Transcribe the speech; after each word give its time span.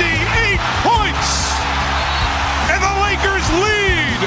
58 0.00 0.60
points! 0.88 1.30
And 2.72 2.80
the 2.86 2.94
Lakers 3.04 3.46
lead! 3.64 4.20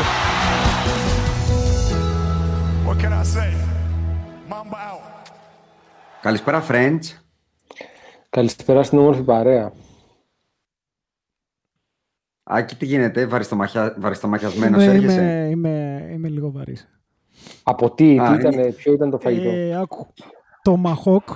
What 2.88 2.98
can 3.02 3.12
I 3.22 3.24
say? 3.36 3.50
Mamba 4.50 4.78
out. 4.92 5.02
Καλησπέρα, 6.22 6.64
friends. 6.70 7.02
Καλησπέρα 8.30 8.84
στην 8.84 8.98
όμορφη 8.98 9.22
παρέα. 9.22 9.72
Άκη, 12.44 12.76
τι 12.76 12.86
γίνεται, 12.86 13.26
βαριστομαχια... 13.26 13.96
βαριστομαχιασμένος 13.98 14.84
Είμαι, 14.84 14.94
έρχεσαι; 14.94 15.22
είμαι, 15.22 15.70
είμαι, 15.70 16.08
είμαι 16.12 16.28
λίγο 16.28 16.52
βαρύς. 16.52 16.88
Από 17.64 17.92
τι, 17.94 18.20
Α, 18.20 18.38
τι 18.38 18.48
ήταν, 18.48 18.76
ποιο 18.76 18.94
ήταν 18.94 19.10
το 19.10 19.20
φαγητό; 19.20 19.50
Ε, 19.50 19.76
άκου. 19.82 20.08
Το 20.62 20.78
Μαχόκ. 20.78 21.28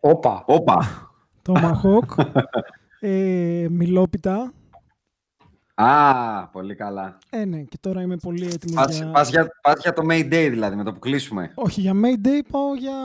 Όπα. 0.00 0.42
Όπα. 0.46 1.08
Το 1.42 1.52
Μαχόκ. 1.52 2.10
ε, 3.00 3.66
μιλόπιτα. 3.70 4.52
Α, 5.74 6.48
πολύ 6.48 6.74
καλά. 6.74 7.18
Ε, 7.30 7.44
ναι, 7.44 7.62
και 7.62 7.76
τώρα 7.80 8.02
είμαι 8.02 8.16
πολύ 8.16 8.44
έτοιμος 8.46 8.84
Πας, 8.84 8.96
για... 8.96 9.10
πας 9.10 9.28
για, 9.30 9.48
πας 9.62 9.80
για 9.82 9.92
το 9.92 10.02
Mayday 10.10 10.48
δηλαδή, 10.50 10.76
με 10.76 10.84
το 10.84 10.92
που 10.92 10.98
κλείσουμε. 10.98 11.52
Όχι, 11.54 11.80
για 11.80 11.92
Mayday 11.94 12.40
πάω 12.50 12.74
για 12.74 12.96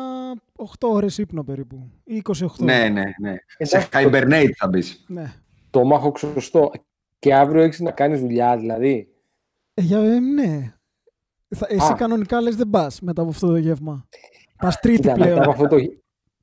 8 0.56 0.64
ώρες 0.82 1.18
ύπνο 1.18 1.44
περίπου. 1.44 1.92
Ή 2.04 2.22
28. 2.24 2.48
Ναι, 2.60 2.90
ναι, 2.90 3.04
ναι. 3.20 3.36
Σε 3.58 3.78
Εντάξει, 3.78 3.90
hibernate 3.94 4.52
θα 4.58 4.68
μπεις. 4.68 5.04
Ναι. 5.08 5.34
Το 5.70 5.84
μάχο 5.84 6.12
σωστό. 6.18 6.72
Και 7.20 7.36
αύριο 7.36 7.62
έχεις 7.62 7.80
να 7.80 7.92
κάνεις 7.92 8.20
δουλειά, 8.20 8.58
δηλαδή. 8.58 9.08
Ε, 9.74 9.82
για, 9.82 10.00
ε, 10.00 10.20
ναι. 10.20 10.74
Θα, 11.56 11.68
εσύ 11.70 11.92
Α. 11.92 11.96
κανονικά 11.96 12.42
λες 12.42 12.56
δεν 12.56 12.70
πας 12.70 13.02
μετά 13.02 13.22
από 13.22 13.32
αυτό 13.32 13.48
το 13.48 13.58
γεύμα. 13.58 14.08
Πας 14.58 14.80
τρίτη 14.80 15.02
Κοίτα, 15.02 15.12
μετά 15.18 15.24
πλέον. 15.24 15.42
από 15.42 15.52
αυτό 15.52 15.68
το... 15.68 15.76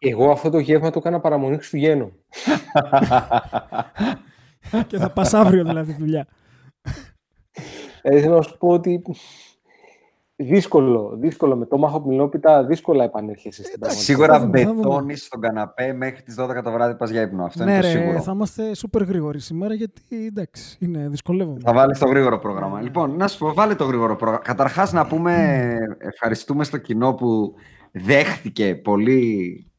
Εγώ 0.03 0.31
αυτό 0.31 0.51
το 0.51 0.59
γεύμα 0.59 0.91
το 0.91 0.99
έκανα 0.99 1.21
παραμονή 1.21 1.57
Χριστουγέννων. 1.57 2.13
και 4.87 4.99
θα 4.99 5.11
πας 5.11 5.35
αύριο 5.35 5.65
δηλαδή 5.65 5.97
δουλειά. 5.99 6.27
Ε, 8.03 8.21
θέλω 8.21 8.37
να 8.37 8.43
σου 8.43 8.59
πω 8.59 8.69
ότι 8.69 9.03
δύσκολο, 10.37 11.17
δύσκολο 11.17 11.57
με 11.57 11.67
το 11.67 11.79
μάχο 11.79 12.03
μιλόπιτα, 12.07 12.65
δύσκολα 12.65 13.05
επανέρχεσαι 13.05 13.65
στην 13.65 13.79
πραγματικότητα. 13.79 14.13
Σίγουρα 14.13 14.39
θα 14.39 14.45
δούμε, 14.45 14.63
θα 14.63 14.69
δούμε. 14.69 14.81
μπετώνεις 14.81 15.25
στον 15.25 15.41
καναπέ 15.41 15.93
μέχρι 15.93 16.23
τις 16.23 16.35
12 16.39 16.63
το 16.65 16.73
βράδυ 16.73 16.95
πας 16.95 17.11
για 17.11 17.23
ύπνο. 17.23 17.45
Αυτό 17.45 17.65
ναι, 17.65 17.73
είναι 17.73 17.81
το 17.81 17.87
ρε, 17.87 17.93
σίγουρο. 17.93 18.21
θα 18.21 18.33
είμαστε 18.33 18.75
σупερ 18.75 19.03
γρήγοροι 19.03 19.41
σήμερα 19.41 19.75
γιατί 19.75 20.03
εντάξει, 20.27 20.77
είναι 20.81 21.09
δυσκολεύομαι. 21.09 21.59
Θα 21.63 21.73
βάλεις 21.73 21.99
το 21.99 22.07
γρήγορο 22.07 22.39
πρόγραμμα. 22.39 22.81
Λοιπόν, 22.81 23.17
να 23.17 23.29
σου 23.29 23.39
πω, 23.39 23.55
βάλε 23.55 23.75
το 23.75 23.85
γρήγορο 23.85 24.17
πρόγραμμα. 24.17 24.45
Καταρχάς 24.45 24.93
να 24.93 25.07
πούμε 25.07 25.77
ευχαριστούμε 25.99 26.65
στο 26.65 26.77
κοινό 26.77 27.15
που 27.15 27.55
δέχτηκε 27.93 28.75
πολύ 28.75 29.55
ε, 29.55 29.70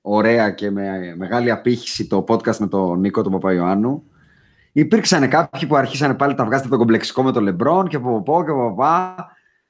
ωραία 0.00 0.50
και 0.50 0.70
με 0.70 1.14
μεγάλη 1.16 1.50
απήχηση 1.50 2.06
το 2.06 2.24
podcast 2.28 2.56
με 2.56 2.66
τον 2.66 3.00
Νίκο 3.00 3.22
τον 3.22 3.32
Παπαϊωάννου. 3.32 4.02
Υπήρξαν 4.72 5.28
κάποιοι 5.28 5.66
που 5.68 5.76
αρχίσαν 5.76 6.16
πάλι 6.16 6.34
τα 6.34 6.44
βγάζετε 6.44 6.68
το 6.68 6.76
κομπλεξικό 6.76 7.22
με 7.22 7.32
τον 7.32 7.42
Λεμπρόν 7.42 7.88
και 7.88 7.96
από 7.96 8.22
πω 8.22 8.44
και 8.44 8.50
από 8.50 8.68
παπά. 8.74 9.26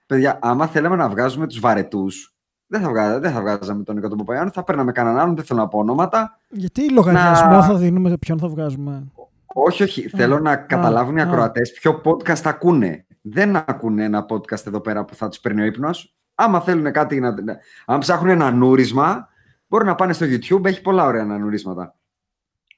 Παιδιά, 0.06 0.38
άμα 0.42 0.66
θέλαμε 0.66 0.96
να 0.96 1.08
βγάζουμε 1.08 1.46
τους 1.46 1.60
βαρετούς, 1.60 2.34
δεν 2.66 2.80
θα, 2.80 2.88
βγάζα, 2.88 3.20
δεν 3.20 3.32
θα 3.32 3.40
βγάζαμε 3.40 3.82
τον 3.82 3.94
Νίκο 3.94 4.08
τον 4.08 4.18
Παπαϊωάννου, 4.18 4.52
θα 4.52 4.64
παίρναμε 4.64 4.92
κανέναν 4.92 5.18
άλλον, 5.20 5.34
δεν 5.36 5.44
θέλω 5.44 5.60
να 5.60 5.68
πω 5.68 5.78
ονόματα. 5.78 6.38
Γιατί 6.48 6.90
λογαριασμό 6.92 7.48
Να- 7.50 7.62
θα 7.62 7.74
δίνουμε, 7.74 8.16
ποιον 8.16 8.38
θα 8.38 8.48
βγάζουμε; 8.48 9.12
Όχι, 9.46 9.82
όχι. 9.82 10.08
Θέλω 10.08 10.38
να 10.38 10.56
καταλάβουν 10.56 11.16
οι 11.16 11.20
α. 11.20 11.24
ακροατές 11.24 11.72
ποιο 11.72 12.00
podcast 12.04 12.40
ακούνε. 12.44 13.06
Δεν 13.22 13.56
ακούνε 13.56 14.04
ένα 14.04 14.26
podcast 14.28 14.66
εδώ 14.66 14.80
πέρα 14.80 15.04
που 15.04 15.14
θα 15.14 15.28
τους 15.28 15.40
παίρνει 15.40 15.62
ο 15.62 15.64
ύπνος. 15.64 16.14
Άμα 16.34 16.60
θέλουν 16.60 16.92
κάτι 16.92 17.20
να. 17.20 17.30
να- 17.42 17.58
Αν 17.86 17.98
ψάχνουν 17.98 18.30
ένα 18.30 18.50
νούρισμα, 18.50 19.28
μπορούν 19.74 19.86
να 19.88 19.94
πάνε 19.94 20.12
στο 20.12 20.26
YouTube. 20.28 20.64
Έχει 20.64 20.80
πολλά 20.82 21.04
ωραία 21.04 21.24
νουρίσματα. 21.24 21.94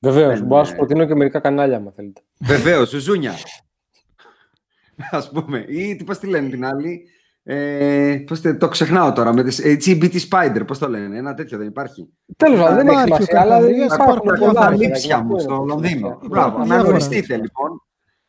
Βεβαίως, 0.00 0.38
Δεν, 0.38 0.46
μπορώ 0.46 0.60
να 0.60 0.66
σου 0.66 0.72
ε, 0.72 0.76
προτείνω 0.76 1.04
και 1.06 1.14
μερικά 1.14 1.38
κανάλια, 1.40 1.76
αν 1.76 1.92
θέλετε. 1.96 2.20
Βεβαίως, 2.38 2.88
ζουζούνια. 2.88 3.32
Α 5.10 5.28
πούμε. 5.28 5.64
Ή 5.68 5.96
τι 5.96 6.04
πώς 6.04 6.18
τη 6.18 6.26
λένε 6.26 6.48
την 6.48 6.64
άλλη; 6.64 7.02
Ε, 7.42 8.16
πώς 8.26 8.40
τη- 8.40 8.56
το 8.56 8.68
ξεχνάω 8.68 9.12
τώρα. 9.12 9.32
Με 9.32 9.42
τις, 9.42 9.58
ε, 9.58 9.76
GBT 9.86 10.16
Spider, 10.30 10.62
πώς 10.66 10.78
το 10.78 10.88
λένε. 10.88 11.16
Ένα 11.18 11.34
τέτοιο 11.34 11.58
δεν 11.58 11.66
υπάρχει. 11.66 12.08
Τέλος 12.36 12.60
πάντων, 12.60 12.76
δεν 12.76 12.88
έχει 12.88 12.96
Υπάρχει 13.06 13.12
ο 13.12 13.16
σημασία, 13.16 13.40
αλλά 13.40 13.60
δεν 13.60 13.70
Καρχαρίας, 13.78 13.94
υπάρχουν 13.94 14.16
υπάρχουν 14.16 14.38
πολλά. 14.38 14.52
διάφορα. 14.52 14.64
Τα 14.64 14.70
παιδιά, 14.70 14.86
λήψια 14.88 15.18
μου 15.22 15.34
αυτό 15.36 15.38
στο 15.44 15.54
είναι 15.54 15.60
το 15.60 15.64
Λονδίνο. 15.74 15.98
σημαντικό. 15.98 16.26
Μπράβο, 16.28 16.58
να 16.58 16.64
διάφορα. 16.64 16.82
γνωριστείτε 16.88 17.36
λοιπόν. 17.36 17.82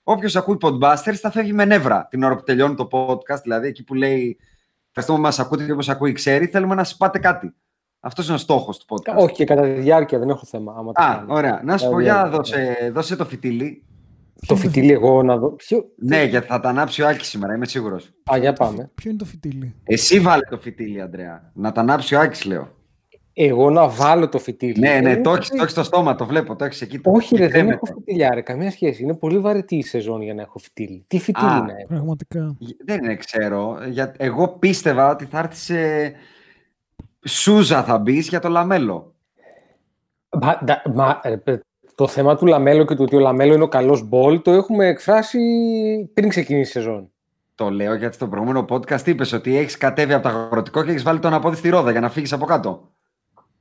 Όποιος 0.03 0.35
ακούει 0.35 0.57
Podbusters 0.61 1.13
θα 1.22 1.31
φεύγει 1.31 1.53
με 1.53 1.66
νεύρα 1.66 2.07
την 2.09 2.23
ώρα 2.23 2.35
που 2.35 2.44
τελειώνει 2.44 2.75
το 2.75 2.88
podcast. 2.91 3.41
Δηλαδή 3.44 3.67
εκεί 3.67 3.83
που 3.83 3.94
λέει 3.94 4.38
Ευχαριστούμε 5.00 5.17
που 5.17 5.23
μας 5.38 5.39
ακούτε 5.45 5.66
και 5.66 5.72
όπως 5.72 5.89
ακούει 5.89 6.11
ξέρει, 6.11 6.45
θέλουμε 6.45 6.75
να 6.75 6.83
σας 6.83 6.97
πάτε 6.97 7.19
κάτι. 7.19 7.53
Αυτός 8.00 8.25
είναι 8.25 8.35
ο 8.35 8.38
στόχος 8.38 8.78
του 8.78 8.85
podcast. 8.96 9.16
Όχι, 9.18 9.34
και 9.34 9.46
κατά 9.46 9.62
τη 9.62 9.69
διάρκεια 9.69 10.19
δεν 10.19 10.30
έχω 10.30 10.46
θέμα. 10.46 10.74
Άμα 10.78 10.91
το 10.91 11.03
Α, 11.03 11.16
κάνω. 11.16 11.34
ωραία. 11.34 11.62
Να 11.63 11.78
σου 11.78 11.90
πω, 11.90 11.91
Κατά 11.91 11.97
τη 11.97 12.03
για 12.03 12.13
διάρκεια. 12.13 12.38
δώσε, 12.38 12.91
δώσε 12.94 13.16
το 13.16 13.25
φιτίλι. 13.25 13.81
Το 14.47 14.56
φιτίλι 14.56 14.91
εγώ 14.91 15.24
να 15.24 15.38
δω. 15.38 15.50
Ποιο... 15.52 15.84
Ναι, 15.97 16.24
γιατί 16.24 16.47
θα 16.47 16.59
τα 16.59 16.69
ανάψει 16.69 17.02
ο 17.02 17.07
Άκης 17.07 17.28
σήμερα, 17.28 17.53
είμαι 17.56 17.66
σίγουρος. 17.66 18.12
Α, 18.34 18.38
για 18.38 18.53
πάμε. 18.53 18.91
Ποιο 18.96 19.09
είναι 19.09 19.19
το 19.19 19.25
φιτίλι. 19.25 19.75
Εσύ 19.84 20.19
βάλε 20.19 20.44
το 20.50 20.57
φιτίλι, 20.59 21.02
Αντρέα. 21.02 21.52
Να 21.53 21.72
τα 21.72 21.81
ανάψει 21.81 22.16
ο 22.16 22.19
Άκης, 22.19 22.46
λέω. 22.46 22.75
Εγώ 23.33 23.69
να 23.69 23.88
βάλω 23.89 24.30
το 24.30 24.39
φιτίλι. 24.39 24.80
Ναι, 24.80 25.00
ναι, 25.00 25.12
Ε, 25.12 25.21
το 25.21 25.33
έχεις 25.33 25.50
το 25.50 25.56
έχεις 25.60 25.71
στο 25.71 25.83
στόμα, 25.83 26.16
το 26.16 26.25
βλέπω, 26.25 26.56
το 26.56 26.66
έχεις 26.66 26.81
εκεί. 26.81 27.00
Όχι, 27.04 27.30
και 27.30 27.38
ρε, 27.38 27.42
δεν 27.44 27.51
κρέμεται. 27.51 27.74
έχω 27.74 27.86
φιτίλια, 27.86 28.33
ρε. 28.33 28.42
Καμία 28.42 28.71
σχέση. 28.71 29.04
Είναι 29.04 29.13
πολύ 29.16 29.39
βαρετή 29.39 29.75
η 29.75 29.83
σεζόν 29.83 30.21
για 30.21 30.33
να 30.33 30.42
έχω 30.42 30.60
φιτίλι. 30.60 31.04
Τι 31.07 31.19
φιτίλι 31.19 31.48
Α, 31.48 31.62
να 31.62 31.71
έχω; 31.77 31.88
Πραγματικά. 31.88 32.57
Δεν 32.86 33.04
είναι, 33.04 33.16
ξέρω. 33.16 33.77
Για... 33.89 34.13
Εγώ 34.18 34.48
πίστευα 34.48 35.10
ότι 35.12 35.25
θα 35.25 35.39
έρθει 35.39 35.56
σε. 35.56 35.75
Σούζα 37.27 37.83
θα 37.83 37.97
μπεις 37.97 38.27
για 38.27 38.39
το 38.39 38.50
λαμέλο. 38.50 39.13
Μα, 40.41 40.59
ντα- 40.63 40.81
μα, 40.94 41.21
ρε, 41.25 41.38
παι- 41.38 41.63
το 41.95 42.07
θέμα 42.07 42.35
του 42.35 42.45
Λαμέλο 42.45 42.85
και 42.85 42.95
του 42.95 43.03
ότι 43.03 43.15
ο 43.15 43.19
Λαμέλο 43.19 43.53
είναι 43.53 43.63
ο 43.63 43.68
καλός 43.68 44.07
Ball 44.07 44.42
το 44.41 44.51
έχουμε 44.51 44.88
εκφράσει 44.88 45.39
πριν 46.13 46.29
ξεκινήσει 46.29 46.69
η 46.69 46.71
σεζόν. 46.71 47.12
Το 47.56 47.69
λέω 47.69 47.95
γιατί 47.95 48.15
στο 48.15 48.27
προηγούμενο 48.27 48.65
podcast 48.69 49.07
είπες 49.07 49.31
ότι 49.33 49.57
έχεις 49.57 49.77
κατέβει 49.77 50.13
από 50.13 50.24
το 50.24 50.29
αγροτικό 50.29 50.83
και 50.83 50.89
έχεις 50.89 51.03
βάλει 51.03 51.19
το 51.19 51.33
πόδι 51.33 51.56
στη 51.56 51.69
ρόδα 51.69 51.91
για 51.91 52.00
να 52.00 52.09
φύγεις 52.09 52.33
από 52.33 52.45
κάτω. 52.45 52.91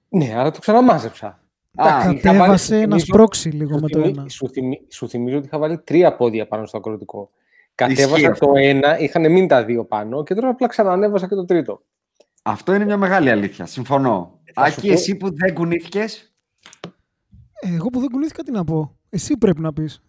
Ναι, 0.08 0.34
άρα 0.36 0.50
το 0.50 0.58
ξαναμάζεψα. 0.60 1.26
Α, 1.26 1.88
Εντάξει, 1.88 1.98
είχα 2.00 2.08
βάλει- 2.08 2.22
Κατέβασε 2.22 2.64
σου 2.66 2.72
να 2.74 2.78
θυμίζω- 2.80 3.06
σπρώξει 3.06 3.48
λίγο 3.48 3.72
σου 3.74 3.80
με 3.80 3.88
το 3.88 4.00
θυμι- 4.00 4.16
ένα. 4.18 4.28
Σου, 4.28 4.48
θυμι- 4.48 4.92
σου 4.92 5.08
θυμίζω 5.08 5.36
ότι 5.36 5.46
είχα 5.46 5.58
βάλει 5.58 5.78
τρία 5.78 6.16
πόδια 6.16 6.46
πάνω 6.46 6.66
στο 6.66 6.76
αγροτικό. 6.78 7.30
Κατέβασα 7.74 8.30
αυτό. 8.30 8.46
το 8.46 8.52
ένα, 8.56 8.98
είχαν 8.98 9.22
μείνει 9.32 9.46
τα 9.46 9.64
δύο 9.64 9.84
πάνω 9.84 10.22
και 10.22 10.34
τώρα 10.34 10.48
απλά 10.48 10.66
ξανανέβασα 10.66 11.28
και 11.28 11.34
το 11.34 11.44
τρίτο. 11.44 11.82
Αυτό 12.48 12.74
είναι 12.74 12.84
μια 12.84 12.96
μεγάλη 12.96 13.30
αλήθεια. 13.30 13.66
Συμφωνώ. 13.66 14.40
Θα 14.54 14.66
σου 14.66 14.72
Άκη, 14.78 14.86
πω- 14.86 14.92
εσύ 14.92 15.16
που 15.16 15.34
δεν 15.36 15.54
κουνήθηκες; 15.54 16.34
Εγώ 17.60 17.88
που 17.88 18.00
δεν 18.00 18.08
κουνήθηκα 18.10 18.42
τι 18.42 18.50
να 18.52 18.64
πω. 18.64 18.96
Εσύ 19.08 19.36
πρέπει 19.36 19.60
να 19.60 19.72
πεις. 19.72 20.02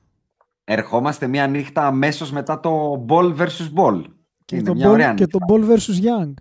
Ερχόμαστε 0.63 1.27
μια 1.27 1.47
νύχτα 1.47 1.85
αμέσως 1.87 2.31
μετά 2.31 2.59
το 2.59 3.05
Ball 3.09 3.35
vs. 3.37 3.73
Ball. 3.75 4.03
Και, 4.45 4.55
είναι 4.55 4.65
το, 4.65 4.73
μια 4.75 4.87
ball, 4.87 4.91
ωραία 4.91 5.13
και 5.13 5.23
νύχτα. 5.23 5.37
το 5.39 5.45
Ball 5.49 5.69
vs. 5.69 6.23
Young. 6.23 6.33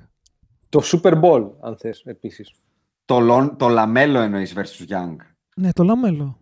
Το 0.69 0.81
Super 0.85 1.21
Bowl, 1.23 1.51
αν 1.61 1.77
θες, 1.77 2.03
επίσης. 2.05 2.53
Το, 3.05 3.19
Lon- 3.21 3.53
το 3.59 3.69
Λαμέλο 3.69 4.19
εννοείς 4.19 4.55
versus 4.57 4.93
Young. 4.93 5.17
Ναι, 5.57 5.73
το 5.73 5.83
Λαμέλο. 5.85 6.41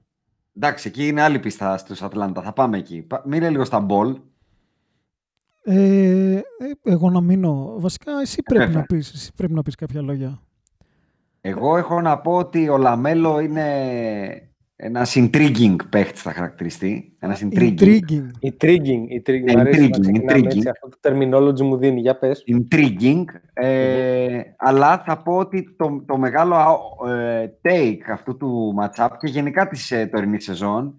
Εντάξει, 0.57 0.89
εκεί 0.89 1.07
είναι 1.09 1.23
άλλη 1.23 1.39
πίστα 1.39 1.77
στους 1.77 2.03
Ατλάντα. 2.03 2.43
Θα 2.43 2.53
πάμε 2.53 2.79
εκεί. 2.79 3.03
Πα- 3.03 3.23
Μείνε 3.27 3.51
λίγο 3.51 3.65
στα 3.65 3.87
Ball. 3.89 4.15
Ε, 5.67 6.35
ε, 6.35 6.43
εγώ 6.85 7.11
να 7.11 7.21
μείνω. 7.21 7.75
Βασικά 7.79 8.13
εσύ 8.21 8.43
πρέπει 8.43 8.65
Βέβαια. 8.65 8.79
να 8.81 8.87
πεις. 8.87 9.13
Εσύ 9.13 9.33
πρέπει 9.37 9.53
να 9.53 9.63
πεις 9.63 9.75
κάποια 9.75 10.03
λόγια. 10.03 10.41
Εγώ 11.41 11.77
έχω 11.77 12.01
να 12.01 12.19
πω 12.19 12.33
ότι 12.33 12.69
ο 12.69 12.77
Λαμέλο 12.77 13.39
είναι 13.41 13.65
ένας 14.77 15.15
intriguing 15.17 15.77
παίχτης 15.91 16.23
θα 16.23 16.33
χαρακτηριστεί. 16.33 17.17
Ένας 17.19 17.43
intriguing. 17.45 17.81
Intriguing. 17.81 18.29
Intriguing, 18.43 19.03
intriguing. 19.19 19.45
Ναι, 19.45 19.55
Μ' 19.57 19.59
αρέσει 19.59 19.81
να 19.81 19.87
intriguing, 19.87 20.01
ξεκινάμε 20.01 20.39
intriguing. 20.41 20.45
έτσι, 20.57 20.69
Αυτό 20.69 20.89
το 20.89 20.99
terminology 21.03 21.61
μου 21.61 21.77
δίνει. 21.77 22.01
Για 22.01 22.19
πες. 22.19 22.45
intriguing 22.47 23.25
ε, 23.53 24.41
αλλά 24.57 25.03
θα 25.07 25.23
πω 25.23 25.37
ότι 25.37 25.75
το, 25.77 26.03
το 26.07 26.17
μεγάλο 26.17 26.57
ε, 27.09 27.47
take 27.63 28.11
αυτού 28.13 28.37
του 28.37 28.75
matchup 28.81 29.09
και 29.19 29.29
γενικά 29.29 29.69
της 29.69 29.91
ε, 29.91 30.07
τωρινής 30.07 30.45
σεζόν 30.45 30.95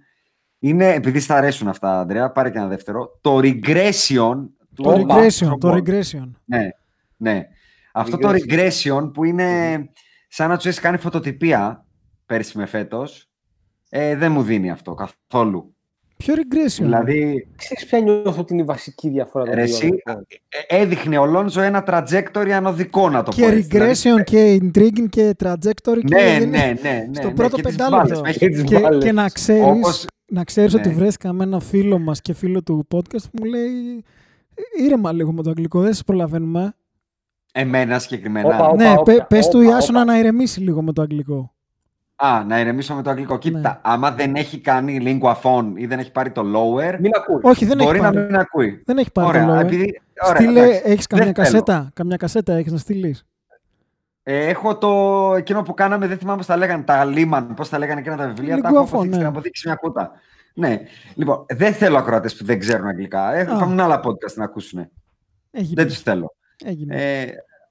είναι, 0.69 0.93
επειδή 0.93 1.19
στα 1.19 1.35
αρέσουν 1.35 1.67
αυτά, 1.67 1.99
Ανδρέα, 1.99 2.31
πάρε 2.31 2.49
και 2.49 2.57
ένα 2.57 2.67
δεύτερο, 2.67 3.19
το 3.21 3.37
regression 3.37 4.35
του 4.75 4.83
Το 4.83 4.91
Όπα, 4.91 5.15
regression. 5.15 5.57
Το 5.59 5.71
basketball. 5.71 5.77
regression. 5.77 6.29
Ναι, 6.45 6.69
ναι. 7.17 7.47
Αυτό 7.93 8.17
το 8.17 8.29
regression 8.29 9.11
που 9.13 9.23
είναι 9.23 9.79
σαν 10.27 10.49
να 10.49 10.55
τους 10.55 10.65
έχει 10.65 10.79
κάνει 10.79 10.97
φωτοτυπία 10.97 11.85
πέρσι 12.25 12.57
με 12.57 12.65
φέτος, 12.65 13.29
ε, 13.89 14.15
δεν 14.15 14.31
μου 14.31 14.43
δίνει 14.43 14.71
αυτό 14.71 14.93
καθόλου. 14.93 15.74
Ποιο 16.17 16.33
regression. 16.37 16.81
Δηλαδή, 16.83 17.47
Ξέρεις 17.55 17.85
ποια 17.85 17.99
νιώθω 17.99 18.39
ότι 18.41 18.53
είναι 18.53 18.61
η 18.61 18.65
βασική 18.65 19.09
διαφορά 19.09 19.45
των 19.45 19.53
Ρε, 19.53 19.63
δύο 19.63 19.73
εσύ, 19.75 20.01
αδερφών. 20.03 20.27
ε, 20.67 20.81
έδειχνε 20.81 21.17
ο 21.17 21.25
Λόνζο 21.25 21.61
ένα 21.61 21.83
trajectory 21.87 22.49
ανωδικό 22.49 23.09
να 23.09 23.23
το 23.23 23.31
πω 23.31 23.37
και 23.37 23.45
έτσι. 23.45 23.61
Δηλαδή, 23.61 23.91
regression 23.91 24.23
και 24.23 24.59
intriguing 24.61 25.09
και 25.09 25.35
trajectory. 25.43 25.99
και 26.05 26.15
Ναι, 26.15 26.39
δεν- 26.39 26.49
ναι, 26.49 26.57
ναι, 26.81 26.89
ναι. 27.07 27.13
στο 27.13 27.27
ναι, 27.27 27.33
πρώτο 27.33 27.55
και 27.55 27.61
τις 27.61 27.75
πεντάλεπτο. 27.75 28.15
μπάλες. 28.15 28.29
Έχει- 28.29 28.39
Και 28.39 28.49
τις 28.49 28.63
Και, 28.63 28.79
μπάλες. 28.79 29.03
και 29.03 29.11
να 29.11 29.29
ξέρεις, 29.29 29.63
Όπως- 29.63 30.05
να 30.27 30.43
ξέρεις 30.43 30.73
ότι 30.73 30.87
Ναι. 30.89 30.93
βρέθηκα 30.95 31.33
με 31.33 31.43
ένα 31.43 31.59
φίλο 31.59 31.99
μας 31.99 32.21
και 32.21 32.33
φίλο 32.33 32.63
του 32.63 32.87
podcast 32.95 33.23
που 33.31 33.37
μου 33.39 33.45
λέει 33.45 34.03
ήρεμα 34.85 35.11
λίγο 35.11 35.31
με 35.33 35.43
το 35.43 35.49
αγγλικό, 35.49 35.81
δεν 35.81 35.93
σας 35.93 36.03
προλαβαίνουμε. 36.03 36.73
Εμένα 37.53 37.99
συγκεκριμένα. 37.99 38.47
Όπα, 38.47 38.67
όπα. 38.67 38.75
ναι, 38.83 38.93
πε, 39.03 39.25
πες 39.29 39.47
του 39.47 39.59
όπα, 39.61 39.69
Ιάσονα 39.69 40.01
όπα. 40.01 40.11
να 40.11 40.19
ηρεμήσει 40.19 40.59
λίγο 40.61 40.81
με 40.81 40.93
το 40.93 41.01
αγγλικό. 41.01 41.54
Α, 42.15 42.43
να 42.43 42.59
ηρεμήσω 42.59 42.93
με 42.95 43.01
το 43.01 43.09
αγγλικό. 43.09 43.37
Κοίτα, 43.37 43.59
Ναι. 43.59 43.79
άμα 43.81 44.11
δεν 44.11 44.35
έχει 44.35 44.59
κάνει 44.59 44.99
lingua 45.21 45.33
phone 45.41 45.71
ή 45.75 45.85
δεν 45.85 45.99
έχει 45.99 46.11
πάρει 46.11 46.31
το 46.31 46.41
lower, 46.41 46.95
Μην 46.99 47.11
ακούει. 47.15 47.39
Όχι, 47.41 47.65
δεν 47.65 47.77
μπορεί 47.77 47.97
έχει 47.97 48.05
να 48.05 48.11
πάρει. 48.13 48.25
μην 48.25 48.35
ακούει. 48.35 48.81
Δεν 48.85 48.97
έχει 48.97 49.11
πάρει 49.11 49.27
Ωραία, 49.27 49.41
το 49.41 49.47
λόγο. 49.47 49.59
επειδή... 49.59 50.01
Ωραία, 50.27 50.35
Στείλε, 50.41 50.59
εντάξει. 50.63 50.81
έχεις 50.85 51.07
καμιά 51.07 51.25
Δεν 51.25 51.33
θέλω. 51.35 51.49
κασέτα, 51.49 51.89
καμιά 51.93 52.17
κασέτα 52.17 52.53
έχεις 52.53 52.71
να 52.71 52.77
στείλεις. 52.77 53.25
Ε, 54.23 54.47
έχω 54.47 54.77
το 54.77 54.89
εκείνο 55.37 55.61
που 55.61 55.73
κάναμε, 55.73 56.07
δεν 56.07 56.17
θυμάμαι 56.17 56.37
πώς 56.37 56.45
τα 56.45 56.57
λέγανε, 56.57 56.83
τα 56.83 57.05
Λίμαν, 57.05 57.53
πώς 57.53 57.69
τα 57.69 57.77
λέγανε 57.77 57.99
εκείνα 57.99 58.15
τα 58.17 58.27
βιβλία, 58.27 58.61
τα 58.61 58.69
Lingua 58.69 58.73
έχω 58.73 58.83
phone, 58.83 58.87
αποθήκη 58.87 59.07
ναι. 59.09 59.13
στην 59.15 59.25
αποδείξη 59.27 59.67
μια 59.67 59.75
κούτα. 59.75 60.11
Ναι, 60.53 60.81
λοιπόν, 61.15 61.45
δεν 61.49 61.73
θέλω 61.73 61.97
ακροατές 61.97 62.35
που 62.35 62.45
δεν 62.45 62.59
ξέρουν 62.59 62.87
αγγλικά. 62.87 63.33
Έχω 63.35 63.55
Α. 63.55 63.59
κάνουν 63.59 63.79
άλλα 63.79 63.99
podcast 64.03 64.33
να 64.35 64.43
ακούσουν. 64.43 64.89
Έγινε. 65.51 65.73
Δεν 65.75 65.87
τους 65.87 65.99
θέλω. 66.01 66.35
Έγινε. 66.65 66.95
Ε, 66.95 67.21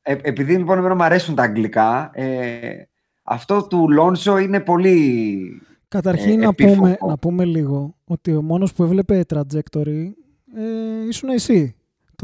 ε, 0.03 0.17
επειδή 0.23 0.57
λοιπόν 0.57 0.79
εμένα 0.79 0.95
μου 0.95 1.03
αρέσουν 1.03 1.35
τα 1.35 1.43
αγγλικά, 1.43 2.11
ε, 2.13 2.83
αυτό 3.25 3.67
του 3.67 3.91
Λόνσο 3.91 4.39
είναι 4.39 4.61
πολύ... 4.61 5.63
Καταρχήν 5.89 6.41
ε, 6.41 6.43
να, 6.43 6.49
επίφοβο. 6.49 6.75
πούμε, 6.77 6.97
να 7.07 7.19
πούμε 7.19 7.45
λίγο 7.45 7.95
ότι 8.05 8.35
ο 8.35 8.43
μόνος 8.43 8.73
που 8.73 8.83
έβλεπε 8.83 9.25
trajectory 9.35 10.13
ε, 10.55 11.07
ήσουν 11.09 11.29
εσύ. 11.29 11.75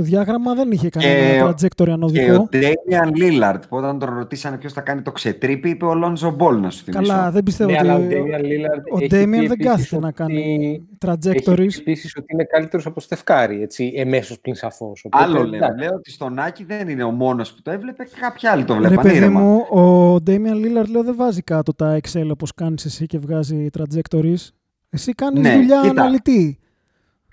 Το 0.00 0.06
διάγραμμα 0.06 0.54
δεν 0.54 0.70
είχε 0.70 0.88
κανένα 0.88 1.48
trajectory 1.50 1.84
Και 1.84 1.90
ο 1.90 1.92
ανωδικό. 1.92 2.48
Ντέμιαν 2.50 3.14
Λίλαρτ, 3.14 3.62
που 3.68 3.76
όταν 3.76 3.98
τον 3.98 4.14
ρωτήσανε 4.14 4.56
ποιος 4.56 4.72
θα 4.72 4.80
κάνει 4.80 5.02
το 5.02 5.12
ξετρίπι, 5.12 5.68
είπε 5.68 5.84
ο 5.84 5.94
Λόνζο 5.94 6.30
Μπόλ 6.30 6.60
να 6.60 6.70
σου 6.70 6.84
θυμίσω. 6.84 7.12
Καλά, 7.12 7.30
δεν 7.30 7.42
πιστεύω 7.42 7.70
Ναι, 7.70 7.76
ότι 7.78 7.86
αλλά 7.88 7.96
ο 7.96 8.00
ο, 8.00 8.04
Damian 8.08 8.40
Lillard 8.44 8.82
ο 8.92 8.96
έχει 8.98 9.06
Damian 9.06 9.10
πει 9.10 9.18
δεν 9.30 9.42
επίσης 9.50 9.64
κάθεται 9.66 9.98
να 10.00 10.06
ότι- 10.06 10.16
κάνει 10.16 10.40
Έχει 10.42 11.42
trajectories. 11.44 11.78
επίση 11.78 12.18
ότι 12.18 12.32
είναι 12.32 12.44
καλύτερος 12.44 12.86
από 12.86 13.00
Στεφ 13.00 13.31
Κάρι, 13.31 13.62
έτσι, 13.62 13.92
εμέσως 13.96 14.40
πλην 14.40 14.54
σαφώς. 14.54 15.06
Άλλο 15.10 15.42
λέω. 15.44 15.60
Λέω 15.78 15.90
ότι 15.94 16.10
στον 16.10 16.38
Άκη 16.38 16.64
δεν 16.64 16.88
είναι 16.88 17.02
ο 17.04 17.10
μόνος 17.10 17.52
που 17.52 17.62
το 17.62 17.70
έβλεπε, 17.70 18.04
και 18.04 18.14
κάποιοι 18.20 18.48
άλλοι 18.48 18.64
το 18.64 18.72
Ρε 18.72 18.78
βλέπαν. 18.80 19.02
παιδί 19.04 19.16
ήρεμα. 19.16 19.40
μου, 19.40 19.56
ο 19.78 20.14
Damian 20.26 20.54
Lillard 20.82 20.88
λέω 20.90 21.02
δεν 21.02 21.16
βάζει 21.16 21.42
κάτω 21.42 21.74
τα 21.74 21.98
Excel 22.02 22.28
όπως 22.32 22.54
κάνεις 22.54 22.84
εσύ 22.84 23.06
και 23.06 23.18
βγάζει 23.18 23.66
trajectories. 23.78 24.48
Εσύ 24.90 25.12
κάνεις 25.12 25.40
Ναι, 25.42 25.54
δουλειά 25.54 25.80
κοίτα. 25.82 26.00
αναλυτή. 26.02 26.58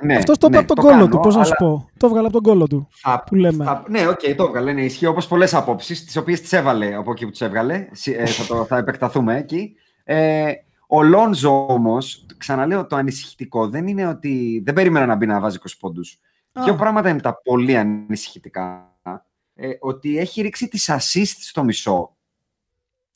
Ναι, 0.03 0.15
Αυτός 0.15 0.37
το 0.37 0.47
είπε 0.47 0.55
ναι, 0.57 0.63
από 0.63 0.67
τον 0.67 0.75
το 0.75 0.81
κώλο 0.91 0.93
κάνω, 1.03 1.07
του, 1.07 1.19
πώς 1.19 1.35
να 1.35 1.43
σου 1.43 1.53
αλλά 1.59 1.71
πω. 1.71 1.89
Το 1.97 2.07
έβγαλε 2.07 2.27
από 2.27 2.41
τον 2.41 2.51
κώλο 2.51 2.67
του. 2.67 2.87
θα- 2.91 3.23
που 3.25 3.35
λέμε. 3.35 3.63
θα- 3.63 3.83
ναι, 3.89 4.07
οκ, 4.07 4.19
το 4.35 4.43
έβγαλε. 4.43 4.73
Ναι, 4.73 4.83
ισχύει 4.83 5.05
όπως 5.05 5.27
πολλές 5.27 5.53
απόψεις, 5.53 6.05
τις 6.05 6.15
οποίες 6.17 6.41
τις 6.41 6.53
έβαλε 6.53 6.95
από 6.95 7.11
εκεί 7.11 7.25
που 7.25 7.31
τις 7.31 7.41
έβγαλε. 7.41 7.87
Συ- 7.91 8.15
ε, 8.19 8.25
θα, 8.25 8.45
το, 8.55 8.65
θα 8.65 8.77
επεκταθούμε 8.77 9.37
εκεί. 9.37 9.75
Ε, 10.03 10.51
ο 10.87 11.03
Λόνζο 11.03 11.65
όμως, 11.69 12.25
ξαναλέω, 12.37 12.85
το 12.87 12.95
ανησυχητικό 12.95 13.67
δεν 13.67 13.87
είναι 13.87 14.07
ότι 14.07 14.61
δεν 14.65 14.73
περίμενα 14.73 15.05
να 15.05 15.15
μπει 15.15 15.25
να 15.25 15.39
βάζει 15.39 15.57
20 15.57 15.77
πόντους. 15.79 16.19
Α. 16.51 16.63
Δύο 16.63 16.75
πράγματα 16.75 17.09
είναι 17.09 17.19
τα 17.21 17.41
πολύ 17.43 17.77
ανησυχητικά. 17.77 18.91
Ε, 19.59 19.69
ότι 19.79 20.17
έχει 20.17 20.41
ρίξει 20.41 20.67
τις 20.67 20.89
assist 20.91 21.35
στο 21.39 21.63
μισό. 21.63 22.15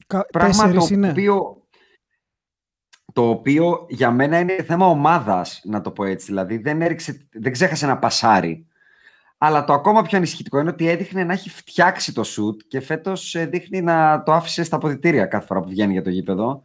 Κα- 0.07 0.25
Πράγμα 0.31 0.63
Τέσσερις 0.63 0.87
το 0.87 0.93
είναι. 0.93 1.09
οποίο, 1.09 1.60
το 3.13 3.29
οποίο 3.29 3.85
για 3.89 4.11
μένα 4.11 4.39
είναι 4.39 4.63
θέμα 4.63 4.85
ομάδας, 4.85 5.61
να 5.63 5.81
το 5.81 5.91
πω 5.91 6.03
έτσι. 6.03 6.25
Δηλαδή 6.25 6.57
δεν, 6.57 6.81
έριξε, 6.81 7.27
δεν 7.31 7.51
ξέχασε 7.51 7.85
να 7.85 7.97
πασάρει. 7.97 8.65
Αλλά 9.37 9.63
το 9.63 9.73
ακόμα 9.73 10.01
πιο 10.01 10.17
ανησυχητικό 10.17 10.59
είναι 10.59 10.69
ότι 10.69 10.87
έδειχνε 10.87 11.23
να 11.23 11.33
έχει 11.33 11.49
φτιάξει 11.49 12.13
το 12.13 12.23
σουτ 12.23 12.61
και 12.67 12.79
φέτος 12.79 13.35
ε, 13.35 13.45
δείχνει 13.45 13.81
να 13.81 14.23
το 14.23 14.33
άφησε 14.33 14.63
στα 14.63 14.75
αποδητήρια 14.75 15.25
κάθε 15.25 15.45
φορά 15.45 15.61
που 15.61 15.69
βγαίνει 15.69 15.91
για 15.91 16.01
το 16.01 16.09
γήπεδο. 16.09 16.63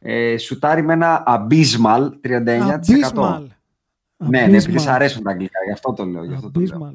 Ε, 0.00 0.36
σουτάρει 0.36 0.82
με 0.82 0.92
ένα 0.92 1.22
abysmal 1.26 2.10
39%. 2.24 2.78
Abysmal. 2.80 3.46
Ναι, 4.16 4.46
ναι, 4.46 4.56
επειδή 4.56 4.74
Abysmal. 4.78 4.80
σ' 4.80 4.86
αρέσουν 4.86 5.22
τα 5.22 5.30
αγγλικά, 5.30 5.58
γι' 5.66 5.72
αυτό 5.72 5.92
το 5.92 6.04
λέω. 6.04 6.24
Γι 6.24 6.34
αυτό 6.34 6.50
το 6.50 6.60
λέω. 6.60 6.78
Abysmal. 6.78 6.94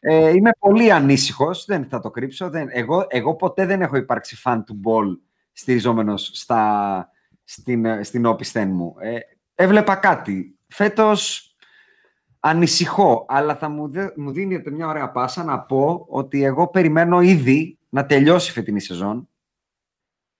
Ε, 0.00 0.30
είμαι 0.30 0.50
πολύ 0.58 0.92
ανήσυχος, 0.92 1.64
δεν 1.64 1.84
θα 1.84 2.00
το 2.00 2.10
κρύψω. 2.10 2.50
Δεν, 2.50 2.68
εγώ, 2.70 3.06
εγώ 3.08 3.34
ποτέ 3.34 3.66
δεν 3.66 3.82
έχω 3.82 3.96
υπάρξει 3.96 4.38
fan 4.44 4.62
του 4.66 4.80
ball 4.84 5.18
στηριζόμενος 5.52 6.30
στα, 6.34 7.10
στην, 7.50 7.84
ε, 7.84 8.02
στην 8.02 8.26
όπισθεν 8.26 8.70
μου. 8.70 8.94
Ε, 8.98 9.18
έβλεπα 9.54 9.96
κάτι. 9.96 10.58
Φέτος 10.68 11.54
ανησυχώ, 12.40 13.26
αλλά 13.28 13.56
θα 13.56 13.68
μου, 13.68 13.90
δε, 13.90 14.08
μου 14.16 14.30
δίνεται 14.30 14.70
μια 14.70 14.86
ωραία 14.86 15.10
πάσα 15.10 15.44
να 15.44 15.60
πω 15.60 16.06
ότι 16.08 16.44
εγώ 16.44 16.68
περιμένω 16.68 17.20
ήδη 17.20 17.78
να 17.88 18.06
τελειώσει 18.06 18.50
η 18.50 18.52
φετινή 18.52 18.80
σεζόν. 18.80 19.28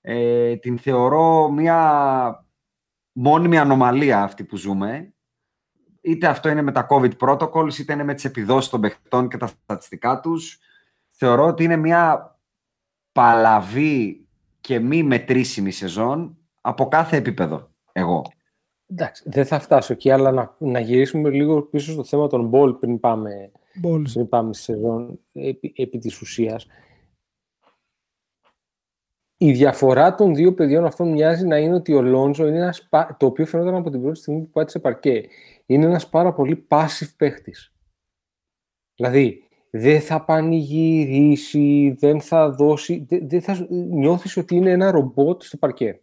Ε, 0.00 0.56
την 0.56 0.78
θεωρώ 0.78 1.50
μια 1.50 2.46
μόνιμη 3.12 3.58
ανομαλία 3.58 4.22
αυτή 4.22 4.44
που 4.44 4.56
ζούμε 4.56 5.14
είτε 6.00 6.26
αυτό 6.26 6.48
είναι 6.48 6.62
με 6.62 6.72
τα 6.72 6.86
COVID 6.90 7.12
protocols, 7.18 7.78
είτε 7.78 7.92
είναι 7.92 8.04
με 8.04 8.14
τις 8.14 8.24
επιδόσεις 8.24 8.70
των 8.70 8.80
παιχτών 8.80 9.28
και 9.28 9.36
τα 9.36 9.46
στατιστικά 9.46 10.20
τους. 10.20 10.58
Θεωρώ 11.10 11.46
ότι 11.46 11.64
είναι 11.64 11.76
μια 11.76 12.34
παλαβή 13.12 14.26
και 14.60 14.78
μη 14.78 15.02
μετρήσιμη 15.02 15.70
σεζόν 15.70 16.39
από 16.60 16.88
κάθε 16.88 17.16
επίπεδο, 17.16 17.70
εγώ. 17.92 18.22
Εντάξει, 18.86 19.22
δεν 19.26 19.46
θα 19.46 19.58
φτάσω 19.58 19.92
εκεί, 19.92 20.10
αλλά 20.10 20.30
να, 20.30 20.56
να 20.58 20.80
γυρίσουμε 20.80 21.30
λίγο 21.30 21.62
πίσω 21.62 21.92
στο 21.92 22.04
θέμα 22.04 22.26
των 22.26 22.50
ball 22.52 22.76
πριν 22.80 23.00
πάμε, 23.00 23.52
Balls. 23.84 24.02
πριν 24.12 24.28
πάμε 24.28 24.52
στη 24.52 24.62
σεζόν 24.62 25.20
επί, 25.32 25.72
επί 25.76 25.98
της 25.98 26.20
ουσίας. 26.20 26.66
Η 29.36 29.52
διαφορά 29.52 30.14
των 30.14 30.34
δύο 30.34 30.54
παιδιών 30.54 30.84
αυτών 30.84 31.08
μοιάζει 31.08 31.46
να 31.46 31.58
είναι 31.58 31.74
ότι 31.74 31.94
ο 31.94 32.02
Λόντζο 32.02 32.46
είναι 32.46 32.56
ένας, 32.58 32.88
πα- 32.88 33.16
το 33.18 33.26
οποίο 33.26 33.46
φαινόταν 33.46 33.74
από 33.74 33.90
την 33.90 34.00
πρώτη 34.02 34.18
στιγμή 34.18 34.40
που 34.40 34.50
πάτησε 34.50 34.78
παρκέ, 34.78 35.28
είναι 35.66 35.84
ένας 35.84 36.08
πάρα 36.08 36.32
πολύ 36.32 36.66
passive 36.70 37.14
παίχτης. 37.16 37.74
Δηλαδή, 38.94 39.42
δεν 39.70 40.00
θα 40.00 40.24
πανηγυρίσει, 40.24 41.96
δεν 41.98 42.20
θα 42.20 42.50
δώσει, 42.50 43.04
δεν, 43.08 43.28
δεν 43.28 43.42
θα, 43.42 43.66
νιώθεις 43.70 44.36
ότι 44.36 44.56
είναι 44.56 44.70
ένα 44.70 44.90
ρομπότ 44.90 45.42
στο 45.42 45.56
παρκέ. 45.56 46.00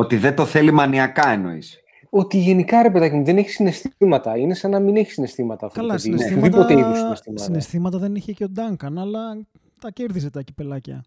Ότι 0.00 0.16
δεν 0.16 0.34
το 0.34 0.44
θέλει 0.44 0.72
μανιακά 0.72 1.28
εννοείς. 1.30 1.78
Ότι 2.10 2.38
γενικά 2.38 2.82
ρε 2.82 2.90
παιδάκι 2.90 3.14
μου 3.16 3.24
δεν 3.24 3.36
έχει 3.36 3.50
συναισθήματα. 3.50 4.36
Είναι 4.36 4.54
σαν 4.54 4.70
να 4.70 4.80
μην 4.80 4.96
έχει 4.96 5.10
συναισθήματα 5.10 5.66
αυτό 5.66 5.80
Καλά, 5.80 5.94
το 5.94 6.00
παιδί. 6.02 6.08
συναισθήματα, 6.18 6.46
Οποιοδήποτε 6.58 6.80
είδους 6.88 6.98
συναισθήματα. 6.98 7.42
συναισθήματα 7.44 7.98
δεν 7.98 8.14
είχε 8.14 8.32
και 8.32 8.44
ο 8.44 8.48
Ντάνκαν, 8.48 8.98
αλλά 8.98 9.20
τα 9.80 9.90
κέρδισε 9.90 10.30
τα 10.30 10.42
κυπελάκια. 10.42 11.04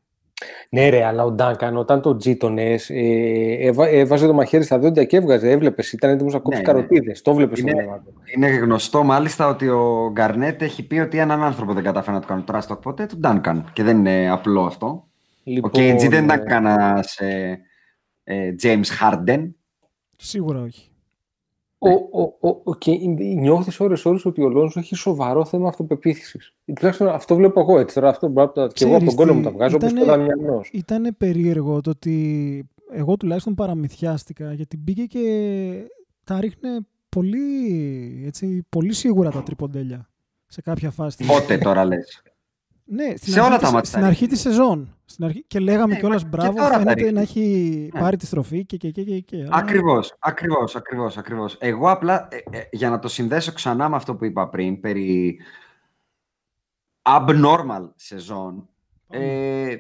Ναι, 0.70 0.90
ρε, 0.90 1.04
αλλά 1.06 1.24
ο 1.24 1.32
Ντάνκαν 1.32 1.78
όταν 1.78 2.02
το 2.02 2.16
τζίτονε, 2.16 2.76
ε, 2.88 3.68
έβα- 3.68 3.88
έβαζε 3.90 4.28
το 4.28 4.34
μαχαίρι 4.34 4.64
στα 4.64 4.80
δόντια 4.80 5.04
και 5.04 5.18
έβγαζε. 5.18 5.50
Έβλεπες, 5.52 5.92
ήταν 5.94 6.10
έτοιμος 6.12 6.34
να 6.34 6.40
κόψει 6.40 6.60
Ναι, 6.60 6.66
καροτίδες. 6.66 7.22
Το 7.22 7.34
βλέπεις 7.34 7.60
στο 7.60 7.68
Είναι- 7.70 7.82
βλέμμα 7.82 7.98
του. 8.00 8.14
Είναι 8.36 8.48
γνωστό 8.48 9.04
μάλιστα 9.04 9.48
ότι 9.48 9.68
ο 9.68 10.10
Γκαρνέτ 10.14 10.62
έχει 10.62 10.84
πει 10.88 11.00
ότι 11.00 11.18
έναν 11.18 11.44
άνθρωπο 11.44 11.74
δεν 11.74 11.84
κατάφερε 11.84 12.16
να 12.16 12.22
του 12.22 12.28
κάνει 12.28 12.42
τράστοκ 12.42 12.82
ποτέ, 12.82 13.06
τον 13.06 13.20
Duncan. 13.24 13.64
Και 13.74 13.84
δεν 13.84 13.98
είναι 13.98 14.30
απλό 14.32 14.62
αυτό. 14.66 15.04
Λοιπόν, 15.44 15.72
ο 15.74 15.78
KG 15.80 15.98
δεν 16.10 16.14
ε, 16.14 16.24
ήταν 16.24 16.44
κανένας 16.46 17.18
ε, 17.18 17.60
ε, 18.24 18.56
James 18.62 18.86
Harden. 19.02 19.50
Σίγουρα 20.16 20.62
όχι. 20.62 20.86
Ο, 21.78 21.90
ο, 21.90 22.22
ο, 22.40 22.62
ο, 22.64 22.76
και 22.76 22.92
νιώθεις 23.36 23.80
ώρες 23.80 24.06
ώρες 24.06 24.26
ότι 24.26 24.42
ο 24.42 24.50
Λόνζο 24.50 24.80
έχει 24.80 24.96
σοβαρό 24.96 25.46
θέμα 25.46 25.68
αυτοπεποίθησης. 25.68 26.54
Τουλάχιστον 26.74 27.08
αυτό 27.08 27.36
βλέπω 27.36 27.60
εγώ 27.60 27.80
έτσι. 27.80 27.96
Τώρα 27.96 28.10
αυτό 28.10 28.28
μπορώ 28.28 28.52
να 28.56 28.68
και 28.68 28.86
εγώ 28.86 28.96
από 28.96 29.06
τον 29.06 29.16
κόλλο 29.16 29.34
μου 29.34 29.42
τα 29.42 29.52
βγάζω 29.52 29.76
όπως 29.76 29.94
το 29.94 30.06
Δαμιανός. 30.06 30.70
Ήταν 30.74 31.16
περίεργο 31.18 31.82
το 31.82 31.90
ότι 31.90 32.66
εγώ 32.92 33.18
τουλάχιστον 33.18 33.56
παραμυθιάστηκα 33.56 34.54
γιατί 34.54 34.78
μπήκε 34.78 35.04
και 35.06 35.24
τα 36.24 36.40
ρίχνε 36.40 36.70
πολύ, 37.10 38.24
έτσι, 38.26 38.66
πολύ 38.70 38.94
σίγουρα 38.94 39.30
τα 39.30 39.44
τριποντέλια 39.44 40.10
σε 40.48 40.62
κάποια 40.62 40.92
φάση. 40.92 41.26
Πότε 41.26 41.58
τώρα 41.58 41.86
λες; 41.86 42.22
Ναι, 42.86 43.16
στην 43.16 43.34
σε 43.34 43.40
αρχή 43.40 43.50
όλα 43.52 43.60
τα 43.60 43.64
της- 43.66 43.74
μάτια. 43.74 43.90
Στην 43.92 44.04
αρχή 44.04 44.28
της 44.28 44.40
σεζόν. 44.40 44.96
Στην 45.06 45.26
αρχή... 45.26 45.44
Και 45.48 45.60
λέγαμε 45.60 45.94
Ναι, 45.94 46.00
κιόλας 46.00 46.24
μα 46.24 46.30
και 46.30 46.36
μπράβο, 46.38 46.58
τώρα 46.58 46.70
τα 46.70 46.78
φαίνεται 46.78 46.94
ρίχνει. 46.94 47.12
να 47.12 47.22
έχει 47.22 47.90
Ναι. 47.94 48.00
πάρει 48.00 48.18
τη 48.18 48.26
στροφή 48.26 48.66
και 48.66 48.78
και 48.78 48.92
και. 48.92 49.04
και, 49.04 49.20
και. 49.20 49.36
Αλλά- 49.38 49.50
Ακριβώς, 49.56 50.16
ακριβώς, 50.20 50.76
ακριβώς, 50.76 51.18
ακριβώς. 51.18 51.56
Εγώ 51.60 51.90
απλά, 51.92 52.28
ε, 52.32 52.58
ε, 52.58 52.62
για 52.72 52.90
να 52.90 53.00
το 53.00 53.08
συνδέσω 53.08 53.54
ξανά 53.54 53.90
με 53.90 53.96
αυτό 53.96 54.16
που 54.16 54.26
είπα 54.26 54.50
πριν, 54.50 54.80
περί 54.80 55.40
abnormal 57.02 57.90
σεζόν, 57.96 58.70
ε, 59.10 59.76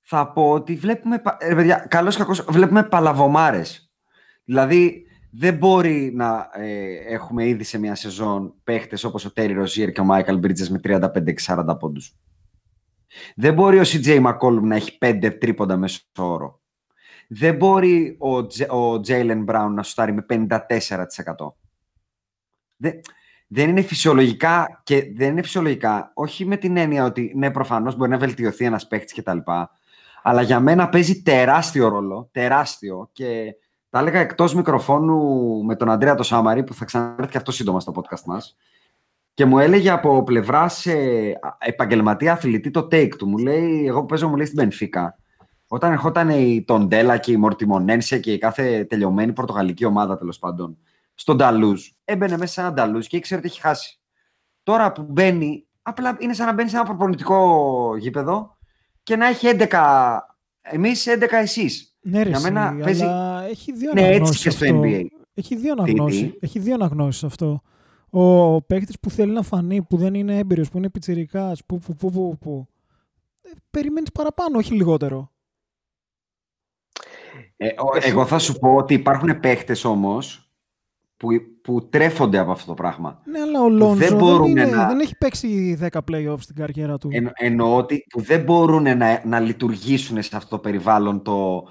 θα 0.00 0.32
πω 0.32 0.50
ότι 0.50 0.74
βλέπουμε, 0.76 1.18
πα- 1.18 1.36
ε, 1.40 1.54
παιδιά, 1.54 1.86
καλώς 1.90 2.14
ή 2.14 2.18
κακώς, 2.18 2.44
βλέπουμε 2.48 2.82
παλαβομάρες. 2.84 3.90
Δηλαδή, 4.44 5.04
δεν 5.30 5.56
μπορεί 5.56 6.12
να 6.14 6.50
ε, 6.52 6.94
έχουμε 6.94 7.46
ήδη 7.46 7.64
σε 7.64 7.78
μια 7.78 7.94
σεζόν 7.94 8.54
παίχτες 8.64 9.04
όπως 9.04 9.24
ο 9.24 9.32
Τέρι 9.32 9.52
Ροζίερ 9.52 9.92
και 9.92 10.00
ο 10.00 10.04
Μάικαλ 10.04 10.38
Μπρίτζες 10.38 10.70
με 10.70 10.80
35 10.84 11.10
και 11.24 11.42
40 11.46 11.76
πόντους. 11.78 12.16
Δεν 13.34 13.54
μπορεί 13.54 13.78
ο 13.78 13.82
CJ 13.84 14.26
McCollum 14.26 14.62
να 14.62 14.76
έχει 14.76 14.98
5 15.00 15.36
τρίποντα 15.40 15.76
μέσω 15.76 16.00
όρο. 16.18 16.60
Δεν 17.28 17.56
μπορεί 17.56 18.16
ο, 18.18 18.46
Τζε, 18.46 18.64
ο 18.64 19.00
Jalen 19.06 19.44
Brown 19.44 19.70
να 19.74 19.82
σουτάρει 19.82 20.12
με 20.12 20.26
54%. 20.28 20.58
Δεν, 22.76 23.00
δεν 23.46 23.68
είναι 23.68 23.82
φυσιολογικά 23.82 24.80
και 24.84 25.12
δεν 25.16 25.30
είναι 25.30 25.42
φυσιολογικά, 25.42 26.10
όχι 26.14 26.44
με 26.44 26.56
την 26.56 26.76
έννοια 26.76 27.04
ότι 27.04 27.32
ναι, 27.36 27.50
προφανώς 27.50 27.96
μπορεί 27.96 28.10
να 28.10 28.18
βελτιωθεί 28.18 28.64
ένας 28.64 28.86
παίχτης 28.86 29.14
κτλ. 29.14 29.38
Αλλά 30.22 30.42
για 30.42 30.60
μένα 30.60 30.88
παίζει 30.88 31.22
τεράστιο 31.22 31.88
ρόλο, 31.88 32.28
τεράστιο 32.32 33.08
και 33.12 33.54
τα 33.90 33.98
έλεγα 33.98 34.18
εκτός 34.18 34.54
μικροφώνου 34.54 35.62
με 35.64 35.76
τον 35.76 35.90
Αντρέα 35.90 36.14
το 36.14 36.22
Σάμαρη 36.22 36.64
που 36.64 36.74
θα 36.74 36.84
ξανάρθει 36.84 37.30
και 37.30 37.36
αυτό 37.38 37.52
σύντομα 37.52 37.80
στο 37.80 37.92
podcast 37.96 38.22
μας 38.26 38.56
και 39.34 39.44
μου 39.44 39.58
έλεγε 39.58 39.90
από 39.90 40.22
πλευράς 40.22 40.86
επαγγελματία 41.58 42.32
αθλητή 42.32 42.70
το 42.70 42.80
take 42.80 43.10
του. 43.18 43.28
Μου 43.28 43.38
λέει, 43.38 43.86
εγώ 43.86 44.00
που 44.00 44.06
παίζω 44.06 44.28
μου 44.28 44.36
λέει 44.36 44.46
στην 44.46 44.58
Πενφύκα. 44.58 45.18
Όταν 45.66 45.92
ερχόταν 45.92 46.28
η 46.30 46.62
Τοντέλα 46.66 47.16
και 47.18 47.32
η 47.32 47.36
Μορτιμονένσε 47.36 48.18
και 48.18 48.32
η 48.32 48.38
κάθε 48.38 48.84
τελειωμένη 48.84 49.32
πορτογαλική 49.32 49.84
ομάδα 49.84 50.18
τέλος 50.18 50.38
πάντων 50.38 50.78
στον 51.14 51.36
Νταλούζ, 51.36 51.86
έμπαινε 52.04 52.36
μέσα 52.36 52.52
σε 52.52 52.60
ένα 52.60 52.72
Νταλούζ 52.72 53.06
και 53.06 53.16
ήξερε 53.16 53.40
ότι 53.40 53.48
έχει 53.48 53.60
χάσει. 53.60 54.00
Τώρα 54.62 54.92
που 54.92 55.02
μπαίνει, 55.08 55.66
απλά 55.82 56.16
είναι 56.18 56.32
σαν 56.34 56.46
να 56.46 56.52
μπαίνει 56.52 56.68
σε 56.68 56.76
ένα 56.76 56.84
προπονητικό 56.84 57.96
γήπεδο 57.98 58.56
και 59.02 59.16
να 59.16 59.26
έχει 59.26 59.46
11 59.70 60.18
εμείς, 60.60 61.06
11 61.06 61.36
εσείς. 61.36 61.96
Ναι, 62.00 62.22
ρε, 62.22 62.28
Για 62.28 62.38
εσύ, 62.38 62.50
μένα 62.52 62.76
παίζει- 62.84 63.02
αλλά 63.04 63.39
έχει 63.50 63.72
δύο 63.72 63.92
Ναι, 63.94 64.00
έτσι 64.00 64.10
αναγνώσεις 64.14 64.42
και 64.42 64.50
στο 64.50 64.64
αυτό. 64.64 64.80
NBA. 64.84 65.04
Έχει 65.34 65.56
δύο 65.56 65.74
Τι, 65.74 65.80
αναγνώσεις. 65.80 66.20
τι; 66.20 66.36
Έχει 66.40 66.58
δύο 66.58 66.74
αναγνώσεις 66.74 67.24
αυτό. 67.24 67.60
Ο 68.10 68.62
παίκτης 68.62 69.00
που 69.00 69.10
θέλει 69.10 69.32
να 69.32 69.42
φανεί, 69.42 69.82
που 69.82 69.96
δεν 69.96 70.14
είναι 70.14 70.38
έμπειρος, 70.38 70.68
που 70.70 70.78
είναι 70.78 70.90
πιτσιρικάς, 70.90 71.64
που, 71.66 71.78
που, 71.78 71.94
που, 71.94 72.10
που, 72.10 72.36
που. 72.40 72.66
Ε, 73.42 73.48
περιμένεις 73.70 74.10
παραπάνω, 74.12 74.58
όχι 74.58 74.74
λιγότερο. 74.74 75.30
Ε, 77.56 77.66
ο- 77.66 77.98
εγώ 78.08 78.26
θα 78.26 78.38
σου 78.38 78.58
πω 78.58 78.74
ότι 78.74 78.94
υπάρχουν 78.94 79.40
παίχτε 79.40 79.76
όμως 79.84 80.50
που, 81.16 81.28
που 81.62 81.88
τρέφονται 81.88 82.38
από 82.38 82.50
αυτό 82.50 82.66
το 82.66 82.74
πράγμα. 82.74 83.20
Ναι, 83.24 83.40
αλλά 83.40 83.60
ο 83.62 83.68
Λόνζο 83.68 83.94
δεν, 83.94 84.16
μπορούν 84.16 84.46
είναι, 84.50 84.64
να- 84.64 84.86
δεν 84.86 85.00
έχει 85.00 85.16
παίξει 85.18 85.78
10 85.80 85.88
playoffs 86.10 86.40
στην 86.40 86.54
καριέρα 86.54 86.98
του. 86.98 87.08
Εν, 87.12 87.30
εννοώ 87.34 87.76
ότι 87.76 88.06
που 88.10 88.20
δεν 88.20 88.42
μπορούν 88.42 88.82
να, 88.96 89.22
να 89.26 89.40
λειτουργήσουν 89.40 90.22
σε 90.22 90.36
αυτό 90.36 90.48
το 90.56 90.58
περιβάλλον 90.58 91.22
το, 91.22 91.64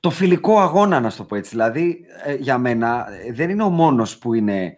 το 0.00 0.10
φιλικό 0.10 0.60
αγώνα, 0.60 1.00
να 1.00 1.10
σου 1.10 1.16
το 1.16 1.24
πω 1.24 1.36
έτσι. 1.36 1.50
Δηλαδή, 1.50 2.04
ε, 2.24 2.34
για 2.34 2.58
μένα, 2.58 3.06
ε, 3.26 3.32
δεν 3.32 3.50
είναι 3.50 3.62
ο 3.62 3.68
μόνος 3.68 4.18
που 4.18 4.34
είναι 4.34 4.74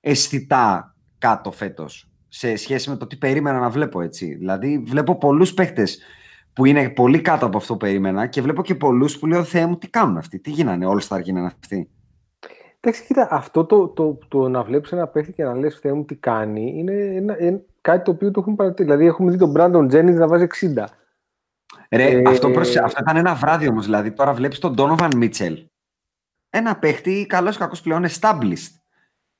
αισθητά 0.00 0.94
κάτω 1.18 1.50
φέτος 1.52 2.10
σε 2.28 2.56
σχέση 2.56 2.90
με 2.90 2.96
το 2.96 3.06
τι 3.06 3.16
περίμενα 3.16 3.58
να 3.58 3.70
βλέπω, 3.70 4.00
έτσι. 4.00 4.34
Δηλαδή, 4.34 4.78
βλέπω 4.78 5.18
πολλούς 5.18 5.54
παίχτες 5.54 5.98
που 6.52 6.64
είναι 6.64 6.88
πολύ 6.88 7.20
κάτω 7.20 7.46
από 7.46 7.56
αυτό 7.56 7.72
που 7.72 7.78
περίμενα 7.78 8.26
και 8.26 8.42
βλέπω 8.42 8.62
και 8.62 8.74
πολλούς 8.74 9.18
που 9.18 9.26
λέω, 9.26 9.44
Θεέ 9.44 9.66
μου, 9.66 9.76
τι 9.78 9.88
κάνουν 9.88 10.16
αυτοί, 10.16 10.38
τι 10.38 10.50
γίνανε, 10.50 10.86
όλοι 10.86 11.00
θα 11.00 11.20
γίνανε 11.20 11.46
αυτοί. 11.46 11.90
Εντάξει, 12.80 13.04
κοίτα, 13.06 13.28
αυτό 13.30 13.64
το, 13.64 13.88
το, 13.88 14.18
το, 14.28 14.48
να 14.48 14.62
βλέπεις 14.62 14.92
ένα 14.92 15.06
παίχτη 15.06 15.32
και 15.32 15.44
να 15.44 15.54
λες 15.58 15.78
Θεέ 15.78 15.92
μου 15.92 16.04
τι 16.04 16.14
κάνει 16.14 16.72
είναι 16.76 16.92
ένα, 16.92 17.36
ένα- 17.38 17.60
κάτι 17.80 18.04
το 18.04 18.10
οποίο 18.10 18.30
το 18.30 18.40
έχουμε 18.40 18.56
παρατηρήσει. 18.56 18.84
Δηλαδή, 18.94 19.06
έχουμε 19.06 19.30
δει 19.30 19.38
τον 19.38 19.52
Brandon 19.56 19.94
Jennings 19.94 20.14
να 20.18 20.26
βάζει 20.28 20.46
60. 20.76 20.84
Ρε, 21.90 22.04
Ε, 22.04 22.22
αυτό, 22.26 22.50
προσε- 22.50 22.82
αυτό 22.84 23.00
ήταν 23.02 23.16
ένα 23.16 23.34
βράδυ 23.34 23.68
όμως. 23.68 23.84
Δηλαδή, 23.84 24.12
τώρα 24.12 24.32
βλέπεις 24.32 24.58
τον 24.58 24.74
Donovan 24.78 25.10
Mitchell. 25.14 25.64
Ένα 26.50 26.78
παίχτη 26.78 27.26
καλός 27.28 27.54
ή 27.54 27.58
κακός 27.58 27.80
πλέον 27.80 28.04
established. 28.08 28.74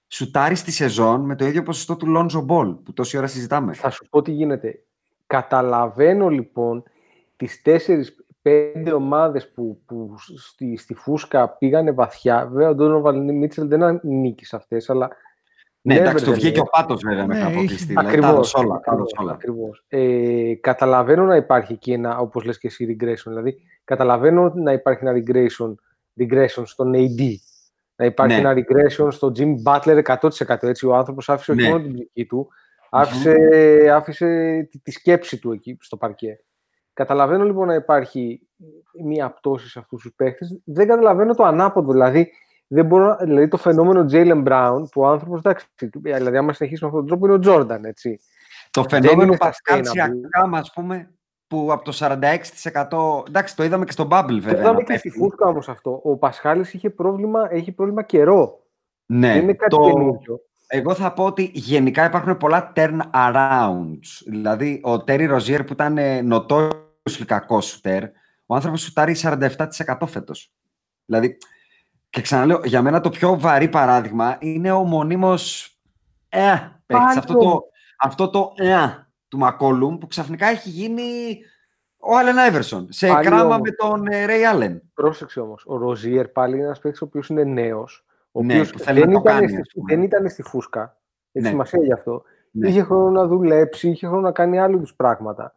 Σουτάρεις 0.08 0.58
στη 0.58 0.70
σεζόν 0.70 1.20
με 1.20 1.36
το 1.36 1.44
ίδιο 1.46 1.62
ποσοστό 1.62 1.96
του 1.96 2.06
Lonzo 2.16 2.46
Ball 2.46 2.78
που 2.84 2.92
τόση 2.92 3.18
ώρα 3.18 3.26
συζητάμε. 3.26 3.72
Θα 3.72 3.90
σου 3.90 4.06
πω 4.10 4.22
τι 4.22 4.32
γίνεται. 4.32 4.84
Καταλαβαίνω 5.26 6.28
λοιπόν 6.28 6.82
τις 7.36 7.62
4-5 7.64 8.92
ομάδες 8.94 9.52
που, 9.52 9.82
που 9.86 10.14
στη, 10.36 10.76
στη 10.76 10.94
φούσκα 10.94 11.48
πήγανε 11.48 11.92
βαθιά. 11.92 12.46
Βέβαια, 12.46 12.68
ο 12.70 12.74
Donovan 12.78 13.42
Mitchell 13.42 13.66
δεν 13.66 13.82
ανήκει 13.82 14.44
σε 14.44 14.56
αυτές, 14.56 14.90
αλλά 14.90 15.10
Ναι, 15.86 15.94
εντάξει, 15.94 16.24
του 16.24 16.30
nevertheless, 16.30 16.34
βγήκε 16.34 16.60
ο 16.60 16.64
πάτος 16.64 17.02
βέβαια 17.02 17.20
Ναι, 17.20 17.26
μέχρι 17.26 17.42
να 17.42 17.48
είχε- 17.48 17.58
αποκλειστεί. 17.58 17.86
Δηλαδή, 17.86 18.06
τα 18.06 18.10
Ακριβώς, 18.12 18.30
έδωσε 18.34 18.58
όλα. 18.58 18.68
τα 18.68 18.74
ακριβώς, 18.76 18.98
έδωσε 19.00 19.14
όλα. 19.22 19.32
ακριβώς. 19.32 19.84
Ε, 19.88 20.54
καταλαβαίνω 20.60 21.24
να 21.24 21.36
υπάρχει 21.36 21.72
εκεί 21.72 21.92
ένα, 21.92 22.18
όπως 22.18 22.44
λες 22.44 22.58
και 22.58 22.66
εσύ, 22.66 22.96
regression. 23.00 23.24
Δηλαδή, 23.26 23.56
καταλαβαίνω 23.84 24.52
να 24.54 24.72
υπάρχει 24.72 25.04
ένα 25.06 25.12
regression, 25.22 25.74
regression 26.20 26.62
στον 26.64 26.92
AD. 26.94 27.34
Να 27.96 28.04
υπάρχει 28.04 28.40
Ναι. 28.42 28.48
ένα 28.50 28.54
regression 28.66 29.08
στο 29.10 29.32
Jim 29.36 29.54
Butler 29.66 29.96
100%. 30.02 30.66
Έτσι, 30.68 30.86
ο 30.86 30.94
άνθρωπος 30.96 31.28
άφησε 31.28 31.50
όχι 31.52 31.60
Ναι. 31.62 31.68
μόνο 31.68 31.82
την 31.82 31.92
ψυχή 31.94 32.26
του, 32.26 32.48
άφησε, 32.90 33.34
άφησε 33.92 34.26
τη, 34.70 34.78
τη 34.78 34.90
σκέψη 34.90 35.38
του 35.38 35.52
εκεί 35.52 35.76
στο 35.80 35.96
παρκέ. 35.96 36.40
Καταλαβαίνω 36.92 37.44
λοιπόν 37.44 37.66
να 37.66 37.74
υπάρχει 37.74 38.40
μία 39.04 39.30
πτώση 39.30 39.68
σε 39.68 39.78
αυτούς 39.78 40.02
τους 40.02 40.12
παίχτες. 40.16 40.60
Δεν 40.64 40.86
καταλαβαίνω 40.86 41.34
το 41.34 41.44
ανάποδο. 41.44 41.92
Δηλαδή, 41.92 42.30
δεν 42.66 42.86
μπορώ, 42.86 43.04
να- 43.06 43.16
δηλαδή 43.16 43.48
το 43.48 43.56
φαινόμενο 43.56 44.06
Jalen 44.10 44.44
Brown, 44.48 44.82
που 44.90 45.00
ο 45.00 45.06
άνθρωπος, 45.06 45.38
εντάξει, 45.38 45.66
δηλαδή 46.00 46.36
άμα 46.36 46.52
συνεχίσουμε 46.52 46.90
με 46.90 46.98
αυτόν 46.98 47.18
τον 47.18 47.28
τρόπο, 47.28 47.48
είναι 47.48 47.50
ο 47.50 47.60
Jordan, 47.60 47.84
έτσι. 47.84 48.20
Το 48.70 48.82
Δεν 48.82 48.90
φαινόμενο 49.02 49.22
είναι 49.28 49.36
Πασκάλ 49.36 49.78
sustainable. 49.80 49.88
Σιακάμ, 49.90 50.54
ας 50.54 50.72
πούμε, 50.72 51.10
που 51.46 51.68
από 51.72 51.84
το 51.84 51.92
46%. 51.92 53.22
Εντάξει, 53.28 53.56
το 53.56 53.64
είδαμε 53.64 53.84
και 53.84 53.92
στο 53.92 54.08
Bubble 54.10 54.24
Το 54.28 54.40
βέβαια. 54.40 54.60
είδαμε 54.60 54.78
να 54.78 54.82
και 54.82 54.96
στη 54.98 55.08
πέφτει. 55.08 55.18
φούσκα 55.18 55.46
όμως 55.46 55.68
αυτό. 55.68 56.00
Ο 56.04 56.16
Πασχάλης 56.16 56.74
είχε 56.74 56.90
πρόβλημα, 56.90 57.48
έχει 57.50 57.72
πρόβλημα 57.72 58.02
καιρό. 58.02 58.60
Ναι, 59.06 59.32
δεν 59.32 59.42
είναι 59.42 59.52
κάτι 59.52 59.76
το- 59.76 59.82
καινούργιο. 59.92 60.40
Εγώ 60.68 60.94
θα 60.94 61.12
πω 61.12 61.24
ότι 61.24 61.50
γενικά 61.54 62.04
υπάρχουν 62.04 62.36
πολλά 62.36 62.72
turn 62.76 62.98
arounds. 63.14 64.22
Δηλαδή, 64.26 64.80
ο 64.84 65.04
Τέρι 65.04 65.26
Ροζιέρ 65.26 65.64
που 65.64 65.72
ήταν 65.72 65.98
notoriously 66.32 67.24
κακό 67.26 67.60
σουτέρ, 67.60 68.04
ο 68.46 68.54
άνθρωπος 68.54 68.80
σουτάρει 68.80 69.14
47% 69.14 70.06
φέτος. 70.06 70.52
Δηλαδή, 71.04 71.38
και 72.16 72.22
ξαναλέω, 72.22 72.60
για 72.64 72.82
μένα 72.82 73.00
το 73.00 73.10
πιο 73.10 73.38
βαρύ 73.38 73.68
παράδειγμα 73.68 74.36
είναι 74.40 74.70
ο 74.70 74.82
μονίμος 74.84 75.70
ε, 76.28 76.38
παίκτης. 76.86 77.06
Πάλι 77.06 77.18
Αυτό 77.18 77.32
το- 77.32 77.38
το, 77.38 77.62
αυτό 78.00 78.30
το 78.30 78.52
ε, 78.56 78.76
του 79.28 79.38
Μακόλουμ 79.38 79.98
που 79.98 80.06
ξαφνικά 80.06 80.46
έχει 80.46 80.68
γίνει 80.68 81.38
ο 81.98 82.16
Άλεν 82.16 82.38
Άιβερσον 82.38 82.86
σε 82.90 83.06
Πάλι 83.08 83.26
κράμα 83.26 83.44
όμως. 83.44 83.58
με 83.60 83.70
τον 83.70 84.04
Ρέι 84.26 84.44
Άλεν. 84.44 84.82
Πρόσεξε 84.94 85.40
όμως. 85.40 85.64
Ο 85.66 85.76
Ροζίερ 85.76 86.28
πάλι 86.28 86.54
είναι 86.56 86.64
ένας 86.64 86.78
παίκτης 86.78 87.00
ο 87.00 87.04
οποίος 87.04 87.28
είναι 87.28 87.44
νέος. 87.44 88.04
Ο 88.32 88.42
Ναι, 88.42 88.52
οποίος 88.52 88.70
που 88.72 88.78
θέλει 88.78 88.98
δεν, 89.00 89.08
να 89.08 89.14
το 89.14 89.20
ήταν 89.20 89.34
κάνει, 89.34 89.48
στη, 89.48 89.60
ας 89.60 89.68
πούμε. 89.74 89.94
δεν 89.94 90.02
ήταν 90.04 90.28
στη 90.28 90.42
φούσκα. 90.42 90.96
Έχει 91.32 91.44
Ναι. 91.44 91.50
σημασία 91.50 91.82
γι' 91.82 91.92
αυτό. 91.92 92.22
Ναι. 92.50 92.68
Είχε 92.68 92.82
χρόνο 92.82 93.10
να 93.10 93.26
δουλέψει, 93.26 93.88
είχε 93.88 94.06
χρόνο 94.06 94.22
να 94.22 94.32
κάνει 94.32 94.58
άλλου 94.58 94.80
τους 94.80 94.94
πράγματα. 94.94 95.54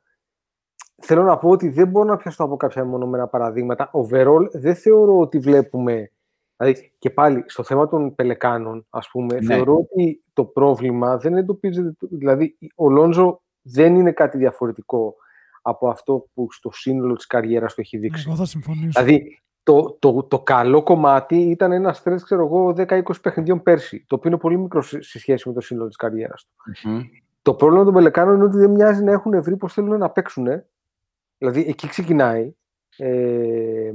Θέλω 1.01 1.23
να 1.23 1.37
πω 1.37 1.49
ότι 1.49 1.69
δεν 1.69 1.87
μπορώ 1.87 2.05
να 2.05 2.17
πιαστώ 2.17 2.43
από 2.43 2.57
κάποια 2.57 2.85
μονομένα 2.85 3.27
παραδείγματα. 3.27 3.91
Overall 3.93 4.47
δεν 4.51 4.75
θεωρώ 4.75 5.19
ότι 5.19 5.39
βλέπουμε... 5.39 6.11
Δηλαδή 6.59 6.91
και 6.97 7.09
πάλι 7.09 7.43
στο 7.47 7.63
θέμα 7.63 7.87
των 7.87 8.15
πελεκάνων, 8.15 8.85
ας 8.89 9.09
πούμε, 9.09 9.39
Ναι. 9.39 9.45
θεωρώ 9.45 9.75
ότι 9.75 10.23
το 10.33 10.45
πρόβλημα 10.45 11.17
δεν 11.17 11.37
εντοπίζεται... 11.37 11.93
Δηλαδή 11.99 12.57
ο 12.75 12.89
Λόνζο 12.89 13.41
δεν 13.61 13.95
είναι 13.95 14.11
κάτι 14.11 14.37
διαφορετικό 14.37 15.15
από 15.61 15.89
αυτό 15.89 16.25
που 16.33 16.47
στο 16.51 16.71
σύνολο 16.71 17.15
της 17.15 17.27
καριέρας 17.27 17.73
του 17.73 17.81
έχει 17.81 17.97
δείξει. 17.97 18.23
Εγώ 18.27 18.35
θα 18.35 18.45
συμφωνήσω. 18.45 19.03
Δηλαδή, 19.03 19.39
το, 19.63 19.97
το, 19.99 20.23
το 20.23 20.39
καλό 20.39 20.83
κομμάτι 20.83 21.35
ήταν 21.37 21.71
ένα 21.71 21.93
στρες, 21.93 22.23
ξέρω 22.23 22.45
εγώ, 22.45 22.73
10-20 22.77 23.01
παιχνιδιών 23.21 23.61
πέρσι, 23.61 24.05
το 24.07 24.15
οποίο 24.15 24.29
είναι 24.29 24.39
πολύ 24.39 24.57
μικρό 24.57 24.81
σε 24.81 25.01
σε 25.01 25.19
σχέση 25.19 25.47
με 25.47 25.53
το 25.53 25.61
σύνολο 25.61 25.87
της 25.87 25.95
καριέρας 25.95 26.45
του. 26.45 26.89
Μμμ. 26.89 27.01
Το 27.41 27.53
πρόβλημα 27.53 27.83
των 27.83 27.93
Πελεκάνων 27.93 28.35
είναι 28.35 28.43
ότι 28.43 28.57
δεν 28.57 28.69
μοιάζει 28.71 29.03
να 29.03 29.11
έχουν 29.11 29.43
βρει 29.43 29.57
πώς 29.57 29.73
θέλουν 29.73 29.97
να 29.97 30.09
παίξουν. 30.09 30.47
Δηλαδή, 31.37 31.65
εκεί 31.67 31.87
ξεκινάει. 31.87 32.53
Ε, 32.97 33.91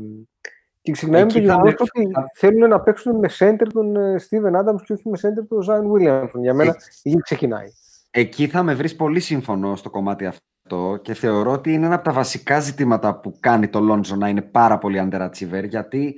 Και 0.85 0.93
ξεκινάμε 0.93 1.25
με 1.25 1.31
το 1.33 1.39
Εκεί 1.39 1.47
θα 1.47 1.53
γεγονός 1.55 1.75
με- 1.95 2.03
ότι 2.03 2.13
θα- 2.13 2.31
θέλουν 2.35 2.69
να 2.69 2.81
παίξουν 2.81 3.17
με 3.19 3.29
center 3.39 3.67
τον 3.73 3.97
ε, 3.97 4.17
Steven 4.21 4.61
Adams 4.61 4.83
και 4.85 4.93
όχι 4.93 5.09
με 5.09 5.19
center 5.23 5.45
τον 5.49 5.65
Zion 5.69 5.93
Williamson. 5.93 6.41
Για 6.41 6.55
μένα 6.55 6.77
εκεί 7.03 7.17
ξεκινάει. 7.23 7.67
Εκεί 8.11 8.47
θα 8.47 8.63
με 8.63 8.75
βρεις 8.75 8.97
πολύ 8.97 9.21
σύμφωνο 9.21 9.77
στο 9.77 9.91
κομμάτι 9.91 10.27
αυτό 10.27 10.99
και 11.03 11.15
θεωρώ 11.15 11.51
ότι 11.53 11.73
είναι 11.73 11.87
ένα 11.87 11.95
από 11.95 12.05
τα 12.05 12.13
βασικά 12.13 12.61
ζητήματα 12.61 13.21
που 13.21 13.37
κάνει 13.41 13.69
το 13.69 13.81
Λόντζο 13.81 14.17
να 14.17 14.29
είναι 14.29 14.43
πάρα 14.43 14.79
πολύ 14.79 15.09
underachiever 15.11 15.65
γιατί 15.69 16.15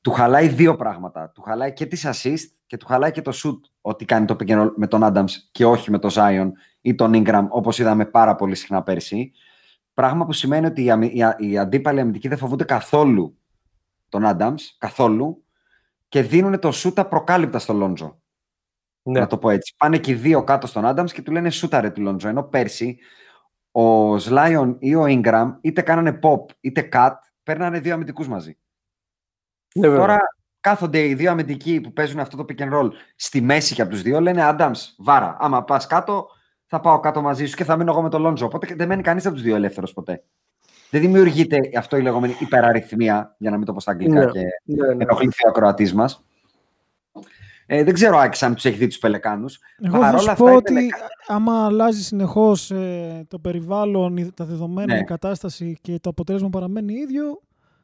του 0.00 0.10
χαλάει 0.10 0.48
δύο 0.48 0.76
πράγματα. 0.76 1.30
Του 1.34 1.42
χαλάει 1.42 1.72
και 1.72 1.86
τις 1.86 2.06
assist 2.06 2.52
και 2.66 2.76
του 2.76 2.86
χαλάει 2.86 3.10
και 3.10 3.22
το 3.22 3.32
shoot 3.44 3.58
ότι 3.80 4.04
κάνει 4.04 4.24
το 4.26 4.36
pick 4.40 4.48
and 4.50 4.60
roll 4.62 4.72
με 4.76 4.86
τον 4.86 5.00
Adams 5.04 5.30
και 5.52 5.64
όχι 5.66 5.90
με 5.90 5.98
τον 5.98 6.10
Zion 6.14 6.48
ή 6.80 6.94
τον 6.94 7.12
Ingram 7.14 7.46
όπως 7.48 7.78
είδαμε 7.78 8.04
πάρα 8.04 8.34
πολύ 8.34 8.54
συχνά 8.54 8.82
πέρσι. 8.82 9.32
Πράγμα 9.94 10.24
που 10.24 10.32
σημαίνει 10.32 10.66
ότι 10.66 10.84
οι, 10.84 10.90
αμυ- 10.90 11.14
οι, 11.14 11.22
α- 11.22 11.36
οι 11.38 11.58
αντίπαλοι 11.58 12.00
αμυντικοί 12.00 12.28
δεν 12.28 12.38
φοβούνται 12.38 12.64
καθόλου 12.64 13.37
τον 14.08 14.22
Adams, 14.26 14.60
καθόλου 14.78 15.44
και 16.08 16.22
δίνουν 16.22 16.58
το 16.58 16.72
shoot 16.74 16.92
απροκάλυπτα 16.96 17.58
στο 17.58 17.72
Λόντζο. 17.72 18.20
Ναι. 19.02 19.20
Να 19.20 19.26
το 19.26 19.38
πω 19.38 19.50
έτσι. 19.50 19.74
Πάνε 19.76 19.98
και 19.98 20.10
οι 20.10 20.14
δύο 20.14 20.44
κάτω 20.44 20.66
στον 20.66 20.86
Άνταμ 20.86 21.04
και 21.04 21.22
του 21.22 21.32
λένε 21.32 21.50
σούταρε 21.50 21.90
του 21.90 22.00
Λόντζο. 22.00 22.28
Ενώ 22.28 22.42
πέρσι 22.42 22.98
ο 23.70 24.18
Σλάιον 24.18 24.76
ή 24.78 24.94
ο 24.94 25.04
Ingram 25.06 25.56
είτε 25.60 25.82
κάνανε 25.82 26.18
pop 26.22 26.44
είτε 26.60 26.88
cut, 26.92 27.14
παίρνανε 27.42 27.80
δύο 27.80 27.94
αμυντικούς 27.94 28.28
μαζί. 28.28 28.58
Ναι, 29.74 29.88
βέβαια. 29.88 29.98
Τώρα 29.98 30.20
κάθονται 30.60 31.06
οι 31.06 31.14
δύο 31.14 31.30
αμυντικοί 31.30 31.80
που 31.80 31.92
παίζουν 31.92 32.20
αυτό 32.20 32.36
το 32.36 32.44
pick 32.48 32.60
and 32.60 32.72
roll 32.72 32.90
στη 33.16 33.40
μέση 33.40 33.74
και 33.74 33.82
από 33.82 33.90
τους 33.90 34.02
δύο, 34.02 34.20
λένε 34.20 34.42
Άνταμ, 34.42 34.72
βάρα. 34.98 35.36
Άμα 35.40 35.64
πας 35.64 35.86
κάτω, 35.86 36.28
θα 36.66 36.80
πάω 36.80 37.00
κάτω 37.00 37.22
μαζί 37.22 37.46
σου 37.46 37.56
και 37.56 37.64
θα 37.64 37.76
μείνω 37.76 37.90
εγώ 37.90 38.02
με 38.02 38.08
τον 38.08 38.20
Λόντζο. 38.20 38.46
Οπότε 38.46 38.74
δεν 38.74 38.88
μένει 38.88 39.02
κανείς 39.02 39.26
από 39.26 39.34
τους 39.34 39.44
δύο 39.44 39.54
ελεύθερος 39.54 39.92
ποτέ. 39.92 40.24
Δεν 40.90 41.00
δημιουργείται 41.00 41.58
αυτό 41.78 41.96
η 41.96 42.02
λεγόμενη 42.02 42.36
υπεραριθμία, 42.38 43.34
για 43.38 43.50
να 43.50 43.56
μην 43.56 43.66
το 43.66 43.72
πω 43.72 43.80
στα 43.80 43.90
αγγλικά 43.90 44.24
Ναι. 44.24 44.30
και 44.30 44.40
Ναι, 44.64 44.94
ναι. 44.94 45.02
ενοχληθεί 45.04 45.46
ο 45.46 45.48
ακροατής 45.48 45.94
μας. 45.94 46.24
Ε, 47.70 47.84
δεν 47.84 47.94
ξέρω, 47.94 48.16
Άκης, 48.18 48.42
αν 48.42 48.54
τους 48.54 48.64
έχει 48.64 48.76
δει 48.76 48.86
τους 48.86 48.98
Πελεκάνους. 48.98 49.58
Εγώ 49.82 49.98
θα 50.02 50.18
σου 50.18 50.34
πω 50.36 50.54
ότι 50.54 50.74
άμα 51.26 51.64
αλλάζει 51.64 52.02
συνεχώς 52.02 52.72
το 53.28 53.38
περιβάλλον, 53.38 54.16
η- 54.16 54.32
τα 54.34 54.44
δεδομένα, 54.44 54.94
Ναι. 54.94 55.00
η 55.00 55.04
κατάσταση 55.04 55.76
και 55.80 55.98
το 56.00 56.10
αποτέλεσμα 56.10 56.48
παραμένει 56.48 56.92
ίδιο, 56.92 57.22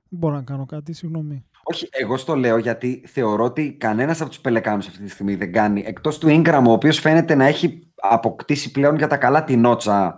δεν 0.09 0.19
μπορώ 0.19 0.35
να 0.35 0.43
κάνω 0.43 0.67
κάτι, 0.67 0.93
συγγνώμη. 0.93 1.45
Όχι, 1.63 1.89
εγώ 1.91 2.17
στο 2.17 2.35
λέω 2.37 2.59
γιατί 2.59 3.05
θεωρώ 3.07 3.45
ότι 3.45 3.73
κανένας 3.73 4.21
από 4.21 4.31
τους 4.31 4.41
Πελεκάνους 4.41 4.87
αυτή 4.87 5.03
τη 5.03 5.11
στιγμή 5.11 5.35
δεν 5.35 5.53
κάνει. 5.53 5.83
Εκτός 5.87 6.19
του 6.19 6.27
Ingram, 6.31 6.63
ο 6.67 6.73
οποίος 6.73 6.99
φαίνεται 6.99 7.35
να 7.35 7.45
έχει 7.45 7.87
αποκτήσει 7.97 8.71
πλέον 8.71 8.97
για 8.97 9.07
τα 9.07 9.17
καλά 9.17 9.45
την 9.45 9.61
νότσα, 9.61 10.17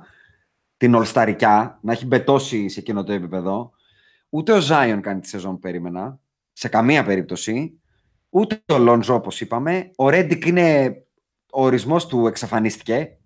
την 0.76 0.95
Ολσταρικιά, 0.95 1.78
να 1.83 1.92
έχει 1.92 2.06
μπετώσει 2.06 2.68
σε 2.68 2.80
εκείνο 2.80 3.04
το 3.04 3.12
επίπεδο. 3.12 3.71
Ούτε 4.28 4.52
ο 4.52 4.61
Ζάιον 4.61 5.00
κάνει 5.00 5.21
τη 5.21 5.28
σεζόν 5.28 5.52
που 5.52 5.59
περίμενα, 5.59 6.21
σε 6.52 6.68
καμία 6.68 7.04
περίπτωση. 7.04 7.80
Ούτε 8.30 8.62
ο 8.73 8.78
Λόντζο, 8.78 9.14
όπως 9.14 9.40
είπαμε. 9.40 9.90
Ο 9.97 10.09
Ρέντικ 10.09 10.47
είναι. 10.47 10.97
Ο 11.52 11.64
ορισμός 11.64 12.06
του 12.06 12.26
εξαφανίστηκε. 12.26 13.18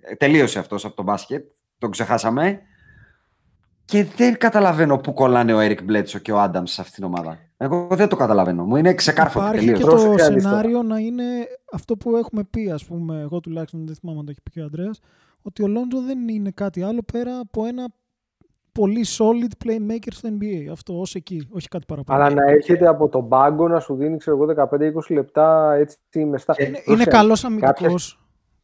Ε, 0.00 0.14
Τελείωσε 0.14 0.58
αυτός 0.58 0.84
από 0.84 0.94
το 0.96 1.02
μπάσκετ. 1.02 1.44
Τον 1.78 1.90
ξεχάσαμε. 1.90 2.60
Και 3.84 4.04
δεν 4.04 4.38
καταλαβαίνω 4.38 4.98
πού 4.98 5.12
κολλάνε 5.12 5.54
ο 5.54 5.58
Έρικ 5.60 5.82
Μπλέτσο 5.82 6.18
και 6.18 6.32
ο 6.32 6.40
Άνταμ 6.40 6.64
σε 6.64 6.80
αυτήν 6.80 6.94
την 6.94 7.04
ομάδα. 7.04 7.38
Εγώ 7.56 7.88
δεν 7.90 8.08
το 8.08 8.16
καταλαβαίνω. 8.16 8.64
Μου 8.64 8.76
είναι 8.76 8.94
ξεκάρφωτο 8.94 9.44
Υπάρχει 9.44 9.58
τελείως. 9.64 9.78
και 9.78 9.84
Πρόσεχε, 9.84 10.14
το 10.16 10.24
Άλιστα. 10.24 10.48
σενάριο 10.48 10.82
να 10.82 10.98
είναι 10.98 11.24
αυτό 11.72 11.96
που 11.96 12.16
έχουμε 12.16 12.44
πει, 12.44 12.70
ας 12.70 12.84
πούμε, 12.84 13.20
εγώ 13.20 13.40
τουλάχιστον 13.40 13.86
δεν 13.86 13.94
θυμάμαι 13.94 14.18
αν 14.18 14.24
το 14.24 14.30
έχει 14.30 14.40
πει 14.42 14.50
και 14.50 14.60
ο 14.60 14.64
Ανδρέας, 14.64 15.00
ότι 15.46 15.62
ο 15.62 15.66
Λόντζο 15.66 16.00
δεν 16.00 16.28
είναι 16.28 16.50
κάτι 16.50 16.82
άλλο 16.82 17.00
πέρα 17.12 17.38
από 17.38 17.64
ένα 17.64 17.88
πολύ 18.72 19.04
solid 19.18 19.66
playmaker 19.66 20.08
στο 20.10 20.28
NBA. 20.40 20.70
Αυτό 20.72 21.00
ως 21.00 21.14
εκεί, 21.14 21.48
όχι 21.50 21.68
κάτι 21.68 21.84
παραπάνω. 21.88 22.22
Αλλά 22.24 22.34
να 22.34 22.50
έρχεται 22.52 22.86
από 22.86 23.08
τον 23.08 23.28
πάγκο 23.28 23.68
να 23.68 23.80
σου 23.80 23.94
δίνει 23.94 24.16
ξέρω 24.16 24.36
εγώ 24.42 24.68
15-20 25.08 25.14
λεπτά 25.14 25.74
έτσι 25.74 26.24
με 26.24 26.38
στα. 26.38 26.54
είναι, 26.58 26.68
είναι 26.68 26.82
Πρόσεχε, 26.84 27.10
καλός 27.10 27.40
κάποιες- 27.42 27.62
αμυντικός. 27.64 28.18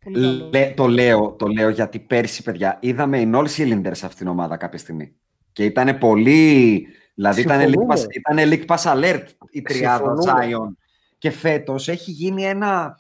Πολύ 0.05 0.15
καλός. 0.21 0.51
Λέ- 0.53 0.75
το, 0.77 0.87
λέω, 0.87 1.31
το 1.39 1.47
λέω 1.47 1.69
γιατί 1.69 1.99
πέρσι, 1.99 2.43
παιδιά, 2.43 2.77
είδαμε 2.81 3.21
οι 3.21 3.31
All 3.35 3.47
Cylinders 3.57 3.91
σε 3.93 4.07
αυτήν 4.07 4.17
την 4.17 4.27
ομάδα 4.29 4.57
κάποια 4.57 4.79
στιγμή. 4.79 5.15
Και 5.53 5.65
ήταν 5.65 5.99
πολύ. 5.99 6.87
Δηλαδή 7.15 7.41
ήταν 7.41 7.59
league, 7.61 7.65
Συμφωνούμε. 7.65 7.95
pass, 7.95 8.05
ήταν 8.11 8.51
league 8.51 8.75
pass 8.77 8.93
alert 8.95 9.25
η 9.51 9.63
τριάδα 9.63 10.15
Συμφωνούμε. 10.21 10.49
Zion. 10.71 10.77
Και 11.19 11.31
φέτος 11.31 11.89
έχει 11.89 12.11
γίνει 12.11 12.45
ένα. 12.45 12.99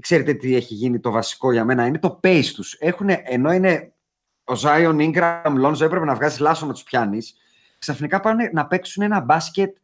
Ξέρετε 0.00 0.34
τι 0.34 0.54
έχει 0.54 0.74
γίνει 0.74 1.00
το 1.00 1.10
βασικό 1.10 1.52
για 1.52 1.64
μένα, 1.64 1.86
είναι 1.86 1.98
το 1.98 2.20
pace 2.22 2.50
τους. 2.54 2.76
Έχουνε, 2.78 3.22
ενώ 3.24 3.52
είναι 3.52 3.92
ο 4.44 4.52
Zion, 4.62 5.12
Ingram, 5.12 5.64
Lonzo 5.64 5.80
έπρεπε 5.80 6.04
να 6.04 6.14
βγάζει 6.14 6.42
λάσο 6.42 6.66
να 6.66 6.72
τους 6.72 6.82
πιάνεις, 6.82 7.34
ξαφνικά 7.78 8.20
πάνε 8.20 8.50
να 8.52 8.66
παίξουν 8.66 9.02
ένα 9.02 9.20
μπάσκετ 9.20 9.76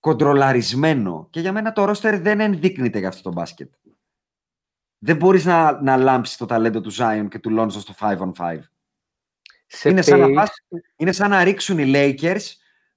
κοντρολαρισμένο. 0.00 1.26
Και 1.30 1.40
για 1.40 1.52
μένα 1.52 1.72
το 1.72 1.90
roster 1.90 2.18
δεν 2.22 2.40
ενδείκνυται 2.40 2.98
για 2.98 3.08
αυτό 3.08 3.22
το 3.22 3.32
μπάσκετ. 3.32 3.72
Δεν 4.98 5.16
μπορείς 5.16 5.44
να, 5.44 5.82
να 5.82 5.96
λάμψεις 5.96 6.36
το 6.36 6.46
ταλέντο 6.46 6.80
του 6.80 6.92
Zion 6.94 7.26
και 7.30 7.38
του 7.38 7.56
Lonzo 7.58 7.70
στο 7.70 7.94
5 8.00 8.18
on 8.18 8.32
5. 8.38 8.58
σε 9.66 9.88
είναι, 9.88 10.02
σαν 10.02 10.18
να 10.18 10.26
pace, 10.26 10.34
πας- 10.34 10.64
είναι 10.96 11.12
σαν 11.12 11.30
να 11.30 11.44
ρίξουν 11.44 11.78
οι 11.78 11.92
Lakers 11.94 12.42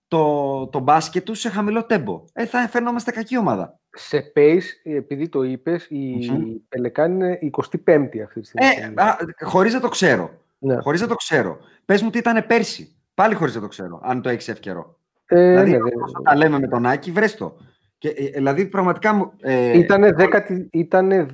το, 0.07 0.67
το 0.67 0.79
μπάσκετ 0.79 1.25
τους 1.25 1.39
σε 1.39 1.49
χαμηλό 1.49 1.85
τέμπο. 1.85 2.25
Ε, 2.33 2.45
θα 2.45 2.67
φαινόμαστε 2.67 3.11
κακή 3.11 3.37
ομάδα. 3.37 3.79
Σε 3.97 4.31
pace, 4.35 4.61
επειδή 4.83 5.29
το 5.29 5.43
είπες, 5.43 5.85
η 5.89 6.29
Μμμ. 6.31 6.53
Πελεκάν 6.69 7.11
είναι 7.11 7.39
25η 7.85 8.19
αυτή 8.25 8.39
τη 8.39 8.45
στιγμή. 8.47 8.67
Ε, 8.95 9.01
α, 9.01 9.17
χωρίς 9.43 9.73
να 9.73 9.79
το 9.79 9.87
ξέρω. 9.87 10.31
ναι. 10.57 10.77
Χωρίς 10.81 11.01
να 11.01 11.07
το 11.07 11.15
ξέρω. 11.15 11.57
Πες 11.85 12.01
μου 12.01 12.09
τι 12.09 12.17
ήταν 12.17 12.45
πέρσι. 12.47 12.95
Πάλι 13.13 13.35
χωρίς 13.35 13.55
να 13.55 13.61
το 13.61 13.67
ξέρω, 13.67 13.99
αν 14.03 14.21
το 14.21 14.29
έχεις 14.29 14.47
εύκαιρο. 14.47 14.97
Ε, 15.25 15.47
δηλαδή, 15.49 15.71
ναι, 15.71 15.77
δεν- 15.77 16.01
όσο 16.01 16.21
τα 16.23 16.35
λέμε 16.35 16.59
με 16.59 16.67
τον 16.67 16.85
Άκη, 16.85 17.11
βρες 17.11 17.35
το. 17.35 17.57
Και, 17.97 18.09
ε, 18.09 18.29
δηλαδή, 18.29 18.65
πραγματικά 18.65 19.13
μου... 19.13 19.31
Ε, 19.41 19.77
Ήτανε 19.77 20.11
δέκατη- 20.11 20.67
Ήτανε 20.71 21.27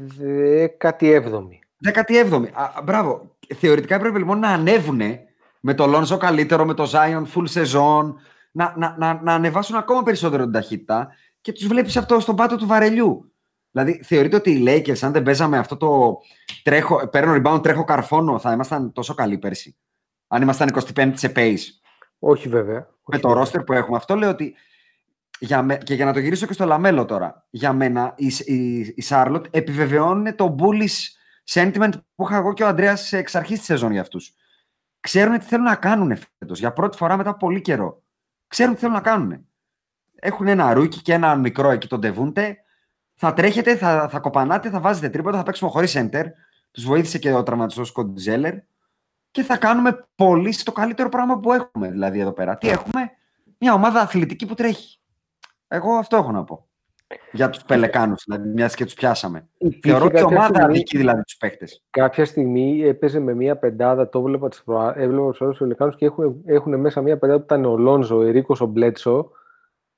17η. 0.78 1.60
17η. 1.94 2.48
Α, 2.54 2.82
μπράβο. 2.84 3.36
Θεωρητικά 3.56 3.96
έπρεπε 3.96 4.18
λοιπόν 4.18 4.40
να 4.40 4.48
ανέβουν 4.50 5.02
με 5.60 5.74
το 5.74 5.86
Λόνζο 5.88 6.18
καλύτερο, 6.18 6.66
με 6.66 6.74
το 6.74 6.90
Zion 6.94 7.24
full 7.34 7.48
season, 7.54 8.14
να, 8.52 8.74
να, 8.78 8.96
να, 8.98 9.20
να 9.24 9.34
ανεβάσουν 9.34 9.76
ακόμα 9.76 10.04
περισσότερο 10.04 10.44
την 10.44 10.52
ταχύτητα 10.52 11.10
και 11.44 11.52
τους 11.52 11.68
βλέπεις 11.68 11.98
αυτό 11.98 12.20
στον 12.20 12.36
πάτο 12.36 12.56
του 12.56 12.68
βαρελιού. 12.68 13.32
Δηλαδή, 13.72 14.04
θεωρείτε 14.04 14.36
ότι 14.36 14.52
οι 14.52 14.64
Lakers, 14.68 14.98
αν 15.02 15.12
δεν 15.12 15.24
παίζαμε 15.24 15.58
αυτό 15.58 15.78
το 15.78 16.18
τρέχω, 16.64 17.08
παίρνω 17.08 17.34
rebound, 17.36 17.64
τρέχω 17.64 17.84
καρφώνω, 17.84 18.40
θα 18.40 18.52
ήμασταν 18.52 18.92
τόσο 18.92 19.14
καλοί 19.14 19.38
πέρσι. 19.38 19.78
Αν 20.28 20.42
ήμασταν 20.42 20.84
25 20.96 21.12
σε 21.16 21.32
pace. 21.36 21.60
Όχι 22.20 22.50
βέβαια. 22.50 22.80
με 22.80 22.88
Όχι 23.04 23.20
το 23.20 23.28
βέβαια. 23.28 23.44
roster 23.44 23.66
που 23.66 23.74
έχουμε. 23.74 23.98
Αυτό 23.98 24.16
λέω 24.16 24.30
ότι. 24.30 24.56
Για 25.40 25.62
με, 25.62 25.78
και 25.78 25.94
για 25.94 26.06
να 26.06 26.14
το 26.14 26.20
γυρίσω 26.20 26.46
και 26.46 26.54
στο 26.54 26.66
Λαμέλο 26.66 27.06
τώρα. 27.06 27.48
Για 27.50 27.74
μένα, 27.74 28.14
οι, 28.18 28.32
οι, 28.46 28.80
οι 28.96 29.02
Σάρλοτ 29.02 29.46
επιβεβαιώνουν 29.50 30.36
το 30.36 30.56
bullish 30.60 31.00
sentiment 31.50 31.92
που 32.16 32.24
είχα 32.24 32.36
εγώ 32.36 32.54
και 32.54 32.64
ο 32.64 32.68
Αντρέα 32.68 32.98
εξ 33.12 33.36
αρχής 33.36 33.58
της 33.58 33.66
σεζόν 33.66 33.92
για 33.92 34.02
αυτούς. 34.02 34.34
Ξέρουν 35.00 35.40
τι 35.40 35.46
θέλουν 35.46 35.66
να 35.66 35.76
κάνουν 35.76 36.18
φέτος. 36.38 36.60
Για 36.60 36.74
πρώτη 36.74 36.98
φορά 36.98 37.18
μετά 37.18 37.30
από 37.30 37.46
πολύ 37.46 37.62
καιρό. 37.62 38.04
Ξέρουν 38.48 38.74
τι 38.74 38.80
θέλουν 38.80 38.96
να 38.96 39.02
κάνουν. 39.02 39.48
Έχουν 40.26 40.48
ένα 40.48 40.74
ρούκι 40.74 41.02
και 41.02 41.14
ένα 41.14 41.36
μικρό 41.36 41.70
εκεί 41.70 41.88
τον 41.88 42.00
Ντεβούντε. 42.00 42.58
Θα 43.16 43.34
τρέχετε, 43.34 43.76
θα, 43.76 44.08
θα 44.10 44.20
κοπανάτε, 44.20 44.70
θα 44.70 44.80
βάζετε 44.80 45.10
τρίποτα, 45.10 45.38
θα 45.38 45.44
παίξουμε 45.44 45.70
χωρίς 45.72 45.98
center. 45.98 46.24
Τους 46.72 46.86
βοήθησε 46.86 47.18
και 47.18 47.34
ο 47.34 47.44
τραυματισμό 47.44 47.86
Κοντζέλερ. 47.94 48.54
Και 49.32 49.44
θα 49.44 49.58
κάνουμε 49.58 50.08
πολύ 50.16 50.52
στο 50.52 50.72
καλύτερο 50.72 51.10
πράγμα 51.10 51.40
που 51.40 51.54
έχουμε 51.54 51.92
δηλαδή 51.92 52.20
εδώ 52.20 52.32
πέρα. 52.32 52.58
Τι 52.58 52.70
έχουμε, 52.70 53.12
μια 53.60 53.74
ομάδα 53.74 54.00
αθλητική 54.00 54.46
που 54.46 54.54
τρέχει. 54.54 55.00
Εγώ 55.68 55.94
αυτό 55.94 56.18
έχω 56.18 56.32
να 56.32 56.44
πω. 56.44 56.68
Για 57.32 57.50
τους 57.50 57.64
Πελεκάνους, 57.64 58.24
δηλαδή, 58.26 58.50
μιας 58.50 58.76
και 58.76 58.86
τους 58.86 58.94
πιάσαμε. 58.94 59.48
Υπήρχε 59.58 59.80
Θεωρώ 59.90 60.06
ότι 60.06 60.16
η 60.16 60.20
κάποια 60.20 60.36
ομάδα 60.38 60.54
στιγμή- 60.54 60.70
αδικεί 60.70 60.98
δηλαδή 60.98 61.22
τους 61.24 61.38
παίχτες. 61.38 61.84
Κάποια 61.90 62.26
στιγμή 62.26 62.82
έπαιζε 62.84 63.20
με 63.20 63.34
μία 63.34 63.58
πεντάδα, 63.58 64.10
το 64.10 64.20
έβλεπα 64.20 64.50
τις 64.50 64.64
προα... 64.64 65.00
έβλεπα 65.00 65.30
τους 65.30 65.42
άλλους 65.42 65.58
Πελεκάνους 65.58 65.96
και 65.96 66.06
έχουν, 66.06 66.42
έχουν 66.46 66.80
μέσα 66.80 67.02
μία 67.02 67.18
πεντάδα 67.18 67.40
που 67.40 67.46
ήταν 67.46 67.66
ο 67.66 67.78
Λόνζο, 67.78 68.18
ο 68.18 68.22
Ερίκος, 68.22 68.62
ο 68.62 68.66
Μπλέτσο, 68.66 69.32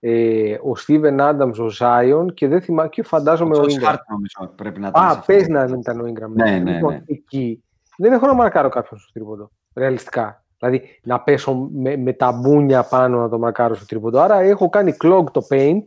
ε, 0.07 0.57
ο 0.63 0.75
Στίβεν 0.75 1.21
Άνταμς, 1.21 1.59
ο 1.59 1.69
Ζάιον 1.69 2.33
και 2.33 2.47
δεν 2.47 2.61
θυμάμαι 2.61 2.89
και 2.89 3.03
φαντάζομαι 3.03 3.57
ο, 3.57 3.61
Ο 3.61 3.65
Ίγκραμ. 3.67 3.83
Χάρτ 3.83 4.09
νομίζω 4.09 4.53
πρέπει 4.55 4.79
να 4.79 4.87
ήταν. 4.87 5.01
σε 5.01 5.07
Α, 5.07 5.11
αυτό. 5.11 5.23
πες 5.33 5.47
να 5.47 5.63
ήταν 5.79 5.99
ο 5.99 6.05
Ίγκραμ. 6.05 6.33
Ναι, 6.33 6.59
ναι, 6.59 6.71
Λοιπόν, 6.71 6.93
ναι. 6.93 7.01
εκεί 7.05 7.63
δεν 7.97 8.13
έχω 8.13 8.25
να 8.25 8.33
μαρκάρω 8.33 8.69
κάποιον 8.69 8.99
στο 8.99 9.11
τρίποντο. 9.13 9.51
Ρεαλιστικά. 9.75 10.43
Δηλαδή 10.59 10.99
να 11.03 11.19
πέσω 11.21 11.69
με, 11.73 11.95
με 11.97 12.13
τα 12.13 12.31
μπούνια 12.31 12.83
πάνω 12.83 13.19
να 13.19 13.29
το 13.29 13.39
μαρκάρω 13.39 13.75
στο 13.75 13.85
τρίποντο. 13.85 14.19
Άρα 14.19 14.39
έχω 14.39 14.69
κάνει 14.69 14.95
clog 15.03 15.23
το 15.31 15.41
paint. 15.49 15.81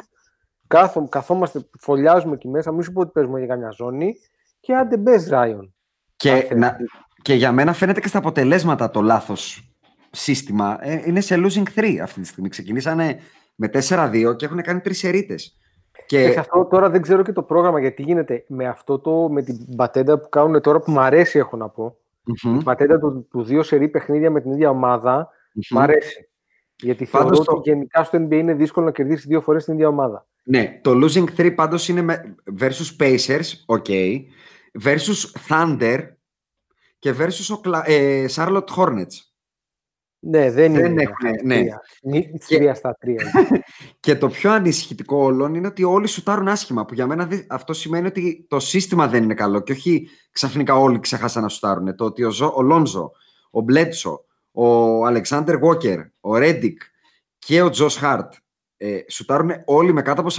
Κάθο, 0.67 1.09
καθόμαστε, 1.09 1.69
φωλιάζουμε 1.81 2.35
εκεί 2.35 2.49
μέσα. 2.49 2.73
Μην 2.73 2.83
σου 2.83 2.93
πω 2.93 3.01
ότι 3.01 3.11
παίζουμε 3.11 3.39
για 3.39 3.49
καμιά 3.49 3.71
ζώνη. 3.71 4.15
Και 4.61 4.75
άντε 4.75 4.97
μπες 4.97 5.23
Ζάιον. 5.23 5.75
Και, 6.17 6.31
Κάθε- 6.31 6.55
να, 6.55 6.77
και 7.23 7.35
για 7.35 7.53
μένα 7.53 7.73
φαίνεται 7.73 8.01
και 8.01 8.09
στα 8.09 8.19
αποτελέσματα 8.19 8.91
το 8.91 9.01
λάθος 9.01 9.73
σύστημα. 10.11 10.79
Ε, 10.81 11.03
είναι 11.07 11.21
σε 11.21 11.35
losing 11.39 11.79
3 11.81 11.97
αυτή 12.03 12.21
τη 12.21 12.27
στιγμή. 12.27 12.49
Ξεκινήσανε 12.49 13.19
με 13.61 13.71
4-2 13.73 14.35
και 14.37 14.45
έχουν 14.45 14.63
κάνει 14.63 14.81
τρεις 14.81 15.05
ερείτε. 15.05 15.35
Και 16.07 16.25
Και 16.25 16.33
σε 16.33 16.39
αυτό 16.39 16.65
τώρα 16.65 16.91
δεν 16.91 17.03
ξέρω 17.03 17.23
και 17.23 17.33
το 17.33 17.43
πρόγραμμα 17.43 17.81
γιατί 17.81 18.03
γίνεται 18.03 18.45
με 18.49 18.67
αυτό 18.69 18.99
το, 18.99 19.29
με 19.29 19.43
την 19.43 19.77
πατέντα 19.77 20.19
που 20.19 20.29
κάνουν 20.29 20.61
τώρα 20.61 20.81
που 20.81 20.91
μου 20.91 21.01
αρέσει 21.01 21.39
έχω 21.39 21.57
να 21.57 21.69
πω. 21.69 21.97
Μμμ, 22.45 22.59
Η 22.59 22.63
πατέντα 22.63 22.99
του, 22.99 23.27
του 23.31 23.43
δύο 23.43 23.63
σερή 23.63 23.89
παιχνίδια 23.89 24.31
με 24.31 24.41
την 24.41 24.51
ίδια 24.53 24.71
ομάδα 24.71 25.29
μμμ. 25.53 25.63
μου 25.71 25.81
αρέσει. 25.81 26.29
Γιατί 26.77 27.05
θεωρώ 27.05 27.27
Πάντως 27.29 27.47
ότι 27.49 27.55
το- 27.55 27.61
γενικά 27.65 28.05
στο 28.05 28.19
NBA 28.19 28.33
είναι 28.33 28.55
δύσκολο 28.55 28.87
να 28.87 28.93
κερδίσεις 28.93 29.27
δύο 29.27 29.41
φορές 29.41 29.65
την 29.65 29.75
ίδια 29.75 29.89
ομάδα. 29.89 30.27
Ναι, 30.43 30.81
το 30.83 30.91
losing 31.05 31.25
3 31.37 31.55
πάντως 31.55 31.89
είναι 31.89 32.03
με, 32.03 32.35
versus 32.61 32.97
Pacers, 33.01 33.77
ok, 33.79 34.21
versus 34.85 35.33
Thunder 35.49 35.99
και 36.99 37.15
versus 37.19 37.57
Ocla- 37.57 37.83
ε, 37.85 38.25
Charlotte 38.35 38.69
Hornets. 38.77 39.17
Ναι, 40.21 40.51
δεν, 40.51 40.73
Δεν 40.73 40.91
είναι. 40.91 41.03
έχουν, 41.03 41.15
αυτά 41.27 41.31
ναι. 41.45 41.55
τρία. 41.61 41.81
Νι- 42.03 42.45
Και- 42.47 42.57
Τρία 42.57 42.75
στα 42.75 42.97
τρία. 43.01 43.23
Και 44.01 44.17
το 44.17 44.29
πιο 44.29 44.53
ανησυχητικό 44.53 45.17
όλων 45.17 45.55
είναι 45.55 45.67
ότι 45.67 45.85
όλοι 45.85 46.07
σουτάρουν 46.07 46.49
άσχημα. 46.49 46.85
Που 46.85 46.95
για 46.95 47.07
μένα 47.07 47.27
δι- 47.27 47.47
αυτό 47.53 47.73
σημαίνει 47.73 48.07
ότι 48.07 48.47
το 48.49 48.61
σύστημα 48.61 49.09
δεν 49.09 49.23
είναι 49.23 49.35
καλό. 49.35 49.61
Και 49.61 49.73
όχι 49.73 50.09
ξαφνικά 50.33 50.75
όλοι 50.75 51.01
ξεχάσαν 51.01 51.43
να 51.43 51.49
σουτάρουν. 51.49 51.95
Το 51.97 52.05
ότι 52.05 52.25
ο, 52.25 52.31
Ζο, 52.31 52.53
ο 52.57 52.63
Λόνζο, 52.63 53.11
ο 53.51 53.61
Μπλέτσο, 53.61 54.25
ο 54.53 55.05
Αλεξάνδρ 55.07 55.57
Βόκερ, 55.59 55.99
ο 56.21 56.37
Ρέντικ 56.37 56.83
και 57.39 57.63
ο 57.63 57.71
Τζος 57.71 57.97
Χάρτ 57.97 58.33
ε, 58.77 58.99
σουτάρουν 59.09 59.51
όλοι 59.65 59.93
με 59.93 60.03
κάτω 60.03 60.21
από 60.21 60.31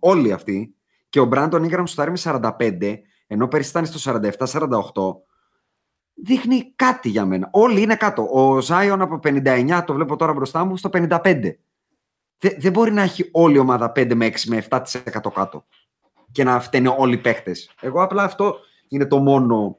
43%. 0.00 0.08
Όλοι 0.10 0.32
αυτοί. 0.32 0.74
Και 1.08 1.20
ο 1.20 1.24
Brandon 1.24 1.68
Ingram 1.70 1.82
σουτάρει 1.86 2.10
με 2.10 2.18
45%, 2.58 2.94
ενώ 3.26 3.48
πέρυσι 3.48 3.70
ήταν 3.70 3.86
στο 3.86 4.20
47-48%. 4.48 5.25
Δείχνει 6.22 6.72
κάτι 6.76 7.08
για 7.08 7.24
μένα. 7.24 7.48
Όλοι 7.52 7.82
είναι 7.82 7.96
κάτω. 7.96 8.28
Ο 8.32 8.60
Ζάιον 8.60 9.00
από 9.00 9.20
59, 9.22 9.82
το 9.86 9.94
βλέπω 9.94 10.16
τώρα 10.16 10.32
μπροστά 10.32 10.64
μου, 10.64 10.76
στο 10.76 10.90
55. 10.92 11.10
Δεν, 12.38 12.54
δεν 12.58 12.72
μπορεί 12.72 12.92
να 12.92 13.02
έχει 13.02 13.28
όλη 13.32 13.56
η 13.56 13.58
ομάδα 13.58 13.92
5 13.96 14.14
με 14.14 14.26
6 14.26 14.32
με 14.46 14.66
7% 14.68 14.82
κάτω 15.34 15.64
και 16.32 16.44
να 16.44 16.60
φταίνε 16.60 16.94
όλοι 16.98 17.14
οι 17.14 17.18
παίχτες. 17.18 17.52
Εγώ 17.80 18.02
απλά 18.02 18.22
αυτό 18.22 18.56
είναι 18.88 19.06
το 19.06 19.18
μόνο 19.18 19.78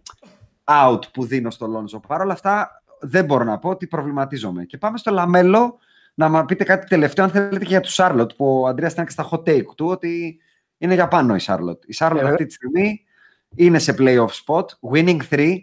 out 0.63 1.11
που 1.13 1.25
δίνω 1.25 1.49
στο 1.49 1.67
Λόνζο. 1.67 1.99
Παρ' 1.99 2.21
όλα 2.21 2.33
αυτά 2.33 2.83
δεν 2.99 3.25
μπορώ 3.25 3.43
να 3.43 3.59
πω 3.59 3.69
ότι 3.69 3.87
προβληματίζομαι. 3.87 4.65
Και 4.65 4.77
πάμε 4.77 4.97
στο 4.97 5.11
Λαμέλο 5.11 5.77
να 6.13 6.29
μου 6.29 6.45
πείτε 6.45 6.63
κάτι 6.63 6.87
τελευταίο, 6.87 7.25
αν 7.25 7.31
θέλετε 7.31 7.57
και 7.57 7.65
για 7.65 7.81
τους 7.81 7.93
Σάρλοτ, 7.93 8.31
που 8.35 8.61
ο 8.61 8.67
Αντρέας 8.67 8.91
ήταν 8.91 9.05
και 9.05 9.11
στα 9.11 9.29
hot 9.31 9.39
take 9.39 9.75
του, 9.75 9.85
ότι 9.85 10.39
είναι 10.77 10.93
για 10.93 11.07
πάνω 11.07 11.35
η 11.35 11.39
Σάρλοτ. 11.39 11.83
Η 11.85 11.93
Σάρλοτ 11.93 12.23
Ε, 12.23 12.27
αυτή 12.29 12.45
τη 12.45 12.53
στιγμή 12.53 13.05
είναι 13.55 13.79
σε 13.79 13.95
playoff 13.97 14.27
spot, 14.45 14.65
winning 14.91 15.19
3 15.29 15.57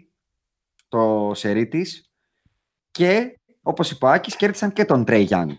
το 0.95 1.31
σερί 1.33 1.67
της 1.67 2.11
και 2.91 3.39
όπως 3.61 3.91
είπε 3.91 4.05
ο 4.05 4.09
Άκης, 4.09 4.35
κέρδισαν 4.35 4.73
και 4.73 4.85
τον 4.85 5.03
Trey 5.07 5.27
Young. 5.27 5.49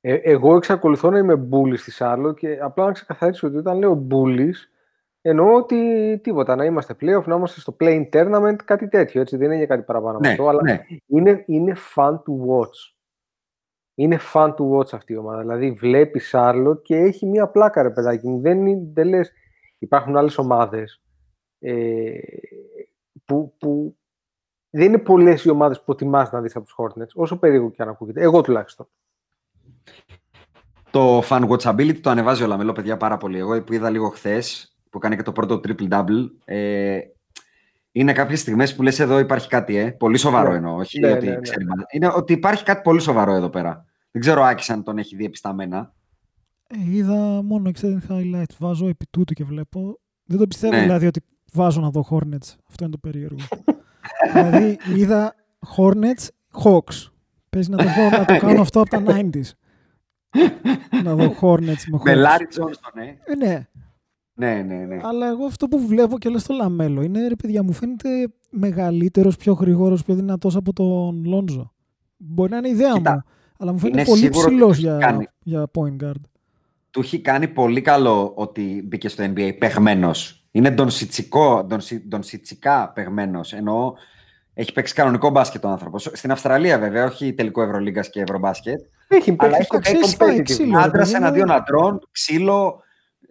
Ε, 0.00 0.14
εγώ 0.14 0.56
εξακολουθώ 0.56 1.10
να 1.10 1.18
είμαι 1.18 1.36
μπούλης 1.36 1.80
στη 1.80 1.90
Σάρλο 1.90 2.32
και 2.34 2.58
απλά 2.60 2.84
να 2.84 2.92
ξεκαθαρίσω 2.92 3.46
ότι 3.46 3.56
όταν 3.56 3.78
λέω 3.78 3.94
μπούλης, 3.94 4.70
εννοώ 5.22 5.54
ότι 5.54 5.78
τίποτα, 6.22 6.56
να 6.56 6.64
είμαστε 6.64 6.94
playoff, 7.00 7.24
να 7.24 7.34
είμαστε 7.34 7.60
στο 7.60 7.76
playing 7.80 8.08
tournament, 8.12 8.56
κάτι 8.64 8.88
τέτοιο. 8.88 9.20
Έτσι, 9.20 9.36
δεν 9.36 9.46
είναι 9.46 9.56
για 9.56 9.66
κάτι 9.66 9.82
παραπάνω 9.82 10.16
από 10.16 10.26
Ναι, 10.26 10.30
αυτό, 10.32 10.48
αλλά 10.48 10.62
ναι. 10.62 10.84
είναι, 11.06 11.44
είναι 11.46 11.76
fun 11.94 12.12
to 12.12 12.46
watch. 12.48 12.94
Είναι 13.94 14.18
fun 14.32 14.54
to 14.54 14.70
watch 14.76 14.92
αυτή 14.92 15.12
η 15.12 15.16
ομάδα. 15.16 15.40
Δηλαδή, 15.40 15.70
βλέπεις 15.70 16.28
Σάρλο 16.28 16.76
και 16.76 16.96
έχει 16.96 17.26
μία 17.26 17.48
πλάκα, 17.48 17.82
ρε 17.82 17.90
παιδάκι 17.90 18.28
μου. 18.28 18.40
Δεν, 18.40 18.66
είναι- 18.66 18.90
δεν 18.92 19.08
λες, 19.08 19.32
υπάρχουν 19.78 20.16
άλλες 20.16 20.38
ομάδες 20.38 21.02
ε, 21.58 22.10
που, 23.24 23.54
που 23.58 23.96
δεν 24.70 24.86
είναι 24.86 24.98
πολλές 24.98 25.44
οι 25.44 25.50
ομάδες 25.50 25.78
που 25.78 25.84
προτιμάς 25.84 26.32
να 26.32 26.40
δεις 26.40 26.56
από 26.56 26.64
τους 26.64 26.74
Hornets, 26.78 27.12
όσο 27.14 27.36
περίεργο 27.38 27.70
και 27.70 27.82
αν 27.82 27.88
ακούγεται. 27.88 28.20
Εγώ 28.22 28.40
τουλάχιστον. 28.40 28.88
Το 30.90 31.18
fan 31.28 31.48
watchability 31.48 31.96
το 32.00 32.10
ανεβάζει 32.10 32.42
ο 32.42 32.46
Λαμελό, 32.46 32.72
παιδιά, 32.72 32.96
πάρα 32.96 33.16
πολύ. 33.16 33.38
Εγώ 33.38 33.62
που 33.62 33.72
είδα 33.72 33.90
λίγο 33.90 34.08
χθες, 34.08 34.76
που 34.90 34.98
κάνει 34.98 35.16
και 35.16 35.22
το 35.22 35.32
πρώτο 35.32 35.60
triple-double, 35.64 36.30
ε, 36.44 36.98
είναι 37.92 38.12
κάποιες 38.12 38.40
στιγμές 38.40 38.74
που 38.74 38.82
λες 38.82 38.98
εδώ 38.98 39.18
υπάρχει 39.18 39.48
κάτι, 39.48 39.76
ε. 39.76 39.90
Πολύ 39.90 40.16
σοβαρό 40.18 40.50
Ναι. 40.50 40.56
εννοώ. 40.56 40.76
Όχι 40.76 41.00
Ναι, 41.00 41.10
ότι 41.12 41.26
ναι, 41.26 41.32
ναι. 41.34 41.40
ξέρει, 41.40 41.64
μα- 41.64 41.74
Είναι 41.92 42.06
ότι 42.14 42.32
υπάρχει 42.32 42.64
κάτι 42.64 42.82
πολύ 42.82 43.00
σοβαρό 43.00 43.32
εδώ 43.32 43.48
πέρα. 43.50 43.84
Δεν 44.10 44.20
ξέρω, 44.22 44.42
Άκης, 44.42 44.70
αν 44.70 44.82
τον 44.82 44.98
έχει 44.98 45.16
δει 45.16 45.24
επισταμένα. 45.24 45.94
Ε, 46.66 46.76
είδα 46.96 47.42
μόνο 47.42 47.70
extended 47.74 48.10
highlights. 48.12 48.54
Βάζω 48.58 48.88
επί 48.88 49.06
τούτου 49.10 49.32
και 49.34 49.44
βλέπω. 49.44 49.98
Δεν 50.24 50.38
το 50.38 50.46
πιστεύω 50.46 50.74
Ναι. 50.74 50.82
δηλαδή 50.82 51.06
ότι 51.06 51.20
βάζω 51.52 51.80
να 51.80 51.90
δω 51.90 52.06
Hornets. 52.10 52.54
Αυτό 52.68 52.84
είναι 52.84 52.90
το 52.90 52.98
περίεργο. 53.00 53.38
δηλαδή 54.32 54.78
είδα 54.96 55.34
Hornets 55.76 56.28
Hawks. 56.64 57.10
Πες 57.50 57.68
να 57.68 57.76
το, 57.76 57.84
δω, 57.84 58.18
να 58.18 58.24
το 58.24 58.38
κάνω 58.38 58.60
αυτό 58.60 58.80
από 58.80 58.90
τα 58.90 59.02
90s. 59.06 59.50
να 61.04 61.14
δω 61.14 61.34
Hornets 61.40 61.84
με 61.90 61.98
Με 62.04 62.12
Hawks. 62.12 62.16
Λάρι 62.16 62.46
Τζόνστον, 62.46 62.92
ε. 62.94 63.18
Ε, 63.24 63.34
ναι. 63.34 63.68
Ναι, 64.34 64.62
ναι, 64.62 64.74
ναι. 64.74 65.00
Αλλά 65.02 65.28
εγώ 65.28 65.44
αυτό 65.44 65.68
που 65.68 65.86
βλέπω 65.86 66.18
και 66.18 66.28
λέω 66.28 66.38
στο 66.38 66.54
Λαμέλο 66.54 67.02
είναι 67.02 67.28
ρε 67.28 67.34
παιδιά 67.34 67.62
μου 67.62 67.72
φαίνεται 67.72 68.08
μεγαλύτερος, 68.50 69.36
πιο 69.36 69.52
γρήγορος, 69.52 70.02
πιο 70.04 70.14
δυνατός 70.14 70.56
από 70.56 70.72
τον 70.72 71.24
Λόνζο. 71.24 71.72
Μπορεί 72.16 72.50
να 72.50 72.56
είναι 72.56 72.68
ιδέα 72.68 72.92
Κοίτα, 72.92 73.12
μου, 73.12 73.22
αλλά 73.58 73.72
μου 73.72 73.78
φαίνεται 73.78 74.00
είναι 74.00 74.08
πολύ 74.08 74.20
σίγουρο 74.20 74.40
ότι 74.40 74.48
ψηλός 74.48 74.76
το 74.76 74.80
για, 74.80 74.92
έχει 74.92 75.00
κάνει. 75.00 75.26
για 75.42 75.70
point 75.78 76.04
guard. 76.04 76.20
Του 76.90 77.00
έχει 77.00 77.20
κάνει 77.20 77.48
πολύ 77.48 77.80
καλό 77.80 78.32
ότι 78.34 78.82
μπήκε 78.86 79.08
στο 79.08 79.24
NBA 79.24 79.58
παιγμένο. 79.58 80.10
Είναι 80.58 80.70
ντονσιτσικό, 80.70 81.64
ντοντσι- 81.66 82.08
ντοντσιτσικά 82.08 82.88
παιγμένος. 82.94 83.52
Ενώ 83.52 83.94
έχει 84.54 84.72
παίξει 84.72 84.94
κανονικό 84.94 85.30
μπάσκετ 85.30 85.64
ο 85.64 85.68
άνθρωπος. 85.68 86.10
Στην 86.12 86.30
Αυστραλία, 86.30 86.78
βέβαια, 86.78 87.04
όχι 87.04 87.32
τελικό 87.34 87.62
Ευρωλίγκας 87.62 88.10
και 88.10 88.20
Ευρωμπάσκετ. 88.20 88.80
Έχει 89.08 89.34
Αλλά 89.38 89.56
παίξει 89.56 89.68
έχει 89.72 89.80
ξέρεις, 89.82 90.14
competitive. 90.14 90.26
φάει 90.26 90.42
ξύλο, 90.42 90.78
ρε 90.78 90.82
Άντρας 90.84 91.10
παιδί 91.10 91.20
μου. 91.20 91.26
εναντίον 91.26 91.50
αντρών, 91.50 92.08
ξύλο, 92.10 92.82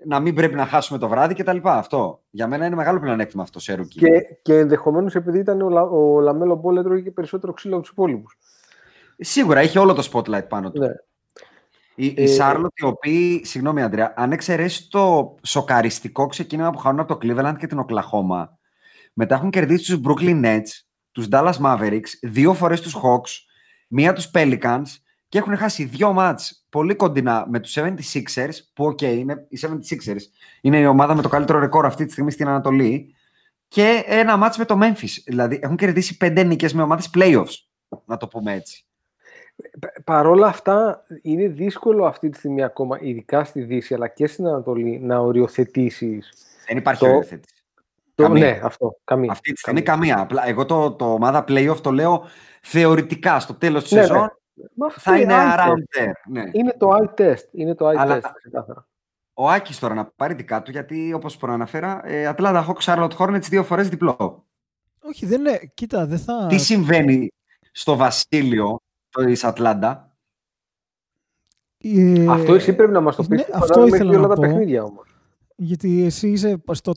να 0.06 0.20
μην 0.20 0.36
πρέπει 0.36 0.56
να 0.56 0.66
χάσουμε 0.66 1.00
το 1.00 1.08
βράδυ 1.08 1.34
κτλ. 1.34 1.58
Αυτό. 1.64 2.22
Για 2.30 2.48
μένα 2.48 2.66
είναι 2.66 2.76
μεγάλο 2.76 3.00
πλεονέκτημα 3.00 3.44
αυτό 3.44 3.60
σε 3.60 3.74
rookie. 3.74 4.00
Και, 4.00 4.10
και 4.42 4.58
ενδεχομένως 4.58 5.16
επειδή 5.16 5.40
ήταν 5.40 5.62
ο, 5.62 5.70
Λα- 5.70 5.82
ο 5.90 6.20
Λαμέλο 6.20 6.56
Μπόλ 6.56 6.78
έτρωγε 6.78 7.02
και 7.02 7.12
περισσότερο 7.12 7.54
ξύλο 7.54 7.74
από 7.74 7.82
τους 7.84 7.92
υπόλοιπους. 7.92 8.38
Σίγουρα 9.20 9.62
είχε 9.62 9.80
όλο 9.80 9.94
το 9.94 10.10
spotlight 10.12 10.48
πάνω 10.50 10.72
του. 10.72 10.80
Ναι. 10.80 10.88
Η, 12.00 12.06
η 12.06 12.24
Ε, 12.24 12.28
Σάρλοτ, 12.28 12.80
η 12.80 12.86
οποία, 12.86 13.40
συγγνώμη 13.42 13.82
Αντρέα, 13.82 14.14
αν 14.16 14.32
εξαιρέσεις 14.32 14.88
το 14.88 15.36
σοκαριστικό 15.44 16.28
ξεκίνημα 16.28 16.70
που 16.70 16.78
χάνουν 16.78 17.00
από 17.00 17.18
το 17.18 17.20
Cleveland 17.22 17.56
και 17.60 17.68
την 17.68 17.80
Οκλαχώμα, 17.80 18.58
μετά 19.14 19.36
έχουν 19.36 19.50
κερδίσει 19.50 19.92
τους 19.92 20.02
Brooklyn 20.06 20.46
Nets, 20.46 20.70
τους 21.12 21.28
Dallas 21.32 21.54
Mavericks, 21.62 22.10
δύο 22.22 22.54
φορές 22.54 22.82
τους 22.82 22.96
Hawks, 22.96 23.30
μία 23.88 24.14
τους 24.14 24.32
Pelicans 24.34 24.86
και 25.30 25.38
έχουν 25.38 25.58
χάσει 25.58 25.84
δύο 25.84 26.14
μάτς 26.14 26.66
πολύ 26.70 26.96
κοντινά 26.96 27.46
με 27.50 27.60
τους 27.60 27.78
76ers, 27.78 28.54
που 28.74 28.86
οκ, 28.86 29.02
είναι 29.02 29.48
οι 29.50 29.60
76ers, 29.62 30.22
είναι 30.62 30.78
η 30.80 30.86
ομάδα 30.86 31.16
με 31.16 31.22
το 31.22 31.30
καλύτερο 31.30 31.60
ρεκόρ 31.60 31.86
αυτή 31.86 32.06
τη 32.06 32.12
στιγμή 32.12 32.32
στην 32.32 32.48
Ανατολή, 32.48 33.16
και 33.68 34.04
ένα 34.06 34.38
μάτς 34.38 34.58
με 34.58 34.66
το 34.66 34.78
Memphis. 34.82 35.22
Δηλαδή 35.26 35.60
έχουν 35.62 35.76
κερδίσει 35.76 36.18
πέντε 36.18 36.44
νίκες 36.44 36.74
με 36.74 36.82
ομάδες 36.82 37.10
playoffs, 37.14 37.54
να 38.06 38.18
το 38.18 38.28
πούμε 38.28 38.54
έτσι. 38.54 38.87
Παρ' 40.04 40.28
όλα 40.28 40.48
αυτά, 40.48 41.04
είναι 41.22 41.48
δύσκολο 41.48 42.06
αυτή 42.06 42.30
τη 42.30 42.38
στιγμή 42.38 42.64
ακόμα, 42.64 42.98
ειδικά 43.02 43.44
στη 43.44 43.62
Δύση 43.62 43.94
αλλά 43.94 44.08
και 44.08 44.28
στην 44.28 44.48
Ανατολή, 44.48 45.00
να 45.00 45.18
οριοθετήσεις. 45.20 46.34
Δεν 46.68 46.78
υπάρχει 46.78 47.00
Το- 47.04 47.08
οριοθέτηση. 47.10 47.56
Το... 48.16 48.24
Καμία. 48.24 48.46
Ναι, 48.52 48.60
αυτό. 48.64 48.98
Καμία. 49.04 49.32
Αυτή 49.32 49.52
τη 49.54 49.58
στιγμή 49.60 49.82
καμία. 49.82 50.20
Απλά 50.20 50.48
εγώ 50.48 50.66
το, 50.66 50.92
το 50.92 51.14
ομάδα 51.14 51.44
playoff 51.48 51.78
το 51.82 51.92
λέω 51.92 52.24
θεωρητικά 52.62 53.40
στο 53.40 53.54
τέλος 53.54 53.84
της 53.84 53.92
Ναι, 53.92 54.00
σεζόν 54.02 54.18
ναι. 54.54 54.66
Μα 54.76 54.86
αυτό 54.86 55.00
θα 55.00 55.20
είναι 55.20 55.34
eye 55.34 55.56
around 55.60 55.70
test. 55.72 56.02
there. 56.04 56.12
Ναι. 56.30 56.44
Είναι 56.52 56.74
το 56.78 56.90
eye 56.96 57.22
test. 57.22 57.44
Είναι 57.52 57.76
το 57.76 57.90
eye 57.90 57.96
Αλλά- 57.96 58.18
test, 58.18 58.32
ξεκάθαρα. 58.34 58.88
Ο 59.34 59.50
Άκης 59.50 59.80
τώρα 59.80 59.94
να 59.94 60.06
πάρει 60.06 60.34
δικά 60.34 60.62
του 60.62 60.72
γιατί 60.72 61.14
όπως 61.14 61.38
προαναφέρα 61.38 62.02
ε, 62.08 62.34
Atlanta 62.38 62.66
Hawks 62.68 62.84
Charlotte 62.94 63.16
Hornets 63.18 63.42
δύο 63.50 63.64
φορές 63.64 63.90
διπλό. 63.90 64.46
Όχι, 65.02 65.26
δεν 65.26 65.40
είναι. 65.40 65.60
Κοίτα, 65.74 66.06
δεν 66.06 66.18
θα. 66.20 66.46
Τι 66.50 66.58
συμβαίνει 66.58 67.32
στο 67.72 67.96
βασίλειο 67.96 68.80
της 69.26 69.44
Ατλάντα. 69.44 70.12
Ε, 71.78 72.26
αυτό 72.30 72.54
εσύ 72.54 72.74
πρέπει 72.76 72.92
να 72.92 73.02
μας 73.02 73.16
το 73.16 73.24
πεις. 73.24 73.40
ναι, 73.40 73.46
αυτό 73.54 73.88
ήθελα 73.88 74.10
όλα 74.10 74.20
να 74.22 74.28
τα 74.28 74.34
πω. 74.34 74.42
παιχνίδια 74.42 74.84
όμως. 74.84 75.16
Γιατί 75.56 76.04
εσύ 76.04 76.30
είσαι 76.30 76.64
στο 76.72 76.92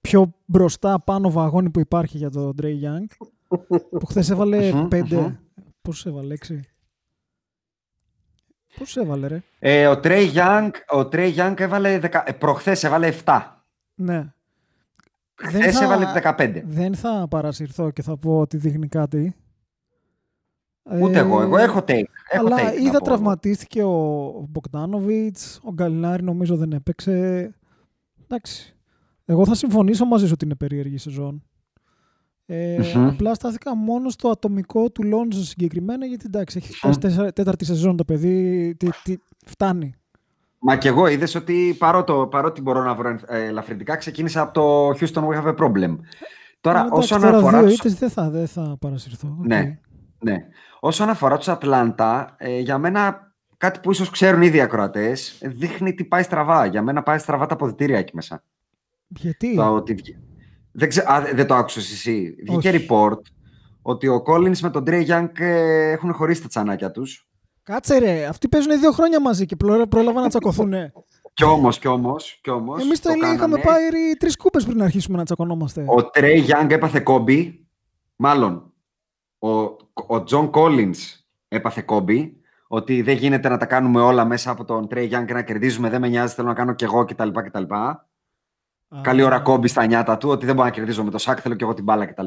πιο 0.00 0.32
μπροστά 0.44 1.00
πάνω 1.00 1.30
βαγόνι 1.30 1.70
που 1.70 1.80
υπάρχει 1.80 2.16
για 2.16 2.30
τον 2.30 2.54
Trae 2.62 2.64
Young. 2.66 3.26
που 3.98 4.06
χθες 4.06 4.30
έβαλε 4.30 4.72
Μμμ, 4.72 4.88
πέντε. 4.88 5.16
μμμ. 5.16 5.34
Πώς 5.82 6.06
έβαλε, 6.06 6.34
έξι. 6.34 6.64
Πώς 8.78 8.96
έβαλε, 8.96 9.26
ρε. 9.26 9.42
Ε, 9.58 9.86
ο 9.86 10.00
Trey 10.04 10.32
Young, 10.34 10.70
ο 10.94 10.98
Trey 10.98 11.34
Young 11.36 11.54
έβαλε, 11.58 11.98
δεκα... 11.98 12.22
ε, 12.26 12.32
προχθές 12.32 12.84
έβαλε 12.84 13.12
7. 13.24 13.40
Ναι. 13.94 14.32
Χθες 15.34 15.80
έβαλε 15.80 16.06
15. 16.22 16.62
Δεν 16.64 16.94
θα 16.94 17.26
παρασυρθώ 17.30 17.90
και 17.90 18.02
θα 18.02 18.16
πω 18.16 18.40
ότι 18.40 18.56
δείχνει 18.56 18.88
κάτι. 18.88 19.34
Ούτε 21.00 21.16
Ε, 21.16 21.20
εγώ. 21.20 21.42
Εγώ 21.42 21.56
έχω 21.56 21.78
take. 21.78 22.04
Έχω 22.30 22.46
αλλά 22.46 22.56
take 22.56 22.62
να 22.64 22.72
είδα 22.72 22.98
πω. 22.98 23.04
τραυματίστηκε 23.04 23.82
ο 23.82 24.46
Μποκτάνοβιτς, 24.50 25.60
ο 25.64 25.72
Γκαλινάρη 25.72 26.22
νομίζω 26.22 26.56
δεν 26.56 26.72
έπαιξε. 26.72 27.10
Εντάξει. 28.22 28.74
Εγώ 29.24 29.46
θα 29.46 29.54
συμφωνήσω 29.54 30.04
μαζί 30.04 30.24
σου 30.26 30.30
ότι 30.34 30.44
είναι 30.44 30.54
περίεργη 30.54 30.94
η 30.94 30.98
σεζόν. 30.98 31.42
Ε, 32.46 32.78
Μμμ. 32.94 33.06
Απλά 33.08 33.34
στάθηκα 33.34 33.76
μόνο 33.76 34.08
στο 34.10 34.28
ατομικό 34.28 34.90
του 34.90 35.02
Λόνζο 35.02 35.42
συγκεκριμένα 35.42 36.06
γιατί 36.06 36.24
εντάξει, 36.26 36.58
έχει 36.58 36.72
φτάσει 36.72 36.98
τέσσερα- 36.98 37.32
τέταρτη 37.32 37.64
σεζόν 37.64 37.96
το 37.96 38.04
παιδί. 38.04 38.74
Τι, 38.78 38.88
τι, 39.02 39.16
φτάνει. 39.46 39.94
Μα 40.58 40.76
και 40.76 40.88
εγώ 40.88 41.06
είδες 41.06 41.34
ότι 41.34 41.74
παρότο, 41.78 42.28
παρότι 42.30 42.60
μπορώ 42.62 42.82
να 42.82 42.94
βρω 42.94 43.18
ε, 43.26 43.44
ελαφρυντικά, 43.44 43.96
ξεκίνησα 43.96 44.40
από 44.40 44.52
το 44.52 44.88
Houston 44.88 45.28
We 45.28 45.42
have 45.42 45.54
a 45.54 45.56
problem. 45.56 45.98
Τώρα, 46.60 46.78
Αλλά 46.78 46.88
εντάξει, 46.92 47.14
όσον 47.14 47.20
τώρα 47.20 47.36
αφορά. 47.36 47.58
δύο 47.58 47.68
τους- 47.68 47.76
ήττες 47.78 47.94
δεν 47.94 48.10
θα, 48.10 48.30
δεν 48.30 48.46
θα 48.46 48.76
παρασυρθώ. 48.80 49.36
Οκ. 49.40 49.46
Ναι. 49.46 49.78
Ναι. 50.22 50.34
Όσον 50.80 51.08
αφορά 51.08 51.36
τους 51.36 51.48
Ατλάντα, 51.48 52.34
ε, 52.38 52.58
για 52.58 52.78
μένα 52.78 53.32
κάτι 53.56 53.80
που 53.82 53.90
ίσως 53.90 54.10
ξέρουν 54.10 54.42
ήδη 54.42 54.56
οι 54.56 54.60
ακροατές, 54.60 55.38
δείχνει 55.42 55.94
τι 55.94 56.04
πάει 56.04 56.22
στραβά. 56.22 56.66
Για 56.66 56.82
μένα 56.82 57.02
πάει 57.02 57.18
στραβά 57.18 57.46
τα 57.46 57.54
αποδυτήρια 57.54 57.98
εκεί 57.98 58.14
μέσα. 58.14 58.42
Γιατί; 59.08 59.54
Το 59.54 59.74
ότι 59.74 59.94
βγε- 59.94 60.16
δεν, 60.72 60.88
ξε... 60.88 61.04
Α, 61.12 61.20
δεν 61.34 61.46
το 61.46 61.54
άκουσες 61.54 61.92
εσύ. 61.92 62.34
Βγήκε 62.46 62.68
Όχι. 62.68 62.86
report 62.88 63.18
ότι 63.82 64.08
ο 64.08 64.22
Collins 64.26 64.58
με 64.58 64.70
τον 64.70 64.84
Trey 64.86 65.06
Young 65.08 65.28
ε, 65.38 65.90
έχουν 65.90 66.12
χωρίσει 66.12 66.42
τα 66.42 66.48
τσανάκια 66.48 66.90
τους. 66.90 67.28
Κάτσε 67.62 67.98
ρε, 67.98 68.26
αυτοί 68.26 68.48
παίζουν 68.48 68.80
δύο 68.80 68.90
χρόνια 68.90 69.20
μαζί 69.20 69.46
και 69.46 69.56
πλο- 69.56 69.86
πρόλαβαν 69.86 70.22
να 70.22 70.28
τσακωθούν. 70.28 70.72
Κι 71.34 71.44
όμως, 71.44 71.78
κι 71.78 71.88
όμως, 71.88 72.38
κι 72.42 72.50
όμως. 72.50 72.82
Εμείς 72.82 73.00
το 73.00 73.10
Ελί 73.10 73.34
είχαμε 73.34 73.58
πάρει 73.58 74.16
τρεις 74.18 74.36
κούπες 74.36 74.64
πριν 74.64 74.76
να 74.76 74.84
αρχίσουμε 74.84 75.16
να 75.18 75.24
τσακωνόμαστε. 75.24 75.80
Ο 75.80 76.10
Trey 76.14 76.46
Young 76.46 76.70
έπαθε 76.70 77.00
κόμπι. 77.00 77.68
Μάλλον, 78.16 78.72
ο, 79.38 79.48
ο 80.08 80.24
John 80.30 80.50
Collins 80.50 80.96
έπαθε 81.48 81.82
κόμπι. 81.82 82.34
Ότι 82.72 83.02
δεν 83.02 83.16
γίνεται 83.16 83.48
να 83.48 83.56
τα 83.56 83.66
κάνουμε 83.66 84.00
όλα 84.00 84.24
μέσα 84.24 84.50
από 84.50 84.64
τον 84.64 84.88
Trey 84.90 85.10
Young 85.10 85.24
και 85.26 85.32
να 85.32 85.42
κερδίζουμε. 85.42 85.88
Δεν 85.88 86.00
με 86.00 86.08
νοιάζει, 86.08 86.34
θέλω 86.34 86.48
να 86.48 86.54
κάνω 86.54 86.74
κι 86.74 86.84
εγώ 86.84 87.04
κτλ. 87.04 87.28
κτλ. 87.30 87.74
Α, 87.74 88.08
Καλή 89.02 89.22
ώρα 89.22 89.40
κόμπι 89.40 89.68
στα 89.68 89.86
νιάτα 89.86 90.18
του, 90.18 90.28
ότι 90.28 90.46
δεν 90.46 90.54
μπορώ 90.54 90.66
να 90.66 90.74
κερδίζω 90.74 91.04
με 91.04 91.10
το 91.10 91.18
σάκ, 91.18 91.38
θέλω 91.42 91.54
κι 91.54 91.62
εγώ 91.62 91.74
την 91.74 91.84
μπάλα 91.84 92.06
κτλ. 92.06 92.26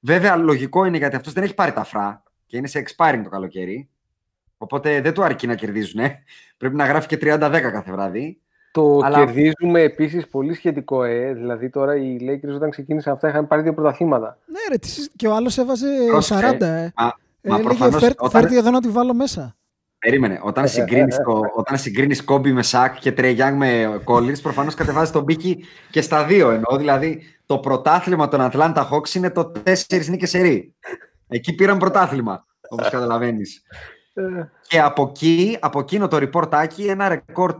Βέβαια, 0.00 0.36
λογικό 0.36 0.84
είναι 0.84 0.96
γιατί 0.96 1.16
αυτός 1.16 1.32
δεν 1.32 1.42
έχει 1.42 1.54
πάρει 1.54 1.72
τα 1.72 1.84
φρά 1.84 2.22
και 2.46 2.56
είναι 2.56 2.66
σε 2.66 2.82
expiring 2.86 3.20
το 3.22 3.28
καλοκαίρι. 3.28 3.88
Οπότε 4.56 5.00
δεν 5.00 5.14
του 5.14 5.22
αρκεί 5.22 5.46
να 5.46 5.54
κερδίζουν. 5.54 6.00
Πρέπει 6.56 6.74
να 6.74 6.86
γράφει 6.86 7.06
και 7.06 7.18
30-10 7.20 7.70
κάθε 7.72 7.92
βράδυ. 7.92 8.40
Το 8.72 9.00
Αλλά- 9.02 9.18
κερδίζουμε 9.24 9.80
επίσης 9.82 10.28
πολύ 10.28 10.54
σχετικό, 10.54 11.02
ε. 11.02 11.32
Δηλαδή 11.32 11.70
τώρα 11.70 11.96
οι 11.96 12.16
Lakers 12.20 12.54
όταν 12.54 12.70
ξεκίνησαν 12.70 13.12
αυτά 13.12 13.28
είχαν 13.28 13.46
πάρει 13.46 13.62
δύο 13.62 13.74
πρωταθλήματα. 13.74 14.38
Ναι, 14.46 14.58
ρε, 14.70 14.76
τι 14.76 14.88
συζ- 14.88 15.10
και 15.16 15.26
ο 15.26 15.34
άλλος 15.34 15.58
έβαζε 15.58 15.86
Πρόσεχε. 16.10 16.40
40. 16.40 16.66
Ε. 16.66 16.92
Μα, 16.96 17.04
μα 17.04 17.12
Έλεγε, 17.42 17.62
προφανώς 17.62 18.02
«Φέρ- 18.02 18.22
όταν- 18.22 18.40
φέρτε 18.40 18.56
εδώ 18.58 18.70
να 18.70 18.80
τη 18.80 18.88
βάλω 18.88 19.14
μέσα. 19.14 19.54
Περίμενε. 19.98 20.40
Όταν 20.42 20.68
συγκρίνεις 20.68 21.16
όταν 21.56 21.78
συγκρίνεις 21.78 22.24
Κόμπι 22.24 22.52
με 22.52 22.62
Σακ 22.62 22.98
και 22.98 23.12
Τρέι 23.12 23.36
Young 23.38 23.54
με 23.56 24.00
Collins, 24.04 24.40
προφανώς 24.42 24.74
κατεβάζεις 24.74 25.10
τον 25.12 25.24
πίκη 25.24 25.64
και 25.90 26.00
στα 26.00 26.24
δύο. 26.24 26.50
Εννοώ 26.50 26.76
δηλαδή 26.76 27.22
το 27.46 27.58
πρωτάθλημα 27.58 28.28
των 28.28 28.40
Atlanta 28.52 28.88
Hawks 28.90 29.14
είναι 29.14 29.30
το 29.30 29.52
4 29.64 30.08
νίκες 30.08 30.30
σερή. 30.30 30.74
Εκεί 31.28 31.54
πήραν 31.54 31.78
πρωτάθλημα, 31.78 32.46
όπως 32.68 32.88
καταλαβαίνεις. 32.88 33.62
και 34.68 34.80
από 34.80 35.02
εκεί, 35.08 35.56
από 35.60 35.78
εκείνο 35.80 36.08
το 36.08 36.18
ρεπορτάκι, 36.18 36.82
ένα 36.84 37.08
ρεκόρ 37.08 37.54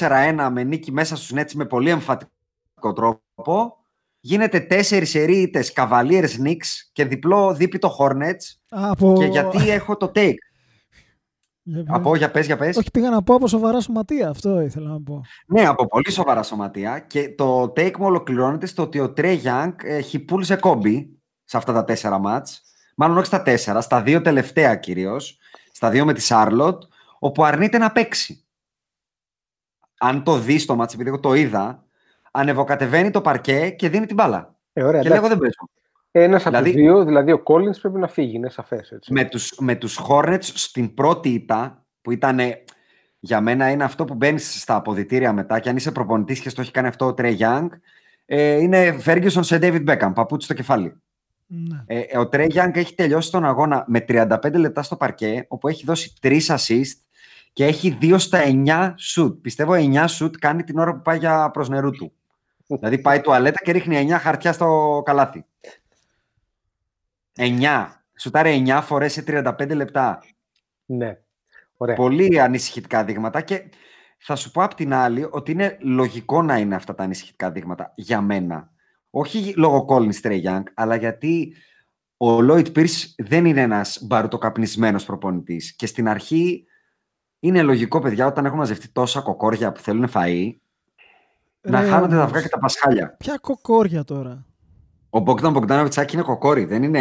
4-1 0.00 0.48
με 0.52 0.62
νίκη 0.64 0.92
μέσα 0.92 1.16
στους 1.16 1.32
Nets 1.34 1.52
με 1.54 1.64
πολύ 1.64 1.90
εμφατικό 1.90 2.92
τρόπο. 2.94 3.74
Γίνεται 4.22 4.60
τέσσερις 4.60 5.10
σερίτες 5.10 5.72
Cavaliers 5.74 6.28
Knicks 6.44 6.66
και 6.92 7.04
διπλό 7.04 7.54
δίπλο 7.54 7.96
Hornets. 7.98 8.76
Α, 8.80 8.90
από... 8.90 9.14
Και 9.18 9.24
γιατί 9.24 9.70
έχω 9.70 9.96
το 9.96 10.12
take; 10.14 10.34
Για- 11.62 11.84
Από, 11.88 12.16
για 12.16 12.30
πες, 12.30 12.46
για 12.46 12.56
πες. 12.56 12.76
Όχι, 12.76 12.90
πήγα 12.90 13.10
να 13.10 13.22
πω 13.22 13.34
από 13.34 13.48
σοβαρά 13.48 13.80
σωματεία. 13.80 14.28
Αυτό 14.28 14.60
ήθελα 14.60 14.88
να 14.90 15.02
πω. 15.02 15.20
Ναι, 15.46 15.66
από 15.66 15.86
πολύ 15.86 16.10
σοβαρά 16.10 16.42
σωματεία. 16.42 16.98
Και 16.98 17.34
το 17.34 17.62
take 17.62 17.96
μου 17.98 18.06
ολοκληρώνεται 18.06 18.66
στο 18.66 18.82
ότι 18.82 19.00
ο 19.00 19.12
Trey 19.16 19.42
Young 19.42 19.72
έχει 19.82 20.18
πούλησε 20.18 20.56
κόμπι 20.56 21.18
σε 21.44 21.56
αυτά 21.56 21.72
τα 21.72 21.84
τέσσερα 21.84 22.18
μάτς. 22.18 22.62
Μάλλον 22.96 23.16
όχι 23.16 23.26
στα 23.26 23.42
τέσσερα, 23.42 23.80
στα 23.80 24.02
δύο 24.02 24.20
τελευταία 24.22 24.74
κυρίως. 24.76 25.38
Στα 25.72 25.90
δύο 25.90 26.04
με 26.04 26.12
τη 26.12 26.20
Σάρλοτ, 26.20 26.82
όπου 27.18 27.44
αρνείται 27.44 27.78
να 27.78 27.92
παίξει. 27.92 28.44
Αν 30.02 30.22
το 30.22 30.38
δεις 30.38 30.66
το 30.66 30.76
μάτς, 30.76 30.94
επειδή 30.94 31.08
εγώ 31.08 31.20
το 31.20 31.34
είδα, 31.34 31.84
ανεβοκατεβαίνει 32.30 33.10
το 33.10 33.20
παρκέ 33.20 33.70
και 33.70 33.88
δίνει 33.88 34.06
την 34.06 34.16
μπάλα. 34.16 34.54
Ε, 34.72 34.82
ωραία, 34.82 35.00
και 35.02 35.08
λέει: 35.08 35.16
Εγώ 35.18 35.26
εντάξει. 35.26 35.40
δεν 35.42 35.52
παίζω. 35.58 35.70
Ένας 36.12 36.46
από 36.46 36.50
Δηλαδή- 36.50 36.72
του 36.72 36.78
δύο, 36.78 37.04
δηλαδή 37.04 37.32
ο 37.32 37.42
Collins 37.44 37.80
πρέπει 37.80 37.98
να 37.98 38.08
φύγει, 38.08 38.36
είναι 38.36 38.50
σαφές. 38.50 38.98
με 39.08 39.24
τους, 39.24 39.54
με 39.58 39.74
τους 39.74 40.00
Hornets 40.08 40.38
στην 40.42 40.94
πρώτη 40.94 41.28
ήττα, 41.28 41.84
που 42.02 42.10
ήταν 42.10 42.38
για 43.20 43.40
μένα 43.40 43.70
είναι 43.70 43.84
αυτό 43.84 44.04
που 44.04 44.14
μπαίνεις 44.14 44.60
στα 44.60 44.74
αποδητήρια 44.74 45.32
μετά 45.32 45.58
και 45.58 45.68
αν 45.68 45.76
είσαι 45.76 45.92
προπονητής 45.92 46.40
και 46.40 46.48
στο 46.48 46.60
έχει 46.60 46.70
κάνει 46.70 46.88
αυτό 46.88 47.06
ο 47.06 47.14
Trey 47.18 47.38
Young, 47.38 47.68
ε, 48.26 48.52
είναι 48.52 48.96
Ferguson 49.04 49.40
σε 49.40 49.58
David 49.62 49.84
Beckham, 49.88 50.12
παπούτσι 50.14 50.44
στο 50.44 50.54
κεφάλι. 50.54 50.94
Ναι. 51.46 51.82
Ε, 51.86 52.00
ε, 52.00 52.18
ο 52.18 52.28
Trey 52.32 52.46
Young 52.54 52.70
έχει 52.74 52.94
τελειώσει 52.94 53.30
τον 53.30 53.44
αγώνα 53.44 53.84
με 53.88 54.04
35 54.08 54.52
λεπτά 54.54 54.82
στο 54.82 54.96
παρκέ, 54.96 55.44
όπου 55.48 55.68
έχει 55.68 55.84
δώσει 55.84 56.12
3 56.22 56.40
assist 56.46 56.96
και 57.52 57.64
έχει 57.64 57.98
2 58.00 58.14
στα 58.18 58.40
9 58.44 58.94
shoot. 59.14 59.40
Πιστεύω 59.40 59.72
9 59.76 60.04
shoot 60.06 60.30
κάνει 60.38 60.64
την 60.64 60.78
ώρα 60.78 60.94
που 60.94 61.02
πάει 61.02 61.18
για 61.18 61.50
προς 61.50 61.68
νερού 61.68 61.90
του. 61.90 62.12
δηλαδή 62.66 62.98
πάει 62.98 63.20
τουαλέτα 63.20 63.62
και 63.64 63.72
ρίχνει 63.72 64.08
9 64.10 64.16
χαρτιά 64.20 64.52
στο 64.52 65.02
καλάθι. 65.04 65.44
9. 67.36 67.86
Σουτάρει 68.18 68.64
9 68.66 68.80
φορές 68.82 69.12
σε 69.12 69.24
35 69.26 69.74
λεπτά. 69.74 70.22
Ναι. 70.86 71.18
Ωραία. 71.76 71.96
Πολύ 71.96 72.40
ανησυχητικά 72.40 73.04
δείγματα 73.04 73.40
και 73.40 73.70
θα 74.18 74.36
σου 74.36 74.50
πω 74.50 74.62
απ' 74.62 74.74
την 74.74 74.92
άλλη 74.92 75.26
ότι 75.30 75.52
είναι 75.52 75.76
λογικό 75.80 76.42
να 76.42 76.58
είναι 76.58 76.74
αυτά 76.74 76.94
τα 76.94 77.04
ανησυχητικά 77.04 77.50
δείγματα 77.50 77.92
για 77.94 78.20
μένα. 78.20 78.70
Όχι 79.10 79.54
λόγω 79.56 79.86
Collins 79.88 80.20
Trey 80.22 80.42
Young, 80.42 80.62
αλλά 80.74 80.96
γιατί 80.96 81.54
ο 82.16 82.36
Lloyd 82.36 82.72
Pierce 82.76 83.14
δεν 83.16 83.44
είναι 83.44 83.60
ένας 83.60 83.98
μπαρουτοκαπνισμένος 84.02 85.04
προπονητής. 85.04 85.76
Και 85.76 85.86
στην 85.86 86.08
αρχή 86.08 86.64
είναι 87.40 87.62
λογικό, 87.62 87.98
παιδιά, 88.00 88.26
όταν 88.26 88.44
έχουν 88.44 88.58
μαζευτεί 88.58 88.88
τόσα 88.88 89.20
κοκόρια 89.20 89.72
που 89.72 89.80
θέλουν 89.80 90.08
φαΐ, 90.14 90.52
να 91.60 91.80
Ρε, 91.80 91.86
χάνονται 91.88 92.14
τα 92.14 92.20
όμως. 92.20 92.30
αυγά 92.30 92.42
και 92.42 92.48
τα 92.48 92.58
πασχάλια. 92.58 93.16
Ποια 93.18 93.36
κοκόρια 93.40 94.04
τώρα; 94.04 94.46
Ο 95.10 95.18
Bogdan 95.26 95.56
Bogdanovic 95.56 96.12
είναι 96.12 96.22
κοκόρι, 96.22 96.64
δεν 96.64 96.82
είναι 96.82 97.00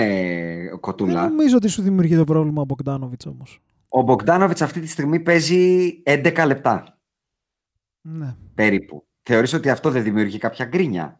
Δεν 0.69 0.79
κοτούλα. 0.79 1.27
νομίζω 1.29 1.55
ότι 1.55 1.67
σου 1.67 1.81
δημιουργεί 1.81 2.15
το 2.15 2.23
πρόβλημα 2.23 2.61
ο 2.61 2.65
Μπογκδάνοβιτς 2.65 3.25
όμως. 3.25 3.59
Ο 3.89 3.99
Bogdanovic 4.07 4.61
αυτή 4.61 4.79
τη 4.79 4.87
στιγμή 4.87 5.19
παίζει 5.19 5.89
11 6.05 6.45
λεπτά 6.45 6.99
Ναι. 8.01 8.35
περίπου. 8.55 9.03
Θεωρείς 9.23 9.53
ότι 9.53 9.69
αυτό 9.69 9.89
δεν 9.91 10.03
δημιουργεί 10.03 10.37
κάποια 10.37 10.65
γκρίνια; 10.65 11.19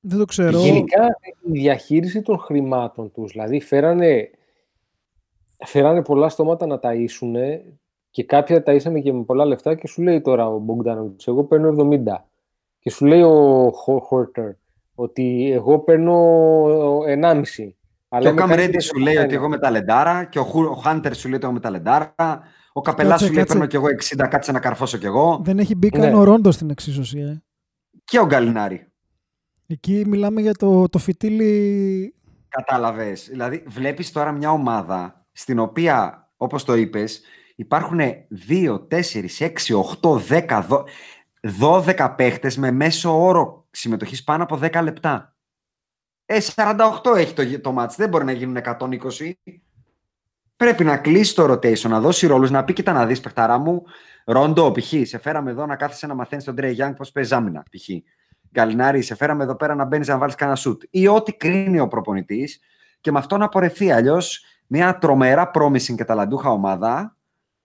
Δεν 0.00 0.18
το 0.18 0.24
ξέρω. 0.24 0.58
Γενικά 0.58 1.06
η 1.42 1.50
διαχείριση 1.50 2.22
των 2.22 2.38
χρημάτων 2.38 3.12
τους, 3.12 3.30
δηλαδή 3.32 3.60
φέρανε, 3.60 4.30
φέρανε 5.66 6.02
πολλά 6.02 6.28
στόματα 6.28 6.66
να 6.66 6.78
ταΐσουν 6.82 7.34
και 8.10 8.24
κάποια 8.24 8.62
ταΐσανε 8.66 9.00
και 9.02 9.12
με 9.12 9.22
πολλά 9.24 9.44
λεφτά 9.44 9.74
και 9.74 9.86
σου 9.86 10.02
λέει 10.02 10.20
τώρα 10.20 10.46
ο 10.48 10.58
Μπογκδάνοβιτς, 10.58 11.26
εγώ 11.26 11.44
παίρνω 11.44 11.74
70 11.90 12.24
και 12.78 12.90
σου 12.90 13.06
λέει 13.06 13.22
ο 13.22 13.70
Χόρτερ 14.02 14.50
ότι 14.94 15.50
εγώ 15.52 15.78
παίρνω 15.78 16.14
1,5. 17.06 17.42
Και 18.08 18.16
ο 18.16 18.20
είμαι 18.20 18.32
Καμ 18.40 18.48
κάτι 18.48 18.60
Ρέντι 18.60 18.72
και 18.72 18.80
σου 18.80 18.98
λέει 18.98 19.14
ένα. 19.14 19.24
ότι 19.24 19.34
εγώ 19.34 19.48
με 19.48 19.58
ταλεντάρα 19.58 20.24
και 20.24 20.38
ο, 20.38 20.42
Χου- 20.44 20.70
ο 20.70 20.74
Χάντερ 20.74 21.14
σου 21.14 21.26
λέει 21.28 21.36
ότι 21.36 21.44
εγώ 21.44 21.54
με 21.54 21.60
ταλεντάρα. 21.60 22.14
Ο 22.72 22.80
Καπελάς 22.80 23.10
Κάτσε, 23.10 23.26
σου 23.26 23.32
λέει 23.32 23.40
κάτσε. 23.42 23.52
παίρνω 23.52 23.68
κι 23.68 23.76
εγώ 23.76 23.86
60, 24.24 24.28
κάτσε 24.30 24.52
να 24.52 24.60
καρφώσω 24.60 24.98
κι 24.98 25.06
εγώ. 25.06 25.40
Δεν 25.44 25.58
έχει 25.58 25.74
μπει 25.74 25.88
Ναι. 25.92 25.98
καν 26.00 26.14
ο 26.14 26.24
Ρόντος 26.24 26.54
στην 26.54 26.70
εξίσωση. 26.70 27.18
Ε. 27.18 27.42
Και 28.04 28.18
ο 28.18 28.26
Γκαλινάρη. 28.26 28.86
Εκεί 29.66 30.04
μιλάμε 30.06 30.40
για 30.40 30.54
το, 30.54 30.88
το 30.88 30.98
φιτίλι. 30.98 32.14
Κατάλαβες. 32.48 33.28
Δηλαδή, 33.30 33.64
βλέπεις 33.66 34.12
τώρα 34.12 34.32
μια 34.32 34.50
ομάδα 34.50 35.26
στην 35.32 35.58
οποία, 35.58 36.28
όπως 36.36 36.64
το 36.64 36.74
είπες, 36.74 37.20
υπάρχουν 37.60 38.00
2, 38.48 38.86
4, 38.88 39.26
6, 39.38 39.74
8, 40.02 40.18
10, 40.28 40.84
12 41.60 42.14
παίχτες 42.16 42.56
με 42.56 42.70
μέσο 42.70 43.24
όρο 43.24 43.66
συμμετοχής 43.70 44.24
πάνω 44.24 44.42
από 44.42 44.58
10 44.62 44.80
λεπτά. 44.82 45.34
Ε, 46.26 46.38
48 46.54 47.16
έχει 47.16 47.32
το, 47.32 47.60
το 47.60 47.72
μάτς, 47.72 47.96
δεν 47.96 48.08
μπορεί 48.08 48.24
να 48.24 48.32
γίνουν 48.32 48.56
120. 48.56 49.32
Πρέπει 50.56 50.84
να 50.84 50.96
κλείσει 50.96 51.34
το 51.34 51.52
rotation, 51.52 51.88
να 51.88 52.00
δώσει 52.00 52.26
ρόλους, 52.26 52.50
να 52.50 52.64
πει 52.64 52.72
κοίτα 52.72 52.92
να 52.92 53.06
δεις 53.06 53.20
παιχταρά 53.20 53.58
μου, 53.58 53.82
Ρόντο, 54.24 54.72
π.χ. 54.72 54.92
σε 55.02 55.18
φέραμε 55.18 55.50
εδώ 55.50 55.66
να 55.66 55.76
κάθεσαι 55.76 56.06
να 56.06 56.14
μαθαίνεις 56.14 56.44
τον 56.44 56.54
Τρέι 56.54 56.76
Young 56.78 56.92
πώς 56.96 57.12
παίζει 57.12 57.34
άμυνα, 57.34 57.62
π.χ. 57.62 57.88
Γκαλινάρη, 58.52 59.02
σε 59.02 59.14
φέραμε 59.14 59.44
εδώ 59.44 59.56
πέρα 59.56 59.74
να 59.74 59.84
μπαίνεις 59.84 60.08
να 60.08 60.18
βάλεις 60.18 60.34
κανένα 60.34 60.56
σουτ. 60.56 60.82
Ή 60.90 61.06
ό,τι 61.06 61.32
κρίνει 61.32 61.80
ο 61.80 61.88
προπονητής 61.88 62.60
και 63.00 63.12
με 63.12 63.18
αυτό 63.18 63.36
να 63.36 63.48
πορευθεί. 63.48 63.92
Αλλιώς 63.92 64.44
μια 64.66 64.98
τρομερά 64.98 65.50
promising 65.54 65.94
και 65.94 66.04
ταλαντούχα 66.04 66.50
ομάδα 66.50 67.19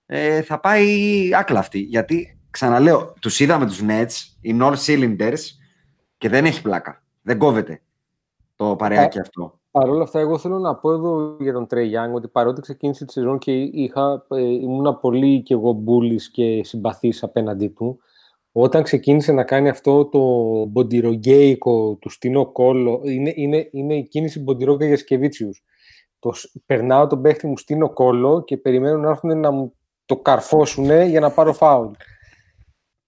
ε, 0.05 0.41
θα 0.41 0.59
πάει 0.59 1.29
άκλαυτη. 1.33 1.79
Γιατί 1.79 2.39
ξαναλέω, 2.49 3.13
τους 3.21 3.39
είδαμε 3.39 3.65
τους 3.65 3.81
Nets, 3.87 4.37
οι 4.41 4.57
North 4.61 4.85
Cylinders 4.85 5.39
και 6.17 6.29
δεν 6.29 6.45
έχει 6.45 6.61
πλάκα. 6.61 7.03
Δεν 7.21 7.37
κόβεται 7.37 7.81
το 8.55 8.75
παρεάκι 8.75 9.19
αυτό. 9.19 9.59
Παρ' 9.71 9.89
όλα 9.89 10.03
αυτά, 10.03 10.19
εγώ 10.19 10.37
θέλω 10.37 10.59
να 10.59 10.75
πω 10.75 10.91
εδώ 10.91 11.37
για 11.39 11.53
τον 11.53 11.67
Τρέι 11.67 11.91
Young 11.93 12.13
ότι 12.13 12.27
παρότι 12.27 12.61
ξεκίνησε 12.61 13.05
τη 13.05 13.11
σεζόν 13.11 13.37
και 13.37 13.61
είχα, 13.61 14.25
ε, 14.29 14.41
ήμουνα 14.41 14.95
πολύ 14.95 15.41
και 15.41 15.53
εγώ 15.53 15.71
μπούλης 15.71 16.31
και 16.31 16.61
συμπαθής 16.63 17.23
απέναντί 17.23 17.67
του, 17.67 17.99
όταν 18.51 18.83
ξεκίνησε 18.83 19.31
να 19.31 19.43
κάνει 19.43 19.69
αυτό 19.69 20.05
το 20.05 20.19
μποντιρογκέικο 20.65 21.97
του 22.01 22.09
Στίνο 22.09 22.45
Κόλλο, 22.45 23.01
είναι, 23.03 23.33
είναι, 23.35 23.69
είναι 23.71 23.95
η 23.95 24.07
κίνηση 24.07 24.39
μποντιρόγκα 24.39 24.85
για 24.85 24.97
Σκεβίτσιους. 24.97 25.63
Το, 26.19 26.31
σ- 26.31 26.51
περνάω 26.65 27.07
τον 27.07 27.21
παίχτη 27.21 27.47
μου 27.47 27.57
Στίνο 27.57 27.89
Κόλλο 27.89 28.43
και 28.43 28.57
περιμένω 28.57 28.97
να 28.97 29.09
έρθουν 29.09 29.39
να 29.39 29.51
μου 29.51 29.73
το 30.05 30.17
καρφώσουν 30.17 31.01
για 31.07 31.19
να 31.19 31.29
πάρω 31.31 31.53
φάουλ. 31.53 31.91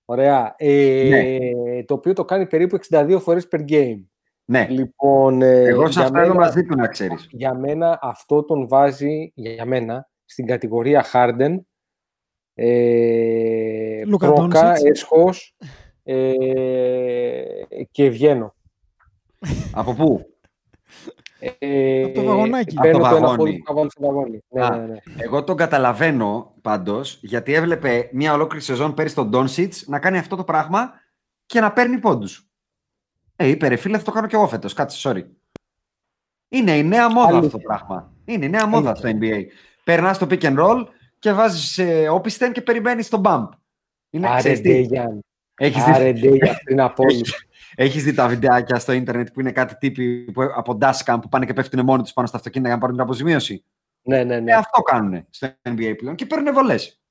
Ωραία. 0.06 0.54
Ε, 0.58 1.84
Το 1.84 1.94
οποίο 1.94 2.14
το 2.14 2.26
κάνει 2.26 2.48
περίπου 2.48 2.76
62 2.90 3.18
φορές 3.22 3.48
per 3.52 3.60
game. 3.70 4.00
Ναι. 4.46 4.68
Λοιπόν, 4.70 5.42
ε, 5.42 5.62
Εγώ 5.64 5.86
σε 5.86 5.92
για 5.92 6.02
αυτά 6.02 6.18
είμαι 6.18 6.28
μένα- 6.28 6.40
μαζί 6.40 6.64
του 6.66 6.76
να 6.76 6.88
ξέρεις. 6.88 7.28
Για 7.32 7.54
μένα 7.54 8.00
αυτό 8.02 8.44
τον 8.44 8.68
βάζει, 8.68 9.32
για 9.36 9.66
μένα, 9.66 10.10
στην 10.26 10.46
κατηγορία 10.46 11.06
Harden, 11.14 11.56
ε, 12.54 14.04
Λούκα 14.06 14.34
πρόκα, 14.34 14.62
Ντόνσιτς. 14.62 14.90
έσχος 14.90 15.56
ε, 16.04 16.16
και 17.92 18.10
βγαίνω. 18.10 18.56
Από 19.74 19.94
πού; 19.94 20.26
Ε, 21.40 22.04
Από 22.04 22.14
το 22.14 22.24
βαγονάκι. 22.24 22.76
Παίρνω 22.76 22.98
Από 22.98 23.08
το 23.08 23.10
το 23.10 23.16
ένα 23.18 23.28
βαγόνι. 23.28 23.38
πόδι 23.38 23.58
που 23.58 23.66
θα 23.68 23.74
βάλω 23.74 23.90
στο 23.90 24.02
βαγόνι. 24.06 24.40
Ναι, 24.50 24.64
Α, 24.66 24.70
ναι, 24.78 24.86
ναι. 24.86 24.98
Εγώ 25.18 25.44
τον 25.44 25.58
καταλαβαίνω 25.58 26.54
πάντως, 26.62 27.20
γιατί 27.22 27.54
έβλεπε 27.54 28.10
μια 28.12 28.34
ολόκληρη 28.34 28.64
σεζόν 28.64 28.94
πέρυσι 28.94 29.16
τον 29.16 29.30
Ντόνσιτς 29.30 29.88
να 29.88 30.00
κάνει 30.00 30.18
αυτό 30.18 30.36
το 30.36 30.44
πράγμα 30.44 30.92
και 31.46 31.60
να 31.60 31.72
παίρνει 31.74 32.00
πόντους. 32.00 32.48
Ε, 33.36 33.48
είπε 33.48 33.68
ρε 33.68 33.76
φίλε, 33.76 33.98
θα 33.98 34.04
το 34.04 34.12
κάνω 34.12 34.28
κι 34.28 34.36
εγώ 34.36 34.48
φέτος. 34.48 34.74
Κάτσε, 34.74 35.10
sorry. 35.12 35.24
Είναι 36.50 36.72
η 36.78 36.84
νέα 36.84 37.10
μόδα 37.12 37.28
Αλήθεια. 37.28 37.46
αυτό 37.46 37.58
το 37.58 37.64
πράγμα. 37.64 38.12
Είναι 38.26 38.46
η 38.46 38.50
νέα 38.50 38.66
μόδα 38.68 38.96
στο 38.96 39.10
NBA. 39.20 39.42
Περνάς 39.84 40.16
στο 40.16 40.28
pick 40.30 40.42
and 40.42 40.60
roll 40.60 40.86
και 41.20 41.32
βάζεις 41.32 41.78
ε, 41.78 42.10
όπισθεν 42.10 42.52
και 42.52 42.62
περιμένεις 42.62 43.10
τον 43.10 43.22
bump. 43.26 43.48
Είναι, 44.10 44.28
Άρε 44.28 44.38
ξέρεις 44.38 44.62
τι, 44.62 44.70
Ντέγιαν. 44.70 45.20
έχεις 45.58 45.84
Άρε 45.84 46.12
δει, 46.12 46.20
Ντέγιαν 46.30 46.56
πριν 46.64 46.82
από 46.82 47.04
όλους. 47.10 47.47
Έχεις 47.80 48.04
δει 48.04 48.14
τα 48.14 48.28
βιντεάκια 48.28 48.80
στο 48.80 48.92
ίντερνετ 48.92 49.28
που 49.34 49.40
είναι 49.40 49.52
κάτι 49.52 49.76
τύποι 49.78 50.32
που, 50.32 50.42
από 50.56 50.78
dashcam 50.82 51.18
που 51.22 51.30
πάνε 51.30 51.46
και 51.46 51.54
πέφτουν 51.54 51.84
μόνοι 51.86 52.02
τους 52.04 52.14
πάνω 52.14 52.28
στα 52.28 52.38
αυτοκίνητα 52.38 52.68
για 52.70 52.78
να 52.78 52.82
πάρουν 52.82 52.98
την 52.98 53.06
αποζημίωση; 53.06 53.64
Ναι, 54.02 54.24
ναι, 54.24 54.36
Ε, 54.36 54.40
ναι. 54.40 54.54
αυτό 54.54 54.82
κάνουν 54.82 55.26
στο 55.30 55.48
NBA 55.70 55.94
πλέον 55.98 56.16
και 56.16 56.26
παίρνουν 56.26 56.54
βολές. 56.54 57.02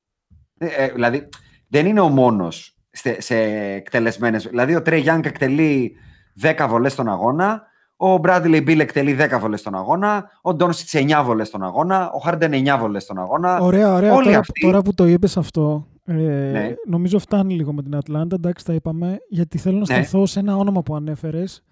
Ε, 0.58 0.66
ε, 0.66 0.88
δηλαδή, 0.92 1.28
δεν 1.68 1.86
είναι 1.86 2.00
ο 2.00 2.08
μόνος 2.08 2.76
σε, 2.90 3.20
σε 3.20 3.36
εκτελεσμένες. 3.74 4.46
Δηλαδή, 4.46 4.74
ο 4.74 4.82
Τρέι 4.82 5.00
Γιάνγκ 5.00 5.24
εκτελεί 5.24 5.96
10 6.42 6.66
βολές 6.68 6.92
στον 6.92 7.08
αγώνα. 7.08 7.62
Ο 7.96 8.14
Bradley 8.14 8.66
Bill 8.68 8.78
εκτελεί 8.80 9.16
10 9.20 9.38
βολές 9.40 9.60
στον 9.60 9.74
αγώνα. 9.74 10.30
Ο 10.42 10.54
Ντόνσιτ 10.54 10.88
9 11.10 11.22
βολές 11.24 11.46
στον 11.48 11.62
αγώνα. 11.64 12.10
Ο 12.10 12.18
Harden 12.26 12.50
9 12.50 12.76
βολές 12.78 13.02
στον 13.02 13.18
αγώνα. 13.18 13.58
Ωραία, 13.58 13.92
ωραία. 13.94 14.12
Όλοι 14.14 14.24
Τώρα, 14.24 14.38
αυτοί- 14.38 14.60
τώρα 14.62 14.82
που 14.82 14.94
το 14.94 15.06
είπες 15.06 15.36
αυτό, 15.36 15.86
ε, 16.06 16.12
Ναι. 16.50 16.74
νομίζω 16.86 17.18
φτάνει 17.18 17.54
λίγο 17.54 17.72
με 17.72 17.82
την 17.82 17.96
Ατλάντα. 17.96 18.34
Εντάξει, 18.34 18.64
τα 18.64 18.72
είπαμε. 18.74 19.18
Γιατί 19.28 19.58
θέλω 19.58 19.78
να 19.78 19.96
Ναι. 19.96 20.02
σταθώ 20.04 20.26
σε 20.26 20.38
ένα 20.40 20.56
όνομα 20.56 20.82
που 20.82 20.94
ανέφερες. 20.96 21.62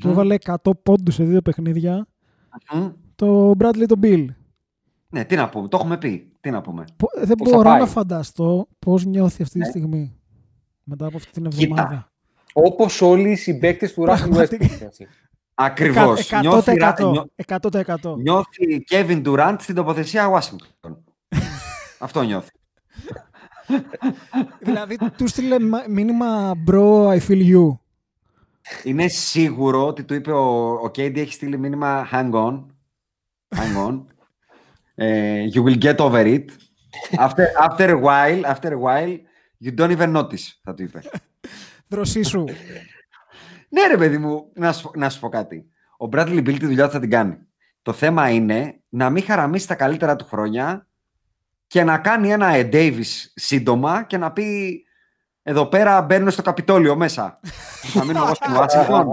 Που 0.00 0.06
Μμμ. 0.06 0.10
έβαλε 0.12 0.34
100 0.34 0.74
πόντους 0.82 1.14
σε 1.14 1.24
δύο 1.24 1.40
παιχνίδια. 1.42 2.06
Μμ. 2.74 2.86
Το 3.14 3.50
Bradley 3.58 3.84
τον 3.86 4.00
Beal. 4.02 4.26
Ναι, 5.08 5.24
τι 5.24 5.36
να 5.36 5.48
πούμε. 5.48 5.68
Το 5.68 5.76
έχουμε 5.80 5.98
πει. 5.98 6.32
Τι 6.40 6.50
να 6.50 6.60
πούμε. 6.60 6.84
Πο- 6.96 7.10
Δεν 7.24 7.36
Πού 7.36 7.44
θα 7.48 7.56
μπορώ 7.56 7.68
πάει. 7.68 7.78
να 7.80 7.86
φανταστώ 7.86 8.68
πώς 8.78 9.04
νιώθει 9.04 9.42
αυτή 9.42 9.54
τη 9.58 9.64
Ναι. 9.64 9.70
στιγμή. 9.70 10.16
Μετά 10.82 11.06
από 11.06 11.16
αυτή 11.16 11.30
την 11.30 11.48
Κοίτα. 11.48 11.62
εβδομάδα. 11.64 12.10
Όπως 12.52 13.02
όλοι 13.02 13.30
οι 13.30 13.36
συμπαίκτες 13.36 13.92
του 13.92 14.02
Russell 14.02 14.04
Πραγματικά. 14.06 14.56
Westbrook. 14.66 14.80
έτσι. 14.82 15.06
Ακριβώς. 15.54 16.20
Εκα- 16.20 16.40
Νιώθει, 16.40 16.70
100%. 16.70 17.04
ρα- 17.04 17.10
νιώ- 17.10 17.26
100%. 17.34 18.16
νιώθει 18.16 18.84
Kevin 18.90 19.22
Durant 19.26 19.56
στην 19.58 19.74
τοποθεσία 19.74 20.30
Washington. 20.32 20.96
Αυτό 21.98 22.22
νιώθει. 22.22 22.50
Δηλαδή, 24.60 24.98
τους 25.16 25.30
στείλε 25.30 25.58
μα- 25.60 25.84
μήνυμα 25.88 26.52
bro, 26.70 27.08
I 27.08 27.18
feel 27.28 27.52
you. 27.54 27.78
Είναι 28.84 29.08
σίγουρο 29.08 29.86
ότι 29.86 30.04
του 30.04 30.14
είπε 30.14 30.32
ο, 30.32 30.66
ο 30.72 30.84
KD 30.94 31.16
έχει 31.16 31.32
στείλει 31.32 31.58
μήνυμα 31.58 32.08
hang 32.12 32.30
on. 32.32 32.64
Hang 33.56 33.86
on. 33.88 34.04
Ε, 34.94 35.44
you 35.54 35.62
will 35.64 35.82
get 35.82 35.96
over 35.96 36.24
it. 36.26 36.44
After, 37.18 37.44
after 37.68 37.88
a 37.90 38.00
while, 38.02 38.44
after 38.44 38.72
a 38.72 38.78
while, 38.78 39.16
you 39.64 39.74
don't 39.78 39.96
even 39.98 40.12
notice, 40.16 40.52
θα 40.62 40.74
του 40.74 40.82
είπε. 40.82 41.00
Δροσί 41.88 42.22
σου. 42.22 42.44
ναι 43.68 43.86
ρε 43.86 43.96
παιδί 43.96 44.18
μου, 44.18 44.50
να 44.54 44.72
σου, 44.72 44.90
να 44.94 45.10
σου 45.10 45.20
πω 45.20 45.28
κάτι. 45.28 45.66
Ο 45.98 46.08
Bradley 46.12 46.38
Bill 46.38 46.56
τη 46.58 46.66
δουλειά 46.66 46.86
του 46.86 46.92
θα 46.92 47.00
την 47.00 47.10
κάνει. 47.10 47.36
Το 47.82 47.92
θέμα 47.92 48.30
είναι 48.30 48.80
να 48.88 49.10
μην 49.10 49.22
χαραμίσει 49.24 49.66
τα 49.66 49.74
καλύτερα 49.74 50.16
του 50.16 50.24
χρόνια 50.24 50.86
και 51.66 51.84
να 51.84 51.98
κάνει 51.98 52.32
ένα 52.32 52.50
Ed 52.54 52.72
Davis 52.72 53.04
σύντομα 53.34 54.02
και 54.02 54.16
να 54.16 54.32
πει 54.32 54.80
εδώ 55.42 55.66
πέρα 55.66 56.02
μπαίνουν 56.02 56.30
στο 56.30 56.42
Καπιτόλιο 56.42 56.96
μέσα. 56.96 57.40
θα 57.94 58.04
μείνω 58.04 58.24
εγώ 58.24 58.34
στην 58.34 58.54
Ουάσιγκτον. 58.56 59.08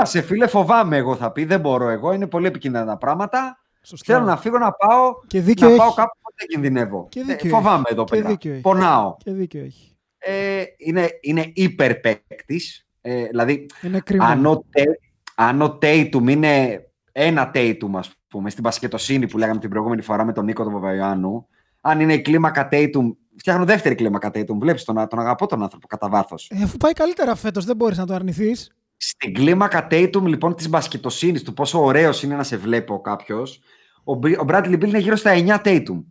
Α, 0.00 0.04
σε 0.04 0.22
φίλε, 0.22 0.46
φοβάμαι 0.46 0.96
εγώ 0.96 1.16
θα 1.16 1.32
πει. 1.32 1.44
Δεν 1.44 1.60
μπορώ 1.60 1.88
εγώ. 1.88 2.12
Είναι 2.12 2.26
πολύ 2.26 2.46
επικίνδυνα 2.46 2.84
τα 2.86 2.96
πράγματα. 2.96 3.58
Σωστά. 3.82 4.14
Θέλω 4.14 4.26
να 4.26 4.36
φύγω 4.36 4.58
να 4.58 4.72
πάω. 4.72 5.14
Και 5.26 5.40
δίκιο 5.40 5.66
να 5.66 5.72
έχει. 5.72 5.82
πάω 5.82 5.92
κάπου 5.94 6.18
που 6.22 6.30
δεν 6.36 6.48
κινδυνεύω. 6.48 7.06
Και 7.08 7.20
Ε, 7.20 7.22
δίκιο 7.22 7.50
φοβάμαι 7.50 7.82
έχει. 7.86 7.92
εδώ 7.92 8.04
Και 8.04 8.16
πέρα. 8.16 8.28
δίκιο 8.28 8.52
έχει. 8.52 8.60
Πονάω. 8.60 9.16
Και 9.24 9.30
δίκιο 9.32 9.60
έχει. 9.64 9.96
Ε, 10.18 10.62
είναι, 10.76 11.08
είναι 11.20 11.50
υπερπαίκτη. 11.54 12.60
Ε, 13.00 13.24
δηλαδή, 13.24 13.66
Είναι 13.82 14.00
κρίμα. 14.00 14.26
αν 14.26 14.46
ο, 14.46 14.64
Τε- 14.70 15.00
αν 15.34 15.62
ο 15.62 15.78
Tatum 15.82 16.28
είναι 16.28 16.84
ένα 17.12 17.50
Tatum, 17.54 17.90
ας 17.94 18.10
πούμε, 18.30 18.50
στην 18.50 18.62
πασχετοσύνη 18.62 19.26
που 19.28 19.38
λέγαμε 19.38 19.60
την 19.60 19.70
προηγούμενη 19.70 20.02
φορά 20.02 20.24
με 20.24 20.32
τον 20.32 20.44
Νίκο 20.44 20.64
τον 20.64 20.72
Παπαϊωάννου, 20.72 21.46
αν 21.80 22.00
είναι 22.00 22.12
η 22.14 22.20
κλίμακα 22.20 22.68
Tatum, 22.72 23.14
φτιάχνω 23.36 23.64
δεύτερη 23.64 23.94
κλίμακα 23.94 24.28
Tatum. 24.34 24.56
Βλέπεις 24.58 24.84
τον, 24.84 25.08
τον 25.08 25.18
αγαπώ 25.18 25.46
τον 25.46 25.62
άνθρωπο 25.62 25.86
κατά 25.86 26.08
βάθος. 26.08 26.50
Ε, 26.54 26.62
αφού 26.62 26.76
πάει 26.76 26.92
καλύτερα 26.92 27.34
φέτος, 27.34 27.64
δεν 27.64 27.76
μπορείς 27.76 27.98
να 27.98 28.06
το 28.06 28.14
αρνηθείς. 28.14 28.70
Στην 28.96 29.34
κλίμακα 29.34 29.86
Tatum, 29.90 30.22
λοιπόν, 30.24 30.54
της 30.54 30.68
μπασκετοσύνη, 30.68 31.40
του 31.40 31.52
πόσο 31.54 31.82
ωραίος 31.84 32.22
είναι 32.22 32.34
να 32.36 32.42
σε 32.42 32.56
βλέπω 32.56 33.00
κάποιος, 33.00 33.60
ο, 34.04 34.14
Μπι- 34.14 34.38
ο 34.40 34.44
Bradley 34.48 34.72
Bill 34.74 34.86
είναι 34.86 34.98
γύρω 34.98 35.16
στα 35.16 35.30
9 35.34 35.60
Tatum. 35.64 36.02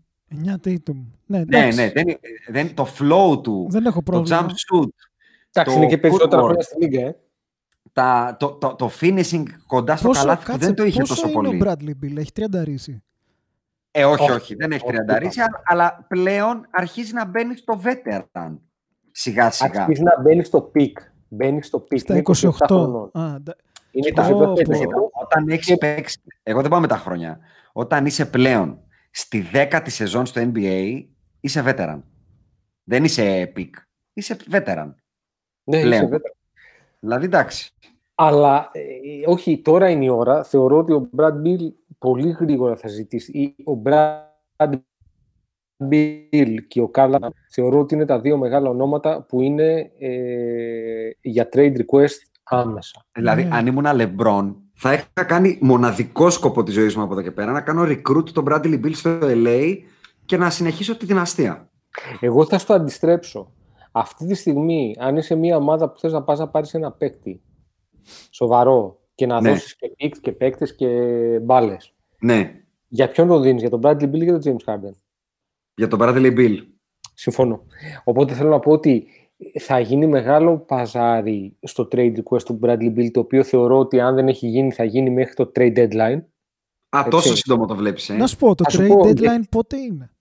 9 0.45 0.53
Tatum. 0.67 0.95
Ναι, 1.25 1.37
Ναι, 1.37 1.39
εντάξει. 1.39 1.77
ναι, 1.77 1.91
δεν, 1.91 2.05
δεν, 2.47 2.73
το 2.73 2.87
flow 2.99 3.43
του, 3.43 3.67
Δεν 3.69 3.85
έχω 3.85 3.95
το 4.03 4.11
πρόβλημα. 4.11 4.39
jump 4.39 4.49
shoot, 4.49 4.87
Εντάξει, 5.53 5.75
Το 5.75 5.81
είναι 5.81 5.89
και 5.89 5.97
περισσότερα 5.97 6.41
footwork. 6.41 6.45
χρόνια 6.45 6.61
στη 6.61 6.75
Λίγκα, 6.83 7.01
ε. 7.01 7.15
Τα, 7.99 8.35
το, 8.39 8.51
το, 8.53 8.75
το 8.75 8.91
finishing 9.01 9.43
κοντά 9.67 9.95
στο 9.95 10.07
Πόσο, 10.07 10.19
καλάθι 10.21 10.45
που 10.45 10.51
κάτσε, 10.51 10.65
δεν 10.65 10.75
το 10.75 10.83
είχε 10.83 10.99
πόσο 10.99 11.13
τόσο 11.13 11.27
είναι 11.27 11.33
πολύ. 11.47 11.61
ο 11.61 11.65
Bradley 11.65 12.05
Bill, 12.05 12.17
έχει 12.17 12.31
30 12.35 12.43
ρίση. 12.63 13.03
Ε, 13.91 14.05
όχι, 14.05 14.21
Όχι. 14.21 14.31
όχι, 14.31 14.55
δεν 14.55 14.71
έχει 14.71 14.81
Όχι, 14.83 14.91
τριανταρίσει, 14.93 15.39
αλλά- 15.41 15.61
αλλά 15.65 16.05
πλέον 16.07 16.67
αρχίζει 16.71 17.13
να 17.13 17.25
μπαίνει 17.25 17.55
στο 17.55 17.81
veteran. 17.83 18.57
Σιγά 19.11 19.51
σιγά. 19.51 19.81
Αρχίζει 19.81 20.01
να 20.03 20.21
μπαίνει 20.21 20.43
στο 20.43 20.61
πικ. 20.61 20.99
Μπαίνει 21.27 21.61
στο 21.61 21.79
πικ. 21.79 21.99
Στα 21.99 22.13
Είναι 22.13 22.21
28. 22.21 22.49
27 22.49 22.65
χρονών. 22.67 23.11
Α, 23.13 23.39
ντα- 23.39 23.55
Είναι 23.91 24.07
Κοίτα, 24.09 24.23
28 24.29 24.31
πω, 24.45 24.55
φέτος. 24.55 24.77
πω. 24.79 25.09
Όταν 25.13 25.47
έχεις 25.49 25.77
παίξει. 25.77 26.19
Εγώ 26.43 26.61
δεν 26.61 26.69
πάω 26.69 26.79
με 26.79 26.87
τα 26.87 26.97
χρόνια. 26.97 27.39
Όταν 27.71 28.05
είσαι 28.05 28.25
πλέον 28.25 28.79
στη 29.11 29.41
δέκατη 29.41 29.89
σεζόν 29.91 30.25
στο 30.25 30.41
NBA, 30.53 31.05
είσαι 31.39 31.63
veteran. 31.67 32.01
Δεν 32.83 33.03
είσαι 33.03 33.51
peak. 33.55 33.69
Είσαι 34.13 34.37
veteran. 34.51 34.93
Ναι, 35.63 35.81
πλέον. 35.81 35.91
είσαι 35.91 36.01
βέβαιο. 36.03 36.33
Δηλαδή 36.99 37.25
εντάξει. 37.25 37.71
Αλλά 38.15 38.69
ε, 38.71 39.29
όχι, 39.29 39.61
τώρα 39.61 39.89
είναι 39.89 40.05
η 40.05 40.09
ώρα. 40.09 40.43
Θεωρώ 40.43 40.77
ότι 40.77 40.93
ο 40.93 41.09
Brad 41.17 41.33
Bill 41.45 41.71
πολύ 41.97 42.29
γρήγορα 42.39 42.75
θα 42.75 42.87
ζητήσει. 42.87 43.31
ή 43.31 43.55
Ο 43.65 43.81
Brad 43.85 44.71
Bill 45.89 46.55
και 46.67 46.81
ο 46.81 46.87
Κάλα 46.89 47.19
θεωρώ 47.51 47.79
ότι 47.79 47.95
είναι 47.95 48.05
τα 48.05 48.19
δύο 48.19 48.37
μεγάλα 48.37 48.69
ονόματα 48.69 49.21
που 49.27 49.41
είναι 49.41 49.91
ε, 49.99 51.09
για 51.21 51.49
trade 51.53 51.73
request 51.77 52.17
άμεσα. 52.43 53.05
Δηλαδή, 53.11 53.43
Ναι. 53.43 53.55
αν 53.55 53.67
ήμουν 53.67 53.85
LeBron, 53.87 54.55
θα 54.73 54.93
είχα 54.93 55.23
κάνει 55.27 55.57
μοναδικό 55.61 56.29
σκοπό 56.29 56.63
της 56.63 56.73
ζωής 56.73 56.95
μου 56.95 57.03
από 57.03 57.13
εδώ 57.13 57.21
και 57.21 57.31
πέρα 57.31 57.51
να 57.51 57.61
κάνω 57.61 57.83
recruit 57.83 58.29
τον 58.33 58.45
Bradley 58.49 58.79
Bill 58.85 58.93
στο 58.93 59.19
LA 59.21 59.77
και 60.25 60.37
να 60.37 60.49
συνεχίσω 60.49 60.97
τη 60.97 61.05
δυναστεία. 61.05 61.69
Εγώ 62.19 62.45
θα 62.45 62.57
στο 62.57 62.73
αντιστρέψω. 62.73 63.53
Αυτή 63.99 64.25
τη 64.25 64.35
στιγμή, 64.35 64.95
αν 64.99 65.17
είσαι 65.17 65.35
μια 65.35 65.57
ομάδα 65.57 65.89
που 65.91 65.99
θες 65.99 66.11
να 66.11 66.23
πας 66.23 66.39
να 66.39 66.49
πάρεις 66.49 66.73
ένα 66.73 66.91
παίκτη 66.91 67.41
σοβαρό 68.29 68.99
και 69.15 69.25
να 69.25 69.41
Ναι. 69.41 69.49
δώσεις 69.49 69.75
και 69.75 69.91
picks 69.99 70.17
και 70.21 70.31
παίκτες 70.31 70.75
και 70.75 70.87
μπάλες. 71.41 71.93
Ναι, 72.21 72.51
Για 72.87 73.09
ποιον 73.09 73.27
το 73.27 73.39
δίνεις, 73.39 73.61
για 73.61 73.69
τον 73.69 73.81
Bradley 73.83 74.03
Bill 74.03 74.19
ή 74.19 74.23
για 74.23 74.39
τον 74.39 74.41
James 74.57 74.73
Harden; 74.73 74.93
για 75.75 75.87
τον 75.87 75.99
Bradley 76.01 76.37
Bill. 76.37 76.55
Συμφωνώ. 77.13 77.63
Οπότε 78.03 78.33
θέλω 78.33 78.49
να 78.49 78.59
πω 78.59 78.71
ότι 78.71 79.07
θα 79.59 79.79
γίνει 79.79 80.07
μεγάλο 80.07 80.57
παζάρι 80.59 81.57
στο 81.61 81.87
trade 81.91 82.13
request 82.17 82.41
του 82.43 82.59
Bradley 82.63 82.93
Bill, 82.97 83.11
το 83.11 83.19
οποίο 83.19 83.43
θεωρώ 83.43 83.79
ότι 83.79 83.99
αν 83.99 84.15
δεν 84.15 84.27
έχει 84.27 84.47
γίνει 84.47 84.71
θα 84.71 84.83
γίνει 84.83 85.09
μέχρι 85.09 85.33
το 85.33 85.51
trade 85.55 85.73
deadline. 85.77 86.21
Α, 86.89 86.97
Έτσι. 86.99 87.09
τόσο 87.09 87.35
σύντομο 87.35 87.65
το 87.65 87.75
βλέπεις. 87.75 88.09
Ε. 88.09 88.13
Να 88.13 88.27
σου 88.27 88.37
πω, 88.37 88.55
το 88.55 88.63
Θα 88.63 88.69
σου 88.69 88.81
trade 88.81 88.87
πω, 88.87 88.99
deadline 89.03 89.49
πότε 89.51 89.77
είναι; 89.77 90.11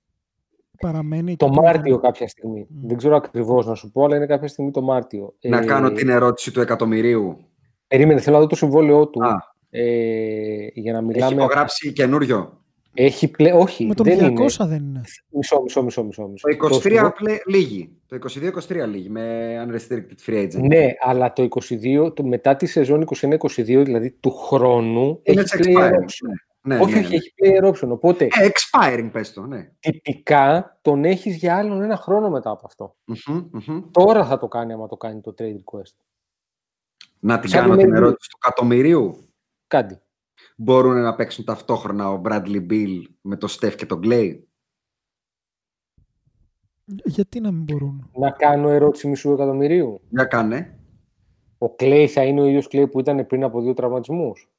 Παραμένει 0.80 1.36
Το 1.36 1.46
εκεί 1.46 1.54
που 1.56 1.62
Μάρτιο 1.62 1.88
ήταν. 1.88 2.00
κάποια 2.00 2.28
στιγμή. 2.28 2.66
Δεν 2.84 2.96
ξέρω 2.96 3.16
ακριβώς 3.16 3.66
να 3.66 3.74
σου 3.74 3.90
πω, 3.90 4.04
αλλά 4.04 4.16
είναι 4.16 4.26
κάποια 4.26 4.48
στιγμή 4.48 4.70
το 4.70 4.82
Μάρτιο. 4.82 5.34
Να 5.40 5.58
Ε, 5.58 5.64
κάνω 5.64 5.92
την 5.92 6.08
ερώτηση 6.08 6.52
του 6.52 6.60
εκατομμυρίου. 6.60 7.36
Περίμενε, 7.88 8.20
θέλω 8.20 8.36
να 8.36 8.42
δω 8.42 8.48
το 8.48 8.56
συμβόλαιό 8.56 9.08
του. 9.08 9.24
Α. 9.24 9.36
Ε, 9.70 10.66
για 10.74 10.92
να 10.92 10.98
Έχει 10.98 11.06
μιλάμε. 11.06 11.34
υπογράψει 11.34 11.92
καινούριο. 11.92 12.52
Έχει 12.94 13.28
πλέ... 13.30 13.52
Όχι, 13.52 13.86
Με 13.86 13.94
τον 13.94 14.06
δεν 14.06 14.18
200 14.18 14.20
είναι. 14.20 14.46
δεν 14.58 14.84
είναι. 14.84 15.00
Μισό, 15.30 15.60
μισό, 15.62 15.82
μισό, 15.82 16.02
μισό. 16.04 16.28
μισό. 16.28 16.48
Το 16.48 16.66
23 16.66 16.72
συμβόλαιο- 16.80 17.12
πλέ, 17.12 17.36
λίγη. 17.46 17.90
Το 18.06 18.16
22-23 18.16 18.86
λίγη 18.88 19.08
με 19.08 19.54
unrestricted 19.66 20.30
free 20.30 20.42
agent. 20.42 20.60
Ναι, 20.68 20.86
αλλά 21.00 21.32
το 21.32 21.42
22, 21.42 22.12
το, 22.14 22.24
μετά 22.24 22.56
τη 22.56 22.66
σεζόν 22.66 23.04
21-22, 23.20 23.64
δηλαδή 23.84 24.10
του 24.10 24.30
χρόνου, 24.30 25.20
Είναι 25.22 25.40
έχει 25.40 25.48
σε 25.48 25.58
player 25.60 25.66
expiring. 25.66 25.90
option. 25.90 26.28
Ναι, 26.28 26.34
ναι, 26.60 26.78
όχι, 26.78 26.92
ναι, 26.92 26.98
όχι, 27.00 27.08
ναι. 27.08 27.14
έχει 27.16 27.32
player 27.42 27.72
option. 27.72 27.88
Οπότε, 27.90 28.24
Ε, 28.24 28.48
expiring 28.48 29.08
πες 29.12 29.32
το, 29.32 29.46
ναι. 29.46 29.70
τυπικά 29.80 30.78
τον 30.82 31.04
έχεις 31.04 31.36
για 31.36 31.56
άλλον 31.56 31.82
ένα 31.82 31.96
χρόνο 31.96 32.30
μετά 32.30 32.50
από 32.50 32.62
αυτό. 32.66 32.96
Μμμ, 33.04 33.48
μμμ. 33.52 33.90
Τώρα 33.90 34.24
θα 34.24 34.38
το 34.38 34.48
κάνει 34.48 34.72
άμα 34.72 34.86
το 34.88 34.96
κάνει 34.96 35.20
το 35.20 35.34
trade 35.38 35.54
request. 35.56 35.94
Να 37.20 37.38
την 37.38 37.48
Σαν 37.50 37.60
κάνω 37.60 37.74
είναι 37.74 37.82
την 37.82 37.92
η- 37.92 37.96
ερώτηση 37.96 38.30
του 38.30 38.38
εκατομμυρίου. 38.42 39.28
Κάτι. 39.66 39.98
Μπορούν 40.56 41.02
να 41.02 41.14
παίξουν 41.14 41.44
ταυτόχρονα 41.44 42.10
ο 42.10 42.20
Bradley 42.24 42.66
Bill 42.70 43.02
με 43.20 43.36
το 43.36 43.56
Steph 43.60 43.74
και 43.74 43.86
τον 43.86 44.00
Clay; 44.04 44.38
Γιατί 47.04 47.40
να 47.40 47.50
μην 47.52 47.62
μπορούν. 47.62 48.10
Να 48.14 48.30
κάνω 48.30 48.68
ερώτηση 48.68 49.08
μισού 49.08 49.32
εκατομμυρίου. 49.32 50.00
Για 50.08 50.24
κάνε. 50.24 50.78
Ο 51.58 51.74
Κλέη 51.74 52.08
θα 52.08 52.24
είναι 52.24 52.40
ο 52.40 52.46
ίδιος 52.46 52.68
Κλέη 52.68 52.88
που 52.88 53.00
ήταν 53.00 53.26
πριν 53.26 53.42
από 53.44 53.60
δύο 53.62 53.74
τραυματισμούς. 53.74 54.50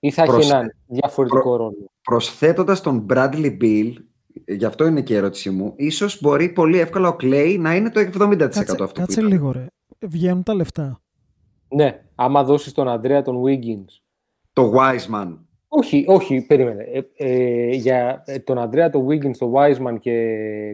Ή 0.00 0.10
θα 0.10 0.22
έχει 0.22 0.30
Προσθε- 0.30 0.54
έναν 0.54 0.74
διαφορετικό 0.86 1.56
ρόλο. 1.56 1.90
Προσθέτοντας 2.02 2.80
τον 2.80 3.06
Bradley 3.10 3.56
Bill, 3.60 3.92
γι' 4.46 4.64
αυτό 4.64 4.86
είναι 4.86 5.02
και 5.02 5.12
η 5.12 5.16
ερώτησή 5.16 5.50
μου, 5.50 5.72
ίσως 5.76 6.20
μπορεί 6.20 6.48
πολύ 6.48 6.78
εύκολα 6.78 7.08
ο 7.08 7.16
Clay 7.20 7.56
να 7.58 7.74
είναι 7.74 7.90
το 7.90 8.00
70% 8.00 8.38
Κάτσε, 8.38 8.60
αυτό 8.60 8.84
που 8.86 8.92
κάτσε 8.92 9.20
ήταν. 9.20 9.32
λίγο 9.32 9.52
ρε. 9.52 9.66
Βγαίνουν 10.00 10.42
τα 10.42 10.54
λεφτά. 10.54 11.00
Ναι, 11.68 12.02
άμα 12.14 12.44
δώσεις 12.44 12.72
τον 12.72 12.88
Αντρέα 12.88 13.22
τον 13.22 13.42
Wiggins. 13.44 14.00
Το 14.52 14.72
Wiseman. 14.76 15.36
Όχι, 15.68 16.04
όχι, 16.08 16.40
περίμενε. 16.46 16.82
Ε, 16.82 17.00
ε, 17.16 17.70
για 17.74 18.22
ε, 18.26 18.38
τον 18.38 18.58
Αντρέα, 18.58 18.90
τον 18.90 19.06
Wiggins, 19.08 19.36
τον 19.38 19.52
Wiseman 19.54 19.96
και 20.00 20.12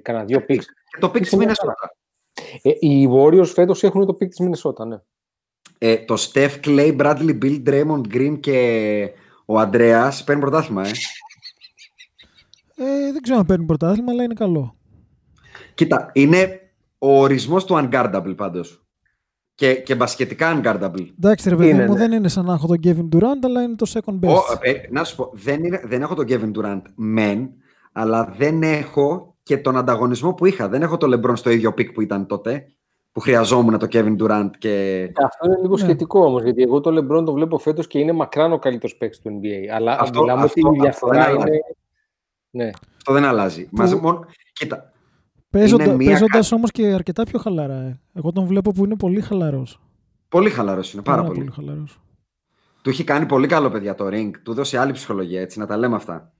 κανένα 0.02 0.24
δύο 0.24 0.38
picks. 0.38 0.64
Και 0.90 1.00
το 1.00 1.06
pick 1.08 1.18
της 1.18 1.26
Είσαι 1.26 1.36
μια 1.36 1.46
Minnesota. 1.48 1.88
Ε, 2.62 2.70
οι 2.80 3.08
Warriors 3.12 3.46
φέτος 3.46 3.82
έχουν 3.82 4.06
το 4.06 4.16
pick 4.20 4.28
της 4.28 4.40
Minnesota, 4.42 4.86
ναι. 4.86 4.96
Ε, 5.86 5.96
το 5.96 6.14
Steph 6.18 6.60
Clay, 6.64 6.96
Bradley 6.96 7.38
Bill, 7.42 7.62
Draymond 7.66 8.14
Green 8.14 8.36
και 8.40 9.10
ο 9.44 9.58
Ανδρέας 9.58 10.24
παίρνει 10.24 10.40
πρωτάθλημα, 10.40 10.86
ε. 10.86 10.90
Ε, 12.76 13.12
δεν 13.12 13.22
ξέρω 13.22 13.38
αν 13.38 13.46
παίρνει 13.46 13.64
πρωτάθλημα, 13.64 14.12
αλλά 14.12 14.22
είναι 14.22 14.34
καλό. 14.34 14.76
Κοίτα, 15.74 16.10
είναι 16.12 16.60
ο 16.98 17.20
ορισμός 17.20 17.64
του 17.64 17.74
unguardable 17.74 18.34
πάντως. 18.36 18.86
Και, 19.54 19.74
και 19.74 19.94
μπασκετικά 19.94 20.60
unguardable. 20.60 21.06
Εντάξει, 21.18 21.48
ρε 21.48 21.56
παιδί 21.56 21.68
Είναι, 21.68 21.86
μου, 21.86 21.92
ναι. 21.92 21.98
δεν 21.98 22.12
είναι 22.12 22.28
σαν 22.28 22.44
να 22.44 22.52
έχω 22.52 22.66
τον 22.66 22.80
Kevin 22.84 23.16
Durant, 23.16 23.44
αλλά 23.44 23.62
είναι 23.62 23.74
το 23.74 23.90
second 23.94 24.26
best. 24.26 24.28
Ο, 24.28 24.42
ε, 24.60 24.72
να 24.90 25.04
σου 25.04 25.16
πω, 25.16 25.30
δεν, 25.32 25.64
είναι, 25.64 25.82
δεν 25.84 26.02
έχω 26.02 26.14
τον 26.14 26.26
Kevin 26.28 26.52
Durant 26.58 26.82
μεν, 26.94 27.50
αλλά 27.92 28.34
δεν 28.38 28.62
έχω 28.62 29.36
και 29.42 29.58
τον 29.58 29.76
ανταγωνισμό 29.76 30.34
που 30.34 30.46
είχα. 30.46 30.68
Δεν 30.68 30.82
έχω 30.82 30.96
τον 30.96 31.14
LeBron 31.14 31.36
στο 31.36 31.50
ίδιο 31.50 31.70
pick 31.70 31.92
που 31.92 32.00
ήταν 32.00 32.26
τότε, 32.26 32.66
που 33.14 33.20
χρειαζόμουν 33.20 33.78
το 33.78 33.86
Kevin 33.92 34.16
Durant 34.16 34.50
και... 34.58 35.08
Αυτό 35.24 35.46
είναι 35.46 35.56
λίγο 35.60 35.74
Ναι. 35.74 35.82
σχετικό 35.82 36.24
όμως, 36.24 36.42
γιατί 36.42 36.62
εγώ 36.62 36.80
το 36.80 36.90
LeBron 36.90 37.24
το 37.24 37.32
βλέπω 37.32 37.58
φέτος 37.58 37.86
και 37.86 37.98
είναι 37.98 38.12
μακράν 38.12 38.52
ο 38.52 38.58
καλύτερος 38.58 38.96
παίκτης 38.96 39.20
του 39.20 39.40
NBA. 39.42 39.66
Αλλά 39.74 39.96
Αυτό- 40.00 40.20
μιλάμε 40.20 40.42
αυτό- 40.42 40.68
ότι 40.68 40.76
η 40.76 40.88
αυτό 40.88 41.08
διαφορά 41.08 41.24
δεν 41.24 41.34
είναι... 41.34 41.42
αλλάζει. 41.42 41.58
Ναι. 42.50 42.70
Αυτό 42.96 43.12
δεν 43.12 43.24
αλλάζει. 43.24 43.68
Μαζί, 43.70 43.96
μόνο, 43.96 44.26
κοίτα, 44.52 44.92
Παίζοντα, 45.50 45.84
είναι 45.84 45.94
μία 45.94 46.08
παίζοντας 46.08 46.52
όμως 46.52 46.70
και 46.70 46.86
αρκετά 46.86 47.24
πιο 47.24 47.38
χαλαρά. 47.38 47.74
Ε. 47.74 48.00
Εγώ 48.14 48.32
τον 48.32 48.46
βλέπω 48.46 48.70
που 48.72 48.84
είναι 48.84 48.96
πολύ 48.96 49.20
χαλαρός. 49.20 49.80
πολύ 50.28 50.50
χαλαρός 50.50 50.92
είναι, 50.92 51.02
πάρα, 51.02 51.24
πολύ. 51.24 51.50
χαλαρός. 51.54 52.00
Του 52.82 52.90
έχει 52.90 53.04
κάνει 53.04 53.26
πολύ 53.26 53.46
καλό, 53.46 53.70
παιδιά, 53.70 53.94
το 53.94 54.06
ring. 54.06 54.30
Του 54.42 54.54
δώσει 54.54 54.76
άλλη 54.76 54.92
ψυχολογία, 54.92 55.40
έτσι, 55.40 55.58
να 55.58 55.66
τα 55.66 55.76
λέμε 55.76 55.94
αυτά. 55.96 56.32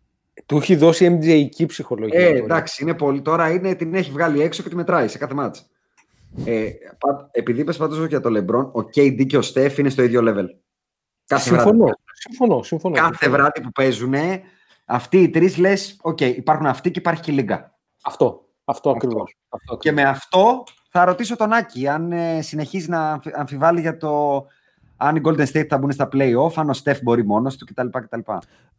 Του 0.47 0.57
έχει 0.57 0.77
δώσει 0.77 1.19
MJ 1.21 1.65
ψυχολογία. 1.67 2.21
Ε, 2.21 2.27
τώρα. 2.33 2.39
εντάξει, 2.45 2.83
είναι 2.83 2.95
πολύ. 2.95 3.23
Τώρα 3.23 3.51
είναι, 3.51 3.75
την 3.75 3.95
έχει 3.95 4.11
βγάλει 4.11 4.41
έξω 4.43 4.63
και 4.63 4.69
τη 4.69 4.75
μετράει 4.77 5.09
σε 5.09 5.19
κάθε 5.19 5.35
μάτς. 5.35 5.67
Ε, 6.45 6.71
πα- 6.99 7.29
επειδή 7.33 7.61
είπες 7.61 7.77
πάντως 7.77 8.07
για 8.07 8.21
το 8.21 8.29
LeBron, 8.39 8.71
ο 8.73 8.81
KD 8.95 9.27
και 9.27 9.37
ο 9.37 9.43
Steph 9.55 9.79
είναι 9.79 9.89
στο 9.89 10.03
ίδιο 10.03 10.21
level. 10.25 10.47
Κάθε 11.27 11.49
Συμφωνώ, 11.49 11.77
βράδυ. 11.85 11.93
συμφωνώ, 12.13 12.63
συμφωνώ. 12.63 12.95
Κάθε 12.95 13.15
συμφωνώ. 13.17 13.37
βράδυ 13.43 13.61
που 13.61 13.71
παίζουν, 13.73 14.15
αυτοί 14.85 15.19
οι 15.23 15.29
τρεις 15.31 15.57
λες: 15.57 15.99
Οκ, 16.03 16.21
υπάρχουν 16.21 16.67
αυτοί 16.67 16.91
και 16.91 16.99
υπάρχει 16.99 17.23
και 17.23 17.31
η 17.31 17.35
Λίγκα. 17.35 17.75
Αυτό, 18.05 18.49
αυτό 18.65 18.91
ακριβώς. 18.91 19.37
Αυτό 19.49 19.77
Και 19.77 19.93
με 19.93 20.03
αυτό 20.03 20.65
θα 20.91 21.05
ρωτήσω 21.05 21.37
τον 21.37 21.53
Άκη 21.53 21.89
αν 21.89 22.13
ε, 22.13 22.43
συνεχίζει 22.43 22.89
να 22.89 23.11
αμφι- 23.11 23.37
αμφιβάλλει 23.39 23.81
για 23.81 23.97
το 23.97 24.45
αν 24.97 25.17
οι 25.17 25.21
Golden 25.25 25.47
State 25.47 25.67
θα 25.69 25.79
μπουν 25.79 25.93
στα 25.93 26.09
play-off, 26.13 26.53
αν 26.55 26.71
ο 26.71 26.75
Steph 26.85 26.99
μπορεί 27.03 27.25
μόνος 27.27 27.57
του 27.57 27.65
κτλ. 27.67 27.87
κτλ. 27.91 28.19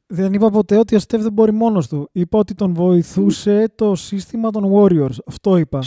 Δεν 0.07 0.33
είπα 0.33 0.49
ποτέ 0.49 0.77
ότι 0.77 0.95
ο 0.95 0.99
Στεφ 0.99 1.21
δεν 1.21 1.31
μπορεί 1.33 1.51
μόνος 1.51 1.87
του. 1.87 2.09
Είπα 2.11 2.39
ότι 2.39 2.53
τον 2.53 2.73
βοηθούσε 2.73 3.71
το 3.75 3.95
σύστημα 3.95 4.49
των 4.51 4.71
Warriors. 4.73 5.15
Αυτό 5.27 5.57
είπα. 5.57 5.79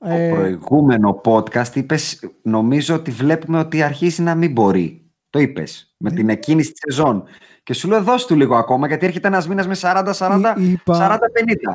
Στο 0.00 0.08
Ε, 0.14 0.30
προηγούμενο 0.34 1.20
podcast 1.24 1.74
είπες, 1.74 2.20
νομίζω 2.42 2.94
ότι 2.94 3.10
βλέπουμε 3.10 3.58
ότι 3.58 3.82
αρχίζει 3.82 4.22
να 4.22 4.34
μην 4.34 4.52
μπορεί. 4.52 5.02
Το 5.30 5.38
είπες, 5.38 5.94
με 5.98 6.10
Ε. 6.10 6.14
την 6.14 6.28
εκκίνηση 6.28 6.72
της 6.72 6.80
σεζόν. 6.86 7.24
Και 7.62 7.72
σου 7.74 7.88
λέω 7.88 8.02
δώσ' 8.02 8.26
του 8.26 8.36
λίγο 8.36 8.56
ακόμα, 8.56 8.86
γιατί 8.86 9.06
έρχεται 9.06 9.28
ένας 9.28 9.48
μήνας 9.48 9.66
με 9.66 9.74
40-40, 9.74 10.54
Εί- 10.58 10.70
είπα- 10.72 10.94
40-50. 10.94 11.70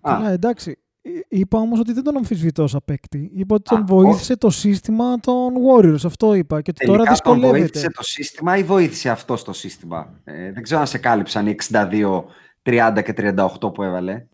Α, 0.00 0.12
Καλά, 0.14 0.30
εντάξει. 0.30 0.78
Ε, 1.02 1.10
Είπα 1.28 1.58
όμως 1.58 1.78
ότι 1.80 1.92
δεν 1.92 2.02
τον 2.02 2.16
αμφισβητώ 2.16 2.62
ως 2.62 2.76
παίκτη. 2.84 3.30
Είπα 3.34 3.54
ότι 3.54 3.74
Α, 3.74 3.76
τον 3.76 3.86
βοήθησε 3.86 4.36
το 4.36 4.50
σύστημα 4.50 5.18
των 5.20 5.52
Warriors. 5.68 6.04
Αυτό 6.04 6.34
είπα. 6.34 6.60
Και 6.62 6.70
ότι 6.76 6.86
τώρα 6.86 7.02
Τελικά 7.02 7.20
τον 7.22 7.32
δυσκολεύεται. 7.34 7.58
βοήθησε 7.58 7.90
το 7.90 8.02
σύστημα 8.02 8.56
ή 8.56 8.62
βοήθησε 8.62 9.10
αυτό 9.10 9.44
το 9.44 9.52
σύστημα; 9.52 10.08
Ε, 10.24 10.52
δεν 10.52 10.62
ξέρω 10.62 10.80
αν 10.80 10.86
σε 10.86 10.98
κάλυψαν 10.98 11.46
οι 11.46 11.50
62, 11.50 12.24
30 12.62 13.02
και 13.02 13.12
38 13.12 13.72
που 13.74 13.82
έβαλε. 13.82 14.26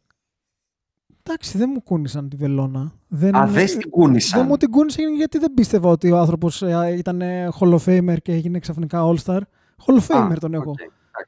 Εντάξει, 1.26 1.58
δεν 1.58 1.70
μου 1.74 1.82
κούνησαν 1.82 2.28
τη 2.28 2.36
βελόνα. 2.36 2.92
Δεν, 3.08 3.36
Α, 3.36 3.46
δεν 3.46 3.68
στην 3.68 3.90
κούνησαν. 3.90 4.38
Δεν 4.38 4.48
μου 4.48 4.56
την 4.56 4.70
κούνησαν 4.70 5.14
γιατί 5.14 5.38
δεν 5.38 5.54
πίστευα 5.54 5.88
ότι 5.90 6.10
ο 6.10 6.18
άνθρωπος 6.18 6.62
ε, 6.62 6.94
ήταν 6.98 7.20
ε, 7.20 7.48
Hall 7.60 7.78
of 7.78 7.84
Famer 7.86 8.16
και 8.22 8.32
έγινε 8.32 8.58
ξαφνικά 8.58 9.02
All-Star. 9.04 9.40
Hall 9.86 9.98
of 10.00 10.06
Famer 10.06 10.32
Α, 10.32 10.38
τον 10.40 10.54
έχω. 10.54 10.70
οκ. 10.70 10.78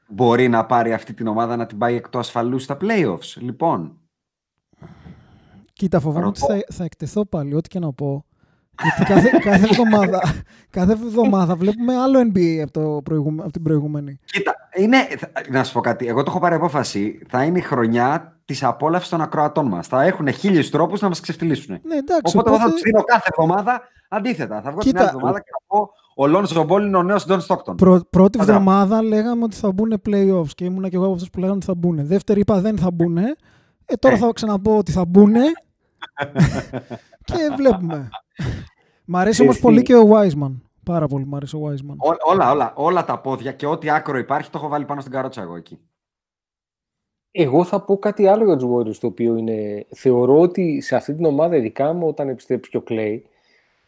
Μπορεί 0.09 0.49
να 0.49 0.67
πάρει 0.67 0.93
αυτή 0.93 1.15
την 1.15 1.27
ομάδα 1.27 1.57
να 1.57 1.67
την 1.67 1.79
πάει 1.79 1.95
εκτός 1.95 2.27
ασφαλούς 2.27 2.63
στα 2.63 2.77
playoffs. 2.81 3.37
Λοιπόν, 3.41 3.99
Κοίτα, 5.73 6.01
φοβάμαι 6.01 6.27
ότι 6.27 6.41
Ρωτώ. 6.41 6.55
θα, 6.55 6.61
θα 6.75 6.85
εκτεθώ 6.85 7.27
πάλι, 7.27 7.55
ό,τι 7.55 7.69
και 7.69 7.79
να 7.79 7.93
πω. 7.93 8.25
Γιατί 8.83 9.13
κάθε, 9.13 9.29
κάθε, 9.51 9.65
εβδομάδα, 9.71 10.21
κάθε 10.71 10.93
εβδομάδα 10.93 11.57
βλέπουμε 11.57 11.95
άλλο 11.97 12.31
NBA 12.33 12.59
από, 12.63 12.71
το 12.73 13.01
προηγούμε, 13.05 13.43
από 13.43 13.53
την 13.53 13.63
προηγούμενη. 13.63 14.19
κοίτα, 14.25 14.55
είναι, 14.77 14.97
θα- 15.19 15.31
να 15.51 15.65
σου 15.65 15.73
πω 15.73 15.81
κάτι. 15.81 16.07
Εγώ 16.07 16.23
το 16.23 16.31
έχω 16.31 16.41
πάρει 16.41 16.55
απόφαση. 16.55 17.23
Θα 17.29 17.45
είναι 17.45 17.59
η 17.59 17.63
χρονιά 17.63 18.34
της 18.45 18.63
απόλαυσης 18.63 19.09
των 19.11 19.21
ακροατών 19.21 19.67
μας. 19.67 19.87
Θα 19.87 20.03
έχουν 20.03 20.33
χίλιους 20.33 20.71
τρόπους 20.71 21.01
να 21.01 21.09
μας 21.09 21.21
ξεφτυλίσουν. 21.21 21.79
Ναι, 21.83 21.97
εντάξει, 21.97 22.37
Οπότε, 22.37 22.49
εγώ 22.51 22.59
θα 22.59 22.65
οπότε- 22.65 22.71
τους 22.71 22.81
δίνω 22.83 23.03
κάθε 23.03 23.29
εβδομάδα 23.37 23.81
αντίθετα. 24.09 24.61
Θα 24.63 24.71
βγω 24.71 24.81
την 24.81 24.91
Κοίτα, 24.91 25.01
άλλη 25.01 25.09
εβδομάδα 25.15 25.39
και 25.41 25.51
θα 25.51 25.59
πω 25.67 25.91
ο 26.17 26.27
Λόνσο 26.27 26.65
Μπόλ 26.65 26.87
είναι 26.87 26.97
ο 26.97 27.03
νέος 27.03 27.27
Ντόν 27.27 27.41
Στόκτον. 27.41 27.77
Πρω, 27.77 28.01
πρώτη 28.11 28.41
Αντρά. 28.41 28.53
εβδομάδα 28.55 29.03
λέγαμε 29.03 29.45
ότι 29.45 29.57
θα 29.57 29.73
μπουν 29.73 30.01
playoffs 30.09 30.49
και 30.55 30.65
ήμουνα 30.65 30.89
και 30.89 30.97
εγώ 30.97 31.05
από 31.05 31.15
αυτούς 31.15 31.31
που 31.31 31.39
λέγανε 31.39 31.57
ότι 31.57 31.67
θα 31.67 31.75
μπουν. 31.75 32.07
Δεύτερη 32.07 32.41
είπα 32.41 32.61
δεν 32.61 32.79
θα 32.79 32.91
μπουν. 32.91 33.17
Ε, 33.17 33.35
τώρα 33.99 34.15
Ε. 34.15 34.19
θα 34.19 34.31
ξαναπώ 34.35 34.77
ότι 34.77 34.93
θα 34.93 35.05
μπουν. 35.05 35.33
και 37.25 37.35
βλέπουμε. 37.57 38.09
Μ' 39.05 39.17
αρέσει 39.17 39.43
όμως 39.43 39.55
Εσύ- 39.55 39.65
πολύ 39.65 39.83
και 39.83 39.95
ο 39.95 40.09
Wiseman. 40.13 40.53
Πάρα 40.85 41.07
πολύ 41.07 41.27
μ' 41.27 41.35
αρέσει 41.35 41.57
ο 41.57 41.61
Wiseman. 41.69 41.95
Ό- 41.97 42.31
όλα, 42.33 42.51
όλα, 42.51 42.73
όλα 42.77 43.05
τα 43.05 43.19
πόδια 43.21 43.53
και 43.53 43.67
ό,τι 43.67 43.91
άκρο 43.91 44.19
υπάρχει 44.19 44.51
το 44.51 44.59
έχω 44.59 44.69
βάλει 44.69 44.85
πάνω 44.85 45.01
στην 45.01 45.13
καρότσα 45.13 45.43
εγώ 45.43 45.57
εκεί. 45.57 45.79
Εγώ 47.37 47.65
θα 47.65 47.85
πω 47.85 47.99
κάτι 47.99 48.27
άλλο 48.27 48.45
για 48.45 48.57
τους 48.57 48.69
Warriors, 48.73 48.97
το 49.01 49.07
οποίο 49.07 49.37
είναι... 49.37 49.87
Θεωρώ 49.95 50.41
ότι 50.41 50.81
σε 50.81 50.97
αυτή 50.97 51.15
την 51.15 51.25
ομάδα, 51.25 51.57
ειδικά 51.57 51.93
μου 51.93 52.07
όταν 52.07 52.29
επιστρέψει 52.29 52.71
και 52.71 52.77
ο 52.77 52.83
Clay, 52.89 53.21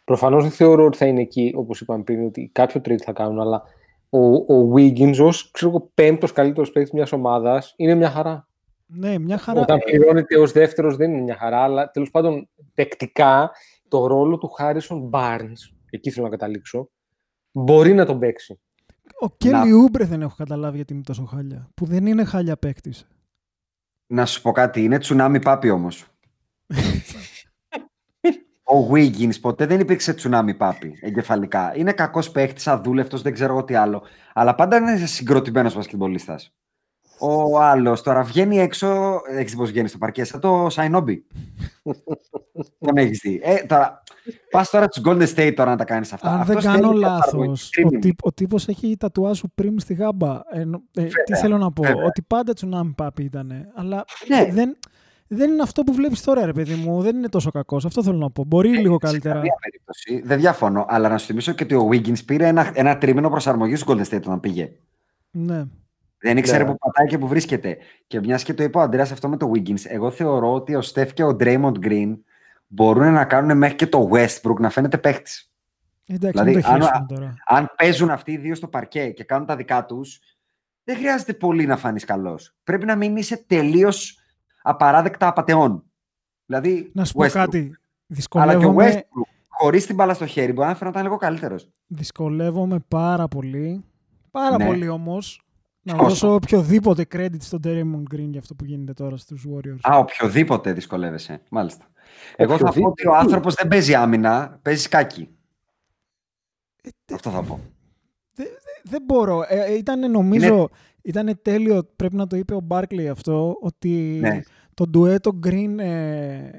προφανώς 0.05 0.42
δεν 0.42 0.53
θεωρώ 0.53 0.84
ότι 0.84 0.97
θα 0.97 1.07
είναι 1.07 1.20
εκεί, 1.20 1.53
όπως 1.57 1.80
είπαμε 1.80 2.03
πριν, 2.03 2.26
ότι 2.26 2.51
κάποιο 2.53 2.80
trade 2.84 3.01
θα 3.05 3.12
κάνουν, 3.12 3.40
αλλά 3.40 3.62
ο, 4.11 4.55
ο 4.55 4.72
Wiggins 4.74 5.18
ως, 5.20 5.51
ξέρω 5.51 5.70
εγώ, 5.70 5.90
πέμπτος 5.94 6.32
καλύτερος 6.32 6.72
παίκτης 6.72 6.92
μιας 6.92 7.12
ομάδας 7.12 7.74
είναι 7.76 7.94
μια 7.94 8.11
χαρά. 8.11 8.49
Ναι, 8.86 9.18
μια 9.18 9.38
χαρά. 9.38 9.61
Όταν 9.61 9.78
πληρώνεται 9.78 10.38
ως 10.38 10.53
δεύτερος 10.53 10.97
δεν 10.97 11.12
είναι 11.12 11.22
μια 11.22 11.36
χαρά, 11.36 11.59
αλλά 11.62 11.90
τέλος 11.90 12.11
πάντων 12.11 12.49
τεκτικά 12.74 13.51
το 13.88 14.07
ρόλο 14.07 14.38
του 14.38 14.51
Harrison 14.59 15.11
Barnes, 15.11 15.74
εκεί 15.90 16.11
θέλω 16.11 16.24
να 16.24 16.30
καταλήξω, 16.30 16.90
μπορεί 17.53 17.94
να 17.94 18.07
τον 18.07 18.18
παίξει. 18.18 18.61
Ο 19.20 19.30
Κέλι 19.36 19.72
Ούμπρε 19.72 20.05
δεν 20.05 20.22
έχω 20.22 20.34
καταλάβει 20.36 20.76
γιατί 20.76 20.92
είναι 20.92 21.03
τόσο 21.03 21.24
χάλια. 21.24 21.68
Που 21.74 21.84
δεν 21.84 22.07
είναι 22.07 22.24
χάλια 22.24 22.57
παίκτης. 22.57 23.07
Να 24.07 24.26
σου 24.26 24.42
πω 24.42 24.52
κάτι, 24.52 24.82
είναι 24.84 24.98
τσουνάμι 24.98 25.38
πάπι 25.38 25.70
όμως. 25.70 26.04
Ο 28.68 28.90
Wiggins 28.92 29.40
ποτέ 29.40 29.66
δεν 29.66 29.80
υπήρξε 29.80 30.14
τσουνάμι 30.14 30.54
πάπι 30.54 30.98
εγκεφαλικά. 31.00 31.76
Είναι 31.76 31.92
κακός 31.92 32.30
παίχτης, 32.30 32.66
αδούλευτος, 32.66 33.22
δεν 33.22 33.32
ξέρω 33.32 33.52
εγώ 33.52 33.64
τι 33.64 33.74
άλλο. 33.74 34.02
Αλλά 34.34 34.54
πάντα 34.54 34.76
είναι 34.76 34.96
συγκροτημένος 34.96 35.74
μπασκετμπολίστας. 35.74 36.54
Ο 37.19 37.61
άλλος 37.61 38.03
τώρα 38.03 38.23
βγαίνει 38.23 38.59
έξω. 38.59 39.21
Έχει 39.31 39.45
δει 39.51 39.57
πώς 39.57 39.71
βγαίνει 39.71 39.89
στο 39.89 39.99
παρκέ, 39.99 40.25
σαν 40.25 40.41
το 40.41 40.67
Σαϊνόμπι. 40.71 41.25
δεν 42.79 42.97
έχεις 43.05 43.19
δει. 43.23 43.41
Ε, 43.45 43.55
τώρα, 43.67 44.03
πας 44.51 44.71
τώρα 44.71 44.87
στους 44.91 45.03
Golden 45.07 45.27
State 45.35 45.53
τώρα 45.57 45.71
να 45.71 45.77
τα 45.77 45.85
κάνεις 45.85 46.12
αυτά. 46.12 46.29
Αν 46.31 46.45
δεν 46.45 46.57
Αυτός 46.57 46.73
κάνω 46.73 46.89
θέλει 46.89 47.01
λάθος, 47.01 47.25
καθαρό 47.25 47.51
ο, 47.51 47.55
streaming. 47.55 48.01
τύπ, 48.01 48.25
ο 48.25 48.33
τύπος 48.33 48.69
έχει 48.69 48.97
τατουάζ 48.97 49.39
σου 49.39 49.51
πριν 49.55 49.79
στη 49.81 49.95
γάμπα. 49.95 50.41
Ε, 50.51 50.64
νο- 50.64 50.83
ε, 50.95 51.03
τι 51.03 51.09
Βέβαια, 51.09 51.41
θέλω 51.41 51.59
να 51.59 51.73
πω, 51.73 51.83
βέβαια. 51.83 52.05
ότι 52.05 52.23
πάντα 52.23 52.53
τσουνάμι 52.53 52.93
πάπη 52.97 53.23
ήταν. 53.25 53.53
Αλλά 53.75 54.05
Ναι. 54.29 54.47
δεν, 54.53 54.77
δεν 55.29 55.51
είναι 55.51 55.62
αυτό 55.62 55.83
που 55.83 55.93
βλέπεις 55.95 56.23
τώρα, 56.23 56.47
ρε 56.47 56.53
παιδί 56.53 56.75
μου. 56.75 57.01
Δεν 57.01 57.17
είναι 57.17 57.29
τόσο 57.29 57.51
κακός. 57.51 57.85
Αυτό 57.85 58.03
θέλω 58.03 58.17
να 58.17 58.31
πω. 58.31 58.45
Μπορεί 58.45 58.69
λίγο 58.69 58.93
Σε 59.01 59.07
καλύτερα. 59.07 59.35
καμία 59.35 59.55
περίπτωση. 59.61 60.21
Δεν 60.25 60.39
διαφωνώ. 60.39 60.85
Αλλά 60.89 61.09
να 61.09 61.19
σου 61.19 61.27
θυμίσω 61.27 61.53
και 61.53 61.62
ότι 61.64 61.75
ο 61.75 61.89
Wiggins 61.93 62.25
πήρε 62.25 62.47
ένα, 62.47 62.71
ένα 62.75 62.99
τρίμηνο 62.99 63.31
προσαρμογής 63.31 63.81
στους 63.81 63.95
Golden 63.95 64.14
State 64.14 64.21
όταν 64.23 64.41
πήγε. 64.41 64.73
Ναι. 65.31 65.64
Δεν 66.27 66.37
ήξερε 66.37 66.64
Ναι. 66.64 66.70
που 66.70 66.77
πατάει 66.79 67.07
και 67.07 67.18
που 67.18 67.27
βρίσκεται. 67.29 67.77
Και 68.07 68.20
μιας 68.20 68.43
και 68.43 68.55
το 68.55 68.62
είπε 68.62 68.79
ο 68.79 68.81
Αντρέας 68.81 69.12
αυτό 69.12 69.29
με 69.29 69.37
το 69.37 69.51
Wiggins, 69.55 69.85
εγώ 69.85 70.11
θεωρώ 70.11 70.53
ότι 70.53 70.74
ο 70.74 70.81
Steph 70.95 71.09
και 71.14 71.24
ο 71.24 71.37
Draymond 71.41 71.72
Green 71.83 72.16
μπορούν 72.66 73.12
να 73.12 73.24
κάνουν 73.24 73.59
μέχρι 73.59 73.77
και 73.77 73.87
το 73.87 74.09
Westbrook 74.12 74.57
να 74.59 74.70
φαίνεται 74.70 74.99
παίχτη. 74.99 75.31
Εντάξει, 76.09 76.31
Δηλαδή, 76.31 76.51
μην 76.55 76.62
το 76.62 76.68
αν- 76.68 76.81
χέσουμε 76.83 77.07
τώρα. 77.09 77.35
Αν 77.47 77.72
παίζουν 77.77 78.11
αυτοί 78.11 78.33
οι 78.33 78.37
δύο 78.37 78.55
στο 78.55 78.68
παρκέ 78.68 79.11
και 79.11 79.24
κάνουν 79.24 79.47
τα 79.47 79.57
δικά 79.57 79.85
τους, 79.85 80.20
δεν 80.85 80.97
χρειάζεται 80.97 81.33
πολύ 81.33 81.66
να 81.66 81.77
φανεί 81.77 82.01
καλός. 82.01 82.55
Πρέπει 82.64 82.85
να 82.87 82.97
μην 82.97 83.16
είσαι 83.16 83.45
τελείως 83.47 84.18
απαράδεκτα 84.62 85.27
απαταιών. 85.29 85.85
Δηλαδή, 86.47 86.91
Να 86.95 87.05
σου 87.05 87.12
πω 87.12 87.24
Westbrook. 87.24 87.29
κάτι. 87.31 87.59
Αλλά 87.59 87.66
και 87.66 87.77
ο 87.77 88.14
Δυσκολεύομαι, 88.14 88.93
Westbrook, 88.95 89.29
χωρίς 89.49 89.87
την 89.87 89.95
μπάλα 89.95 90.14
στο 90.14 90.27
χέρι, 90.27 90.53
μπορεί 90.53 90.68
να 90.68 90.74
φαίνονταν 90.74 91.03
λίγο 91.03 91.16
καλύτερος. 91.16 91.70
δυσκολεύομαι 91.87 92.79
πάρα 92.89 93.29
πολύ. 93.29 93.85
Πάρα 94.31 94.57
Ναι. 94.57 94.66
πολύ 94.66 94.89
όμως. 94.89 95.41
Να 95.89 95.97
Πόσο; 95.97 96.09
δώσω 96.09 96.34
οποιοδήποτε 96.34 97.07
credit 97.14 97.37
στον 97.41 97.61
Draymond 97.64 98.14
Green 98.14 98.28
για 98.30 98.41
αυτό 98.41 98.55
που 98.55 98.64
γίνεται 98.64 98.93
τώρα 98.93 99.16
στους 99.16 99.45
Warriors. 99.55 99.91
Α, 99.93 99.99
οποιοδήποτε 99.99 100.72
δυσκολεύεσαι. 100.72 101.41
Μάλιστα. 101.51 101.84
Εγώ 102.37 102.53
θα 102.53 102.59
πω 102.59 102.68
Οποιοδήποτε. 102.68 103.09
ότι 103.09 103.16
ο 103.16 103.20
άνθρωπος 103.20 103.55
δεν 103.55 103.68
παίζει 103.68 103.95
άμυνα, 103.95 104.59
παίζει 104.62 104.82
σκάκι. 104.82 105.28
Ε, 106.82 107.14
Αυτό 107.14 107.30
θα 107.30 107.43
πω. 107.43 107.61
Δεν 108.82 109.03
μπορώ. 109.05 109.45
Ε, 109.49 109.61
ε, 109.64 109.74
ήταν 109.76 110.11
νομίζω, 110.11 110.68
ήταν 111.03 111.39
τέλειο, 111.43 111.84
πρέπει 111.97 112.16
να 112.16 112.26
το 112.26 112.37
είπε 112.37 112.55
ο 112.55 112.61
Μπάρκλι 112.61 113.09
αυτό, 113.09 113.57
ότι 113.61 114.18
Ναι. 114.20 114.41
το 114.74 114.87
ντουέτο 114.87 115.39
Green 115.47 115.74
ε, 115.78 116.51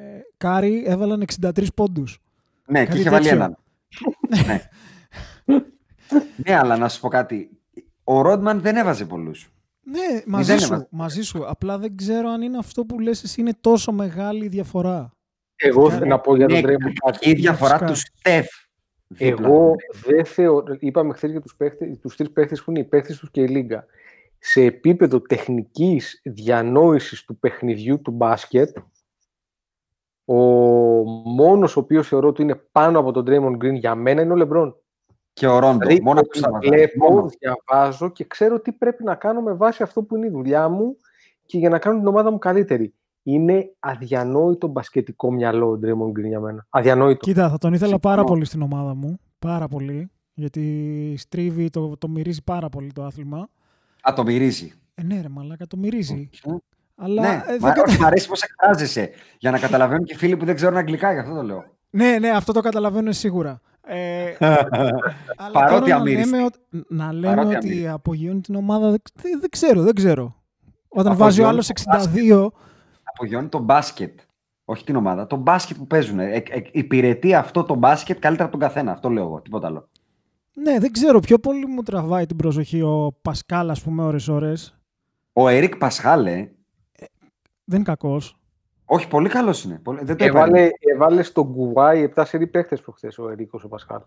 Curry 0.43 0.81
έβαλαν 0.85 1.23
63 1.41 1.65
πόντους. 1.75 2.19
Ναι, 2.67 2.79
και 2.79 2.85
Κάτι 2.85 2.99
είχε 2.99 3.09
βάλει 3.09 3.23
τέτοιο. 3.27 3.37
έναν. 3.37 3.57
ναι. 4.47 4.61
ναι, 6.45 6.55
αλλά 6.55 6.77
να 6.77 6.89
σου 6.89 6.99
πω 6.99 7.07
κάτι. 7.07 7.56
Ο 8.09 8.21
Ρόντμαν 8.21 8.61
δεν 8.61 8.75
έβαζε 8.75 9.05
πολλούς. 9.05 9.49
Ναι, 9.81 10.21
μαζί 10.25 10.51
δεν 10.51 10.59
σου, 10.59 10.65
έβαλε. 10.65 10.87
μαζί 10.91 11.21
σου. 11.21 11.43
Απλά 11.47 11.77
δεν 11.77 11.95
ξέρω 11.97 12.29
αν 12.29 12.41
είναι 12.41 12.57
αυτό 12.57 12.85
που 12.85 12.99
λες 12.99 13.23
εσύ 13.23 13.41
είναι 13.41 13.53
τόσο 13.61 13.91
μεγάλη 13.91 14.45
η 14.45 14.47
διαφορά. 14.47 15.11
Εγώ 15.55 15.89
Ναι. 15.89 16.05
να 16.05 16.19
πω 16.19 16.35
για 16.35 16.47
τον 16.47 16.57
Είναι 16.57 16.73
Draymond 16.73 16.93
κάτι. 17.05 17.29
η 17.29 17.33
διαφορά 17.33 17.77
φυσικά. 17.77 17.85
του 17.91 17.95
Στεφ. 17.95 18.47
δίπλα. 19.07 19.47
Εγώ 19.47 19.75
δεν 20.05 20.25
θεωρώ, 20.25 20.75
είπαμε 20.79 21.13
χθες 21.13 21.31
για 21.31 21.41
τους, 21.41 21.55
παίχτες, 21.55 21.99
τους 21.99 22.15
τρεις 22.15 22.31
παίχτες 22.31 22.63
που 22.63 22.69
είναι 22.71 22.79
οι 22.79 22.83
παίχτες 22.83 23.17
τους 23.17 23.31
και 23.31 23.41
η 23.41 23.47
Λίγκα. 23.47 23.85
Σε 24.39 24.61
επίπεδο 24.61 25.21
τεχνικής 25.21 26.21
διανόησης 26.23 27.23
του 27.23 27.37
παιχνιδιού 27.39 28.01
του 28.01 28.11
μπάσκετ, 28.11 28.77
ο 30.25 30.33
μόνος 31.29 31.75
ο 31.77 31.79
οποίος 31.79 32.07
θεωρώ 32.07 32.27
ότι 32.27 32.41
είναι 32.41 32.55
πάνω 32.55 32.99
από 32.99 33.11
τον 33.11 33.25
Draymond 33.27 33.57
Green 33.65 33.73
για 33.73 33.95
μένα 33.95 34.21
είναι 34.21 34.33
ο 34.33 34.35
Λεμπρόν. 34.35 34.75
Και 35.37 35.47
ο 35.47 35.59
Ρόντο. 35.59 35.77
Δηλαδή, 35.77 36.01
μόνο 36.01 36.19
ότι 36.19 36.27
αυτός 36.27 36.41
θα 36.41 36.51
βάζα. 36.51 36.69
βλέπω, 36.69 37.09
Μόνο. 37.13 37.29
διαβάζω 37.39 38.09
και 38.11 38.25
ξέρω 38.25 38.59
τι 38.59 38.71
πρέπει 38.71 39.03
να 39.03 39.15
κάνω 39.15 39.41
με 39.41 39.53
βάση 39.53 39.83
αυτό 39.83 40.01
που 40.03 40.15
είναι 40.15 40.25
η 40.25 40.29
δουλειά 40.29 40.69
μου 40.69 40.97
και 41.45 41.57
για 41.57 41.69
να 41.69 41.79
κάνω 41.79 41.97
την 41.97 42.07
ομάδα 42.07 42.31
μου 42.31 42.37
καλύτερη. 42.37 42.93
Είναι 43.23 43.65
αδιανόητο 43.79 44.67
μπασκετικό 44.67 45.31
μυαλό 45.31 45.69
ο 45.71 45.79
Draymond 45.83 46.19
Green 46.19 46.27
για 46.27 46.39
μένα. 46.39 46.65
Αδιανόητο. 46.69 47.19
Κοίτα, 47.19 47.49
θα 47.49 47.57
τον 47.57 47.73
ήθελα 47.73 47.89
Συμφωνώ. 47.89 48.15
πάρα 48.15 48.23
πολύ 48.27 48.45
στην 48.45 48.61
ομάδα 48.61 48.95
μου. 48.95 49.19
Πάρα 49.39 49.67
πολύ. 49.67 50.11
Γιατί 50.33 51.15
στρίβει, 51.17 51.69
το, 51.69 51.97
το 51.97 52.07
μυρίζει 52.07 52.43
πάρα 52.43 52.69
πολύ 52.69 52.91
το 52.93 53.03
άθλημα. 53.03 53.47
Α, 54.09 54.13
το 54.15 54.23
μυρίζει. 54.23 54.73
Ε, 54.95 55.03
ναι, 55.03 55.21
ρε 55.21 55.29
μαλάκα, 55.29 55.67
το 55.67 55.77
μυρίζει. 55.77 56.29
Μμ. 56.45 56.55
Αλλά 56.95 57.21
ναι, 57.21 57.27
ε, 57.27 57.31
μα, 57.31 57.43
δεν 57.45 57.59
κατα- 57.59 57.83
όχι, 57.87 57.99
μ' 57.99 58.05
αρέσει 58.05 58.27
πώς 58.27 58.41
εκφράζεσαι. 58.41 59.09
Για 59.39 59.51
να 59.51 59.59
καταλαβαίνουν 59.59 60.03
και 60.05 60.13
οι 60.13 60.17
φίλοι 60.17 60.37
που 60.37 60.45
δεν 60.45 60.55
ξέρουν 60.55 60.77
αγγλικά, 60.77 61.13
γι' 61.13 61.19
αυτό 61.19 61.33
το 61.33 61.41
λέω. 61.41 61.63
ναι, 61.89 62.17
ναι, 62.19 62.29
αυτό 62.29 62.51
το 62.53 62.59
καταλαβαίνω 62.61 63.11
σίγουρα. 63.11 63.61
Ε, 63.87 64.35
αλλά 65.37 65.51
Παρότι 65.51 65.73
τώρα 65.79 65.87
να 65.87 65.95
αμύριστη. 65.95 66.29
λέμε, 66.31 66.43
ότι- 66.43 66.59
να 66.89 67.13
λέμε 67.13 67.35
Παρότι 67.35 67.55
ότι 67.55 67.65
αμύριστη. 67.65 67.87
απογειώνει 67.87 68.41
την 68.41 68.55
ομάδα, 68.55 68.89
δεν, 68.89 69.01
δεν, 69.13 69.39
δεν 69.39 69.49
ξέρω, 69.49 69.81
δεν 69.81 69.93
ξέρω. 69.95 70.35
Όταν 70.87 71.11
Απογειώνει 71.11 71.17
βάζει 71.17 71.41
ο 71.41 71.47
άλλος 71.47 71.67
το 71.67 71.73
62, 72.13 72.49
Απογειώνει 73.03 73.47
το 73.47 73.59
μπάσκετ. 73.59 74.19
Όχι 74.65 74.83
την 74.83 74.95
ομάδα. 74.95 75.27
Το 75.27 75.35
μπάσκετ 75.35 75.77
που 75.77 75.87
παίζουν. 75.87 76.19
Ε, 76.19 76.35
ε, 76.35 76.43
υπηρετεί 76.71 77.33
αυτό 77.35 77.63
το 77.63 77.75
μπάσκετ 77.75 78.19
καλύτερα 78.19 78.47
από 78.49 78.57
τον 78.57 78.67
καθένα. 78.67 78.91
Αυτό 78.91 79.09
λέω 79.09 79.23
εγώ. 79.23 79.41
Τίποτα 79.41 79.67
άλλο. 79.67 79.89
ναι, 80.53 80.79
δεν 80.79 80.91
ξέρω, 80.91 81.19
πιο 81.19 81.39
πολύ 81.39 81.65
μου 81.65 81.81
τραβάει 81.83 82.25
την 82.25 82.35
προσοχή 82.35 82.81
ο 82.81 83.17
Πασκάλ, 83.21 83.69
ας 83.69 83.81
πούμε, 83.81 84.03
ώρες-ώρες. 84.03 84.77
Ο 85.33 85.47
Ερικ 85.47 85.77
Πασχάλε. 85.77 86.49
Δεν 87.63 87.75
είναι 87.79 87.83
κακός. 87.83 88.36
Όχι, 88.89 89.07
πολύ 89.07 89.29
καλός 89.29 89.63
είναι. 89.63 89.79
Πολύ, 89.83 89.99
δεν 90.03 90.17
το 90.17 90.23
έβαλε. 90.25 90.57
Έβαλε, 90.59 90.69
έβαλε 90.93 91.23
στον 91.23 91.53
Κουβάη 91.53 92.11
7 92.15 92.23
σερή 92.25 92.47
παίχτες 92.47 92.81
προχθές 92.81 93.17
ο 93.17 93.29
Ερίκος 93.29 93.63
ο 93.63 93.67
Πασχάλ. 93.67 94.01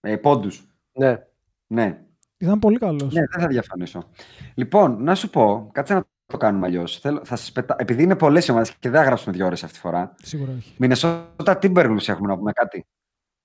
Ε, 0.00 0.16
Πόντους. 0.16 0.66
Ναι. 0.92 1.24
Ναι. 1.66 2.02
Ήταν 2.36 2.58
πολύ 2.58 2.78
καλός. 2.78 3.12
ναι, 3.14 3.20
δεν 3.30 3.40
θα 3.40 3.46
διαφωνήσω. 3.46 4.08
Λοιπόν, 4.54 5.02
να 5.02 5.14
σου 5.14 5.30
πω, 5.30 5.68
κάτσε 5.72 5.94
να 5.94 6.04
το 6.26 6.36
κάνουμε 6.36 6.66
αλλιώς. 6.66 6.98
Θα 7.00 7.20
σας 7.24 7.52
πετα... 7.52 7.76
Επειδή 7.78 8.02
είναι 8.02 8.16
πολλές 8.16 8.48
ομάδες 8.48 8.70
και 8.70 8.88
δεν 8.90 9.00
θα 9.00 9.06
γράψουμε 9.06 9.36
δύο 9.36 9.46
ώρες 9.46 9.62
αυτή 9.62 9.74
τη 9.74 9.80
φορά. 9.80 10.14
Σίγουρα 10.22 10.52
όχι. 10.56 10.74
Μινεσότα 10.78 11.58
Timberwolves 11.62 12.08
έχουμε 12.08 12.28
να 12.28 12.36
πούμε 12.38 12.52
κάτι. 12.52 12.86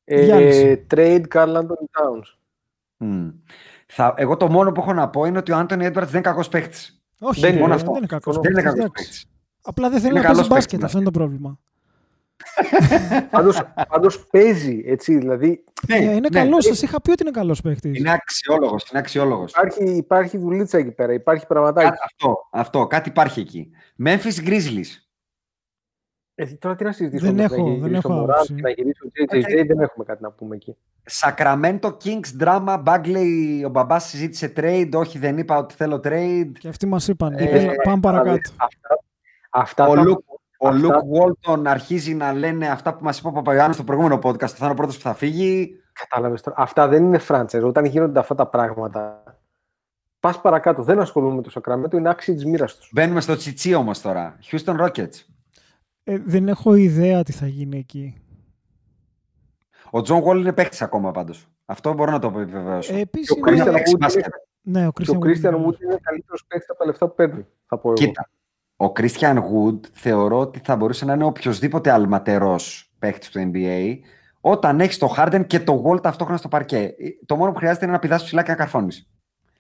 Ε, 0.04 0.22
Διάλυση. 0.22 0.86
trade 0.96 1.24
Carl 1.34 1.56
Anthony 1.56 2.02
Towns. 2.02 2.38
Μμ. 2.98 3.30
Θα... 3.88 4.14
Εγώ 4.18 4.38
το 4.38 4.48
μόνο 4.50 4.72
που 4.72 4.82
έχω 4.82 4.94
να 4.94 5.10
πω 5.10 5.26
είναι 5.26 5.38
ότι 5.38 5.52
ο 5.52 5.58
Άντωνι 5.58 5.86
Έντουαρτς 5.86 6.12
δεν 6.12 6.20
είναι 6.22 6.30
κακός 6.30 6.50
παίχτη. 6.50 6.78
Όχι, 7.20 7.40
Δεν 7.40 7.50
ρε, 7.50 7.56
είναι 7.56 7.62
μόνο 7.66 7.74
αυτό. 7.76 7.88
δεν 7.92 7.98
είναι 7.98 8.08
κακός. 8.08 8.34
Δεν 8.40 8.42
Δεν 8.44 8.52
είναι 8.52 8.62
παίκτης, 8.62 8.80
κακός 8.82 8.94
εντάξει. 8.96 9.28
παίχτη. 9.28 9.39
Απλά 9.70 9.90
δεν 9.90 10.00
θέλει 10.00 10.12
Είναι 10.12 10.20
να 10.22 10.26
παίζει 10.26 10.42
καλός 10.42 10.48
παίκτης, 10.48 10.80
μπάσκετ. 10.80 10.80
ναι. 10.80 10.86
Αυτό 10.86 10.98
είναι 10.98 11.06
το 11.06 11.12
πρόβλημα. 11.20 11.60
πάντως, 13.32 13.62
πάντως 13.90 14.28
παίζει, 14.32 14.84
έτσι, 14.86 15.18
δηλαδή 15.18 15.64
Ε, 15.88 16.16
είναι 16.16 16.28
καλός. 16.30 16.66
Σας 16.66 16.82
είχα 16.82 17.02
πει 17.02 17.12
ότι 17.12 17.22
είναι 17.24 17.32
καλός 17.32 17.62
παίκτης. 17.62 17.98
Είναι 18.00 18.12
αξιόλογος. 18.12 18.90
Είναι 18.90 19.00
αξιόλογος. 19.00 19.52
υπάρχει, 19.52 19.84
υπάρχει 19.96 20.38
δουλίτσα 20.38 20.78
εκεί 20.78 20.92
πέρα, 20.92 21.14
υπάρχει 21.14 21.48
πραγματάκι. 21.48 21.98
Αυτό, 22.04 22.48
αυτό, 22.52 22.88
κάτι 22.88 23.10
υπάρχει 23.10 23.40
εκεί. 23.40 23.70
Memphis 24.06 24.48
Grizzlies. 24.48 25.04
Ε, 26.36 26.46
τώρα 26.46 26.76
τι 26.76 26.84
να 26.84 26.92
συζητήσουμε. 26.92 27.32
Δεν 27.32 27.38
να 27.38 27.44
έχω- 27.44 27.56
γυρίσει 27.68 27.82
δεν 27.82 27.94
ο 27.94 27.98
έχω 27.98 28.22
Morant 28.24 28.30
άποψη. 28.30 28.54
και 28.54 28.62
να 28.62 28.70
γυρίσει 28.70 29.00
ο 29.06 29.10
JJJ, 29.14 29.66
δεν 29.68 29.80
έχουμε 29.80 30.06
κάτι 30.06 30.24
να 30.24 30.32
πούμε 30.32 30.56
εκεί. 30.56 30.76
Sacramento 31.22 31.92
Kings 32.04 32.44
drama. 32.44 32.84
Bagley, 32.84 33.62
ο 33.66 33.70
μπαμπάς 33.70 34.04
συζήτησε 34.10 34.54
trade. 34.56 34.90
Όχι, 34.94 35.18
δεν 35.20 35.38
είπα 35.38 35.58
ότι 35.58 35.74
θέλω 35.76 36.02
trade. 36.04 36.52
Και 36.60 36.68
αυτοί 36.68 36.86
μας 36.86 37.08
είπαν. 37.08 37.34
Ε, 37.38 37.44
Έλα, 37.44 37.74
Πάμε 37.84 38.00
παρακάτω. 38.00 38.52
Αυτά, 38.58 39.00
αυτά 39.50 39.88
Ο 39.88 39.94
τα- 39.94 40.04
Luke, 40.04 40.24
ο 40.60 40.68
αυτά- 40.68 40.88
Luke 40.88 41.54
Walton 41.54 41.62
αρχίζει 41.66 42.14
να 42.14 42.34
λένε 42.34 42.68
αυτά 42.70 42.94
που 42.96 43.04
μας 43.04 43.20
είπε 43.20 43.28
ο 43.28 43.32
Παπαγιάννης 43.32 43.76
στο 43.76 43.84
προηγούμενο 43.84 44.20
podcast. 44.24 44.48
Θα 44.48 44.58
είναι 44.66 44.72
ο 44.72 44.76
πρώτος 44.76 44.96
που 44.96 45.02
θα 45.02 45.14
φύγει. 45.14 45.76
Κατάλαβες 45.94 46.42
τώρα. 46.42 46.56
Αυτά 46.60 46.88
δεν 46.88 47.04
είναι 47.04 47.20
franchise. 47.28 47.64
Όταν 47.64 47.86
γίνονται 47.86 48.20
αυτά 48.20 48.36
τα 48.36 48.48
πράγματα, 48.48 49.24
πας 50.20 50.42
παρακάτω. 50.42 50.84
Δεν 50.84 51.00
ασχολούμαι 51.00 51.36
με 51.36 51.42
το 51.42 51.50
Σακραμέντο, 51.50 51.98
είναι 51.98 52.10
άξιοι 52.10 52.34
της 52.34 52.46
μοίρας 52.46 52.76
τους. 52.78 52.90
Μπαίνουμε 52.94 53.22
στο 53.22 53.36
τσιτσί 53.36 53.74
όμως 53.74 54.02
τώρα. 54.02 54.38
Houston 54.52 54.80
Rockets. 54.86 55.26
Ε, 56.04 56.18
δεν 56.26 56.48
έχω 56.48 56.74
ιδέα 56.76 57.24
τι 57.24 57.32
θα 57.32 57.48
γίνει 57.48 57.78
εκεί. 57.78 58.22
Ο 59.92 59.98
John 60.08 60.24
Wall 60.24 60.36
είναι 60.38 60.54
παίχτης 60.54 60.82
ακόμα 60.82 61.12
πάντως. 61.12 61.48
Αυτό 61.66 61.94
μπορώ 61.94 62.12
να 62.12 62.20
το 62.20 62.34
επιβεβαιώσω. 62.40 62.94
Ε, 62.96 63.00
επίσης 63.00 63.34
Και 63.34 63.40
ο 63.50 63.54
είναι- 63.54 63.64
Christian 63.64 63.74
παίξει 63.74 63.94
Wood 63.96 64.00
μπάσκετ. 64.00 64.26
είναι- 64.26 64.80
Ναι, 64.80 64.88
ο 64.88 64.92
και 64.92 65.12
ο 65.12 65.20
Christian 65.20 65.26
Christian 65.26 65.54
Wood. 65.54 65.66
Wood 65.68 65.82
είναι 65.82 65.98
καλύτερος 66.02 66.46
παίκτης 66.48 66.70
από 66.70 66.80
τα 66.80 66.86
λεφτά 66.86 67.08
που 67.08 67.16
παίρνει. 67.16 67.46
Θα 67.66 67.78
πω 67.78 67.88
εγώ. 67.90 67.98
Κοίτα, 67.98 68.30
ο 68.82 68.86
Christian 68.96 69.36
Wood 69.38 69.80
θεωρώ 69.92 70.40
ότι 70.40 70.60
θα 70.64 70.76
μπορούσε 70.76 71.06
να 71.06 71.14
είναι 71.14 71.24
οποιοδήποτε 71.24 71.92
αλματερός 71.92 72.92
παίχτης 73.00 73.30
του 73.30 73.52
NBA 73.54 73.98
όταν 74.42 74.80
έχεις 74.80 74.98
το 74.98 75.14
Harden 75.18 75.44
και 75.48 75.60
το 75.60 75.84
Wall 75.86 76.02
ταυτόχρονα 76.02 76.38
στο 76.40 76.48
παρκέ. 76.48 76.94
Το 77.26 77.36
μόνο 77.36 77.52
που 77.52 77.58
χρειάζεται 77.58 77.86
είναι 77.86 77.94
να 77.94 78.00
πηδάς 78.00 78.24
ψηλά 78.24 78.44
και 78.44 78.50
να 78.50 78.56
καρφώνεις. 78.58 79.10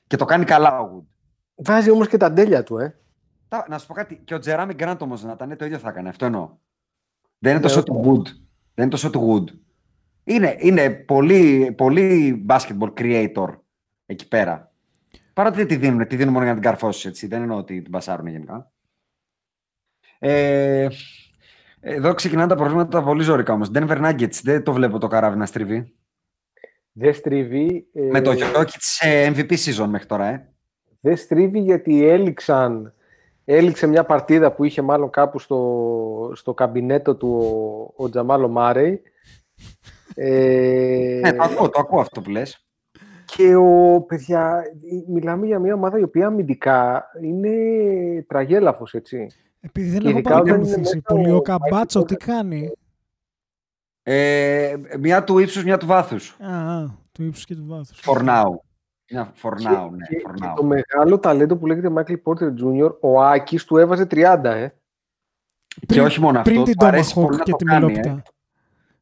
Και 0.08 0.16
το 0.16 0.26
κάνει 0.26 0.46
καλά 0.46 0.80
ο 0.80 0.90
Wood. 0.98 1.06
Βάζει 1.56 1.90
όμως 1.92 2.08
και 2.08 2.18
τα 2.18 2.34
τέλεια 2.34 2.64
του, 2.64 2.78
ε. 2.78 2.96
Τα- 3.48 3.66
Να 3.70 3.78
σου 3.78 3.88
πω 3.88 3.94
κάτι. 3.94 4.22
Και 4.24 4.34
ο 4.34 4.40
Τζεράμι 4.40 4.74
Γκραντ 4.74 5.02
όμως 5.02 5.24
να 5.24 5.32
ήταν 5.32 5.58
το 5.58 5.66
ίδιο 5.66 5.78
θα 5.78 5.90
έκανε. 5.90 6.10
Αυτό 6.10 6.26
εννοώ. 6.26 6.50
Δεν 7.40 7.52
είναι 7.52 7.60
Ναι, 7.62 7.68
τόσο 7.68 7.84
του 7.84 8.02
Wood. 8.06 8.24
Δεν 8.74 8.86
είναι 8.86 8.90
τόσο 8.90 9.10
του 9.10 9.46
Wood. 9.48 9.54
Είναι, 10.24 10.56
είναι 10.60 10.90
πολύ, 10.90 11.74
πολύ 11.78 12.46
basketball 12.50 12.94
creator 12.98 13.48
εκεί 14.06 14.28
πέρα. 14.28 14.72
Παρότι 15.34 15.56
δεν 15.58 15.68
τη 15.68 15.76
δίνουν, 15.76 16.08
τη 16.08 16.16
δίνουν 16.16 16.34
μόνο 16.34 16.44
για 16.46 16.54
να 16.54 16.60
την 16.60 16.70
καρφώσεις. 16.70 17.06
Έτσι. 17.06 17.28
Δεν 17.28 17.42
εννοώ 17.42 17.58
ότι 17.58 17.82
την 17.82 17.92
πασάρουν 17.92 18.28
γενικά. 18.28 18.72
Ε, 20.20 20.88
εδώ 21.80 22.14
ξεκινάνε 22.14 22.48
τα 22.48 22.56
προβλήματα 22.56 23.04
πολύ 23.04 23.24
ζωρικά 23.24 23.54
όμως. 23.54 23.72
Denver 23.74 24.06
Nuggets, 24.06 24.40
δεν 24.44 24.64
το 24.64 24.74
βλέπω 24.74 24.98
το 24.98 25.08
καράβι 25.08 25.38
να 25.38 25.46
στριβεί. 25.46 25.94
Δεν 26.92 27.14
στρίβει. 27.14 27.88
ε, 27.94 28.02
Με 28.02 28.22
το 28.22 28.32
Jokic 28.32 28.76
σε 28.78 29.28
MVP 29.36 29.52
season 29.52 29.86
μέχρι 29.88 30.08
τώρα, 30.08 30.26
ε. 30.26 30.50
Δεν 31.02 31.18
στρίβει 31.18 31.60
γιατί 31.60 32.06
έληξαν, 32.08 32.94
έληξε 33.46 33.88
μια 33.88 34.04
παρτίδα 34.04 34.52
που 34.52 34.64
είχε 34.64 34.82
μάλλον 34.82 35.10
κάπου 35.10 35.40
στο, 35.40 36.32
στο 36.36 36.54
καμπινέτο 36.54 37.16
του 37.16 37.30
ο, 37.98 38.04
ο 38.04 38.10
Τζαμάλο 38.10 38.48
Μάρεϊ. 38.48 39.02
Ε, 40.16 41.20
Ναι, 41.24 41.34
το 41.34 41.44
ακούω, 41.44 41.70
το 41.70 41.80
ακούω 41.80 42.00
αυτό 42.00 42.22
που 42.22 42.30
λες. 42.30 42.68
και 43.26 43.56
ο, 43.56 44.02
παιδιά, 44.08 44.64
μιλάμε 45.08 45.46
για 45.46 45.60
μια 45.60 45.74
ομάδα 45.74 46.00
η 46.00 46.04
οποία 46.04 46.28
αμυντικά 46.28 47.06
είναι 47.22 47.50
τραγέλαφος, 48.28 48.94
έτσι. 48.94 49.28
Επειδή 49.60 49.89
δεν 49.89 49.99
Και 50.01 50.07
έχω 50.07 50.18
ειδικά 50.18 50.36
όταν 50.36 50.47
είναι 50.47 50.55
παρακολουθήσει 50.57 50.95
μέσα 50.95 51.01
πολύ. 51.07 51.32
ο 51.32 51.36
Ο 51.36 51.41
Καμπάτσο 51.41 51.99
Michael 51.99 52.07
τι 52.07 52.16
κάνει; 52.16 52.72
Ε, 54.03 54.76
μια 54.99 55.24
του 55.24 55.38
ύψους, 55.38 55.64
μια 55.64 55.78
του 55.78 55.86
βάθους. 55.86 56.38
Α, 56.39 56.76
α, 56.78 56.88
του 57.12 57.24
ύψους 57.24 57.45
και 57.45 57.55
του 57.55 57.66
βάθους. 57.68 57.99
For 58.05 58.18
now. 58.18 58.45
Μια 59.12 59.34
for 59.41 59.53
Και- 59.57 59.66
now, 59.70 59.89
ναι, 59.91 60.05
και, 60.07 60.22
for 60.28 60.34
και 60.36 60.45
now. 60.45 60.53
το 60.55 60.64
μεγάλο 60.64 61.20
ταλέντο 61.20 61.57
που 61.57 61.66
λέγεται 61.68 61.89
Michael 61.95 62.18
Porter 62.24 62.47
Jr., 62.64 62.91
ο 63.01 63.22
Άκης 63.22 63.66
του 63.66 63.78
έβαζε 63.78 64.05
30, 64.05 64.55
ε. 64.55 64.74
Και 65.86 66.01
όχι 66.01 66.20
μόνο 66.22 66.39
αυτός, 66.39 66.53
Πριν 66.53 66.66
την 66.66 66.78
του 66.78 66.86
αρέσει 66.86 67.14
πολύ 67.14 67.28
Tomahawk 67.28 67.38
να 67.38 67.43
και 67.43 67.51
το 67.51 67.57
τη 67.57 67.64
κάνει, 67.66 67.86
Μιλόπιτα. 67.86 68.10
ε. 68.10 68.22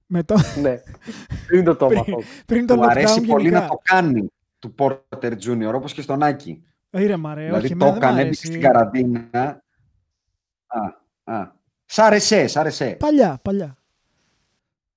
Μετά... 0.05 0.35
ναι. 0.61 0.77
Πριν 1.47 1.63
το 1.63 1.77
Tomahawk. 1.79 2.03
πριν, 2.05 2.23
πριν 2.45 2.65
το 2.67 2.73
Του 2.75 2.81
lockdown 2.81 2.87
αρέσει 2.89 3.21
πολύ 3.21 3.43
γενικά. 3.43 3.61
να 3.61 3.67
το 3.67 3.79
κάνει 3.83 4.27
του 4.59 4.75
Porter 4.77 5.33
Junior, 5.45 5.71
όπως 5.73 5.93
και 5.93 6.01
στον 6.01 6.23
Άκη. 6.23 6.63
Ήρε 6.89 7.15
μαρέ, 7.17 7.45
δηλαδή 7.45 7.65
όχι, 7.65 7.75
το 7.75 7.85
εμένα 7.85 7.91
δεν 7.91 7.93
μ' 7.99 8.03
έκανε, 8.03 8.21
αρέσει. 8.21 8.25
έμπηξε 8.27 8.45
στην 8.45 8.61
καραντίνα. 8.61 9.63
Α, 10.68 10.80
α. 11.38 11.51
Σ' 11.86 11.99
άρεσε, 11.99 12.47
σ' 12.47 12.55
άρεσε. 12.57 12.89
Παλιά, 12.99 13.39
παλιά. 13.41 13.78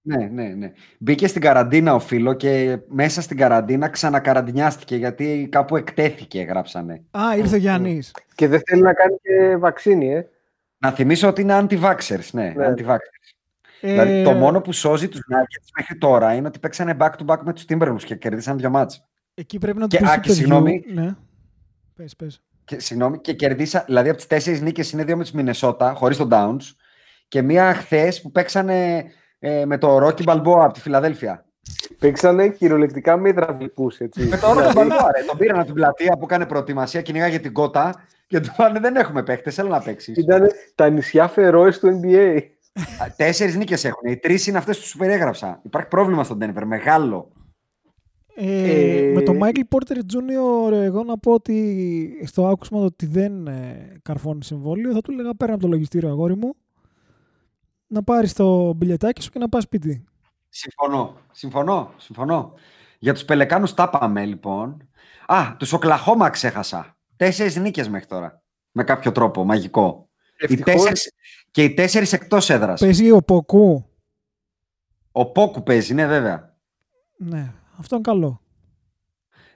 Ναι, 0.02 0.16
ναι, 0.26 0.44
ναι. 0.48 0.72
Μπήκε 0.98 1.26
στην 1.26 1.40
καραντίνα 1.40 1.94
ο 1.94 1.98
φίλο 1.98 2.32
και 2.34 2.78
μέσα 2.88 3.20
στην 3.20 3.36
καραντίνα 3.36 3.88
ξανακαραντινιάστηκε 3.88 4.96
γιατί 4.96 5.48
κάπου 5.50 5.76
εκτέθηκε, 5.76 6.42
γράψανε. 6.42 7.02
Α, 7.10 7.36
ήρθε 7.36 7.54
ο 7.54 7.58
Γιάννης. 7.58 8.14
Και 8.34 8.48
δεν 8.48 8.60
θέλει 8.66 8.82
να 8.82 8.92
κάνει 8.92 9.16
και 9.22 9.56
βαξίνη, 9.56 10.12
ε. 10.14 10.26
Να 10.78 10.90
θυμίσω 10.90 11.28
ότι 11.28 11.40
είναι 11.40 11.58
anti-vaxxers, 11.60 12.28
ναι, 12.32 12.52
Ναι. 12.56 12.68
anti-vaxxers. 12.72 13.32
Ε, 13.80 13.90
Δηλαδή 13.92 14.22
το 14.22 14.32
μόνο 14.32 14.60
που 14.60 14.72
σώζει 14.72 15.08
τους 15.08 15.20
Nuggets 15.20 15.68
μέχρι 15.76 15.98
τώρα 15.98 16.34
είναι 16.34 16.46
ότι 16.46 16.58
παίξανε 16.58 16.96
back-to-back 17.00 17.38
με 17.44 17.52
τους 17.52 17.64
Timberwolves 17.68 18.02
και 18.04 18.16
κερδίσαν 18.16 18.58
δύο 18.58 18.70
μάτς. 18.70 19.04
Εκεί 19.34 19.58
πρέπει 19.58 19.78
να 19.78 19.86
Και- 19.86 19.96
του 19.96 20.02
πεις 20.02 20.12
α, 20.12 20.14
του 20.14 20.20
και 20.20 20.28
παιδιού- 20.28 20.46
συγγνώμη. 20.46 20.84
Ναι. 20.92 21.14
Πες, 21.94 22.16
πες. 22.16 22.42
Και, 22.70 22.80
συγγνώμη, 22.80 23.18
και 23.18 23.32
κερδίσα, 23.32 23.82
δηλαδή 23.86 24.08
από 24.08 24.16
τις 24.16 24.26
τέσσερις 24.26 24.60
νίκες 24.60 24.92
είναι 24.92 25.04
δύο 25.04 25.16
με 25.16 25.22
τους 25.22 25.32
Μινεσότα, 25.32 25.94
χωρίς 25.94 26.16
τον 26.16 26.28
Downs, 26.32 26.74
και 27.28 27.42
μία 27.42 27.74
χθες 27.74 28.20
που 28.20 28.30
παίξανε 28.30 29.04
ε, 29.38 29.64
με 29.64 29.78
το 29.78 30.06
Rocky 30.06 30.24
Balboa 30.24 30.60
από 30.60 30.72
τη 30.72 30.80
Φιλαδέλφια. 30.80 31.44
Παίξανε 31.98 32.48
κυριολεκτικά 32.48 33.16
με 33.16 33.28
υδραυλικούς, 33.28 33.98
έτσι. 33.98 34.22
Με 34.22 34.36
το 34.36 34.46
Rocky 34.50 34.74
Balboa, 34.74 35.10
ρε. 35.16 35.24
Τον 35.26 35.38
πήραν 35.38 35.56
από 35.56 35.64
την 35.64 35.74
πλατεία 35.74 36.16
που 36.16 36.24
έκανε 36.24 36.46
προετοιμασία, 36.46 37.02
κυνηγάγε 37.02 37.38
την 37.38 37.52
κότα 37.52 38.04
και 38.26 38.40
του 38.40 38.52
πάνε 38.56 38.80
δεν 38.80 38.96
έχουμε 38.96 39.22
παίχτες, 39.22 39.58
έλα 39.58 39.68
να 39.68 39.80
παίξεις. 39.80 40.16
Ήταν 40.16 40.50
τα 40.74 40.88
νησιά 40.88 41.28
Φερόες 41.28 41.78
του 41.78 42.00
NBA. 42.02 42.38
Τέσσερις 43.16 43.56
νίκες 43.56 43.84
έχουν. 43.84 44.10
Οι 44.10 44.16
τρεις 44.16 44.46
είναι 44.46 44.58
αυτές 44.58 44.78
που 44.78 44.84
σου 44.84 44.98
περιέγραψα. 44.98 45.60
Υπάρχει 45.62 45.88
πρόβλημα 45.88 46.24
στον 46.24 46.38
Denver, 46.42 46.62
μεγάλο. 46.64 47.32
Ε, 48.42 49.08
Ε, 49.08 49.12
Με 49.12 49.22
τον 49.22 49.38
Michael 49.42 49.62
Porter 49.76 49.96
Jr. 49.96 50.72
εγώ 50.72 51.04
να 51.04 51.18
πω 51.18 51.32
ότι 51.32 52.22
στο 52.26 52.46
άκουσμα 52.46 52.78
το 52.78 52.84
ότι 52.84 53.06
δεν 53.06 53.46
ε, 53.46 53.92
καρφώνει 54.02 54.44
συμβόλαιο 54.44 54.92
θα 54.92 55.00
του 55.00 55.12
έλεγα 55.12 55.34
πέρα 55.34 55.52
από 55.52 55.62
το 55.62 55.68
λογιστήριο 55.68 56.08
αγόρι 56.08 56.36
μου 56.36 56.54
να 57.86 58.02
πάρεις 58.02 58.32
το 58.32 58.72
μπιλετάκι 58.72 59.22
σου 59.22 59.30
και 59.30 59.38
να 59.38 59.48
πας 59.48 59.62
σπίτι. 59.62 60.04
Συμφωνώ, 60.48 61.16
συμφωνώ, 61.32 61.94
συμφωνώ. 61.96 62.52
Για 62.98 63.12
τους 63.12 63.24
Πελεκάνους 63.24 63.74
τα 63.74 63.88
πάμε 63.90 64.24
λοιπόν. 64.24 64.88
Α, 65.26 65.56
τους 65.58 65.72
Οκλαχώμα 65.72 66.30
ξέχασα. 66.30 66.96
Τέσσερις 67.16 67.56
νίκες 67.56 67.88
μέχρι 67.88 68.06
τώρα. 68.06 68.42
Με 68.72 68.84
κάποιο 68.84 69.12
τρόπο, 69.12 69.44
μαγικό. 69.44 70.08
Οι 70.38 70.44
Ευτυχώς. 70.44 70.64
τέσσερις, 70.74 71.12
και 71.50 71.64
οι 71.64 71.74
τέσσερις 71.74 72.12
εκτός 72.12 72.50
έδρας. 72.50 72.80
Παίζει 72.80 73.10
ο 73.10 73.22
Ποκού. 73.22 73.84
Ο 75.12 75.30
Πόκου 75.32 75.62
παίζει, 75.62 75.94
ναι 75.94 76.06
βέβαια. 76.06 76.56
Ναι, 77.16 77.52
αυτό 77.80 77.94
είναι 77.94 78.04
καλό. 78.04 78.40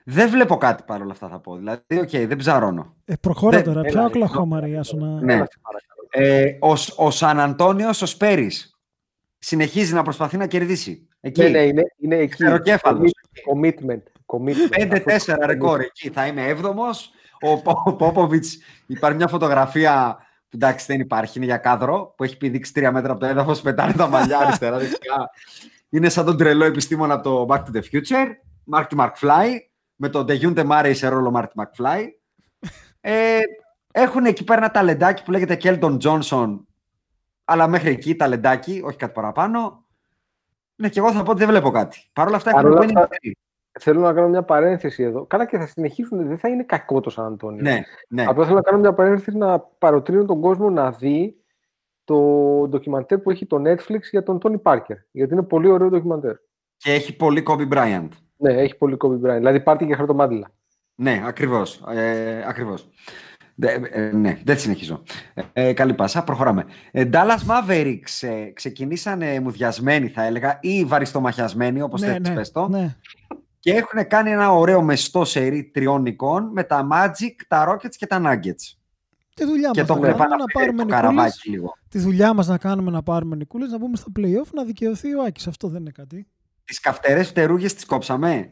Δεν 0.03 0.29
βλέπω 0.29 0.57
κάτι 0.57 0.83
παρόλα 0.87 1.11
αυτά 1.11 1.27
θα 1.27 1.39
πω. 1.39 1.55
Δηλαδή, 1.55 1.81
οκ, 2.01 2.09
δεν 2.09 2.37
ψαρώνω. 2.37 2.95
Ε, 3.05 3.13
προχώρα 3.21 3.55
Δεν- 3.57 3.65
τώρα. 3.65 3.79
έλα, 3.79 3.89
Ποια 3.89 3.99
έλα, 3.99 4.07
Οκλαχώμα 4.09 4.59
ρε 4.59 4.69
Ιάσο 4.69 4.97
να... 4.97 5.21
Ναι. 5.21 5.43
Ε, 6.09 6.45
ο, 6.61 6.73
ο 7.05 7.11
Σαν 7.11 7.39
Αντόνιο, 7.39 8.01
ο 8.01 8.05
Σπερς, 8.05 8.79
συνεχίζει 9.37 9.93
να 9.93 10.01
προσπαθεί 10.03 10.37
να 10.37 10.47
κερδίσει. 10.47 11.07
Εκεί. 11.19 11.41
Ναι, 11.41 11.49
ναι, 11.49 11.59
είναι, 11.63 11.83
είναι 11.97 12.15
εκεί. 12.15 12.33
Ξεροκέφαλος. 12.33 13.11
Commitment. 13.53 14.01
Commitment. 14.25 14.91
5-4 14.93 15.01
Αυτό 15.11 15.35
το 15.35 15.45
ρεκόρ 15.45 15.79
εκεί. 15.79 16.09
Θα 16.09 16.27
είμαι 16.27 16.47
έβδομος. 16.47 17.11
Ο, 17.41 17.61
Πο- 17.61 17.81
ο 17.85 17.93
Πόποβιτς, 17.95 18.57
υπάρχει 18.85 19.17
μια 19.17 19.27
φωτογραφία 19.27 20.17
που 20.49 20.49
εντάξει 20.55 20.85
δεν 20.85 20.99
υπάρχει, 20.99 21.37
είναι 21.37 21.45
για 21.45 21.57
κάδρο, 21.57 22.13
που 22.17 22.23
έχει 22.23 22.37
πηδήξει 22.37 22.73
τρία 22.73 22.91
μέτρα 22.91 23.11
από 23.11 23.19
το 23.19 23.25
έδαφος, 23.25 23.61
πετάνε 23.61 23.93
τα 23.93 24.07
μαλλιά 24.07 24.37
αριστερά, 24.45 24.77
δεξιά. 24.77 25.29
Είναι 25.89 26.09
σαν 26.09 26.25
τον 26.25 26.37
τρελό 26.37 26.65
επιστήμονα 26.65 27.13
από 27.13 27.23
το 27.23 27.45
Back 27.49 27.57
to 27.63 27.77
the 27.77 27.81
Future, 27.91 28.27
Marty 28.73 28.97
McFly, 28.99 29.45
με 29.95 30.09
τον 30.09 30.25
Dejounte 30.29 30.67
Murray 30.69 30.91
σε 30.93 31.07
ρόλο 31.07 31.33
Marty 31.35 31.63
McFly. 31.63 32.03
Ε, 33.01 33.39
έχουν 33.91 34.25
εκεί 34.25 34.43
πέρα 34.43 34.57
ένα 34.59 34.71
ταλεντάκι 34.71 35.23
που 35.23 35.31
λέγεται 35.31 35.57
Kelton 35.61 35.97
Johnson, 35.97 36.59
αλλά 37.45 37.67
μέχρι 37.67 37.89
εκεί 37.89 38.15
ταλεντάκι, 38.15 38.81
όχι 38.85 38.97
κάτι 38.97 39.13
παραπάνω. 39.13 39.85
Ναι, 40.75 40.89
και 40.89 40.99
εγώ 40.99 41.11
θα 41.11 41.23
πω 41.23 41.29
ότι 41.31 41.39
δεν 41.39 41.47
βλέπω 41.47 41.69
κάτι. 41.71 42.09
Παρ' 42.13 42.27
όλα 42.27 42.35
αυτά 42.35 42.49
έχουν 42.49 42.61
Παρ' 42.61 42.71
όλα 42.71 42.79
μείνει 42.79 42.93
αυτά- 42.95 43.07
μικροί. 43.11 43.37
Θέλω 43.79 44.01
να 44.01 44.13
κάνω 44.13 44.27
μια 44.27 44.43
παρένθεση 44.43 45.03
εδώ. 45.03 45.25
Καλά 45.25 45.45
και 45.45 45.57
θα 45.57 45.65
συνεχίσουν, 45.67 46.27
δεν 46.27 46.37
θα 46.37 46.49
είναι 46.49 46.63
κακό 46.63 46.99
το 46.99 47.09
Σαν 47.09 47.25
Αντώνιο. 47.25 47.61
Ναι, 47.61 47.81
ναι. 48.07 48.25
Απλά 48.27 48.43
θέλω 48.43 48.55
να 48.55 48.61
κάνω 48.61 48.77
μια 48.79 48.93
παρένθεση 48.93 49.37
να 49.37 49.59
παροτρύνω 49.59 50.25
τον 50.25 50.41
κόσμο 50.41 50.69
να 50.69 50.91
δει 50.91 51.35
το 52.05 52.17
ντοκιμαντέρ 52.69 53.17
που 53.17 53.31
έχει 53.31 53.45
το 53.45 53.61
Netflix 53.65 54.01
για 54.11 54.23
τον 54.23 54.39
Τόνι 54.39 54.57
Πάρκερ. 54.57 54.97
Γιατί 55.11 55.33
είναι 55.33 55.43
πολύ 55.43 55.67
ωραίο 55.67 55.89
ντοκιμαντέρ. 55.89 56.35
Και 56.77 56.91
έχει 56.91 57.15
πολύ 57.15 57.43
Kobe 57.47 57.67
Bryant. 57.73 58.09
Ναι, 58.37 58.53
έχει 58.53 58.77
πολύ 58.77 58.97
Kobe 58.99 59.25
Bryant. 59.25 59.37
Δηλαδή 59.37 59.59
πάρτι 59.59 59.85
και 59.85 59.95
χαρτομάτιλα. 59.95 60.51
Ναι, 60.95 61.21
ακριβώς. 61.25 61.83
Ε, 61.89 62.43
ακριβώς. 62.47 62.89
Δε- 63.55 63.79
ε, 63.91 64.11
ναι, 64.11 64.39
δεν 64.43 64.57
συνεχίζω. 64.57 65.03
Ε, 65.53 65.73
καλή 65.73 65.93
πάσα, 65.93 66.23
προχωράμε. 66.23 66.65
Ε, 66.91 67.09
Dallas 67.13 67.39
Mavericks 67.47 68.27
ε, 68.27 68.51
ξεκινήσανε 68.53 69.39
μουδιασμένοι 69.39 70.07
θα 70.07 70.23
έλεγα 70.23 70.57
ή 70.61 70.85
βαριστομαχιασμένοι 70.85 71.81
όπως 71.81 72.01
ναι, 72.01 72.07
θέλεις 72.07 72.29
ναι, 72.29 72.35
πες 72.35 72.51
το 72.51 72.67
ναι. 72.67 72.95
και 73.59 73.73
έχουν 73.73 74.07
κάνει 74.07 74.31
ένα 74.31 74.51
ωραίο 74.51 74.81
μεστό 74.81 75.25
σερί 75.25 75.63
τριών 75.63 76.01
νικών 76.01 76.49
με 76.51 76.63
τα 76.63 76.87
Magic, 76.91 77.35
τα 77.47 77.69
Rockets 77.69 77.95
και 77.97 78.07
τα 78.07 78.21
Nuggets. 78.25 78.77
Τη 79.35 79.45
δουλειά 79.45 79.69
και 79.71 79.79
μας 79.79 79.87
το 79.87 79.93
να 79.95 80.07
έχουν 80.07 80.17
κάνουμε, 80.17 80.35
να 80.35 80.43
επαναφέρει 80.43 80.53
πάρουμε 80.53 80.77
το 80.77 80.83
νικούλες. 80.83 81.01
καραβάκι 81.01 81.49
λίγο. 81.49 81.73
Τη 81.89 81.99
δουλειά 81.99 82.33
μας 82.33 82.47
να 82.47 82.57
κάνουμε 82.57 82.91
να 82.91 83.03
πάρουμε 83.03 83.35
νικούλες, 83.35 83.71
να 83.71 83.77
μπούμε 83.77 83.95
στα 83.97 84.07
play-off, 84.19 84.49
να 84.53 84.63
δικαιωθεί 84.63 85.15
ο 85.15 85.23
Άκης. 85.23 85.47
Αυτό 85.47 85.67
δεν 85.67 85.81
είναι 85.81 85.91
κάτι. 85.91 86.27
Τις 86.63 86.79
καυτερές 86.79 87.27
φτερούγες 87.27 87.73
τις 87.73 87.85
κόψαμε. 87.85 88.51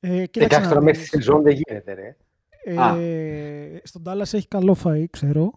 Ε, 0.00 0.08
Και 0.08 0.26
κοίταξε 0.26 0.48
κάθε 0.48 0.62
να 0.62 0.68
τώρα 0.68 0.82
μέσα 0.82 0.98
δεις. 0.98 1.08
στη 1.08 1.16
σεζόν 1.16 1.42
δεν 1.42 1.52
γίνεται, 1.64 1.92
ρε. 1.92 2.16
Α. 2.80 2.96
Ε, 2.96 3.80
στον 3.84 4.02
Dallas 4.06 4.20
έχει 4.32 4.48
καλό 4.48 4.76
φαΐ, 4.84 5.04
ξέρω. 5.10 5.52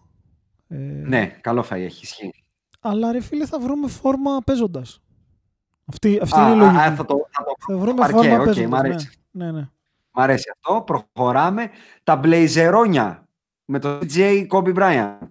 Ε, 0.67 0.76
Ναι, 1.05 1.26
καλό 1.41 1.65
φαΐ 1.69 1.76
έχει 1.80 2.03
ισχύει. 2.03 2.34
Αλλά 2.80 3.11
ρε 3.11 3.21
φίλε 3.21 3.45
θα 3.45 3.59
βρούμε 3.59 3.88
φόρμα 3.88 4.38
παίζοντας. 4.45 5.01
Αυτή, 5.86 6.19
αυτή 6.21 6.39
Α, 6.39 6.49
είναι 6.51 6.63
η 6.63 6.67
α, 6.67 6.71
λογική. 6.71 6.78
α, 6.84 6.95
θα 6.95 7.05
το, 7.05 7.28
θα 7.32 7.43
το 7.43 7.53
θα 7.73 7.78
βρούμε 7.78 7.99
παρκέ, 7.99 8.15
φόρμα 8.17 8.36
οκ, 8.38 8.43
παίζοντας. 8.45 8.69
μ' 8.69 8.76
αρέσει. 8.76 9.09
ναι. 9.32 9.45
ναι, 9.45 9.51
ναι. 9.51 9.67
Μ' 10.11 10.19
αρέσει 10.19 10.49
αυτό. 10.53 10.82
Προχωράμε. 10.82 11.69
Τα 12.03 12.15
μπλεϊζερόνια 12.15 13.24
με 13.66 13.80
το 13.80 13.99
DJ 14.01 14.47
Kobe 14.47 14.76
Bryant. 14.76 15.28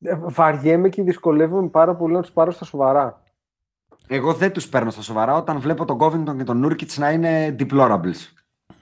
Ε, 0.00 0.18
Βαριέμαι 0.20 0.88
και 0.88 1.02
δυσκολεύομαι 1.02 1.68
πάρα 1.68 1.96
πολύ 1.96 2.14
να 2.14 2.20
τους 2.20 2.30
πάρω 2.30 2.50
στα 2.50 2.64
σοβαρά. 2.64 3.22
Εγώ 4.06 4.32
δεν 4.34 4.52
τους 4.52 4.68
παίρνω 4.68 4.90
στα 4.90 5.02
σοβαρά 5.02 5.36
όταν 5.36 5.60
βλέπω 5.60 5.84
τον 5.84 5.98
Covington 6.00 6.36
και 6.36 6.44
τον 6.44 6.66
Nurkic 6.66 6.92
να 6.96 7.10
είναι 7.10 7.56
deplorables. 7.58 8.32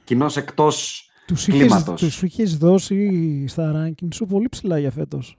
Κοινώς 0.05 0.37
εκτός 0.37 1.09
Τους 1.27 1.49
είχες, 1.49 1.61
κλίματος. 1.61 2.01
τους 2.01 2.23
είχες 2.23 2.57
δώσει 2.57 3.47
στα 3.47 3.73
ranking 3.77 4.09
σου 4.15 4.27
πολύ 4.27 4.49
ψηλά 4.49 4.79
για 4.79 4.91
φέτος. 4.91 5.39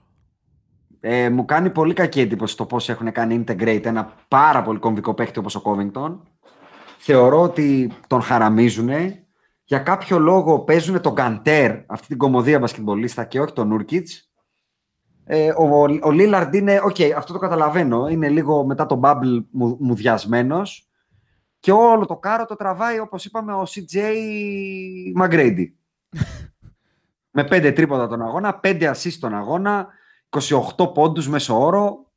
Ε, 1.00 1.30
μου 1.30 1.44
κάνει 1.44 1.70
πολύ 1.70 1.94
κακή 1.94 2.20
εντύπωση 2.20 2.56
το 2.56 2.66
πώς 2.66 2.88
έχουν 2.88 3.12
κάνει 3.12 3.44
integrate 3.46 3.84
ένα 3.84 4.12
πάρα 4.28 4.62
πολύ 4.62 4.78
κομβικό 4.78 5.14
παίχτη 5.14 5.38
όπως 5.38 5.54
ο 5.56 5.62
Covington. 5.64 6.18
Θεωρώ 6.98 7.42
ότι 7.42 7.92
τον 8.06 8.22
χαραμίζουν. 8.22 8.88
Για 9.68 9.78
κάποιο 9.78 10.18
λόγο 10.18 10.60
παίζουν 10.60 11.00
τον 11.00 11.12
Γκαντέρ, 11.12 11.76
αυτή 11.86 12.06
την 12.06 12.16
κωμωδία 12.16 12.58
μπασκετμπολίστα 12.58 13.24
και 13.24 13.40
όχι 13.40 13.52
τον 13.52 13.72
Nurkic. 13.72 14.04
Ε, 15.24 15.50
ο, 15.50 15.80
ο 16.02 16.10
Λίλαρντ 16.10 16.54
είναι, 16.54 16.80
οκ, 16.84 16.96
αυτό 17.16 17.32
το 17.32 17.38
καταλαβαίνω, 17.38 18.08
είναι 18.08 18.28
λίγο 18.28 18.64
μετά 18.64 18.86
το 18.86 19.00
bubble 19.02 19.44
μου, 19.50 19.76
μουδιασμένος 19.80 20.88
και 21.60 21.72
όλο 21.72 22.06
το 22.06 22.16
κάρο 22.16 22.44
το 22.44 22.56
τραβάει, 22.56 22.98
όπως 22.98 23.24
είπαμε, 23.24 23.52
ο 23.52 23.66
CJ 23.68 23.96
McGrady. 25.22 25.66
Με 27.36 27.44
πέντε 27.44 27.72
τρίποντα 27.72 28.08
τον 28.08 28.22
αγώνα, 28.22 28.54
πέντε 28.54 28.90
assist 28.90 29.16
τον 29.20 29.34
αγώνα, 29.34 29.88
28 30.76 30.94
πόντους 30.94 31.28
μέσο 31.28 31.60
όρο. 31.60 32.12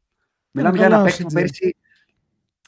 Μιλάμε 0.51 0.77
για 0.77 0.87
καλά 0.87 0.95
ένα 0.95 1.03
ο 1.03 1.05
παίχτη 1.05 1.23
που 1.23 1.29
CJ. 1.29 1.33
πέρσι 1.33 1.75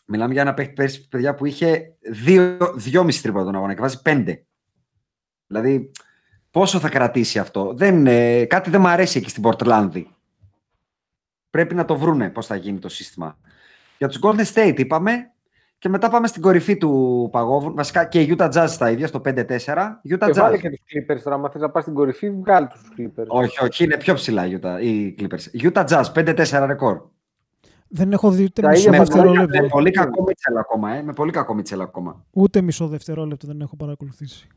Μιλάμε 0.05 0.33
για 0.33 0.41
ένα 0.41 0.53
παίχτη 0.53 0.73
πέρσι, 0.73 1.07
παιδιά, 1.07 1.35
που 1.35 1.45
είχε 1.45 1.95
δύο, 2.11 2.57
δυόμιση 2.75 3.21
τρίποτα 3.21 3.45
τον 3.45 3.55
αγώνα 3.55 3.73
και 3.73 3.81
βάζει 3.81 4.01
πέντε. 4.01 4.45
Δηλαδή, 5.53 5.91
πόσο 6.51 6.79
θα 6.79 6.89
κρατήσει 6.89 7.39
αυτό; 7.39 7.73
Δεν, 7.75 8.07
ε, 8.07 8.45
κάτι 8.45 8.69
δεν 8.69 8.81
μου 8.81 8.87
αρέσει 8.87 9.17
εκεί 9.17 9.29
στην 9.29 9.41
Πορτλάνδη. 9.41 10.07
Πρέπει 11.49 11.75
να 11.75 11.85
το 11.85 11.95
βρούνε 11.97 12.29
πώς 12.29 12.45
θα 12.45 12.55
γίνει 12.55 12.79
το 12.79 12.89
σύστημα. 12.89 13.37
Για 13.97 14.07
τους 14.07 14.19
Golden 14.23 14.45
State 14.53 14.73
είπαμε 14.79 15.31
και 15.77 15.89
μετά 15.89 16.09
πάμε 16.09 16.27
στην 16.27 16.41
κορυφή 16.41 16.77
του 16.77 17.29
παγόβου. 17.31 17.73
Βασικά 17.73 18.05
και 18.05 18.21
η 18.21 18.35
Utah 18.37 18.51
Jazz 18.51 18.65
στα 18.67 18.89
ίδια, 18.91 19.07
στο 19.07 19.21
5-4. 19.25 19.31
Utah 19.37 20.01
Και 20.03 20.15
Jazz. 20.19 20.33
βάλε 20.33 20.57
και 20.57 20.69
τους 20.69 20.79
Clippers 20.79 21.19
τώρα. 21.23 21.35
Αν 21.35 21.49
θες 21.51 21.61
να 21.61 21.69
πας 21.69 21.81
στην 21.83 21.93
κορυφή, 21.95 22.31
βγάλει 22.31 22.67
τους 22.67 22.81
Clippers. 22.97 23.25
Όχι, 23.27 23.63
όχι, 23.63 23.83
είναι 23.83 23.97
πιο 23.97 24.13
ψηλά 24.13 24.45
η 24.45 24.59
Utah, 24.61 24.77
οι 24.81 25.15
Clippers. 25.19 25.71
Utah 25.71 25.85
Jazz, 25.87 26.03
5-4 26.13 26.65
ρεκόρ. 26.65 27.01
Δεν 27.87 28.11
έχω 28.11 28.31
δει 28.31 28.43
ούτε 28.43 28.61
Τα 28.61 28.69
μισό 28.69 28.79
ίδια 28.79 28.91
Με 28.91 28.97
μας 28.97 29.09
πολύ, 29.09 29.21
δευτερόλεπτο. 29.21 29.61
με 29.61 29.67
πολύ 29.67 29.91
κακό 29.91 30.23
Μίτσελ 30.23 30.57
ακόμα, 30.57 30.93
ε. 30.93 31.01
Με 31.03 31.13
πολύ 31.13 31.31
κακό 31.31 31.53
Μίτσελ 31.53 31.81
ακόμα. 31.81 32.25
Ούτε 32.31 32.61
μισό 32.61 32.87
δευτερόλεπτο 32.87 33.47
δεν 33.47 33.61
έχω 33.61 33.75
παρακολουθήσει. 33.75 34.47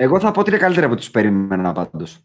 Εγώ 0.00 0.20
θα 0.20 0.30
πω 0.30 0.40
ότι 0.40 0.50
είναι 0.50 0.58
καλύτερα 0.58 0.86
από 0.86 0.96
τους 0.96 1.10
περίμενα 1.10 1.72
πάντως. 1.72 2.24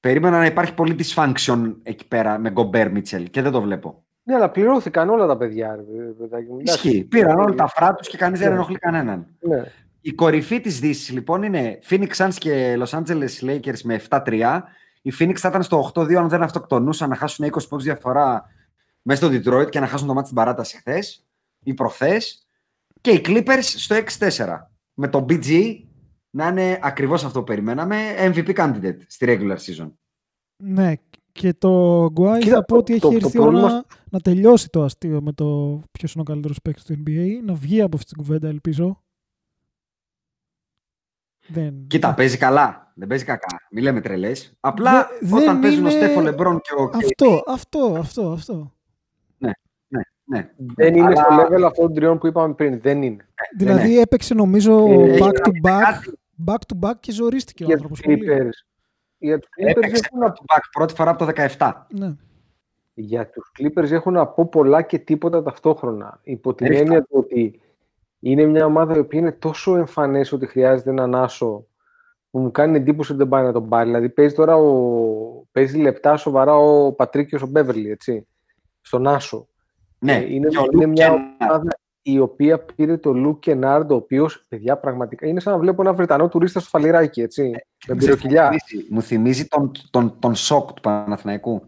Περίμενα 0.00 0.38
να 0.38 0.46
υπάρχει 0.46 0.74
πολύ 0.74 0.96
dysfunction 0.98 1.74
εκεί 1.82 2.08
πέρα 2.08 2.38
με 2.38 2.50
Γκομπέρ 2.50 2.90
Μίτσελ 2.90 3.30
και 3.30 3.42
δεν 3.42 3.52
το 3.52 3.60
βλέπω. 3.60 4.04
Ναι, 4.22 4.34
αλλά 4.34 4.50
πληρώθηκαν 4.50 5.08
όλα 5.08 5.26
τα 5.26 5.36
παιδιά. 5.36 5.76
ρε, 5.76 6.02
παιδάκι 6.02 6.50
μου. 6.50 6.58
Ισχύει. 6.60 7.04
Πήραν 7.04 7.38
όλα 7.38 7.54
τα 7.54 7.68
φρά 7.68 7.94
τους 7.94 8.08
και 8.08 8.16
κανείς 8.16 8.40
δεν 8.40 8.52
ενοχλεί 8.52 8.78
κανέναν. 8.78 9.26
Ναι. 9.40 9.62
Η 10.00 10.12
κορυφή 10.12 10.60
της 10.60 10.80
Δύσης 10.80 11.10
λοιπόν 11.10 11.42
είναι 11.42 11.78
Phoenix 11.88 12.10
Suns 12.16 12.34
και 12.38 12.78
Los 12.78 12.98
Angeles 12.98 13.40
Lakers 13.42 13.80
με 13.82 14.00
7-3. 14.08 14.60
Η 15.02 15.12
Phoenix 15.18 15.34
θα 15.34 15.48
ήταν 15.48 15.62
στο 15.62 15.90
8-2 15.94 16.14
αν 16.14 16.28
δεν 16.28 16.42
αυτοκτονούσαν 16.42 17.08
να 17.08 17.16
χάσουν 17.16 17.46
20 17.46 17.68
πόντους 17.68 17.84
διαφορά 17.84 18.44
μέσα 19.02 19.26
στο 19.26 19.34
Detroit 19.36 19.70
και 19.70 19.80
να 19.80 19.86
χάσουν 19.86 20.06
το 20.06 20.14
μάτι 20.14 20.26
στην 20.26 20.38
παράταση 20.38 20.76
χθες 20.76 21.26
ή 21.62 21.74
προχθές. 21.74 22.46
Και 23.00 23.10
οι 23.10 23.20
Clippers 23.24 23.62
στο 23.62 23.96
6-4. 24.18 24.70
Με 24.94 25.08
το 25.08 25.26
BG 25.28 25.76
να 26.30 26.48
είναι 26.48 26.78
ακριβώς 26.82 27.24
αυτό 27.24 27.38
που 27.38 27.44
περιμέναμε. 27.44 27.96
MVP 28.18 28.54
candidate 28.54 28.98
στη 29.06 29.26
regular 29.28 29.56
season. 29.56 29.92
Ναι, 30.62 30.92
και 31.32 31.54
το 31.54 32.06
Γκουάι 32.12 32.40
Κοίτα, 32.40 32.54
θα 32.54 32.64
πω 32.64 32.66
το- 32.74 32.76
ότι 32.78 32.92
έχει 32.92 33.00
το- 33.00 33.08
το 33.08 33.14
έρθει 33.14 33.36
η 33.36 33.40
ώρα 33.40 33.50
πρόβλημα 33.50 33.72
να, 33.72 33.84
να 34.10 34.20
τελειώσει 34.20 34.68
το 34.68 34.82
αστείο 34.84 35.22
με 35.22 35.32
το 35.32 35.80
ποιος 35.90 36.12
είναι 36.12 36.22
ο 36.22 36.24
καλύτερος 36.32 36.58
παίκτης 36.62 36.84
του 36.84 37.02
NBA, 37.06 37.26
να 37.44 37.54
βγει 37.54 37.80
από 37.82 37.96
αυτή 37.96 38.08
την 38.14 38.22
κουβέντα, 38.22 38.48
ελπίζω. 38.48 39.02
Δεν... 41.48 41.86
Κοίτα, 41.86 42.14
παίζει 42.14 42.36
καλά. 42.36 42.92
Δεν 42.94 43.08
παίζει 43.08 43.24
κακά. 43.24 43.46
Μην 43.70 43.82
λέμε 43.82 44.00
τρελές. 44.00 44.56
Απλά 44.60 45.08
Δε- 45.20 45.34
όταν 45.36 45.52
δεν 45.52 45.60
παίζουν 45.60 45.86
ο 45.86 45.90
είναι- 45.90 45.98
Στέφο 46.04 46.20
Λεμπρόν 46.20 46.60
και 46.60 46.74
ο 46.78 46.90
Αυτό, 46.94 47.42
αυτό, 47.46 47.94
αυτό, 47.98 48.30
αυτό. 48.30 48.72
Ναι. 50.30 50.50
Δεν 50.74 50.96
είναι 50.96 51.06
Αλλά- 51.06 51.16
στο 51.16 51.26
level 51.30 51.62
αυτών 51.66 51.84
των 51.86 51.94
τριών 51.94 52.18
που 52.18 52.26
είπαμε 52.26 52.54
πριν. 52.54 52.80
Δεν 52.80 53.02
είναι. 53.02 53.28
Δηλαδή 53.56 53.98
έπαιξε 53.98 54.34
νομίζω 54.34 54.86
Ε, 54.86 55.12
έχει 55.12 55.22
back 55.22 55.46
to 55.46 55.50
back, 55.70 55.80
κάτι. 55.80 56.17
Back 56.46 56.56
to 56.66 56.88
back 56.88 56.94
και 57.00 57.12
ζορίστηκε 57.12 57.62
ο 57.62 57.66
Για 57.66 57.74
άνθρωπος 57.74 58.00
τους 58.00 58.06
πολύ. 58.14 58.28
Clippers. 58.30 58.66
Για 59.18 59.38
τους 59.38 59.48
Clippers 59.60 59.68
Έπαιξε 59.70 60.02
έχουν 60.04 60.18
να 60.18 60.26
back 60.26 60.30
to 60.30 60.54
back 60.56 60.60
πρώτη 60.72 60.94
φορά 60.94 61.10
από 61.10 61.24
το 61.26 61.32
17. 61.56 61.72
Ναι. 61.88 62.14
Για 62.94 63.30
τους 63.30 63.50
Clippers 63.58 63.90
έχουν 63.90 64.12
να 64.12 64.26
πω 64.26 64.46
πολλά 64.46 64.82
και 64.82 64.98
τίποτα 64.98 65.42
ταυτόχρονα. 65.42 66.20
Υπό 66.22 66.54
την 66.54 66.66
Ρίχτα. 66.66 66.82
έννοια 66.82 67.00
του 67.02 67.08
ότι 67.12 67.60
είναι 68.20 68.44
μια 68.44 68.64
ομάδα 68.64 68.96
η 68.96 68.98
οποία 68.98 69.18
είναι 69.20 69.32
τόσο 69.32 69.76
εμφανές 69.76 70.32
ότι 70.32 70.46
χρειάζεται 70.46 70.90
έναν 70.90 71.14
άσο 71.14 71.66
που 72.30 72.38
μου 72.38 72.50
κάνει 72.50 72.76
εντύπωση 72.76 73.10
ότι 73.12 73.20
δεν 73.20 73.28
πάει 73.28 73.44
να 73.44 73.52
τον 73.52 73.68
πάρει. 73.68 73.86
Δηλαδή 73.88 74.08
παίζει 74.08 74.34
τώρα 74.34 74.56
ο... 74.56 75.46
παίζει 75.52 75.78
λεπτά 75.78 76.16
σοβαρά 76.16 76.56
ο 76.56 76.92
Πατρίκιος 76.92 77.42
ο 77.42 77.46
Μπέβερλι, 77.46 77.90
έτσι, 77.90 78.26
στον 78.80 79.06
άσο. 79.06 79.48
Ναι, 79.98 80.12
Ε, 80.14 80.34
είναι, 80.34 80.48
και 80.48 80.58
ο 80.58 80.64
είναι 80.72 80.84
Luke 80.84 80.88
μια 80.88 81.08
Kennard. 81.12 81.46
ομάδα 81.48 81.78
η 82.12 82.18
οποία 82.18 82.58
πήρε 82.58 82.96
το 82.96 83.12
Λου 83.12 83.38
Κενάρντ, 83.38 83.90
ο 83.90 83.94
οποίος, 83.94 84.44
παιδιά, 84.48 84.76
πραγματικά 84.76 85.26
είναι 85.26 85.40
σαν 85.40 85.52
να 85.52 85.58
βλέπω 85.58 85.82
ένα 85.82 85.92
Βρετανό 85.92 86.28
τουρίστας 86.28 86.62
στο 86.62 86.70
φαλιράκι, 86.78 87.20
έτσι. 87.20 87.42
με 87.88 87.96
Ξέρεις, 87.96 88.04
πυροκυλιά. 88.04 88.50
μου 88.52 88.58
θυμίζει- 88.58 88.92
Μου 88.92 89.02
θυμίζει 89.02 89.46
τον, 89.46 89.70
τον, 89.90 90.16
τον 90.18 90.34
σοκ 90.34 90.72
του 90.72 90.80
Παναθηναϊκού. 90.82 91.62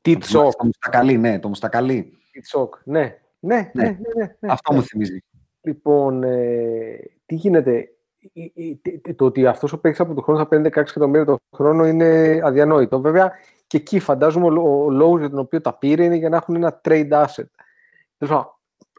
Τι 0.00 0.12
Το 0.12 0.18
τσοκ, 0.18 0.62
Μουστακαλί, 0.62 1.16
ναι, 1.18 1.38
το 1.38 1.48
Μουστακαλί. 1.48 2.12
τι 2.32 2.40
τσοκ. 2.40 2.74
Ναι, 2.84 3.00
ναι, 3.38 3.54
ναι. 3.56 3.70
Ναι. 3.72 3.82
ναι, 3.84 3.96
ναι, 4.16 4.36
ναι. 4.40 4.52
Αυτό 4.52 4.72
μου 4.74 4.82
θυμίζει. 4.82 5.18
Λοιπόν, 5.60 6.22
ε, 6.22 6.98
τι 7.26 7.34
γίνεται; 7.34 7.88
Η- 8.32 8.52
η- 8.54 8.76
τε- 8.82 9.16
Το 9.16 9.24
ότι 9.24 9.46
αυτός 9.46 9.72
ο 9.72 9.78
παίκτης 9.80 10.00
από 10.00 10.14
τον 10.14 10.22
χρόνο 10.22 10.38
θα 10.40 10.46
παίρνει 10.48 10.62
16 10.64 10.90
εκατομμύρια 10.90 11.24
το 11.24 11.38
χρόνο 11.56 11.86
είναι 11.86 12.40
αδιανόητο. 12.44 13.00
Βέβαια, 13.00 13.32
και 13.66 13.76
εκεί 13.76 13.98
φαντάζομαι 13.98 14.46
ο 14.46 14.50
λο- 14.50 14.84
ο 14.84 14.90
λόγος 14.90 15.20
για 15.20 15.30
τον 15.30 15.38
οποίο 15.38 15.60
τα 15.60 15.74
πήρε 15.78 16.04
είναι 16.04 16.14
για 16.16 16.28
να 16.28 16.36
έχουν 16.36 16.54
ένα 16.56 16.80
trade 16.84 17.10
asset. 17.10 17.44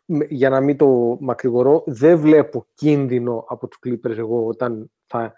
Τέλος 0.06 0.18
πάντων, 0.18 0.28
με- 0.28 0.28
Για 0.30 0.50
να 0.50 0.62
μην 0.62 0.78
το 0.78 1.18
μακρηγορώ, 1.20 1.84
δεν 1.86 2.20
βλέπω 2.20 2.66
κίνδυνο 2.74 3.46
από 3.48 3.68
τους 3.68 3.80
Clippers 3.86 4.18
εγώ 4.18 4.46
όταν 4.46 4.92
θα, 5.06 5.34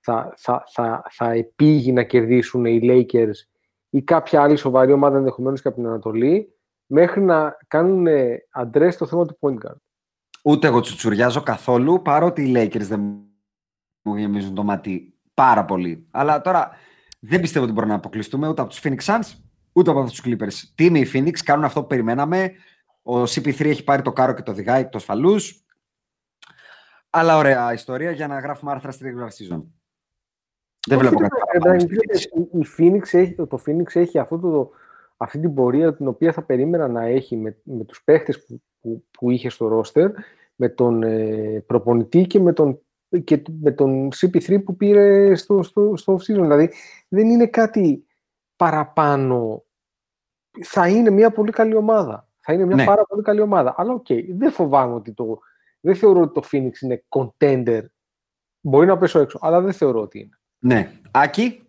θα, 0.00 0.32
θα, 0.36 0.62
θα, 0.72 1.02
θα 1.10 1.30
επήγει 1.30 1.92
να 1.92 2.02
κερδίσουν 2.02 2.64
οι 2.64 2.80
Lakers 2.82 3.34
ή 3.90 4.02
κάποια 4.02 4.42
άλλη 4.42 4.56
σοβαρή 4.56 4.92
ομάδα 4.92 5.16
ενδεχομένως 5.16 5.62
και 5.62 5.68
από 5.68 5.76
την 5.76 5.86
Ανατολή 5.86 6.54
μέχρι 6.86 7.20
να 7.20 7.56
κάνουν 7.66 8.06
αντρές 8.50 8.96
το 8.96 9.06
θέμα 9.06 9.26
του 9.26 9.38
point 9.40 9.54
guard. 9.66 9.76
Ούτε 10.44 10.66
εγώ 10.66 10.80
τσουτσουριάζω 10.80 11.42
καθόλου, 11.42 12.02
παρότι 12.02 12.42
οι 12.42 12.52
Lakers 12.56 12.80
δεν 12.80 13.00
μου 14.02 14.16
γεμίζουν 14.16 14.54
το 14.54 14.62
μάτι 14.62 15.18
πάρα 15.34 15.64
πολύ. 15.64 16.06
Αλλά 16.10 16.40
τώρα 16.40 16.70
δεν 17.20 17.40
πιστεύω 17.40 17.64
ότι 17.64 17.74
μπορούμε 17.74 17.92
να 17.92 17.98
αποκλειστούμε 17.98 18.48
ούτε 18.48 18.60
από 18.60 18.70
τους 18.70 18.80
Phoenix 18.84 18.98
Suns, 19.04 19.38
ούτε 19.72 19.90
από 19.90 20.04
τους 20.04 20.22
Clippers. 20.24 20.52
Τι 20.74 20.84
είναι 20.84 20.98
οι 20.98 21.10
Phoenix, 21.14 21.32
κάνουν 21.44 21.64
αυτό 21.64 21.80
που 21.80 21.86
περιμέναμε. 21.86 22.52
Ο 23.10 23.22
CP3 23.22 23.64
έχει 23.64 23.84
πάρει 23.84 24.02
το 24.02 24.12
κάρο 24.12 24.32
και 24.34 24.42
το 24.42 24.50
οδηγάει 24.50 24.80
εκτός 24.80 25.04
φαλούς. 25.04 25.64
Αλλά 27.10 27.36
ωραία 27.36 27.72
ιστορία 27.72 28.10
για 28.10 28.26
να 28.26 28.38
γράφουμε 28.38 28.70
άρθρα 28.72 28.90
στη 28.90 29.04
regular 29.04 29.28
season. 29.28 29.62
Δεν 30.86 30.98
Όχι, 30.98 31.06
βλέπω 31.08 31.20
ρε, 31.20 31.28
κάτι 31.28 31.40
ρε, 31.52 31.58
παραπάνω. 31.58 31.86
ρε, 31.88 32.18
η- 32.18 32.58
η 32.60 32.66
Phoenix 32.78 33.02
έχει, 33.18 33.34
το 33.34 33.62
Phoenix 33.66 33.94
έχει 33.94 34.18
αυτό 34.18 34.38
το, 34.38 34.70
αυτή 35.16 35.38
την 35.40 35.54
πορεία 35.54 35.94
την 35.96 36.06
οποία 36.08 36.32
θα 36.32 36.42
περίμενα 36.42 36.88
να 36.88 37.04
έχει 37.04 37.36
με, 37.36 37.60
με 37.62 37.84
τους 37.84 38.02
παίχτες 38.04 38.44
που, 38.46 38.62
που, 38.80 39.04
που 39.10 39.30
είχε 39.30 39.48
στο 39.48 39.68
ρόστερ, 39.68 40.10
με 40.54 40.68
τον 40.68 41.02
ε, 41.02 41.60
προπονητή 41.66 42.26
και 42.26 42.40
με 42.40 42.52
τον, 42.52 42.80
και 43.24 43.42
με 43.60 43.72
τον 43.72 44.08
CP3 44.16 44.64
που 44.64 44.76
πήρε 44.76 45.34
στο, 45.34 45.62
στο, 45.62 45.96
στο 45.96 46.14
off-season. 46.14 46.40
Δηλαδή 46.40 46.72
δεν 47.08 47.28
είναι 47.28 47.46
κάτι 47.46 48.06
παραπάνω. 48.56 49.64
Θα 50.64 50.88
είναι 50.88 51.10
μια 51.10 51.30
πολύ 51.30 51.50
καλή 51.52 51.74
ομάδα. 51.74 52.28
Θα 52.50 52.56
είναι 52.56 52.66
μια 52.66 52.76
Ναι. 52.76 52.84
πάρα 52.84 53.04
πολύ 53.04 53.22
καλή 53.22 53.40
ομάδα. 53.40 53.74
Αλλά 53.76 53.92
οκ, 53.92 54.06
δεν 54.36 54.50
φοβάμαι 54.52 54.94
ότι 54.94 55.12
το... 55.12 55.38
Δεν 55.80 55.94
θεωρώ 55.94 56.20
ότι 56.20 56.40
το 56.40 56.48
Phoenix 56.52 56.80
είναι 56.80 57.04
contender. 57.08 57.82
Μπορεί 58.60 58.86
να 58.86 58.98
πέσω 58.98 59.18
έξω, 59.18 59.38
αλλά 59.42 59.60
δεν 59.60 59.72
θεωρώ 59.72 60.00
ότι 60.00 60.18
είναι. 60.18 60.38
Ναι. 60.58 60.92
Άκη, 61.10 61.62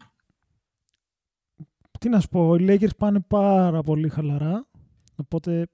Τι 1.99 2.09
να 2.09 2.19
σου 2.19 2.29
πω, 2.29 2.55
οι 2.55 2.65
Lakers 2.69 2.95
πάνε 2.97 3.19
πάρα 3.19 3.81
πολύ 3.81 4.09
χαλαρά, 4.09 4.65
οπότε 5.15 5.67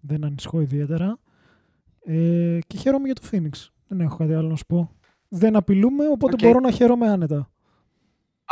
δεν 0.00 0.24
ανησυχώ 0.24 0.60
ιδιαίτερα. 0.60 1.18
Ε, 2.04 2.58
και 2.66 2.76
χαίρομαι 2.76 3.04
για 3.06 3.14
το 3.14 3.22
Phoenix. 3.32 3.68
Δεν 3.86 4.00
έχω 4.00 4.16
κάτι 4.16 4.34
άλλο 4.34 4.48
να 4.48 4.56
σου 4.56 4.66
πω. 4.66 4.90
Δεν 5.28 5.56
απειλούμε, 5.56 6.08
οπότε 6.08 6.32
Οκ. 6.34 6.40
μπορώ 6.42 6.60
να 6.60 6.70
χαίρομαι 6.70 7.08
άνετα. 7.08 7.50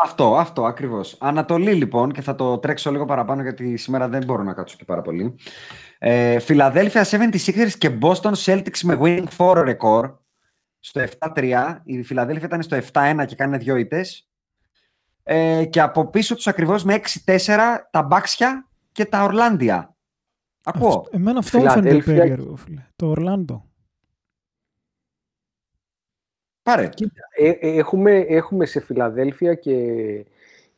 Αυτό, 0.02 0.36
αυτό 0.36 0.64
ακριβώς. 0.66 1.16
Ανατολή 1.20 1.72
λοιπόν 1.74 2.12
και 2.12 2.20
θα 2.20 2.34
το 2.34 2.58
τρέξω 2.58 2.90
λίγο 2.90 3.04
παραπάνω 3.04 3.42
γιατί 3.42 3.76
σήμερα 3.76 4.08
δεν 4.08 4.24
μπορώ 4.24 4.42
να 4.42 4.52
κάτσω 4.52 4.76
και 4.76 4.84
πάρα 4.84 5.02
πολύ. 5.02 5.34
Ε, 5.98 6.36
Philadelphia 6.46 7.02
76ers 7.02 7.70
και 7.78 7.90
Boston 8.02 8.32
Celtics 8.44 8.80
με 8.82 8.98
winning 9.00 9.24
4 9.36 9.74
record 9.76 10.14
στο 10.80 11.00
7-3. 11.18 11.76
Η 11.84 12.06
Philadelphia 12.10 12.42
ήταν 12.42 12.62
στο 12.62 12.76
7-1 12.92 13.24
και 13.26 13.34
κάνει 13.34 13.56
δύο 13.56 13.76
ήττες. 13.76 14.28
Ε, 15.22 15.64
και 15.64 15.80
από 15.80 16.06
πίσω 16.06 16.34
τους 16.34 16.46
ακριβώς 16.46 16.84
με 16.84 16.94
6-4 16.94 17.86
τα 17.90 18.02
Μπάξια 18.02 18.68
και 18.92 19.04
τα 19.04 19.22
Ορλάντια. 19.24 19.94
Ακούω. 20.64 20.88
Αυτό- 20.88 21.08
εμένα 21.12 21.38
αυτό 21.38 21.58
μου 21.58 21.64
φαίνεται 21.70 21.80
Φιλαδέλφια- 21.80 22.14
περίεργο, 22.14 22.56
φίλε. 22.56 22.86
Το 22.96 23.06
Ορλάντο. 23.06 23.64
Πάρε. 26.62 26.88
Κοίτα, 26.88 27.12
ε, 27.36 27.48
ε, 27.48 27.76
έχουμε, 27.78 28.18
έχουμε 28.18 28.66
σε 28.66 28.80
Φιλαδέλφια 28.80 29.54
και, 29.54 29.76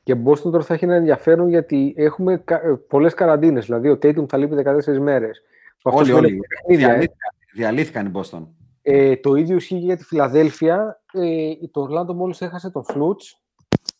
και 0.03 0.17
Boston 0.25 0.51
τώρα 0.51 0.63
θα 0.63 0.75
έχει 0.75 0.85
ένα 0.85 0.95
ενδιαφέρον 0.95 1.49
γιατί 1.49 1.95
έχουμε 1.97 2.37
κα, 2.45 2.55
ε, 2.55 2.81
πολλές 2.89 3.15
καραντίνες. 3.15 3.65
Δηλαδή 3.65 3.89
ο 3.89 3.99
Tatum 4.03 4.29
θα 4.29 4.37
λείπει 4.37 4.55
14 4.65 4.99
μέρες. 4.99 5.43
Αυτό 5.83 5.99
Όλοι, 5.99 6.07
σημαίνει 6.09 6.27
όλοι. 6.27 6.41
παιχνίδια, 6.49 6.87
ε. 6.87 6.91
Διαλύθηκαν, 6.91 7.31
διαλύθηκαν 7.55 8.07
οι 8.07 8.11
Boston. 8.15 8.47
Ε, 8.83 9.17
το 9.17 9.35
ίδιο 9.35 9.57
ισχύει 9.57 9.77
για 9.77 9.97
τη 9.97 10.05
Φιλαδέλφια. 10.05 11.01
Ε, 11.13 11.67
το 11.71 11.81
Ορλάντο 11.81 12.15
μόλις 12.15 12.41
έχασε 12.41 12.71
τον 12.71 12.85
Φλούτς. 12.85 13.41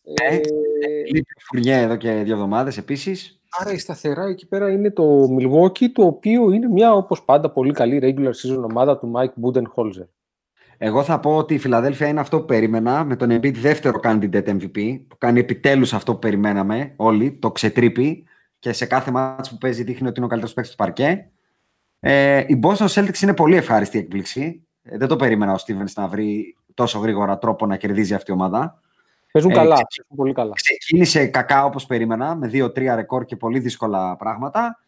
Ε, 0.03 0.35
Ε, 0.35 0.41
Λείπει 1.07 1.33
ο 1.37 1.41
Φουρνιέ 1.47 1.81
εδώ 1.83 1.97
και 1.97 2.13
δύο 2.13 2.35
εβδομάδες 2.35 2.79
επίσης. 2.79 3.41
άρα 3.61 3.73
η 3.73 3.79
σταθερά 3.79 4.25
εκεί 4.25 4.47
πέρα 4.49 4.71
είναι 4.71 4.91
το 4.91 5.29
Milwaukee, 5.39 5.89
το 5.93 6.07
οποίο 6.07 6.51
είναι 6.51 6.69
μια 6.69 6.93
όπως 6.95 7.23
πάντα 7.25 7.51
πολύ 7.51 7.73
καλή 7.73 8.01
regular 8.03 8.31
season 8.31 8.63
ομάδα 8.71 8.99
του 8.99 9.13
Mike 9.17 9.47
Budenholzer. 9.47 10.07
Εγώ 10.85 11.03
θα 11.03 11.21
πω 11.21 11.37
ότι 11.37 11.55
η 11.55 11.59
Φιλαδέλφια 11.59 12.07
είναι 12.09 12.21
αυτό 12.21 12.39
που 12.41 12.45
περίμενα, 12.45 13.05
με 13.05 13.17
τον 13.17 13.31
Embiid 13.31 13.55
δεύτερο 13.55 14.01
candidate 14.03 14.49
MVP, 14.49 15.01
που 15.09 15.19
κάνει 15.19 15.41
επιτέλους 15.41 15.93
αυτό 15.93 16.13
που 16.13 16.19
περιμέναμε 16.19 16.93
όλοι, 16.97 17.33
το 17.33 17.51
ξετρίπει 17.53 18.25
και 18.59 18.73
σε 18.73 18.87
κάθε 18.87 19.11
μάτς 19.11 19.51
που 19.51 19.59
παίζει 19.59 19.83
δείχνει 19.83 20.07
ότι 20.07 20.17
είναι 20.17 20.25
ο 20.25 20.29
καλύτερος 20.29 20.55
παίκτης 20.55 20.73
του 20.73 20.79
παρκέ. 20.83 21.31
Ε, 22.01 22.45
η 22.47 22.61
Boston 22.63 22.87
Celtics 22.87 23.19
είναι 23.23 23.35
πολύ 23.35 23.57
ευχάριστη 23.57 23.99
έκπληξη. 23.99 24.67
Ε, 24.83 24.97
δεν 24.97 25.09
το 25.09 25.17
περίμενα 25.17 25.53
ο 25.53 25.57
Stevens 25.67 25.93
να 25.95 26.09
βρει 26.09 26.57
τόσο 26.75 26.99
γρήγορα 26.99 27.39
τρόπο 27.39 27.67
να 27.67 27.77
κερδίζει 27.77 28.15
αυτή 28.15 28.31
η 28.31 28.35
ομάδα. 28.35 28.81
Παίζουν 29.33 29.51
Ε, 29.51 29.55
καλά, 29.55 29.75
ξε- 29.75 29.87
παίζουν 29.99 30.17
πολύ 30.17 30.33
καλά. 30.33 30.53
Ξεκίνησε 30.55 31.27
κακά 31.27 31.65
όπως 31.65 31.87
περίμενα, 31.87 32.35
με 32.35 32.49
2-3 32.53 32.95
ρεκόρ 32.95 33.25
και 33.25 33.37
πολύ 33.37 33.59
δύσκολα 33.59 34.17
πράγματα. 34.17 34.79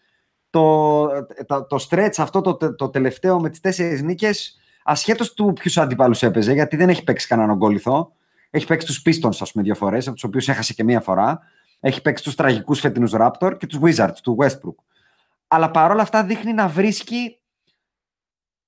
Το, 0.51 1.07
το, 1.47 1.67
το 1.67 1.87
stretch 1.91 2.15
αυτό 2.17 2.41
το, 2.41 2.75
το 2.75 2.89
τελευταίο 2.89 3.41
με 3.41 3.51
τις 3.51 3.61
τέσσερις 3.61 4.03
νίκες, 4.03 4.59
ασχέτως 4.85 5.33
του 5.33 5.53
ποιους 5.53 5.79
αντιπάλους 5.79 6.23
έπαιζε, 6.23 6.53
γιατί 6.53 6.77
δεν 6.77 6.89
έχει 6.89 7.05
παίξει 7.05 7.27
κανέναν 7.27 7.51
ογκόλυθο. 7.51 8.13
Έχει 8.51 8.67
παίξει 8.67 8.87
τους 8.87 9.03
Pistons, 9.05 9.37
ας 9.41 9.53
πούμε, 9.53 9.65
δύο 9.65 9.75
φορές, 9.75 10.07
από 10.07 10.15
τους 10.15 10.25
οποίους 10.25 10.49
έχασε 10.49 10.75
και 10.75 10.85
μία 10.85 11.01
φορά. 11.01 11.41
Έχει 11.81 12.03
παίξει 12.03 12.25
τους 12.25 12.35
τραγικούς 12.35 12.81
φετινούς 12.81 13.13
Raptor 13.15 13.57
και 13.59 13.67
τους 13.67 13.79
Wizards, 13.83 14.17
του 14.23 14.37
Westbrook. 14.41 14.75
Αλλά 15.49 15.71
παρόλα 15.71 16.03
αυτά 16.03 16.25
δείχνει 16.25 16.53
να 16.53 16.69
βρίσκει 16.69 17.39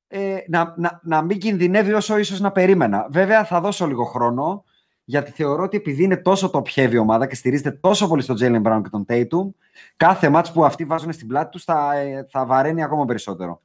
ε, 0.09 0.37
να, 0.49 0.75
να, 0.77 1.01
να 1.03 1.23
μην 1.23 1.39
κινδυνεύει 1.39 1.93
όσο 1.93 2.19
ίσως 2.19 2.41
να 2.41 2.53
περίμενα. 2.53 3.07
Βέβαια 3.11 3.45
θα 3.45 3.61
δώσω 3.61 3.87
λίγο 3.87 4.05
χρόνο 4.05 4.65
γιατί 5.05 5.31
θεωρώ 5.31 5.63
ότι 5.63 5.77
επειδή 5.77 6.03
είναι 6.03 6.17
τόσο 6.17 6.51
το 6.51 6.63
heavy 6.75 6.97
ομάδα 7.01 7.27
και 7.27 7.35
στηρίζεται 7.35 7.71
τόσο 7.71 8.09
πολύ 8.09 8.23
στο 8.23 8.35
Jalen 8.41 8.63
Brown 8.63 8.81
και 8.83 8.89
τον 8.89 9.05
Tatum, 9.09 9.55
κάθε 9.97 10.29
μάτς 10.29 10.53
που 10.53 10.65
αυτοί 10.65 10.85
βάζουν 10.85 11.13
στην 11.13 11.27
πλάτη 11.27 11.51
τους 11.51 11.65
θα, 11.65 11.97
ε, 11.97 12.27
θα 12.31 12.47
βαραίνει 12.47 12.83
ακόμα 12.83 13.05
περισσότερο. 13.05 13.63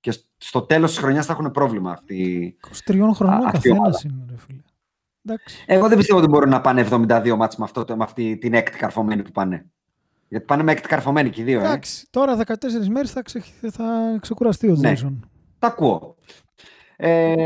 Και 0.00 0.18
στο 0.36 0.62
τέλος 0.62 0.90
της 0.90 0.98
χρονιάς 0.98 1.26
θα 1.26 1.32
έχουν 1.32 1.50
πρόβλημα 1.50 1.90
αυτοί. 1.90 2.56
23 2.90 3.10
χρονών 3.14 3.46
αυτή 3.46 3.68
η 3.68 3.70
ομάδα. 3.72 3.90
καθένα 3.90 4.14
είναι, 4.14 4.24
ρε 4.30 4.36
φίλε. 4.36 4.60
Εντάξει. 5.24 5.64
Εγώ 5.66 5.88
δεν 5.88 5.96
πιστεύω 5.96 6.18
ότι 6.18 6.28
μπορούν 6.28 6.48
να 6.48 6.60
πάνε 6.60 6.86
72 6.90 7.34
μάτς 7.36 7.56
με, 7.56 7.64
αυτό, 7.64 7.84
με 7.96 8.04
αυτή 8.04 8.36
την 8.38 8.54
έκτη 8.54 8.78
καρφωμένη 8.78 9.22
που 9.22 9.30
πάνε. 9.30 9.66
Γιατί 10.28 10.44
πάνε 10.44 10.62
με 10.62 10.72
έκτη 10.72 10.88
καρφωμένη 10.88 11.30
και 11.30 11.40
οι 11.40 11.44
δύο, 11.44 11.60
ε. 11.60 11.64
Εντάξει, 11.64 12.06
τώρα 12.10 12.36
14 12.46 12.54
μέρες 12.90 13.10
θα, 13.10 13.22
ξε, 13.22 13.42
θα 13.70 14.18
ξεκουραστεί 14.20 14.70
ο 14.70 14.74
Ναι. 14.74 14.92
Jason. 14.96 15.18
Τα 15.58 15.66
ακούω. 15.66 16.16
Ε, 16.96 17.44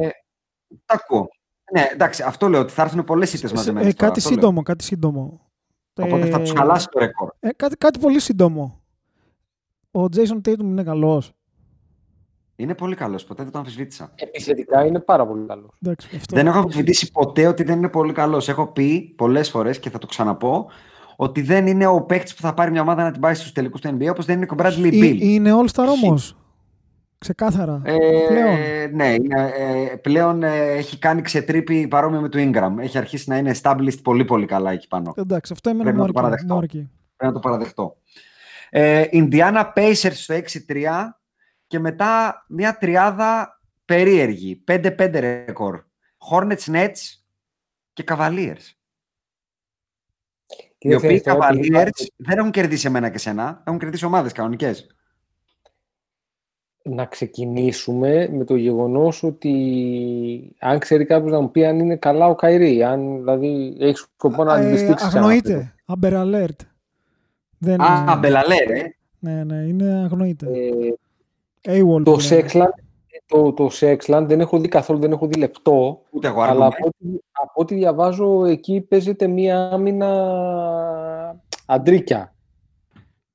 τα 0.86 0.94
ακούω. 0.94 1.28
Ναι, 1.72 1.86
εντάξει, 1.92 2.22
αυτό 2.22 2.48
λέω 2.48 2.60
ότι 2.60 2.72
θα 2.72 2.82
έρθουν 2.82 3.04
πολλές 3.04 3.32
ήττες 3.32 3.50
Σε- 3.50 3.56
μαζεμένες. 3.56 3.88
ε, 3.88 3.94
κάτι 3.94 4.20
σύντομο, 4.20 4.62
κάτι 4.62 4.84
σύντομο. 4.84 5.50
Οπότε 5.94 6.26
θα 6.26 6.36
Ε, 6.38 6.40
τους 6.42 6.52
χαλάσει 6.52 6.88
το 6.90 6.98
ρεκόρ. 6.98 7.28
Ε, 7.40 7.48
κάτι, 7.56 7.76
κάτι 7.76 7.98
πολύ 7.98 8.20
σύντομο. 8.20 8.82
Ο 9.90 10.02
Jason 10.04 10.40
Tatum 10.48 10.58
είναι 10.60 10.82
καλός. 10.82 11.32
Είναι 12.56 12.74
πολύ 12.74 12.94
καλός, 12.94 13.24
ποτέ 13.24 13.42
δεν 13.42 13.52
το 13.52 13.58
αμφισβήτησα. 13.58 14.12
Επιθετικά 14.14 14.84
είναι 14.86 15.00
πάρα 15.00 15.26
πολύ 15.26 15.46
καλός. 15.46 15.70
Εντάξει, 15.82 16.08
αυτό. 16.16 16.36
Δεν 16.36 16.46
έχω 16.46 16.58
αμφισβητήσει 16.58 17.10
ποτέ 17.12 17.46
ότι 17.46 17.62
δεν 17.62 17.76
είναι 17.78 17.88
πολύ 17.88 18.12
καλός. 18.12 18.48
Έχω 18.48 18.66
πει 18.66 19.14
πολλές 19.16 19.50
φορές 19.50 19.78
και 19.78 19.90
θα 19.90 19.98
το 19.98 20.06
ξαναπώ 20.06 20.70
ότι 21.16 21.42
δεν 21.42 21.66
είναι 21.66 21.86
ο 21.86 22.02
παίκτης 22.02 22.34
που 22.34 22.42
θα 22.42 22.54
πάρει 22.54 22.70
μια 22.70 22.80
ομάδα 22.80 23.02
να 23.02 23.10
την 23.10 23.20
πάει 23.20 23.34
στους 23.34 23.52
τελικούς 23.52 23.80
του 23.80 23.96
NBA 23.98 24.08
όπως 24.10 24.24
δεν 24.24 24.36
είναι 24.36 24.46
και 24.46 24.54
ο 24.54 24.56
Bradley 24.60 24.84
Ε, 24.84 24.88
Bill. 24.88 25.20
είναι 25.20 25.50
All-Star 25.62 25.86
όμως. 26.02 26.36
Ξεκάθαρα. 27.18 27.80
Ε, 27.84 27.96
Πλέον. 28.28 28.56
Ναι, 28.94 29.12
είναι, 29.12 29.52
ε, 29.90 29.96
πλέον 29.96 30.42
ε, 30.42 30.56
έχει 30.70 30.98
κάνει 30.98 31.22
ξετρύπη 31.22 31.88
παρόμοιο 31.88 32.20
με 32.20 32.28
το 32.28 32.38
Ingram. 32.40 32.72
Έχει 32.78 32.98
αρχίσει 32.98 33.28
να 33.30 33.36
είναι 33.36 33.54
established 33.62 34.02
πολύ 34.02 34.24
πολύ 34.24 34.46
καλά 34.46 34.70
εκεί 34.70 34.88
πάνω. 34.88 35.12
Εντάξει, 35.16 35.52
αυτό 35.52 35.70
εμένα 35.70 35.84
Πρέπει 35.84 35.98
μου 36.00 36.06
να 36.06 36.12
το 36.12 36.18
αρκεί. 36.20 36.28
παραδεχτώ. 36.46 36.54
μου 36.54 36.60
αρκεί. 36.60 36.90
Πρέπει 37.16 37.32
να 37.34 37.40
το 37.40 37.48
παραδεχτώ. 37.48 37.96
Ε, 38.70 39.04
Indiana 39.12 39.62
Pacers 39.76 40.12
στο 40.12 40.34
6-3 40.34 40.40
και 41.72 41.78
μετά 41.78 42.44
μια 42.48 42.76
τριάδα 42.78 43.60
περίεργη. 43.84 44.64
5-5 44.66 45.20
ρεκόρ. 45.20 45.82
Hornets 46.30 46.64
Nets 46.66 46.98
και 47.92 48.04
Cavaliers. 48.06 48.64
Οι 50.46 50.88
Κοίταξε, 50.88 51.06
οποίοι 51.06 51.16
αυτό 51.26 51.38
επειδή 51.50 51.70
Cavaliers 51.72 52.06
δεν 52.16 52.38
έχουν 52.38 52.50
κερδίσει 52.50 52.86
εμένα 52.86 53.08
και 53.10 53.18
σένα. 53.18 53.62
Έχουν 53.66 53.78
κερδίσει 53.78 54.04
ομάδες 54.04 54.32
κανονικές. 54.32 54.86
να 56.84 57.06
ξεκινήσουμε 57.06 58.28
με 58.32 58.44
το 58.44 58.56
γεγονός 58.56 59.22
ότι 59.22 60.56
αν 60.58 60.78
ξέρει 60.78 61.04
κάποιος 61.04 61.32
να 61.32 61.40
μου 61.40 61.50
πει 61.50 61.64
αν 61.66 61.78
είναι 61.78 61.96
καλά 61.96 62.26
ο 62.26 62.34
Καϊρή, 62.34 62.82
αν 62.82 63.16
δηλαδή 63.18 63.76
έχει 63.80 63.96
σκοπό 63.96 64.44
να 64.44 64.56
Ε, 64.58 64.66
αντιστήξει 64.66 65.04
αγνοείται. 65.06 65.74
Amber 65.86 66.12
Alert. 66.12 66.66
Δεν 67.58 67.80
Α, 67.82 68.02
είναι- 68.08 68.16
Μπελαλέρ, 68.18 68.70
ε. 68.70 68.96
Ναι, 69.18 69.44
ναι, 69.44 69.54
είναι 69.56 69.84
αγνοείται. 70.04 70.46
Ε, 70.46 70.94
AWOL. 71.68 72.02
το 72.04 72.12
που 72.12 72.18
λένε. 72.30 72.46
Sexland, 72.52 72.68
το, 73.26 73.52
το 73.52 73.70
Sexland 73.80 74.24
δεν 74.26 74.40
έχω 74.40 74.58
δει 74.60 74.68
καθόλου, 74.68 74.98
δεν 74.98 75.12
έχω 75.12 75.26
δει 75.26 75.38
λεπτό, 75.38 76.02
Ούτε 76.10 76.26
εγώ 76.28 76.40
αλλά 76.40 76.50
αρνούμαι. 76.50 76.66
από 76.66 76.86
ό,τι, 76.86 77.06
από 77.32 77.52
ό,τι 77.54 77.74
διαβάζω 77.74 78.44
εκεί 78.44 78.80
παίζεται 78.80 79.26
μία 79.26 79.70
άμυνα 79.72 81.40
αντρίκια. 81.66 82.34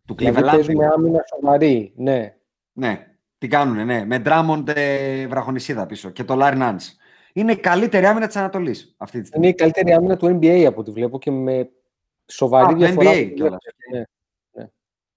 Του 0.05 0.15
Δηλαδή 0.15 0.41
Cleveland. 0.41 0.51
παίζουμε 0.51 0.86
άμυνα 0.86 1.23
σοβαρή, 1.36 1.93
ναι. 1.95 2.36
Ναι, 2.73 3.07
την 3.38 3.49
κάνουνε, 3.49 3.84
ναι. 3.84 4.05
Με 4.05 4.21
Drummond 4.25 4.63
ε, 4.75 5.28
βραχονισίδα 5.28 5.86
πίσω 5.86 6.09
και 6.09 6.23
το 6.23 6.38
Larry 6.41 6.57
Nance. 6.57 6.86
Είναι 7.34 7.51
η 7.51 7.57
καλύτερη 7.57 8.05
άμυνα 8.05 8.28
της 8.28 8.36
Ανατολής 8.36 8.93
αυτή 8.97 9.21
τη 9.21 9.28
στιγμή. 9.28 9.45
Είναι 9.47 9.55
η 9.55 9.57
καλύτερη 9.59 9.93
άμυνα 9.93 10.17
του 10.17 10.25
NBA 10.28 10.63
από 10.67 10.80
ό,τι 10.80 10.91
βλέπω 10.91 11.19
και 11.19 11.32
με 11.32 11.69
σοβαρή 12.25 12.65
Α, 12.65 12.69
του 12.69 12.75
διαφορά. 12.78 13.11
NBA 13.11 13.25
που 13.30 13.34
κιόλας. 13.34 13.59
Ναι. 13.91 14.03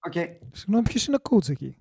Οκ. 0.07 0.13
Συγγνώμη, 0.51 0.83
ποιος 0.83 1.07
είναι 1.07 1.17
coach 1.29 1.49
εκεί; 1.49 1.77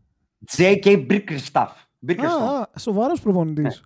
J.B. 0.57 1.07
Bickerstaff. 1.11 1.68
Bickerstaff. 2.07 2.22
Α, 2.22 2.61
α, 2.61 2.70
σοβαρός 2.78 3.20
προπονητής. 3.20 3.84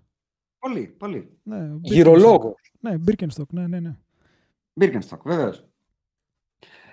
Πολύ, 0.59 0.87
πολύ. 0.87 1.39
Ναι, 1.43 1.71
Birkenstock. 1.73 1.79
Γυρολόγος. 1.81 2.73
Ναι, 2.81 2.95
Birkenstock, 3.07 3.47
ναι, 3.51 3.67
ναι, 3.67 3.81
ναι. 3.81 3.97
Birkenstock, 4.81 5.19
βεβαίως. 5.25 5.69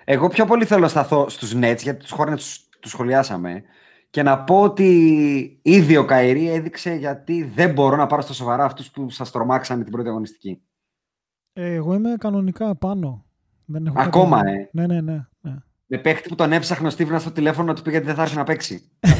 Εγώ 0.04 0.28
πιο 0.28 0.44
πολύ 0.44 0.64
θέλω 0.64 0.80
να 0.80 0.88
σταθώ 0.88 1.28
στους 1.28 1.52
Nets, 1.54 1.78
γιατί 1.82 1.96
τους 1.96 2.14
Hornets 2.18 2.36
τους, 2.36 2.68
τους 2.80 2.90
σχολιάσαμε, 2.90 3.62
και 4.10 4.22
να 4.22 4.44
πω 4.44 4.62
ότι 4.62 5.60
ήδη 5.62 5.96
ο 5.96 6.04
Kyrie 6.04 6.48
έδειξε 6.48 6.94
γιατί 6.94 7.44
δεν 7.44 7.72
μπορώ 7.72 7.96
να 7.96 8.06
πάρω 8.06 8.22
στα 8.22 8.32
σοβαρά 8.32 8.64
αυτούς 8.64 8.90
που 8.90 9.10
σας 9.10 9.30
τρομάξανε 9.30 9.82
την 9.82 9.92
πρώτη 9.92 10.08
αγωνιστική. 10.08 10.62
Ε, 11.52 11.74
εγώ 11.74 11.94
είμαι 11.94 12.14
κανονικά 12.18 12.76
πάνω. 12.76 13.24
Δεν 13.64 13.86
έχω 13.86 13.94
κάτι 13.94 14.08
Ακόμα, 14.08 14.38
άλλο. 14.38 14.50
ε. 14.50 14.68
Ναι, 14.72 14.86
ναι, 14.86 15.00
ναι. 15.00 15.26
ναι. 15.40 15.56
Με 15.94 15.98
παίχτη 15.98 16.28
που 16.28 16.34
τον 16.34 16.52
έψαχνε 16.52 16.86
ο 16.86 16.90
Στίβνα 16.90 17.18
στο 17.18 17.30
τηλέφωνο 17.30 17.66
να 17.66 17.74
του 17.74 17.82
πει 17.82 17.90
γιατί 17.90 18.06
δεν 18.06 18.14
θα 18.14 18.22
έρθει 18.22 18.36
να 18.36 18.44
παίξει. 18.44 18.90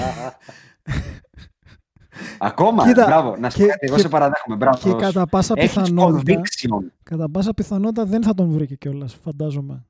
Ακόμα, 2.38 2.86
Κοίτα, 2.86 3.06
μπράβο. 3.06 3.36
Να 3.36 3.50
σου 3.50 3.58
πω 3.58 3.64
και- 3.64 3.70
κάτι, 3.70 3.86
εγώ 3.86 3.94
και- 3.96 4.00
σε 4.02 4.08
παραδέχομαι. 4.08 4.56
Μπράβο. 4.56 4.78
Και 4.78 5.04
κατά 5.04 5.26
πάσα 5.26 5.54
Έχεις 5.56 5.74
πιθανότητα, 5.74 6.40
conviction. 6.40 6.84
κατά 7.02 7.30
πάσα 7.30 7.54
πιθανότητα 7.54 8.04
δεν 8.04 8.22
θα 8.22 8.34
τον 8.34 8.50
βρήκε 8.50 8.74
κιόλας, 8.74 9.14
φαντάζομαι. 9.14 9.86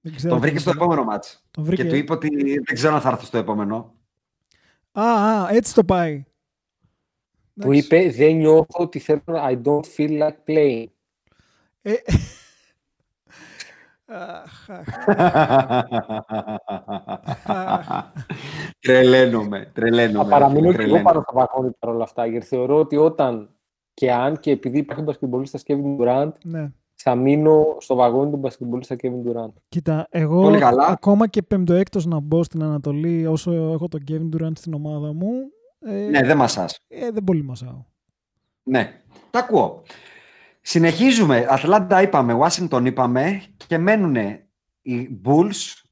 Δεν 0.00 0.14
ξέρω 0.14 0.32
Τον 0.32 0.40
βρήκε 0.40 0.54
τι 0.56 0.60
στο 0.62 0.70
θα- 0.70 0.76
επόμενο 0.76 1.04
μάτς. 1.04 1.44
Τον 1.50 1.64
βρήκε. 1.64 1.82
Και 1.82 1.88
του 1.88 1.94
είπε 1.96 2.12
ότι 2.12 2.28
δεν 2.54 2.74
ξέρω 2.74 2.94
αν 2.94 3.00
θα 3.00 3.08
έρθω 3.08 3.24
στο 3.26 3.38
επόμενο. 3.38 3.94
Α, 4.92 5.02
α, 5.02 5.48
έτσι 5.50 5.74
το 5.74 5.84
πάει. 5.84 6.24
Του 7.60 7.72
Εντάξει. 7.72 7.78
είπε 7.78 8.10
δεν 8.10 8.34
νιώθω 8.36 8.66
ότι 8.78 8.98
θέλω 8.98 9.22
I 9.26 9.62
don't 9.62 9.84
feel 9.96 10.20
like 10.22 10.36
playing. 10.46 10.84
Ε, 14.10 14.14
αχ, 14.16 14.70
αχ. 17.46 18.10
τρελαίνομαι, 18.80 19.70
τρελαίνομαι. 19.74 20.24
Θα 20.24 20.30
παραμείνω 20.30 20.60
φίλε, 20.60 20.72
και 20.72 20.82
εγώ 20.82 20.92
τρελαίνομαι. 20.92 21.02
πάνω 21.02 21.20
στα 21.20 21.32
βαγόνι 21.34 21.72
παρόλα 21.78 22.02
αυτά, 22.04 22.26
γιατί 22.26 22.46
θεωρώ 22.46 22.78
ότι 22.78 22.96
όταν 22.96 23.50
και 23.94 24.12
αν 24.12 24.38
και 24.40 24.50
επειδή 24.50 24.78
υπάρχει 24.78 25.02
μπασκετμπολίστα 25.02 25.58
Kevin 25.66 25.96
Durant, 26.00 26.30
Ναι. 26.44 26.70
θα 26.94 27.14
μείνω 27.14 27.76
στο 27.78 27.94
βαγόνι 27.94 28.30
του 28.30 28.36
μπασκετμπολίστα 28.36 28.96
Kevin 29.02 29.30
Durant. 29.30 29.52
Κοίτα, 29.68 30.06
εγώ 30.10 30.42
Πολύ 30.42 30.58
καλά. 30.58 30.86
ακόμα 30.86 31.26
και 31.26 31.42
πέμπτο-έκτος 31.42 32.06
να 32.06 32.20
μπω 32.20 32.42
στην 32.42 32.62
Ανατολή 32.62 33.26
όσο 33.26 33.52
έχω 33.52 33.88
τον 33.88 34.00
Kevin 34.08 34.36
Durant 34.36 34.52
στην 34.54 34.74
ομάδα 34.74 35.12
μου, 35.12 35.30
ε, 35.80 35.92
Ναι, 36.10 36.22
δεν 36.22 36.36
μασάς. 36.36 36.78
ε, 36.88 37.10
δεν 37.10 37.24
πολύ 37.24 37.42
μασάω. 37.42 37.84
Ναι, 38.62 39.00
τα 39.30 39.38
ακούω. 39.38 39.82
Συνεχίζουμε. 40.60 41.46
Ατλάντα 41.48 42.02
είπαμε, 42.02 42.38
Washington 42.42 42.84
είπαμε 42.84 43.42
και 43.66 43.78
μένουν 43.78 44.16
οι 44.82 45.20
Bulls 45.24 45.82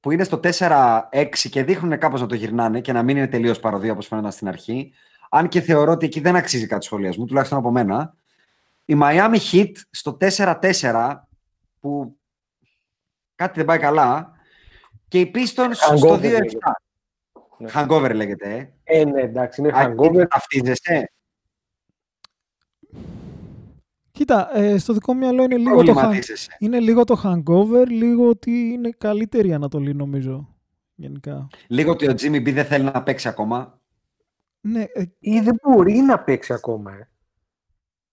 που 0.00 0.10
είναι 0.10 0.24
στο 0.24 0.40
4-6 0.58 1.02
και 1.50 1.64
δείχνουν 1.64 1.98
κάπως 1.98 2.20
να 2.20 2.26
το 2.26 2.34
γυρνάνε 2.34 2.80
και 2.80 2.92
να 2.92 3.02
μην 3.02 3.16
είναι 3.16 3.26
τελείως 3.26 3.60
παρωδία 3.60 3.92
όπως 3.92 4.06
φαίνονταν 4.06 4.32
στην 4.32 4.48
αρχή. 4.48 4.92
Αν 5.30 5.48
και 5.48 5.60
θεωρώ 5.60 5.92
ότι 5.92 6.06
εκεί 6.06 6.20
δεν 6.20 6.36
αξίζει 6.36 6.66
κάτι 6.66 6.84
σχολιασμού, 6.84 7.24
τουλάχιστον 7.24 7.58
από 7.58 7.70
μένα. 7.70 8.14
Η 8.84 8.96
Miami 9.02 9.36
Heat 9.52 9.72
στο 9.90 10.16
4-4 10.20 11.14
που 11.80 12.16
κάτι 13.34 13.52
δεν 13.56 13.64
πάει 13.64 13.78
καλά 13.78 14.32
και 15.08 15.20
οι 15.20 15.30
Pistons 15.34 15.70
στο 15.72 15.94
Hangover 15.94 16.16
2-7. 16.16 16.20
λέγεται. 16.20 16.58
Ναι. 17.58 17.70
Hangover 17.74 18.14
λέγεται, 18.14 18.72
ε. 18.84 19.00
Ε, 19.00 19.04
ναι, 19.04 19.20
εντάξει, 19.20 19.60
είναι 19.60 19.70
Α, 19.78 19.94
hangover. 19.94 20.28
Ταυτίζεσαι. 20.28 21.12
Κοίτα, 24.18 24.56
ε, 24.58 24.78
στο 24.78 24.92
δικό 24.92 25.12
μου 25.12 25.18
μυαλό 25.18 25.42
είναι 25.42 25.56
λίγο, 25.56 25.74
το, 25.74 25.80
hang- 25.80 25.84
Προβληματίζεσαι. 25.84 26.56
είναι 26.58 26.80
λίγο 26.80 27.04
το 27.04 27.20
hangover, 27.24 27.86
λίγο 27.88 28.28
ότι 28.28 28.50
είναι 28.50 28.90
καλύτερη 28.98 29.48
η 29.48 29.52
Ανατολή 29.52 29.94
νομίζω. 29.94 30.48
Γενικά. 30.94 31.46
Λίγο 31.68 31.90
ότι 31.90 32.08
ο 32.08 32.14
Jimmy 32.18 32.36
B 32.48 32.52
δεν 32.52 32.64
θέλει 32.64 32.84
να 32.84 33.02
παίξει 33.02 33.28
ακόμα. 33.28 33.80
Ναι, 34.60 34.82
ε, 34.92 35.02
Ή 35.18 35.40
δεν 35.40 35.54
μπορεί 35.62 35.92
να 35.92 36.18
παίξει 36.18 36.52
ακόμα. 36.52 36.92
Ε. 36.92 37.08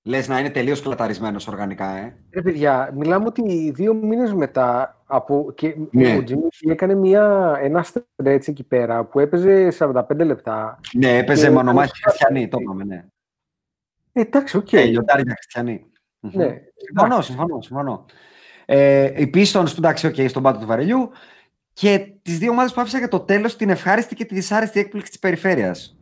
Λες 0.04 0.28
να 0.28 0.40
είναι 0.40 0.50
τελείως 0.50 0.82
κλαταρισμένος 0.82 1.48
οργανικά, 1.48 1.90
ε. 1.98 2.16
Ρε 2.34 2.42
παιδιά, 2.42 2.92
μιλάμε 2.96 3.26
ότι 3.26 3.72
δύο 3.72 3.94
μήνες 3.94 4.34
μετά 4.34 4.98
από... 5.06 5.52
και 5.56 5.76
Ναι. 5.92 6.16
ο 6.16 6.24
Jimmy 6.28 6.70
έκανε 6.72 6.96
μια, 6.96 7.56
ένα 7.62 7.86
stretch 7.94 8.48
εκεί 8.48 8.64
πέρα 8.64 9.04
που 9.06 9.20
έπαιζε 9.20 9.72
45 9.80 10.04
λεπτά. 10.26 10.80
Ναι, 10.94 11.18
έπαιζε 11.18 11.46
Και- 11.48 11.54
μονομάχη 11.54 12.02
χριστιανοί, 12.04 12.48
το 12.48 12.58
είπαμε, 12.62 12.84
ναι. 12.84 13.06
Ε, 14.12 14.22
εντάξει, 14.22 14.58
οκ. 14.58 14.74
Ε, 14.74 14.84
λιοντάρια 14.84 15.34
χριστιανοί. 15.34 15.86
Μμμ. 16.34 16.42
Ναι, 16.44 16.62
Συμφωνώ, 16.76 17.22
συμφωνώ, 17.22 17.62
συμφωνώ. 17.62 18.06
Ε, 18.66 19.22
οι 19.22 19.30
Pistons, 19.34 19.66
που 19.66 19.76
εντάξει, 19.78 20.08
οκ, 20.08 20.16
στον 20.28 20.44
πάτο 20.44 20.60
του 20.60 20.66
βαρελιού. 20.66 21.10
Και 21.74 22.14
τις 22.22 22.38
δύο 22.38 22.52
ομάδες 22.52 22.74
που 22.74 22.82
άφησα 22.82 22.98
για 22.98 23.08
το 23.08 23.20
τέλος, 23.20 23.56
την 23.56 23.70
ευχάριστη 23.70 24.16
και 24.16 24.26
τη 24.26 24.36
δυσάρεστη 24.36 24.80
έκπληξη 24.80 25.10
της 25.12 25.20
περιφέρειας. 25.20 25.98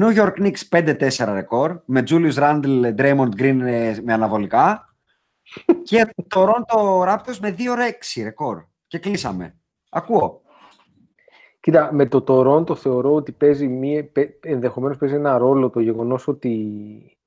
New 0.00 0.16
York 0.16 0.32
Knicks 0.42 0.68
5-4 0.68 1.32
ρεκόρ, 1.32 1.80
με 1.84 2.02
Julius 2.08 2.32
Randle, 2.34 2.94
Draymond 2.96 3.28
Green 3.38 3.60
ε, 3.60 3.96
με 4.04 4.12
αναβολικά. 4.12 4.94
και 5.82 6.06
Toronto 6.34 7.04
Raptors 7.08 7.36
με 7.40 7.54
2-6 7.58 8.22
ρεκόρ. 8.22 8.64
Και 8.86 8.98
κλείσαμε. 8.98 9.56
Ακούω. 9.90 10.40
Κοίτα, 11.60 11.92
με 11.92 12.06
το 12.06 12.24
Toronto 12.28 12.76
θεωρώ 12.76 13.14
ότι 13.14 13.32
παίζει 13.32 13.66
μία, 13.68 14.10
παι- 14.12 14.46
ενδεχομένως 14.46 14.96
παίζει 14.96 15.14
ένα 15.14 15.38
ρόλο 15.38 15.70
το 15.70 15.80
γεγονός 15.80 16.28
ότι 16.28 17.19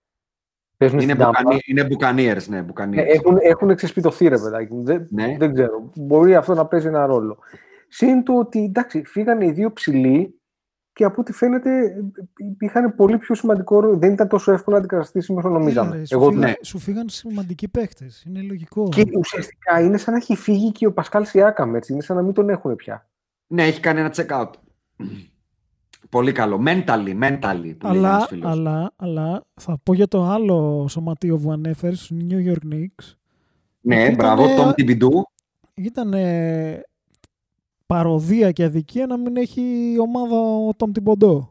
Παίζουν 0.84 1.00
Είναι, 1.00 1.14
στην 1.14 1.26
Tampa. 1.26 1.32
μπουκανί, 1.38 1.60
είναι 1.66 1.88
Buccaneers, 1.90 2.48
ναι, 2.48 2.62
Ναι, 2.62 2.66
Buccaneers. 2.74 3.06
έχουν, 3.08 3.38
έχουν 3.42 3.70
εξεσπιτωθεί 3.70 4.28
ρε 4.28 4.38
παιδάκι 4.38 4.74
μου. 4.74 4.84
Δεν, 4.84 5.08
Ναι. 5.10 5.36
δεν 5.40 5.54
ξέρω. 5.54 5.90
Μπορεί 5.96 6.36
αυτό 6.36 6.54
να 6.54 6.66
παίζει 6.66 6.88
ένα 6.88 7.06
ρόλο. 7.06 7.38
Συν 7.88 8.24
το 8.24 8.34
ότι 8.40 8.64
εντάξει, 8.64 9.04
φύγανε 9.06 9.46
οι 9.46 9.52
δύο 9.52 9.74
ψηλοί 9.74 10.40
και 10.94 11.04
από 11.04 11.22
ό,τι 11.22 11.34
φαίνεται 11.34 11.96
είχαν 12.60 12.96
πολύ 12.96 13.18
πιο 13.18 13.36
σημαντικό 13.36 13.80
ρόλο. 13.80 13.98
Δεν 13.98 14.14
ήταν 14.14 14.28
τόσο 14.28 14.52
εύκολο 14.52 14.76
να 14.76 14.82
αντικαταστήσει 14.82 15.34
όσο 15.38 15.50
νομίζαμε. 15.50 15.90
Έλα, 15.90 15.98
ρε, 16.00 16.06
σου, 16.06 16.16
Εγώ, 16.16 16.26
φύγαν, 16.30 16.40
ναι. 16.50 16.54
σου 16.62 16.80
φύγαν 16.80 17.10
σημαντικοί 17.10 17.68
παίχτε. 17.68 18.06
Είναι 18.28 18.42
λογικό. 18.42 18.90
Και 18.90 19.06
ουσιαστικά 19.18 19.80
είναι 19.82 19.98
σαν 19.98 20.14
να 20.14 20.20
έχει 20.20 20.36
φύγει 20.36 20.72
και 20.72 20.88
ο 20.88 20.94
Πασκάλ 20.94 21.26
Σιάκαμ, 21.26 21.76
έτσι. 21.76 21.94
Είναι 21.94 22.02
σαν 22.02 22.16
να 22.16 22.22
μην 22.22 22.34
τον 22.34 22.50
έχουν 22.50 22.76
πια. 22.76 23.08
Ναι, 23.48 23.64
έχει 23.64 23.80
κάνει 23.80 24.00
ένα 24.00 24.14
check 24.16 24.28
out. 24.42 24.50
Πολύ 26.14 26.32
καλό. 26.32 26.62
Mentally, 26.66 27.20
mentally. 27.24 27.76
Που 27.78 27.88
λέει 27.88 27.98
αλλά, 27.98 28.10
ένας 28.16 28.28
φίλος. 28.28 28.52
αλλά, 28.52 28.92
αλλά 28.96 29.44
θα 29.54 29.78
πω 29.84 29.94
για 29.94 30.08
το 30.08 30.24
άλλο 30.24 30.88
σωματείο 30.90 31.38
που 31.38 31.52
ανέφερες 31.52 32.00
στους 32.04 32.18
New 32.30 32.52
York 32.52 32.74
Knicks. 32.74 33.14
Ναι, 33.82 33.96
Ήτανε- 33.96 34.16
μπράβο, 34.16 34.44
Tom 34.58 34.70
Thibodeau. 34.72 35.22
Ήταν 35.74 36.14
παροδία 37.86 38.52
και 38.52 38.64
αδικία 38.64 39.06
να 39.06 39.18
μην 39.18 39.38
έχει 39.38 39.96
ομάδα 40.00 40.36
ο 40.38 40.70
Tom 40.78 40.88
Thibodeau. 41.00 41.48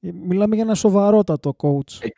Ε, 0.00 0.10
Μιλάμε 0.12 0.54
για 0.54 0.64
ένα 0.64 0.74
σοβαρότατο 0.74 1.56
coach. 1.58 2.08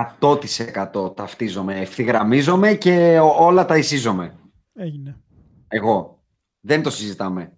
100% 0.00 1.16
ταυτίζομαι, 1.16 1.80
ευθυγραμμίζομαι 1.80 2.74
και 2.74 3.18
ο- 3.20 3.44
όλα 3.44 3.64
τα 3.64 3.76
εισίζομαι. 3.78 4.34
Έγινε. 4.74 5.16
Εγώ. 5.68 6.22
Δεν 6.60 6.82
το 6.82 6.90
συζητάμε. 6.90 7.52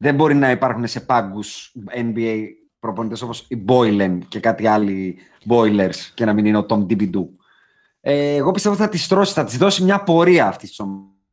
Δεν 0.00 0.14
μπορεί 0.14 0.34
να 0.34 0.50
υπάρχουν 0.50 0.86
σε 0.86 1.00
πάγκους 1.00 1.72
NBA 1.94 2.44
προπονητές 2.78 3.22
όπως 3.22 3.44
οι 3.48 3.64
Boylen 3.68 4.18
και 4.28 4.40
κάτι 4.40 4.66
άλλοι 4.66 5.18
Boilers 5.48 5.94
και 6.14 6.24
να 6.24 6.32
μην 6.32 6.44
είναι 6.46 6.58
ο 6.58 6.66
Tom 6.68 6.86
Thibodeau. 6.86 7.26
Ε, 8.00 8.34
εγώ 8.34 8.50
πιστεύω 8.50 8.74
ότι 8.74 8.84
θα 8.84 8.88
τη 8.90 9.06
τρώσει, 9.08 9.32
θα 9.32 9.44
τη 9.44 9.56
δώσει 9.56 9.82
μια 9.84 10.02
πορεία 10.02 10.46
αυτής 10.46 10.68
της 10.68 10.80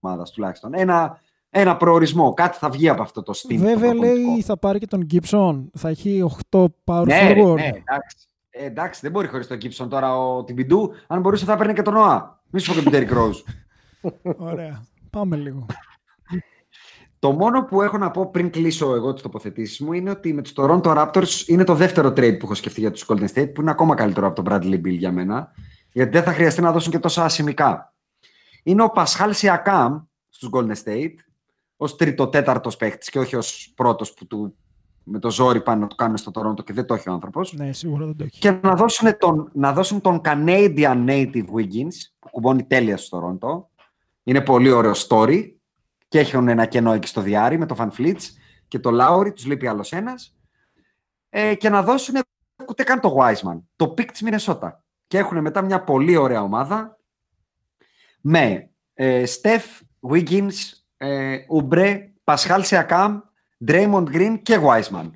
ομάδας 0.01 0.32
τουλάχιστον. 0.32 0.74
Ένα, 0.74 1.20
ένα 1.49 1.78
προορισμό. 1.78 2.34
Κάτι 2.34 2.57
θα 2.57 2.70
βγει 2.70 2.89
από 2.89 3.01
αυτό 3.01 3.24
το 3.24 3.34
στυλ. 3.34 3.57
το 3.59 3.63
Βέβαια 3.63 3.89
προπονητικό. 3.91 4.30
λέει 4.32 4.41
θα 4.41 4.57
πάρει 4.57 4.80
και 4.80 4.88
τον 4.88 5.07
Gibson. 5.11 5.63
Θα 5.74 5.89
έχει 5.89 6.24
8 6.51 6.66
power 6.86 7.03
Ναι, 7.05 7.34
ρε, 7.34 7.43
forward. 7.43 7.55
ναι, 7.55 7.66
εντάξει. 7.68 8.18
Ε, 8.49 8.66
εντάξει, 8.66 8.99
δεν 9.03 9.11
μπορεί 9.11 9.28
χωρίς 9.28 9.47
τον 9.47 9.57
Gibson 9.57 9.88
τώρα 9.89 10.18
ο 10.18 10.43
Τιμπιντού. 10.43 10.91
Αν 11.07 11.22
μπορούσε 11.22 11.45
θα 11.45 11.53
έπαιρνε 11.53 11.74
και 11.74 11.82
τον 11.82 11.93
Νοά. 11.93 12.41
Μη 12.49 12.59
σου 12.59 12.74
πω 12.74 12.80
και 12.82 12.89
τον 12.89 12.93
Derrick 12.95 13.11
Rose. 13.18 13.43
Ωραία. 14.51 14.86
Πάμε 15.09 15.36
λίγο. 15.36 15.66
Το 17.26 17.32
μόνο 17.32 17.63
που 17.63 17.82
έχω 17.82 17.97
να 17.97 18.11
πω 18.11 18.30
πριν 18.32 18.49
κλείσω 18.49 18.95
εγώ 18.95 19.13
τις 19.13 19.21
τοποθετήσεις 19.21 19.80
μου 19.80 19.93
είναι 19.93 20.09
ότι 20.09 20.34
με 20.34 20.41
τους 20.41 20.53
Toronto 20.55 20.82
Raptors 20.84 21.47
είναι 21.47 21.63
το 21.63 21.76
δεύτερο 21.76 22.09
trade 22.09 22.38
που 22.39 22.45
έχω 22.45 22.53
σκεφτεί 22.53 22.80
για 22.80 22.91
τους 22.91 23.05
Golden 23.07 23.28
State, 23.34 23.53
που 23.53 23.61
είναι 23.61 23.71
ακόμα 23.71 23.95
καλύτερο 23.95 24.28
από 24.28 24.43
τον 24.43 24.53
Bradley 24.53 24.73
Bill 24.73 24.97
για 24.97 25.11
μένα, 25.11 25.51
γιατί 25.91 26.11
δεν 26.11 26.23
θα 26.23 26.34
χρειαστεί 26.34 26.61
να 26.61 26.71
δώσουν 26.71 26.91
και 26.91 26.99
τόσα 26.99 27.23
ασημικά. 27.23 27.93
Είναι 28.63 28.84
ο 28.84 28.89
Πασχάλ 28.89 29.34
Σιακάμ 29.34 29.99
στους 30.30 30.49
Golden 30.51 30.73
State, 30.84 31.13
ως 31.78 31.95
τρίτο-τέταρτο 31.95 32.69
παίχτης 32.78 33.09
και 33.09 33.19
όχι 33.19 33.36
ως 33.36 33.73
πρώτος 33.76 34.13
που 34.13 34.28
του 34.28 34.55
με 35.03 35.19
το 35.19 35.32
ζόρι 35.32 35.61
πάνε 35.61 35.82
να 35.82 35.88
το 35.88 35.95
κάνουν 35.95 36.17
στο 36.17 36.32
Toronto 36.36 36.63
και 36.63 36.73
δεν 36.73 36.86
το 36.86 36.93
έχει 36.93 37.09
ο 37.09 37.13
άνθρωπος. 37.13 37.53
Ναι, 37.53 37.73
σίγουρα 37.73 38.05
δεν 38.05 38.15
το 38.15 38.23
έχει. 38.23 38.39
Και 38.39 38.51
να 38.61 38.76
δώσουν 38.76 39.17
τον, 39.17 39.49
να 39.53 39.73
δώσουν 39.73 40.01
τον 40.01 40.21
Canadian 40.23 41.05
Native 41.07 41.45
Wiggins, 41.55 41.95
που 42.19 42.30
κουμπώνει 42.30 42.63
τέλεια 42.63 42.97
στο 42.97 43.38
Toronto. 43.39 43.63
Είναι 44.23 44.41
πολύ 44.41 44.71
ωραίο 44.71 44.93
story. 45.07 45.55
Και 46.16 46.22
έχουν 46.22 46.47
ένα 46.47 46.66
κενό 46.66 46.93
εκεί 46.93 47.07
στο 47.07 47.22
διάρρη 47.22 47.57
με 47.57 47.66
το 47.66 47.76
Van 47.78 47.89
Fleets 47.97 48.22
και 48.68 48.80
το 48.80 48.89
Lowry, 48.93 49.34
τους 49.36 49.45
λείπει 49.45 49.68
άλλος 49.68 49.91
ένας. 49.91 50.38
Ε, 51.30 51.55
και 51.55 51.70
να 51.70 51.84
δώσουν 51.84 52.16
ούτε 52.70 52.84
καν 52.84 52.99
το 52.99 53.18
Wiseman, 53.20 53.61
το 53.76 53.93
pick 53.97 54.05
της 54.05 54.24
Minnesota. 54.26 54.72
Και 55.07 55.18
έχουν 55.18 55.41
μετά 55.41 55.61
μια 55.61 55.84
πολύ 55.84 56.16
ωραία 56.16 56.41
ομάδα 56.41 56.97
με 58.22 58.70
ε, 58.93 59.24
Steph, 59.28 59.82
Wiggins, 60.11 60.53
ε, 60.97 61.38
Oubre, 61.57 61.99
Pascal 62.24 62.61
Siakam, 62.63 63.22
Draymond 63.68 64.05
Green 64.05 64.39
και 64.43 64.59
Wiseman. 64.61 65.11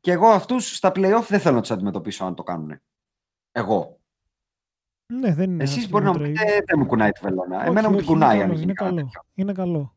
Και 0.00 0.12
εγώ 0.12 0.28
αυτούς 0.28 0.76
στα 0.76 0.92
play-off 0.94 1.24
δεν 1.28 1.40
θέλω 1.40 1.54
να 1.54 1.60
τους 1.60 1.70
αντιμετωπίσω 1.70 2.24
αν 2.24 2.34
το 2.34 2.42
κάνουν. 2.42 2.80
Εγώ. 3.52 4.00
Ναι, 5.06 5.34
δεν 5.34 5.50
είναι. 5.50 5.62
Εσείς 5.62 5.76
άσχημο 5.76 5.90
μπορεί 6.00 6.04
να 6.04 6.10
μου 6.12 6.18
trade. 6.18 6.38
πείτε 6.38 6.62
δεν 6.66 6.78
μου 6.78 6.86
κουνάει 6.86 7.10
τη 7.10 7.20
βελόνα. 7.22 7.58
Όχι, 7.58 7.68
Εμένα 7.68 7.90
μου 7.90 7.96
την 7.96 8.04
όχι, 8.04 8.12
είναι 8.12 8.26
κουνάει 8.26 8.38
καλό, 8.38 8.42
αν 8.42 8.50
γίνει 8.50 8.62
Είναι 8.62 8.72
κάτι 8.72 8.90
καλό. 8.90 9.02
τέτοιο. 9.02 9.22
Είναι 9.34 9.52
καλό. 9.52 9.96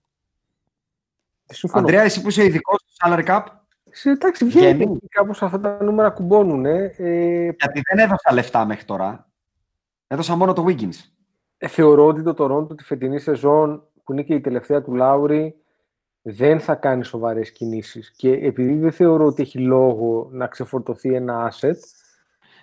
Συμφωνώ. 1.45 1.83
Αντρέα, 1.85 2.01
εσύ 2.01 2.21
που 2.21 2.27
είσαι 2.29 2.43
ειδικός 2.45 2.83
στο 2.87 3.09
salary 3.09 3.25
cap, 3.25 3.41
Σε- 3.91 4.09
Εντάξει, 4.09 4.45
Βγαίνει. 4.45 4.73
βγαίνει. 4.73 4.99
Κάπως 5.09 5.41
αυτά 5.43 5.59
τα 5.59 5.77
νούμερα 5.83 6.09
κουμπώνουν. 6.09 6.65
Ε, 6.65 6.85
γιατί 7.43 7.81
δεν 7.89 7.97
έδωσα 7.99 8.33
λεφτά 8.33 8.65
μέχρι 8.65 8.85
τώρα. 8.85 9.29
Έδωσα 10.07 10.35
μόνο 10.35 10.53
το 10.53 10.65
Wiggins. 10.67 10.95
Ε, 11.57 11.67
θεωρώ 11.67 12.07
ότι 12.07 12.23
το 12.23 12.35
Toronto 12.37 12.77
τη 12.77 12.83
φετινή 12.83 13.19
σεζόν, 13.19 13.83
που 14.03 14.11
είναι 14.13 14.21
και 14.23 14.33
η 14.33 14.41
τελευταία 14.41 14.81
του 14.81 14.93
Λάουρη, 14.93 15.55
δεν 16.21 16.59
θα 16.59 16.75
κάνει 16.75 17.03
σοβαρές 17.05 17.51
κινήσεις. 17.51 18.11
Και 18.11 18.31
επειδή 18.31 18.73
δεν 18.75 18.91
θεωρώ 18.91 19.25
ότι 19.25 19.41
έχει 19.41 19.59
λόγο 19.59 20.27
να 20.31 20.47
ξεφορτωθεί 20.47 21.13
ένα 21.13 21.51
asset, 21.53 21.75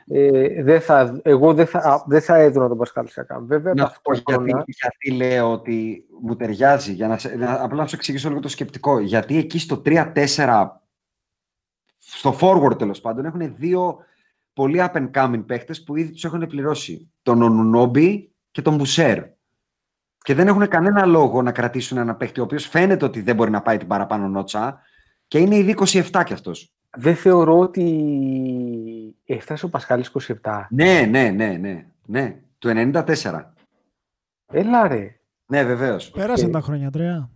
ε, 0.06 0.62
δεν 0.62 0.80
θα, 0.80 1.20
εγώ 1.22 1.54
δεν 1.54 1.66
θα, 1.66 1.78
α, 1.78 2.02
δεν 2.06 2.20
θα 2.20 2.36
έδωνα 2.36 2.68
τον 2.68 2.78
Πασκάλ 2.78 3.06
Σιακάμ. 3.08 3.46
Βέβαια, 3.46 3.72
Να 3.74 3.86
σου 3.88 4.00
πω 4.02 4.12
γιατί, 4.12 4.24
ταυτόχρονα, 4.32 4.64
γιατί 4.66 5.10
λέω 5.16 5.52
ότι 5.52 6.04
μου 6.22 6.36
ταιριάζει. 6.36 6.92
Για 6.92 7.08
να, 7.08 7.18
σε- 7.18 7.36
να- 7.36 7.62
απλά 7.62 7.76
να 7.82 7.86
σου 7.86 7.94
εξηγήσω 7.96 8.28
λίγο 8.28 8.40
το 8.40 8.48
σκεπτικό. 8.48 8.98
Γιατί 8.98 9.36
εκεί 9.36 9.58
στο 9.58 9.82
3-4, 9.84 10.66
στο 11.98 12.36
forward 12.40 12.78
τέλος 12.78 13.00
πάντων, 13.00 13.24
έχουν 13.24 13.54
δύο 13.56 13.96
πολύ 14.52 14.78
up 14.80 14.92
and 14.92 15.10
coming 15.10 15.42
παίχτες 15.46 15.82
που 15.82 15.96
ήδη 15.96 16.12
τους 16.12 16.24
έχουν 16.24 16.46
πληρώσει. 16.46 17.10
Τον 17.22 17.42
Ονουνόμπι 17.42 18.32
και 18.50 18.62
τον 18.62 18.74
Μπουσέρ. 18.76 19.24
Και 20.24 20.34
δεν 20.34 20.46
έχουν 20.48 20.68
κανένα 20.68 21.06
λόγο 21.06 21.42
να 21.42 21.52
κρατήσουν 21.52 21.98
ένα 21.98 22.14
παίχτη 22.14 22.40
ο 22.40 22.42
οποίος 22.42 22.66
φαίνεται 22.66 23.04
ότι 23.04 23.20
δεν 23.20 23.34
μπορεί 23.34 23.50
να 23.50 23.62
πάει 23.62 23.76
την 23.76 23.86
παραπάνω 23.88 24.28
νότσα 24.28 24.80
και 25.28 25.38
είναι 25.38 25.56
ήδη 25.56 25.74
27 26.12 26.22
κι 26.24 26.32
αυτός. 26.32 26.72
Δεν 26.96 27.14
θεωρώ 27.14 27.58
ότι 27.58 29.16
έφτασε 29.26 29.64
ο 29.64 29.68
Πασκάλης 29.68 30.12
27. 30.42 30.66
Ναι, 30.70 31.06
ναι, 31.10 31.30
ναι, 31.30 31.46
ναι, 31.60 31.86
ναι. 32.06 32.36
Του 32.58 32.68
94. 32.92 33.42
Έλα 34.52 34.88
ρε. 34.88 35.16
Ναι, 35.46 35.64
βεβαίως. 35.64 36.10
Πέρασαν 36.10 36.46
Οκ. 36.46 36.52
τα 36.52 36.60
χρόνια, 36.60 36.86
Αντρέα. 36.86 37.30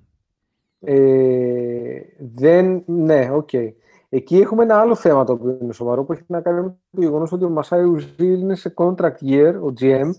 Ε, 0.81 2.01
δεν, 2.19 2.83
ναι, 2.87 3.31
οκ. 3.33 3.51
Εκεί 4.09 4.37
έχουμε 4.39 4.63
ένα 4.63 4.81
άλλο 4.81 4.95
θέμα 4.95 5.25
το 5.25 5.33
οποίο 5.33 5.59
είναι 5.63 5.73
σοβαρό 5.73 6.05
που 6.05 6.13
έχει 6.13 6.23
να 6.27 6.41
κάνει 6.41 6.61
με 6.61 6.77
το 6.91 7.01
γεγονός 7.01 7.33
ότι 7.33 7.45
ο 7.45 7.49
Μασάι 7.49 7.83
Ουτζίρι 7.85 8.41
είναι 8.41 8.55
σε 8.55 8.75
contract 8.77 9.19
year, 9.23 9.55
ο 9.63 9.73
GM, 9.81 10.11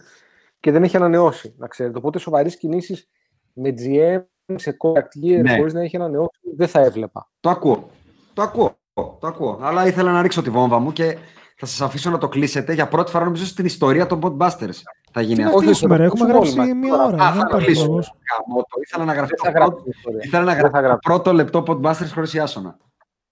και 0.60 0.72
δεν 0.72 0.84
έχει 0.84 0.96
ανανεώσει. 0.96 1.54
Να 1.58 1.68
ξέρετε. 1.68 1.98
Οπότε 1.98 2.20
σοβαρές 2.20 2.58
κινήσεις 2.58 3.10
με 3.54 3.74
GM 3.78 4.24
σε 4.56 4.78
contract 4.80 5.26
year 5.26 5.42
Ναι. 5.42 5.58
χωρί 5.58 5.74
να 5.74 5.82
έχεις 5.82 6.00
ανανεώσει 6.00 6.40
δεν 6.56 6.68
θα 6.68 6.80
έβλεπα. 6.80 7.30
Το 7.40 7.50
ακούω. 7.50 7.90
Το 8.34 8.42
ακούω. 8.42 8.78
Το 9.20 9.28
ακούω. 9.28 9.60
Αλλά 9.62 9.88
ήθελα 9.88 10.12
να 10.12 10.22
ρίξω 10.22 10.42
τη 10.42 10.50
βόμβα 10.50 10.80
μου 10.80 10.92
και 10.94 11.18
θα 11.58 11.66
σας 11.66 11.82
αφήσω 11.82 12.10
να 12.10 12.18
το 12.18 12.28
κλείσετε 12.28 12.74
για 12.74 12.88
πρώτη 12.88 13.12
φορά 13.12 13.24
νομίζω 13.24 13.46
στην 13.46 13.66
ιστορία 13.66 14.06
των 14.08 14.20
Podbusters. 14.24 14.76
Θα 15.12 15.22
γίνει 15.22 15.36
Τι 15.36 15.42
να 15.42 15.46
αυτό. 15.46 15.58
όχι, 15.58 15.66
κλείσουμε, 15.66 15.96
θα 15.96 16.02
ρε. 16.02 16.08
το 16.08 16.14
Έχουμε 16.16 16.34
κλείσουμε 16.40 16.64
γράψει 16.64 16.72
όλοι 16.72 16.74
μία 16.74 16.98
μας. 16.98 17.08
ώρα. 17.14 17.24
Α, 17.24 17.32
Δεν 17.32 17.40
θα 17.42 17.48
το 17.48 17.48
υπάρχει 17.48 17.66
κλείσω. 17.66 17.86
λόγος. 17.86 18.14
Γαμώ 18.48 18.62
το. 18.62 18.80
Ήθελα 18.84 19.06
να 19.06 19.14
γραφτώ 19.14 19.36
Δεν 19.44 19.52
θα 19.54 19.60
το 19.60 19.66
πρώτο, 19.66 19.70
γράψουμε 19.72 19.94
ιστορία. 19.98 20.22
ήθελα 20.24 20.44
να 20.44 20.52
Δεν 20.52 20.60
γραφτώ 20.60 20.78
θα 20.78 20.82
το 20.82 20.88
γράψουμε. 20.88 21.16
πρώτο 21.16 21.34
λεπτό 21.34 21.64
Podbusters 21.68 22.12
χωρίς 22.14 22.34
Ιάσονα. 22.34 22.78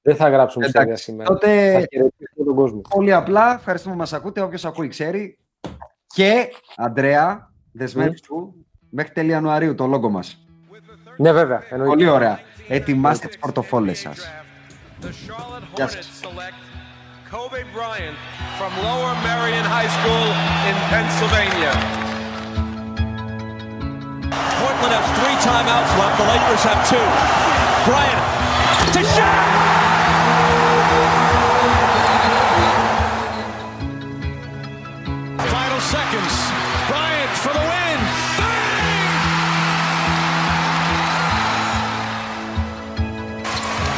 Δεν 0.02 0.16
θα 0.16 0.30
γράψουμε 0.30 0.66
ιστορία 0.66 0.88
Εντάξει, 0.88 1.04
σήμερα. 1.04 1.28
Θα 1.30 1.34
τότε 1.34 1.52
χαιρετήσουμε 1.92 2.46
τον 2.46 2.56
κόσμο. 2.56 2.82
πολύ 2.90 3.14
απλά 3.14 3.54
ευχαριστούμε 3.56 3.94
που 3.94 4.00
μας 4.00 4.14
ακούτε. 4.14 4.42
Όποιος 4.42 4.66
ακούει 4.66 4.88
ξέρει. 4.88 5.38
Και, 6.08 6.48
Αντρέα, 6.78 7.52
δεσμεύσου 7.72 8.54
μέχρι 8.90 9.12
τέλη 9.14 9.30
Ιανουαρίου 9.30 9.76
το 9.76 9.86
λόγο 9.88 10.10
μας. 10.10 10.46
Ναι, 11.18 11.32
βέβαια. 11.32 11.64
εννοείται. 11.70 11.94
Πολύ 11.96 12.08
ωραία. 12.10 12.40
Ετοιμάστε 12.68 13.28
τις 13.28 13.38
πορτοφόλες 13.38 14.00
σας. 14.00 14.28
The 15.76 15.88
Charlotte 15.88 15.96
Yes. 15.98 16.22
Hornets 16.24 16.54
select 16.54 16.56
Kobe 17.26 17.64
Bryant 17.74 18.18
from 18.58 18.72
Lower 18.84 19.14
Merion 19.24 19.66
High 19.66 19.92
School 19.92 20.26
in 20.70 20.76
Pennsylvania. 20.88 21.74
Portland 24.56 24.94
has 24.96 25.08
three 25.20 25.36
timeouts 25.44 25.92
left. 26.00 26.18
The 26.18 26.28
Lakers 26.32 26.64
have 26.64 26.80
two. 26.88 27.06
Bryant 27.90 28.94
to 28.94 29.04
shot. 29.04 29.55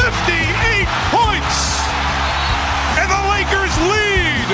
Five! 0.00 0.14
58 0.26 0.88
points! 1.12 1.58
And 2.98 3.08
the 3.10 3.22
Lakers 3.30 3.74
lead! 3.92 4.48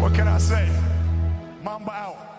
What 0.00 0.12
can 0.14 0.28
I 0.28 0.38
say? 0.38 0.68
Mamba 1.62 1.92
out. 1.92 2.29